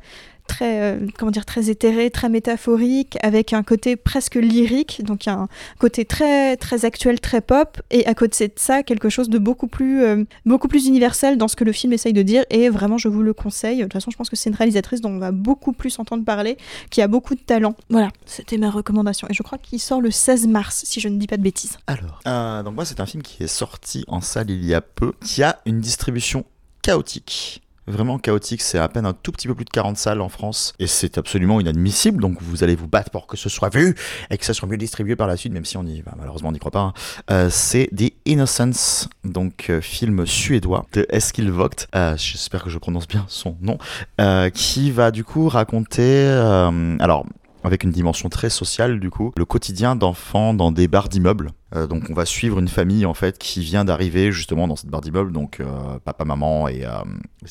très, 0.47 0.81
euh, 0.81 1.07
comment 1.19 1.31
dire, 1.31 1.45
très 1.45 1.71
éthéré, 1.71 2.11
très 2.11 2.29
métaphorique, 2.29 3.17
avec 3.23 3.53
un 3.53 3.63
côté 3.63 3.97
presque 3.97 4.37
lyrique, 4.37 5.03
donc 5.05 5.27
un 5.29 5.49
côté 5.79 6.05
très, 6.05 6.57
très 6.57 6.85
actuel, 6.85 7.21
très 7.21 7.41
pop, 7.41 7.81
et 7.91 8.07
à 8.07 8.15
côté 8.15 8.49
de 8.49 8.55
ça, 8.57 8.83
quelque 8.83 9.09
chose 9.09 9.29
de 9.29 9.39
beaucoup 9.39 9.67
plus, 9.67 10.03
euh, 10.03 10.25
beaucoup 10.45 10.69
plus 10.69 10.87
universel 10.87 11.39
dans 11.39 11.49
ce 11.49 11.57
que 11.57 11.65
le 11.65 11.73
film 11.73 11.93
essaye 11.93 12.13
de 12.13 12.23
dire, 12.23 12.45
et 12.51 12.69
vraiment, 12.69 12.99
je 12.99 13.09
vous 13.09 13.23
le 13.23 13.33
conseille. 13.33 13.79
De 13.79 13.83
toute 13.83 13.95
façon, 13.95 14.11
je 14.11 14.17
pense 14.17 14.31
que 14.31 14.37
c'est 14.37 14.51
une 14.51 14.57
réalisatrice 14.57 15.01
dont 15.01 15.11
on 15.11 15.19
va 15.19 15.33
beaucoup 15.33 15.73
plus 15.73 15.99
entendre 15.99 16.25
parler, 16.25 16.57
qui 16.91 17.03
a 17.03 17.09
beaucoup 17.09 17.35
de 17.35 17.41
talent. 17.41 17.75
Voilà, 17.91 18.11
c'était 18.27 18.59
ma 18.59 18.71
recommandation, 18.71 19.27
et 19.31 19.35
je 19.35 19.43
crois 19.43 19.59
qu'il 19.59 19.81
sort 19.81 20.01
le 20.01 20.11
16 20.11 20.47
mars, 20.47 20.83
si 20.85 21.01
je 21.01 21.09
ne 21.09 21.19
dis 21.19 21.27
pas 21.27 21.37
de 21.37 21.43
bêtises. 21.43 21.79
Alors, 21.87 22.21
euh, 22.27 22.63
donc 22.63 22.75
moi, 22.75 22.85
c'est 22.85 23.01
un 23.01 23.07
film 23.07 23.23
qui 23.23 23.43
est 23.43 23.49
sorti 23.49 24.05
en 24.09 24.21
salle 24.21 24.51
il 24.51 24.65
y 24.65 24.75
a 24.75 24.81
peu, 24.81 25.13
qui 25.25 25.43
a 25.43 25.61
une 25.67 25.81
distribution 25.81 26.45
chaotique. 26.83 27.64
Vraiment 27.87 28.19
chaotique, 28.19 28.63
c'est 28.63 28.79
à 28.79 28.89
peine 28.89 29.05
un 29.05 29.13
tout 29.13 29.31
petit 29.31 29.47
peu 29.47 29.55
plus 29.55 29.65
de 29.67 29.71
40 29.71 29.97
salles 29.99 30.21
en 30.23 30.29
France 30.29 30.73
et 30.79 30.87
c'est 30.87 31.19
absolument 31.19 31.61
inadmissible. 31.61 32.21
Donc 32.21 32.41
vous 32.41 32.65
allez 32.65 32.77
vous 32.77 32.89
battre 32.89 33.11
pour 33.11 33.27
que 33.27 33.37
ce 33.37 33.49
soit 33.49 33.69
vu 33.75 33.95
et 34.31 34.39
que 34.39 34.45
ça 34.45 34.55
soit 34.55 34.67
mieux 34.69 34.77
distribué 34.79 35.17
par 35.17 35.27
la 35.27 35.37
suite, 35.37 35.53
même 35.53 35.65
si 35.67 35.77
on 35.77 35.85
y, 35.85 36.01
bah, 36.03 36.15
malheureusement 36.19 36.49
on 36.49 36.53
n'y 36.53 36.59
croit 36.59 36.71
pas. 36.71 36.81
hein. 36.81 36.93
Euh, 37.31 37.49
c'est 37.51 37.91
The 37.95 38.13
Innocence, 38.27 39.09
donc 39.25 39.67
euh, 39.69 39.81
film 39.81 40.27
suédois 40.27 40.87
de 40.95 41.07
Eskil 41.11 41.51
Vogt. 41.51 41.87
Euh, 41.95 42.17
J'espère 42.17 42.65
que 42.65 42.71
je 42.71 42.79
prononce 42.79 43.07
bien 43.07 43.27
son 43.29 43.57
nom, 43.61 43.79
euh, 44.21 44.49
qui 44.51 44.91
va 44.91 45.11
du 45.11 45.25
coup 45.25 45.49
raconter, 45.49 46.03
euh, 46.03 46.97
alors 47.01 47.27
avec 47.63 47.83
une 47.85 47.91
dimension 47.91 48.29
très 48.29 48.51
sociale 48.51 49.01
du 49.01 49.09
coup, 49.11 49.33
le 49.37 49.45
quotidien 49.47 49.97
d'enfants 49.97 50.53
dans 50.55 50.71
des 50.73 50.87
bars 50.89 51.09
d'immeubles. 51.09 51.51
Euh, 51.75 51.87
donc 51.87 52.05
on 52.11 52.15
va 52.15 52.25
suivre 52.25 52.59
une 52.59 52.69
famille 52.69 53.07
en 53.07 53.15
fait 53.15 53.39
qui 53.39 53.61
vient 53.61 53.85
d'arriver 53.85 54.33
justement 54.33 54.69
dans 54.69 54.77
cette 54.77 54.91
barre 54.91 55.01
d'immeuble, 55.01 55.33
donc 55.33 55.61
euh, 55.61 55.67
papa, 56.05 56.25
maman 56.25 56.69
et 56.69 56.85
euh, 56.85 56.91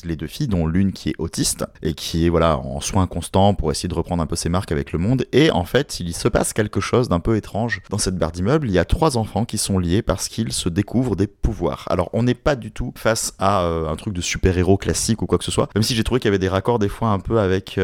les 0.04 0.16
deux 0.16 0.26
filles, 0.26 0.48
dont 0.48 0.66
l'une 0.66 0.92
qui 0.92 1.10
est 1.10 1.14
autiste 1.18 1.66
et 1.82 1.94
qui 1.94 2.26
est 2.26 2.28
voilà 2.28 2.58
en 2.58 2.80
soins 2.80 3.06
constants 3.06 3.54
pour 3.54 3.70
essayer 3.70 3.88
de 3.88 3.94
reprendre 3.94 4.22
un 4.22 4.26
peu 4.26 4.36
ses 4.36 4.48
marques 4.48 4.72
avec 4.72 4.92
le 4.92 4.98
monde. 4.98 5.26
Et 5.32 5.50
en 5.50 5.64
fait, 5.64 6.00
il 6.00 6.14
se 6.14 6.28
passe 6.28 6.52
quelque 6.52 6.80
chose 6.80 7.08
d'un 7.08 7.20
peu 7.20 7.36
étrange 7.36 7.80
dans 7.90 7.98
cette 7.98 8.16
barre 8.16 8.32
d'immeuble. 8.32 8.68
Il 8.68 8.72
y 8.72 8.78
a 8.78 8.84
trois 8.84 9.16
enfants 9.16 9.44
qui 9.44 9.58
sont 9.58 9.78
liés 9.78 10.02
parce 10.02 10.28
qu'ils 10.28 10.52
se 10.52 10.68
découvrent 10.68 11.16
des 11.16 11.26
pouvoirs. 11.26 11.86
Alors 11.90 12.08
on 12.12 12.22
n'est 12.22 12.34
pas 12.34 12.56
du 12.56 12.72
tout 12.72 12.92
face 12.96 13.34
à 13.38 13.64
un 13.64 13.96
truc 13.96 14.14
de 14.14 14.20
super-héros 14.20 14.76
classique 14.76 15.22
ou 15.22 15.26
quoi 15.26 15.38
que 15.38 15.44
ce 15.44 15.50
soit, 15.50 15.68
même 15.74 15.82
si 15.82 15.94
j'ai 15.94 16.04
trouvé 16.04 16.20
qu'il 16.20 16.28
y 16.28 16.30
avait 16.30 16.38
des 16.38 16.48
raccords 16.48 16.78
des 16.78 16.88
fois 16.88 17.08
un 17.08 17.18
peu 17.18 17.38
avec 17.38 17.78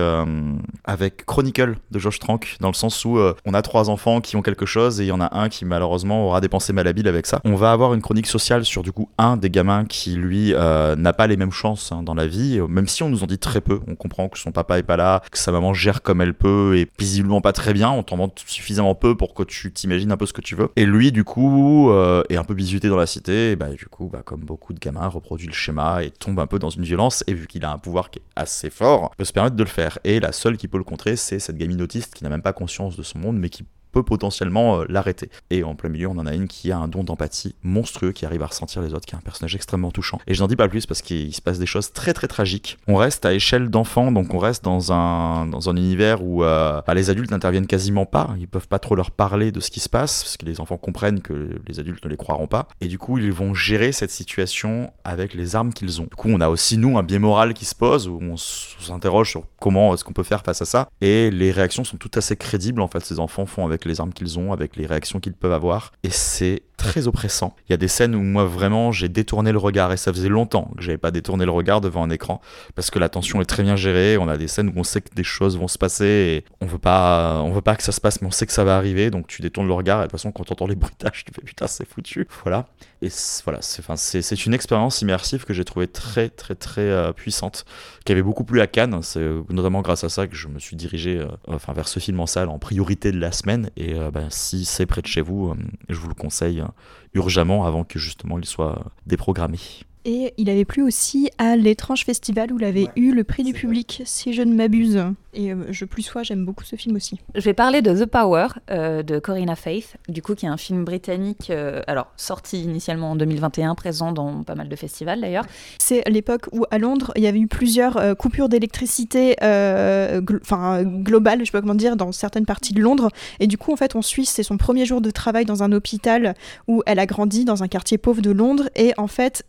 avec 0.84 1.26
Chronicle 1.26 1.76
de 1.90 1.98
Josh 1.98 2.18
Trank, 2.18 2.56
dans 2.60 2.68
le 2.68 2.74
sens 2.74 3.04
où 3.04 3.18
on 3.44 3.54
a 3.54 3.62
trois 3.62 3.90
enfants 3.90 4.20
qui 4.20 4.36
ont 4.36 4.42
quelque 4.42 4.66
chose 4.66 5.00
et 5.00 5.04
il 5.04 5.08
y 5.08 5.12
en 5.12 5.20
a 5.20 5.36
un 5.36 5.48
qui 5.48 5.64
malheureusement 5.64 6.29
aura 6.30 6.40
des 6.40 6.48
pensées 6.48 6.72
malhabiles 6.72 7.08
avec 7.08 7.26
ça. 7.26 7.40
On 7.44 7.54
va 7.54 7.72
avoir 7.72 7.94
une 7.94 8.02
chronique 8.02 8.26
sociale 8.26 8.64
sur 8.64 8.82
du 8.82 8.92
coup 8.92 9.08
un 9.18 9.36
des 9.36 9.50
gamins 9.50 9.84
qui 9.84 10.14
lui 10.14 10.54
euh, 10.54 10.96
n'a 10.96 11.12
pas 11.12 11.26
les 11.26 11.36
mêmes 11.36 11.52
chances 11.52 11.92
hein, 11.92 12.02
dans 12.02 12.14
la 12.14 12.26
vie, 12.26 12.60
même 12.68 12.88
si 12.88 13.02
on 13.02 13.10
nous 13.10 13.22
en 13.22 13.26
dit 13.26 13.38
très 13.38 13.60
peu. 13.60 13.80
On 13.86 13.94
comprend 13.94 14.28
que 14.28 14.38
son 14.38 14.52
papa 14.52 14.78
est 14.78 14.82
pas 14.82 14.96
là, 14.96 15.22
que 15.30 15.38
sa 15.38 15.52
maman 15.52 15.74
gère 15.74 16.02
comme 16.02 16.20
elle 16.20 16.34
peut 16.34 16.76
et 16.76 16.88
visiblement 16.98 17.40
pas 17.40 17.52
très 17.52 17.72
bien. 17.72 17.90
On 17.90 18.02
t'en 18.02 18.16
montre 18.16 18.42
suffisamment 18.46 18.94
peu 18.94 19.16
pour 19.16 19.34
que 19.34 19.42
tu 19.42 19.72
t'imagines 19.72 20.12
un 20.12 20.16
peu 20.16 20.26
ce 20.26 20.32
que 20.32 20.40
tu 20.40 20.54
veux. 20.54 20.68
Et 20.76 20.86
lui 20.86 21.12
du 21.12 21.24
coup 21.24 21.90
euh, 21.90 22.22
est 22.28 22.36
un 22.36 22.44
peu 22.44 22.54
bisuté 22.54 22.88
dans 22.88 22.96
la 22.96 23.06
cité. 23.06 23.56
Bah 23.56 23.70
du 23.70 23.86
coup, 23.86 24.08
bah, 24.12 24.22
comme 24.24 24.40
beaucoup 24.40 24.72
de 24.72 24.78
gamins, 24.78 25.08
reproduit 25.08 25.46
le 25.46 25.52
schéma 25.52 26.02
et 26.02 26.10
tombe 26.10 26.38
un 26.40 26.46
peu 26.46 26.58
dans 26.58 26.70
une 26.70 26.84
violence. 26.84 27.24
Et 27.26 27.34
vu 27.34 27.46
qu'il 27.46 27.64
a 27.64 27.72
un 27.72 27.78
pouvoir 27.78 28.10
qui 28.10 28.18
est 28.18 28.22
assez 28.36 28.70
fort, 28.70 29.10
peut 29.16 29.24
se 29.24 29.32
permettre 29.32 29.56
de 29.56 29.62
le 29.62 29.68
faire. 29.68 29.98
Et 30.04 30.20
la 30.20 30.32
seule 30.32 30.56
qui 30.56 30.68
peut 30.68 30.78
le 30.78 30.84
contrer, 30.84 31.16
c'est 31.16 31.38
cette 31.38 31.56
gamine 31.56 31.82
autiste 31.82 32.14
qui 32.14 32.24
n'a 32.24 32.30
même 32.30 32.42
pas 32.42 32.52
conscience 32.52 32.96
de 32.96 33.02
son 33.02 33.18
monde, 33.18 33.38
mais 33.38 33.48
qui 33.48 33.64
peut 33.92 34.02
potentiellement 34.02 34.80
euh, 34.80 34.84
l'arrêter. 34.88 35.30
Et 35.50 35.64
en 35.64 35.74
plein 35.74 35.88
milieu, 35.90 36.08
on 36.08 36.18
en 36.18 36.26
a 36.26 36.34
une 36.34 36.48
qui 36.48 36.72
a 36.72 36.78
un 36.78 36.88
don 36.88 37.04
d'empathie 37.04 37.54
monstrueux, 37.62 38.12
qui 38.12 38.26
arrive 38.26 38.42
à 38.42 38.46
ressentir 38.46 38.82
les 38.82 38.94
autres, 38.94 39.06
qui 39.06 39.14
est 39.14 39.18
un 39.18 39.22
personnage 39.22 39.54
extrêmement 39.54 39.90
touchant. 39.90 40.18
Et 40.26 40.34
je 40.34 40.40
n'en 40.40 40.48
dis 40.48 40.56
pas 40.56 40.68
plus 40.68 40.86
parce 40.86 41.02
qu'il 41.02 41.34
se 41.34 41.42
passe 41.42 41.58
des 41.58 41.66
choses 41.66 41.92
très 41.92 42.12
très 42.12 42.28
tragiques. 42.28 42.78
On 42.88 42.96
reste 42.96 43.24
à 43.24 43.34
échelle 43.34 43.70
d'enfant, 43.70 44.12
donc 44.12 44.34
on 44.34 44.38
reste 44.38 44.64
dans 44.64 44.92
un, 44.92 45.46
dans 45.46 45.68
un 45.68 45.76
univers 45.76 46.22
où 46.22 46.44
euh, 46.44 46.80
bah, 46.86 46.94
les 46.94 47.10
adultes 47.10 47.30
n'interviennent 47.30 47.66
quasiment 47.66 48.06
pas, 48.06 48.34
ils 48.38 48.48
peuvent 48.48 48.68
pas 48.68 48.78
trop 48.78 48.94
leur 48.94 49.10
parler 49.10 49.52
de 49.52 49.60
ce 49.60 49.70
qui 49.70 49.80
se 49.80 49.88
passe, 49.88 50.22
parce 50.22 50.36
que 50.36 50.46
les 50.46 50.60
enfants 50.60 50.76
comprennent 50.76 51.20
que 51.20 51.60
les 51.66 51.80
adultes 51.80 52.04
ne 52.04 52.10
les 52.10 52.16
croiront 52.16 52.46
pas. 52.46 52.68
Et 52.80 52.88
du 52.88 52.98
coup, 52.98 53.18
ils 53.18 53.32
vont 53.32 53.54
gérer 53.54 53.92
cette 53.92 54.10
situation 54.10 54.92
avec 55.04 55.34
les 55.34 55.56
armes 55.56 55.72
qu'ils 55.72 56.00
ont. 56.00 56.04
Du 56.04 56.16
coup, 56.16 56.28
on 56.30 56.40
a 56.40 56.48
aussi, 56.48 56.78
nous, 56.78 56.98
un 56.98 57.02
biais 57.02 57.18
moral 57.18 57.54
qui 57.54 57.64
se 57.64 57.74
pose, 57.74 58.08
où 58.08 58.18
on 58.20 58.36
s'interroge 58.36 59.30
sur 59.30 59.44
comment 59.60 59.94
est-ce 59.94 60.04
qu'on 60.04 60.12
peut 60.12 60.22
faire 60.22 60.42
face 60.42 60.62
à 60.62 60.64
ça. 60.64 60.88
Et 61.00 61.30
les 61.30 61.50
réactions 61.52 61.84
sont 61.84 61.96
tout 61.96 62.10
assez 62.14 62.36
crédibles, 62.36 62.80
en 62.80 62.88
fait, 62.88 63.04
ces 63.04 63.18
enfants 63.18 63.46
font 63.46 63.64
avec 63.64 63.79
les 63.88 64.00
armes 64.00 64.12
qu'ils 64.12 64.38
ont, 64.38 64.52
avec 64.52 64.76
les 64.76 64.86
réactions 64.86 65.20
qu'ils 65.20 65.34
peuvent 65.34 65.52
avoir. 65.52 65.92
Et 66.02 66.10
c'est 66.10 66.62
très 66.76 67.06
oppressant. 67.06 67.54
Il 67.68 67.72
y 67.72 67.74
a 67.74 67.76
des 67.76 67.88
scènes 67.88 68.14
où 68.14 68.22
moi 68.22 68.44
vraiment 68.44 68.90
j'ai 68.90 69.08
détourné 69.08 69.52
le 69.52 69.58
regard 69.58 69.92
et 69.92 69.96
ça 69.96 70.12
faisait 70.12 70.28
longtemps 70.30 70.70
que 70.76 70.82
j'avais 70.82 70.98
pas 70.98 71.10
détourné 71.10 71.44
le 71.44 71.50
regard 71.50 71.80
devant 71.80 72.02
un 72.02 72.10
écran 72.10 72.40
parce 72.74 72.90
que 72.90 72.98
la 72.98 73.10
tension 73.10 73.40
est 73.40 73.44
très 73.44 73.62
bien 73.62 73.76
gérée. 73.76 74.16
On 74.16 74.28
a 74.28 74.38
des 74.38 74.48
scènes 74.48 74.68
où 74.68 74.72
on 74.76 74.84
sait 74.84 75.02
que 75.02 75.14
des 75.14 75.24
choses 75.24 75.58
vont 75.58 75.68
se 75.68 75.76
passer 75.76 76.04
et 76.04 76.44
on 76.60 76.66
veut 76.66 76.78
pas, 76.78 77.42
on 77.42 77.52
veut 77.52 77.60
pas 77.60 77.76
que 77.76 77.82
ça 77.82 77.92
se 77.92 78.00
passe, 78.00 78.22
mais 78.22 78.28
on 78.28 78.30
sait 78.30 78.46
que 78.46 78.52
ça 78.52 78.64
va 78.64 78.76
arriver. 78.76 79.10
Donc 79.10 79.26
tu 79.26 79.42
détournes 79.42 79.66
le 79.66 79.74
regard 79.74 79.98
et 79.98 80.02
de 80.02 80.06
toute 80.06 80.12
façon 80.12 80.32
quand 80.32 80.44
t'entends 80.44 80.66
les 80.66 80.74
bruitages, 80.74 81.24
tu 81.24 81.32
fais 81.34 81.42
putain 81.42 81.66
c'est 81.66 81.86
foutu. 81.86 82.26
Voilà. 82.44 82.66
Et 83.02 83.08
voilà, 83.44 83.60
c'est, 83.62 84.46
une 84.46 84.52
expérience 84.52 85.00
immersive 85.00 85.46
que 85.46 85.54
j'ai 85.54 85.64
trouvée 85.64 85.88
très 85.88 86.28
très 86.28 86.54
très 86.54 86.82
euh, 86.82 87.12
puissante, 87.12 87.64
qui 88.04 88.12
avait 88.12 88.22
beaucoup 88.22 88.44
plu 88.44 88.60
à 88.60 88.66
Cannes. 88.66 89.00
C'est 89.02 89.20
euh, 89.20 89.42
notamment 89.48 89.80
grâce 89.80 90.04
à 90.04 90.10
ça 90.10 90.26
que 90.26 90.36
je 90.36 90.48
me 90.48 90.58
suis 90.58 90.76
dirigé 90.76 91.18
euh, 91.18 91.28
enfin 91.48 91.72
vers 91.72 91.88
ce 91.88 91.98
film 91.98 92.20
en 92.20 92.26
salle 92.26 92.50
en 92.50 92.58
priorité 92.58 93.10
de 93.10 93.18
la 93.18 93.32
semaine. 93.32 93.70
Et 93.76 93.94
ben, 94.12 94.26
si 94.28 94.66
c'est 94.66 94.84
près 94.84 95.00
de 95.00 95.06
chez 95.06 95.22
vous, 95.22 95.54
je 95.88 95.96
vous 95.98 96.08
le 96.08 96.14
conseille 96.14 96.60
euh, 96.60 96.66
urgemment 97.14 97.64
avant 97.64 97.84
que 97.84 97.98
justement 97.98 98.38
il 98.38 98.44
soit 98.44 98.84
déprogrammé. 99.06 99.58
Et 100.04 100.32
il 100.38 100.48
avait 100.48 100.64
plu 100.64 100.82
aussi 100.82 101.30
à 101.36 101.56
l'étrange 101.56 102.04
festival 102.04 102.52
où 102.52 102.58
il 102.58 102.64
avait 102.64 102.88
eu 102.96 103.12
le 103.12 103.22
prix 103.22 103.42
du 103.44 103.52
public, 103.52 104.02
si 104.06 104.32
je 104.32 104.40
ne 104.42 104.54
m'abuse. 104.54 105.04
Et 105.34 105.52
euh, 105.52 105.66
je 105.70 105.84
plus 105.84 106.02
sois, 106.02 106.22
j'aime 106.22 106.44
beaucoup 106.44 106.64
ce 106.64 106.74
film 106.74 106.96
aussi. 106.96 107.20
Je 107.34 107.42
vais 107.42 107.52
parler 107.52 107.82
de 107.82 107.92
The 107.94 108.06
Power 108.06 108.48
euh, 108.70 109.02
de 109.02 109.18
Corinna 109.18 109.54
Faith, 109.56 109.96
du 110.08 110.22
coup 110.22 110.34
qui 110.34 110.46
est 110.46 110.48
un 110.48 110.56
film 110.56 110.84
britannique, 110.84 111.50
euh, 111.50 111.82
alors 111.86 112.08
sorti 112.16 112.62
initialement 112.62 113.12
en 113.12 113.16
2021, 113.16 113.74
présent 113.76 114.10
dans 114.12 114.42
pas 114.42 114.54
mal 114.56 114.68
de 114.68 114.74
festivals 114.76 115.20
d'ailleurs. 115.20 115.44
C'est 115.78 116.02
l'époque 116.08 116.46
où 116.52 116.64
à 116.70 116.78
Londres, 116.78 117.12
il 117.16 117.22
y 117.22 117.26
avait 117.28 117.38
eu 117.38 117.46
plusieurs 117.46 117.96
euh, 117.98 118.14
coupures 118.14 118.48
d'électricité 118.48 119.36
euh, 119.42 120.20
gl- 120.20 120.40
enfin, 120.42 120.82
globales, 120.82 121.40
je 121.40 121.44
sais 121.44 121.52
pas 121.52 121.60
comment 121.60 121.74
dire, 121.74 121.96
dans 121.96 122.10
certaines 122.10 122.46
parties 122.46 122.72
de 122.72 122.80
Londres. 122.80 123.10
Et 123.38 123.46
du 123.46 123.58
coup, 123.58 123.72
en 123.72 123.76
fait, 123.76 123.94
on 123.94 124.02
suit, 124.02 124.24
c'est 124.26 124.42
son 124.42 124.56
premier 124.56 124.84
jour 124.86 125.00
de 125.00 125.10
travail 125.10 125.44
dans 125.44 125.62
un 125.62 125.70
hôpital 125.72 126.34
où 126.66 126.82
elle 126.86 126.98
a 126.98 127.06
grandi 127.06 127.44
dans 127.44 127.62
un 127.62 127.68
quartier 127.68 127.98
pauvre 127.98 128.22
de 128.22 128.30
Londres. 128.32 128.68
Et 128.74 128.94
en 128.96 129.06
fait, 129.06 129.44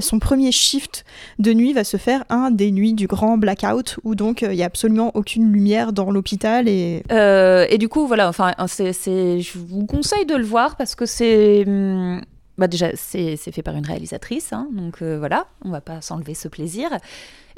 son 0.00 0.18
premier 0.18 0.52
shift 0.52 1.04
de 1.38 1.52
nuit 1.52 1.72
va 1.72 1.84
se 1.84 1.96
faire 1.96 2.24
un 2.28 2.50
des 2.50 2.70
nuits 2.70 2.92
du 2.94 3.06
grand 3.06 3.38
blackout 3.38 3.98
où 4.04 4.14
donc 4.14 4.42
euh, 4.42 4.52
il 4.52 4.58
y 4.58 4.62
a 4.62 4.66
absolument 4.66 5.10
aucune 5.14 5.52
lumière 5.52 5.92
dans 5.92 6.10
l'hôpital 6.10 6.68
et 6.68 7.02
Euh, 7.10 7.66
et 7.68 7.78
du 7.78 7.88
coup, 7.88 8.06
voilà, 8.06 8.28
enfin, 8.28 8.52
c'est, 8.68 8.92
c'est- 8.92 9.40
je 9.40 9.58
vous 9.58 9.86
conseille 9.86 10.26
de 10.26 10.34
le 10.36 10.44
voir 10.44 10.76
parce 10.76 10.94
que 10.94 11.06
c'est. 11.06 11.64
hum, 11.66 12.20
Bah 12.58 12.68
déjà, 12.68 12.88
c'est, 12.94 13.36
fait 13.36 13.62
par 13.62 13.76
une 13.76 13.84
réalisatrice, 13.84 14.52
hein, 14.54 14.68
donc 14.72 15.02
euh, 15.02 15.18
voilà, 15.18 15.46
on 15.62 15.70
va 15.70 15.82
pas 15.82 16.00
s'enlever 16.00 16.32
ce 16.34 16.48
plaisir. 16.48 16.88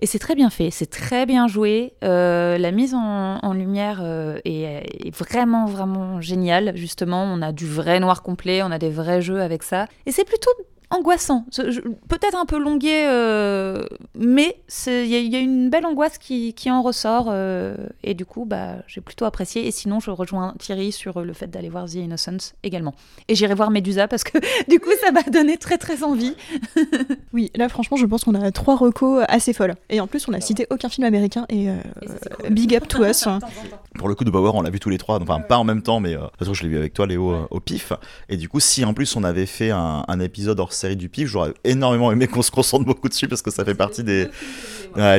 Et 0.01 0.07
c'est 0.07 0.19
très 0.19 0.35
bien 0.35 0.51
fait, 0.51 0.71
c'est 0.71 0.91
très 0.91 1.25
bien 1.27 1.47
joué. 1.49 1.93
Euh, 2.05 2.57
la 2.59 2.71
mise 2.73 2.95
en, 2.95 3.53
lumière 3.53 4.01
euh, 4.03 4.39
est 4.45 5.11
vraiment, 5.17 5.67
vraiment 5.67 6.21
géniale. 6.21 6.73
Justement, 6.77 7.23
on 7.25 7.43
a 7.43 7.51
du 7.53 7.67
vrai 7.67 7.99
noir 8.01 8.23
complet, 8.23 8.63
on 8.63 8.71
a 8.73 8.79
des 8.79 8.91
vrais 8.91 9.21
jeux 9.23 9.41
avec 9.41 9.63
ça. 9.65 9.87
Et 10.07 10.13
c'est 10.13 10.25
plutôt 10.25 10.51
angoissant. 10.91 11.45
Peut-être 12.09 12.36
un 12.36 12.47
peu 12.47 12.59
longué, 12.59 13.05
euh, 13.07 13.84
mais 14.14 14.57
il 14.86 15.07
y, 15.07 15.14
a- 15.14 15.18
il 15.18 15.32
y 15.32 15.36
a 15.36 15.41
une 15.41 15.68
belle 15.70 15.84
angoisse 15.86 16.18
qui, 16.18 16.55
qui 16.55 16.70
en 16.70 16.82
ressort. 16.82 17.26
euh, 17.28 17.76
et 18.03 18.14
du 18.14 18.24
coup, 18.24 18.45
bah, 18.47 18.76
j'ai 18.86 19.01
plutôt 19.01 19.24
apprécié. 19.24 19.66
Et 19.66 19.70
sinon, 19.70 20.01
je 20.01 20.11
rejoins 20.11 20.55
Thierry 20.59 20.93
sur 20.93 21.20
le 21.22 21.32
fait 21.32 21.47
d'aller 21.49 21.68
voir 21.68 21.86
The 21.86 21.95
Innocence 21.97 22.55
également. 22.62 22.95
Et 23.28 23.34
j'irai 23.34 23.55
voir 23.55 23.70
Medusa 23.70 24.09
parce 24.09 24.24
que 24.24 24.39
du 24.70 24.80
coup, 24.80 24.91
ça 25.05 25.12
m'a 25.12 25.22
donné 25.22 25.57
très, 25.59 25.78
très 25.78 26.03
envie. 26.03 26.34
oui, 27.32 27.51
là 27.55 27.68
franchement, 27.68 27.97
je 27.97 28.07
pense 28.07 28.24
qu'on 28.24 28.34
a 28.34 28.51
trois 28.51 28.76
recos 28.76 29.24
assez 29.28 29.53
folles. 29.53 29.74
Et 29.91 30.01
en 30.01 30.07
plus, 30.07 30.26
on 30.28 30.32
a 30.32 30.41
cité 30.41 30.66
aucun 30.70 30.89
film 30.89 31.07
américain 31.07 31.47
et 31.49 31.68
euh, 31.70 31.74
big 32.51 32.74
up 32.74 32.89
to 32.89 33.05
us. 33.05 33.26
hein. 33.26 33.39
Pour 33.99 34.09
le 34.09 34.14
coup 34.14 34.24
de 34.24 34.30
Power, 34.30 34.53
on 34.55 34.62
l'a 34.62 34.70
vu 34.70 34.80
tous 34.80 34.91
les 34.91 34.99
trois, 34.99 35.20
enfin 35.20 35.41
pas 35.41 35.59
en 35.59 35.64
même 35.64 35.82
temps, 35.82 36.01
mais 36.01 36.14
euh, 36.14 36.20
de 36.20 36.26
toute 36.26 36.39
façon 36.39 36.55
je 36.55 36.62
l'ai 36.62 36.68
vu 36.68 36.78
avec 36.78 36.95
toi 36.95 37.07
Léo 37.07 37.32
euh, 37.32 37.47
au 37.51 37.61
pif. 37.61 37.93
Et 38.28 38.36
du 38.36 38.49
coup, 38.49 38.61
si 38.61 38.84
en 38.84 38.95
plus 38.95 39.16
on 39.16 39.24
avait 39.24 39.47
fait 39.47 39.70
un, 39.70 40.05
un 40.07 40.20
épisode 40.20 40.61
hors 40.61 40.72
série 40.79 40.97
du 40.97 41.09
pif, 41.09 41.29
j'aurais 41.29 41.53
énormément 41.64 42.11
aimé 42.12 42.26
qu'on 42.26 42.43
se 42.43 42.51
concentre 42.51 42.85
beaucoup 42.85 43.09
dessus 43.09 43.29
parce 43.29 43.43
que 43.43 43.51
ça 43.51 43.64
fait 43.64 43.74
partie 43.74 44.03
des, 44.05 44.29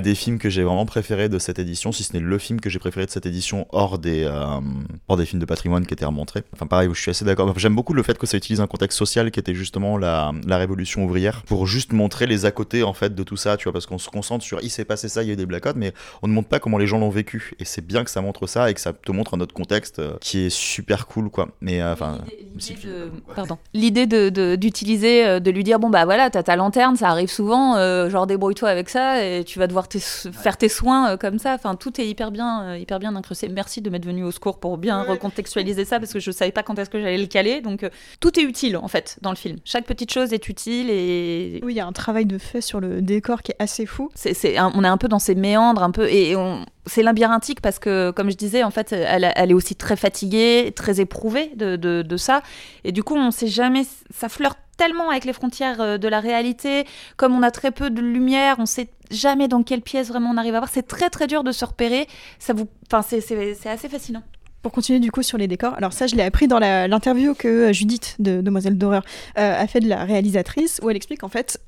des 0.03 0.15
films 0.15 0.39
que 0.39 0.49
j'ai 0.49 0.63
vraiment 0.63 0.85
préférés 0.85 1.29
de 1.29 1.39
cette 1.39 1.59
édition, 1.59 1.91
si 1.91 2.03
ce 2.03 2.13
n'est 2.13 2.19
le 2.19 2.37
film 2.37 2.59
que 2.59 2.69
j'ai 2.69 2.79
préféré 2.79 3.05
de 3.05 3.11
cette 3.11 3.25
édition 3.25 3.67
hors 3.71 3.99
des, 3.99 4.23
euh, 4.23 4.59
hors 5.07 5.17
des 5.17 5.25
films 5.25 5.39
de 5.39 5.45
patrimoine 5.45 5.85
qui 5.85 5.93
étaient 5.93 6.05
remontrés. 6.05 6.43
Enfin 6.53 6.65
pareil, 6.67 6.89
je 6.93 6.99
suis 7.01 7.11
assez 7.11 7.25
d'accord. 7.25 7.57
J'aime 7.57 7.75
beaucoup 7.75 7.93
le 7.93 8.03
fait 8.03 8.17
que 8.17 8.25
ça 8.27 8.37
utilise 8.37 8.61
un 8.61 8.67
contexte 8.67 8.97
social 8.97 9.31
qui 9.31 9.39
était 9.39 9.53
justement 9.55 9.97
la, 9.97 10.31
la 10.47 10.57
révolution 10.57 11.05
ouvrière 11.05 11.43
pour 11.43 11.67
juste 11.67 11.93
montrer 11.93 12.25
les 12.27 12.45
à 12.45 12.51
côté 12.51 12.83
en 12.83 12.93
fait 12.93 13.13
de 13.15 13.23
tout 13.23 13.37
ça, 13.37 13.57
tu 13.57 13.63
vois, 13.65 13.73
parce 13.73 13.85
qu'on 13.85 13.97
se 13.97 14.09
concentre 14.09 14.43
sur 14.43 14.59
il 14.61 14.69
s'est 14.69 14.85
passé 14.85 15.09
ça, 15.09 15.23
il 15.23 15.27
y 15.27 15.29
a 15.29 15.33
eu 15.33 15.37
des 15.37 15.45
blackouts, 15.45 15.69
mais 15.75 15.93
on 16.21 16.27
ne 16.27 16.33
montre 16.33 16.49
pas 16.49 16.59
comment 16.59 16.77
les 16.77 16.87
gens 16.87 16.99
l'ont 16.99 17.09
vécu. 17.09 17.51
Et 17.59 17.65
c'est 17.65 17.85
bien 17.85 18.03
que 18.03 18.09
ça 18.11 18.21
montre 18.21 18.47
ça 18.47 18.69
et 18.71 18.73
que 18.73 18.81
ça 18.81 18.93
te 18.93 19.11
montre 19.11 19.33
un 19.33 19.39
autre 19.41 19.53
contexte 19.53 19.99
euh, 19.99 20.13
qui 20.21 20.39
est 20.39 20.49
super 20.49 21.07
cool, 21.07 21.29
quoi. 21.29 21.49
Mais 21.61 21.81
euh, 21.81 21.93
enfin, 21.93 22.19
si 22.57 22.73
L'idée 22.73 22.87
de, 22.87 23.11
pardon. 23.35 23.57
L'idée 23.73 24.07
de- 24.07 24.29
de- 24.29 24.55
d'utiliser, 24.55 25.25
euh, 25.25 25.39
de, 25.51 25.55
lui 25.55 25.63
dire 25.63 25.79
bon 25.79 25.89
bah 25.89 26.05
voilà, 26.05 26.29
t'as 26.29 26.43
ta 26.43 26.55
lanterne, 26.55 26.95
ça 26.95 27.09
arrive 27.09 27.29
souvent, 27.31 27.75
euh, 27.75 28.09
genre 28.09 28.27
débrouille-toi 28.27 28.69
avec 28.69 28.89
ça 28.89 29.23
et 29.23 29.43
tu 29.43 29.59
vas 29.59 29.67
devoir 29.67 29.87
tes- 29.87 29.99
faire 29.99 30.57
tes 30.57 30.69
soins 30.69 31.11
euh, 31.11 31.17
comme 31.17 31.39
ça. 31.39 31.53
Enfin, 31.55 31.75
tout 31.75 31.99
est 31.99 32.07
hyper 32.07 32.31
bien, 32.31 32.63
euh, 32.63 32.77
hyper 32.77 32.99
bien 32.99 33.15
incrusté. 33.15 33.49
Merci 33.49 33.81
de 33.81 33.89
m'être 33.89 34.05
venu 34.05 34.23
au 34.23 34.31
secours 34.31 34.59
pour 34.59 34.77
bien 34.77 35.03
recontextualiser 35.03 35.85
ça 35.85 35.99
parce 35.99 36.13
que 36.13 36.19
je 36.19 36.31
savais 36.31 36.51
pas 36.51 36.63
quand 36.63 36.77
est-ce 36.79 36.89
que 36.89 36.99
j'allais 36.99 37.17
le 37.17 37.25
caler. 37.27 37.61
Donc 37.61 37.87
tout 38.19 38.39
est 38.39 38.43
utile 38.43 38.77
en 38.77 38.87
fait 38.87 39.17
dans 39.21 39.31
le 39.31 39.35
film. 39.35 39.57
Chaque 39.65 39.85
petite 39.85 40.11
chose 40.11 40.33
est 40.33 40.47
utile 40.49 40.89
et 40.89 41.59
Oui, 41.63 41.73
il 41.73 41.77
y 41.77 41.79
a 41.79 41.85
un 41.85 41.91
travail 41.91 42.25
de 42.25 42.37
fait 42.37 42.61
sur 42.61 42.79
le 42.79 43.01
décor 43.01 43.41
qui 43.41 43.51
est 43.51 43.61
assez 43.61 43.85
fou. 43.85 44.09
c'est, 44.15 44.59
on 44.59 44.83
est 44.83 44.87
un 44.87 44.97
peu 44.97 45.07
dans 45.07 45.19
ces 45.19 45.35
méandres, 45.35 45.83
un 45.83 45.91
peu, 45.91 46.09
et 46.09 46.35
on- 46.35 46.65
c'est 46.85 47.03
labyrinthique 47.03 47.61
parce 47.61 47.77
que, 47.77 48.11
comme 48.11 48.31
je 48.31 48.35
disais, 48.37 48.63
en 48.63 48.71
fait, 48.71 48.91
elle, 48.93 49.23
est 49.23 49.53
aussi 49.53 49.75
très 49.75 49.95
fatiguée, 49.95 50.73
très 50.75 50.99
éprouvée 50.99 51.51
de, 51.55 51.75
de- 51.75 52.01
de 52.01 52.17
ça, 52.17 52.41
et 52.83 52.91
du 52.91 53.03
coup, 53.03 53.15
on 53.15 53.31
sait 53.31 53.47
jamais, 53.47 53.83
ça 54.13 54.27
flirte 54.29 54.57
tellement 54.79 55.09
avec 55.09 55.25
les 55.25 55.33
frontières 55.33 55.81
euh, 55.81 55.97
de 55.97 56.07
la 56.07 56.21
réalité, 56.21 56.85
comme 57.17 57.35
on 57.35 57.43
a 57.43 57.51
très 57.51 57.71
peu 57.71 57.89
de 57.89 57.99
lumière, 57.99 58.55
on 58.59 58.65
sait 58.65 58.87
jamais 59.11 59.49
dans 59.49 59.61
quelle 59.61 59.81
pièce 59.81 60.07
vraiment 60.07 60.29
on 60.31 60.37
arrive 60.37 60.55
à 60.55 60.59
voir, 60.59 60.69
c'est 60.73 60.87
très 60.87 61.09
très 61.09 61.27
dur 61.27 61.43
de 61.43 61.51
se 61.51 61.65
repérer, 61.65 62.07
ça 62.39 62.53
vous, 62.53 62.67
enfin, 62.87 63.01
c'est, 63.01 63.67
assez 63.67 63.89
fascinant. 63.89 64.23
Pour 64.61 64.71
continuer 64.71 64.99
du 64.99 65.11
coup 65.11 65.21
sur 65.21 65.37
les 65.37 65.47
décors, 65.47 65.73
alors 65.75 65.93
ça 65.93 66.07
je 66.07 66.15
l'ai 66.15 66.23
appris 66.23 66.47
dans 66.47 66.59
l'interview 66.59 67.33
que 67.33 67.47
euh, 67.47 67.73
Judith 67.73 68.15
de 68.19 68.41
Demoiselle 68.41 68.77
d'horreur 68.77 69.03
euh, 69.37 69.61
a 69.61 69.67
fait 69.67 69.79
de 69.81 69.87
la 69.87 70.03
réalisatrice 70.05 70.79
où 70.81 70.89
elle 70.89 70.97
explique 70.97 71.23
en 71.23 71.29
fait 71.29 71.59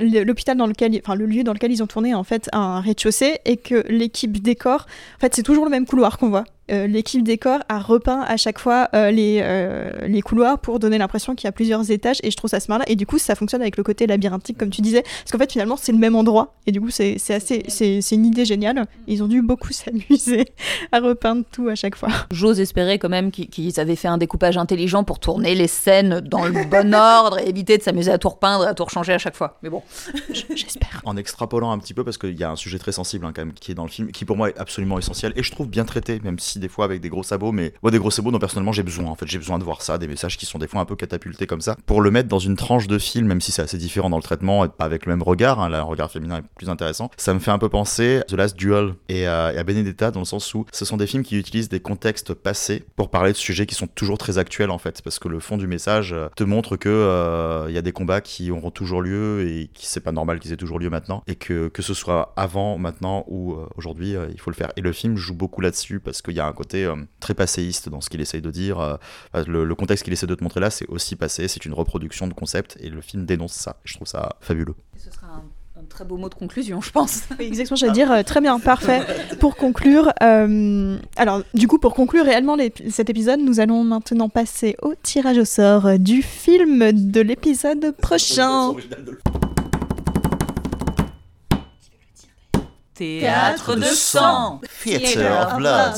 l'hôpital 0.00 0.56
dans 0.56 0.66
lequel, 0.66 0.98
enfin 1.02 1.16
le 1.16 1.26
lieu 1.26 1.44
dans 1.44 1.52
lequel 1.54 1.72
ils 1.72 1.82
ont 1.82 1.86
tourné 1.86 2.14
en 2.14 2.24
fait 2.24 2.50
un 2.52 2.80
rez-de-chaussée 2.80 3.38
et 3.46 3.56
que 3.56 3.86
l'équipe 3.88 4.42
décor, 4.42 4.86
en 5.16 5.20
fait 5.20 5.34
c'est 5.34 5.42
toujours 5.42 5.64
le 5.64 5.70
même 5.70 5.86
couloir 5.86 6.18
qu'on 6.18 6.28
voit. 6.28 6.44
Euh, 6.70 6.86
l'équipe 6.86 7.22
décor 7.22 7.60
a 7.68 7.78
repeint 7.78 8.22
à 8.22 8.38
chaque 8.38 8.58
fois 8.58 8.88
euh, 8.94 9.10
les, 9.10 9.40
euh, 9.42 10.06
les 10.06 10.22
couloirs 10.22 10.58
pour 10.58 10.78
donner 10.78 10.96
l'impression 10.96 11.34
qu'il 11.34 11.46
y 11.46 11.48
a 11.48 11.52
plusieurs 11.52 11.90
étages 11.90 12.20
et 12.22 12.30
je 12.30 12.36
trouve 12.38 12.48
ça 12.48 12.58
smart 12.58 12.78
là 12.78 12.86
et 12.88 12.96
du 12.96 13.06
coup 13.06 13.18
ça 13.18 13.34
fonctionne 13.34 13.60
avec 13.60 13.76
le 13.76 13.82
côté 13.82 14.06
labyrinthique 14.06 14.56
comme 14.56 14.70
tu 14.70 14.80
disais 14.80 15.02
parce 15.02 15.30
qu'en 15.30 15.38
fait 15.38 15.52
finalement 15.52 15.76
c'est 15.76 15.92
le 15.92 15.98
même 15.98 16.16
endroit. 16.16 16.54
Et 16.66 16.72
du 16.72 16.80
coup 16.80 16.88
c'est 16.88 17.16
c'est 17.18 17.34
assez 17.34 17.64
c'est 17.68 18.00
c'est 18.00 18.14
une 18.14 18.24
idée 18.24 18.46
géniale. 18.46 18.86
Ils 19.06 19.22
ont 19.22 19.28
dû 19.28 19.42
beaucoup 19.42 19.72
s'amuser 19.72 20.46
à 20.90 21.00
repeindre 21.00 21.44
tout 21.52 21.68
à 21.68 21.74
chaque 21.74 21.96
fois. 21.96 22.08
J'ose 22.30 22.60
espérer 22.60 22.98
quand 22.98 23.10
même 23.10 23.30
qu'ils, 23.30 23.48
qu'ils 23.48 23.78
avaient 23.78 23.96
fait 23.96 24.08
un 24.08 24.16
découpage 24.16 24.56
intelligent 24.56 25.04
pour 25.04 25.18
tourner 25.18 25.54
les 25.54 25.68
scènes 25.68 26.20
dans 26.20 26.46
le 26.46 26.64
bon 26.64 26.94
ordre 26.94 27.40
et 27.40 27.48
éviter 27.48 27.76
de 27.76 27.82
s'amuser 27.82 28.10
à 28.10 28.16
tout 28.16 28.30
repeindre 28.30 28.64
et 28.64 28.68
à 28.68 28.74
tout 28.74 28.84
rechanger 28.84 29.12
à 29.12 29.18
chaque 29.18 29.36
fois. 29.36 29.58
Mais 29.62 29.68
bon. 29.68 29.82
j'espère. 30.30 31.02
En 31.04 31.18
extrapolant 31.18 31.72
un 31.72 31.78
petit 31.78 31.92
peu, 31.92 32.04
parce 32.04 32.16
qu'il 32.16 32.38
y 32.38 32.44
a 32.44 32.50
un 32.50 32.56
sujet 32.56 32.78
très 32.78 32.92
sensible 32.92 33.26
hein, 33.26 33.32
quand 33.34 33.42
même 33.42 33.52
qui 33.52 33.72
est 33.72 33.74
dans 33.74 33.84
le 33.84 33.90
film, 33.90 34.10
qui 34.12 34.24
pour 34.24 34.38
moi 34.38 34.48
est 34.48 34.58
absolument 34.58 34.98
essentiel 34.98 35.34
et 35.36 35.42
je 35.42 35.50
trouve 35.50 35.68
bien 35.68 35.84
traité, 35.84 36.20
même 36.24 36.38
si 36.38 36.53
des 36.58 36.68
fois 36.68 36.84
avec 36.84 37.00
des 37.00 37.08
gros 37.08 37.22
sabots, 37.22 37.52
mais 37.52 37.72
moi 37.82 37.90
des 37.90 37.98
gros 37.98 38.10
sabots 38.10 38.30
dont 38.30 38.38
personnellement 38.38 38.72
j'ai 38.72 38.82
besoin. 38.82 39.06
En 39.06 39.14
fait, 39.14 39.26
j'ai 39.26 39.38
besoin 39.38 39.58
de 39.58 39.64
voir 39.64 39.82
ça, 39.82 39.98
des 39.98 40.08
messages 40.08 40.36
qui 40.36 40.46
sont 40.46 40.58
des 40.58 40.66
fois 40.68 40.80
un 40.80 40.84
peu 40.84 40.96
catapultés 40.96 41.46
comme 41.46 41.60
ça, 41.60 41.76
pour 41.86 42.00
le 42.00 42.10
mettre 42.10 42.28
dans 42.28 42.38
une 42.38 42.56
tranche 42.56 42.86
de 42.86 42.98
film, 42.98 43.26
même 43.26 43.40
si 43.40 43.52
c'est 43.52 43.62
assez 43.62 43.78
différent 43.78 44.10
dans 44.10 44.16
le 44.16 44.22
traitement 44.22 44.64
et 44.64 44.68
pas 44.68 44.84
avec 44.84 45.06
le 45.06 45.12
même 45.12 45.22
regard. 45.22 45.60
hein, 45.60 45.68
là, 45.68 45.78
le 45.78 45.84
regard 45.84 46.10
féminin 46.10 46.38
est 46.38 46.44
plus 46.56 46.68
intéressant. 46.68 47.10
Ça 47.16 47.34
me 47.34 47.38
fait 47.38 47.50
un 47.50 47.58
peu 47.58 47.68
penser 47.68 48.18
à 48.18 48.22
The 48.22 48.32
Last 48.34 48.56
Duel 48.56 48.94
et 49.08 49.26
à, 49.26 49.52
et 49.52 49.58
à 49.58 49.64
Benedetta 49.64 50.10
dans 50.10 50.20
le 50.20 50.26
sens 50.26 50.52
où 50.54 50.66
ce 50.72 50.84
sont 50.84 50.96
des 50.96 51.06
films 51.06 51.22
qui 51.22 51.38
utilisent 51.38 51.68
des 51.68 51.80
contextes 51.80 52.34
passés 52.34 52.84
pour 52.96 53.10
parler 53.10 53.32
de 53.32 53.36
sujets 53.36 53.66
qui 53.66 53.74
sont 53.74 53.86
toujours 53.86 54.18
très 54.18 54.38
actuels 54.38 54.70
en 54.70 54.78
fait, 54.78 55.02
parce 55.02 55.18
que 55.18 55.28
le 55.28 55.40
fond 55.40 55.56
du 55.56 55.66
message 55.66 56.12
euh, 56.12 56.28
te 56.36 56.44
montre 56.44 56.76
que 56.76 56.88
euh, 56.88 57.66
il 57.68 57.74
y 57.74 57.78
a 57.78 57.82
des 57.82 57.92
combats 57.92 58.20
qui 58.20 58.50
auront 58.50 58.70
toujours 58.70 59.02
lieu 59.02 59.46
et 59.48 59.70
qui 59.72 59.86
c'est 59.86 60.00
pas 60.00 60.12
normal 60.12 60.38
qu'ils 60.38 60.52
aient 60.52 60.56
toujours 60.56 60.78
lieu 60.78 60.90
maintenant 60.90 61.22
et 61.26 61.36
que 61.36 61.68
que 61.68 61.82
ce 61.82 61.94
soit 61.94 62.32
avant, 62.36 62.78
maintenant 62.78 63.24
ou 63.28 63.52
euh, 63.52 63.66
aujourd'hui, 63.76 64.16
euh, 64.16 64.26
il 64.32 64.40
faut 64.40 64.50
le 64.50 64.56
faire. 64.56 64.72
Et 64.76 64.80
le 64.80 64.92
film 64.92 65.16
joue 65.16 65.34
beaucoup 65.34 65.60
là-dessus 65.60 66.00
parce 66.00 66.22
qu'il 66.22 66.34
y 66.34 66.40
a 66.40 66.43
un 66.46 66.52
côté 66.52 66.84
euh, 66.84 66.96
très 67.20 67.34
passéiste 67.34 67.88
dans 67.88 68.00
ce 68.00 68.08
qu'il 68.10 68.20
essaye 68.20 68.40
de 68.42 68.50
dire. 68.50 68.78
euh, 68.80 68.96
le, 69.46 69.64
le 69.64 69.74
contexte 69.74 70.04
qu'il 70.04 70.12
essaie 70.12 70.26
de 70.26 70.34
te 70.34 70.42
montrer 70.42 70.60
là, 70.60 70.70
c'est 70.70 70.86
aussi 70.88 71.16
passé, 71.16 71.48
c'est 71.48 71.64
une 71.64 71.74
reproduction 71.74 72.26
de 72.26 72.34
concept 72.34 72.76
et 72.80 72.88
le 72.90 73.00
film 73.00 73.24
dénonce 73.26 73.52
ça. 73.52 73.76
Je 73.84 73.94
trouve 73.94 74.06
ça 74.08 74.36
fabuleux. 74.40 74.74
Ce 74.96 75.10
sera 75.10 75.26
un, 75.26 75.80
un 75.80 75.84
très 75.88 76.04
beau 76.04 76.16
mot 76.16 76.28
de 76.28 76.34
conclusion, 76.34 76.80
je 76.80 76.90
pense. 76.90 77.22
Oui, 77.38 77.46
exactement, 77.46 77.76
j'allais 77.76 77.92
dire, 77.92 78.10
euh, 78.12 78.22
très 78.22 78.40
bien, 78.40 78.58
parfait. 78.60 79.02
Pour 79.40 79.56
conclure, 79.56 80.12
euh, 80.22 80.96
alors 81.16 81.42
du 81.54 81.66
coup, 81.68 81.78
pour 81.78 81.94
conclure 81.94 82.24
réellement 82.24 82.56
cet 82.90 83.10
épisode, 83.10 83.40
nous 83.40 83.60
allons 83.60 83.82
maintenant 83.84 84.28
passer 84.28 84.76
au 84.82 84.94
tirage 85.02 85.38
au 85.38 85.44
sort 85.44 85.98
du 85.98 86.22
film 86.22 86.92
de 86.92 87.20
l'épisode 87.20 87.94
prochain. 88.00 88.72
Théâtre 92.94 93.76
de 93.76 93.82
sang. 93.82 94.60
Theater 94.82 95.48
of 95.48 95.56
Blood. 95.56 95.94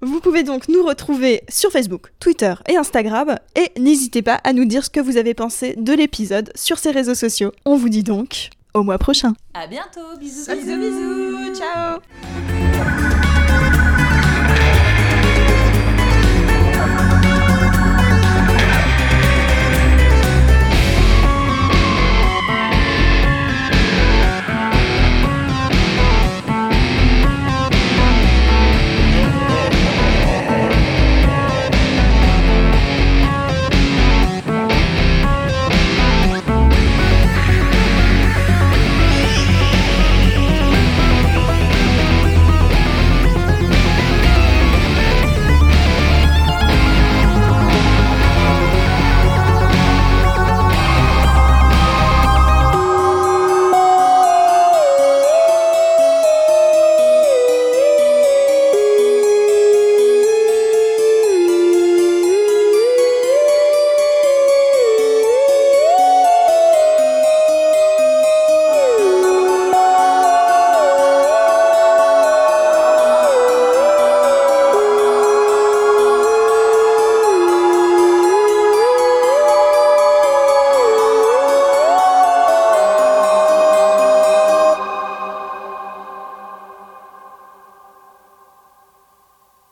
Vous 0.00 0.20
pouvez 0.20 0.44
donc 0.44 0.68
nous 0.68 0.84
retrouver 0.84 1.42
sur 1.48 1.72
Facebook, 1.72 2.12
Twitter 2.20 2.54
et 2.68 2.76
Instagram, 2.76 3.36
et 3.56 3.72
n'hésitez 3.80 4.22
pas 4.22 4.40
à 4.44 4.52
nous 4.52 4.64
dire 4.64 4.84
ce 4.84 4.90
que 4.90 5.00
vous 5.00 5.16
avez 5.16 5.34
pensé 5.34 5.74
de 5.76 5.92
l'épisode 5.92 6.52
sur 6.54 6.78
ces 6.78 6.92
réseaux 6.92 7.16
sociaux. 7.16 7.52
On 7.64 7.76
vous 7.76 7.88
dit 7.88 8.04
donc 8.04 8.50
au 8.74 8.84
mois 8.84 8.98
prochain. 8.98 9.34
À 9.54 9.66
bientôt, 9.66 10.16
bisous, 10.20 10.46
bisous, 10.52 10.78
bisous, 10.78 11.54
ciao 11.56 11.98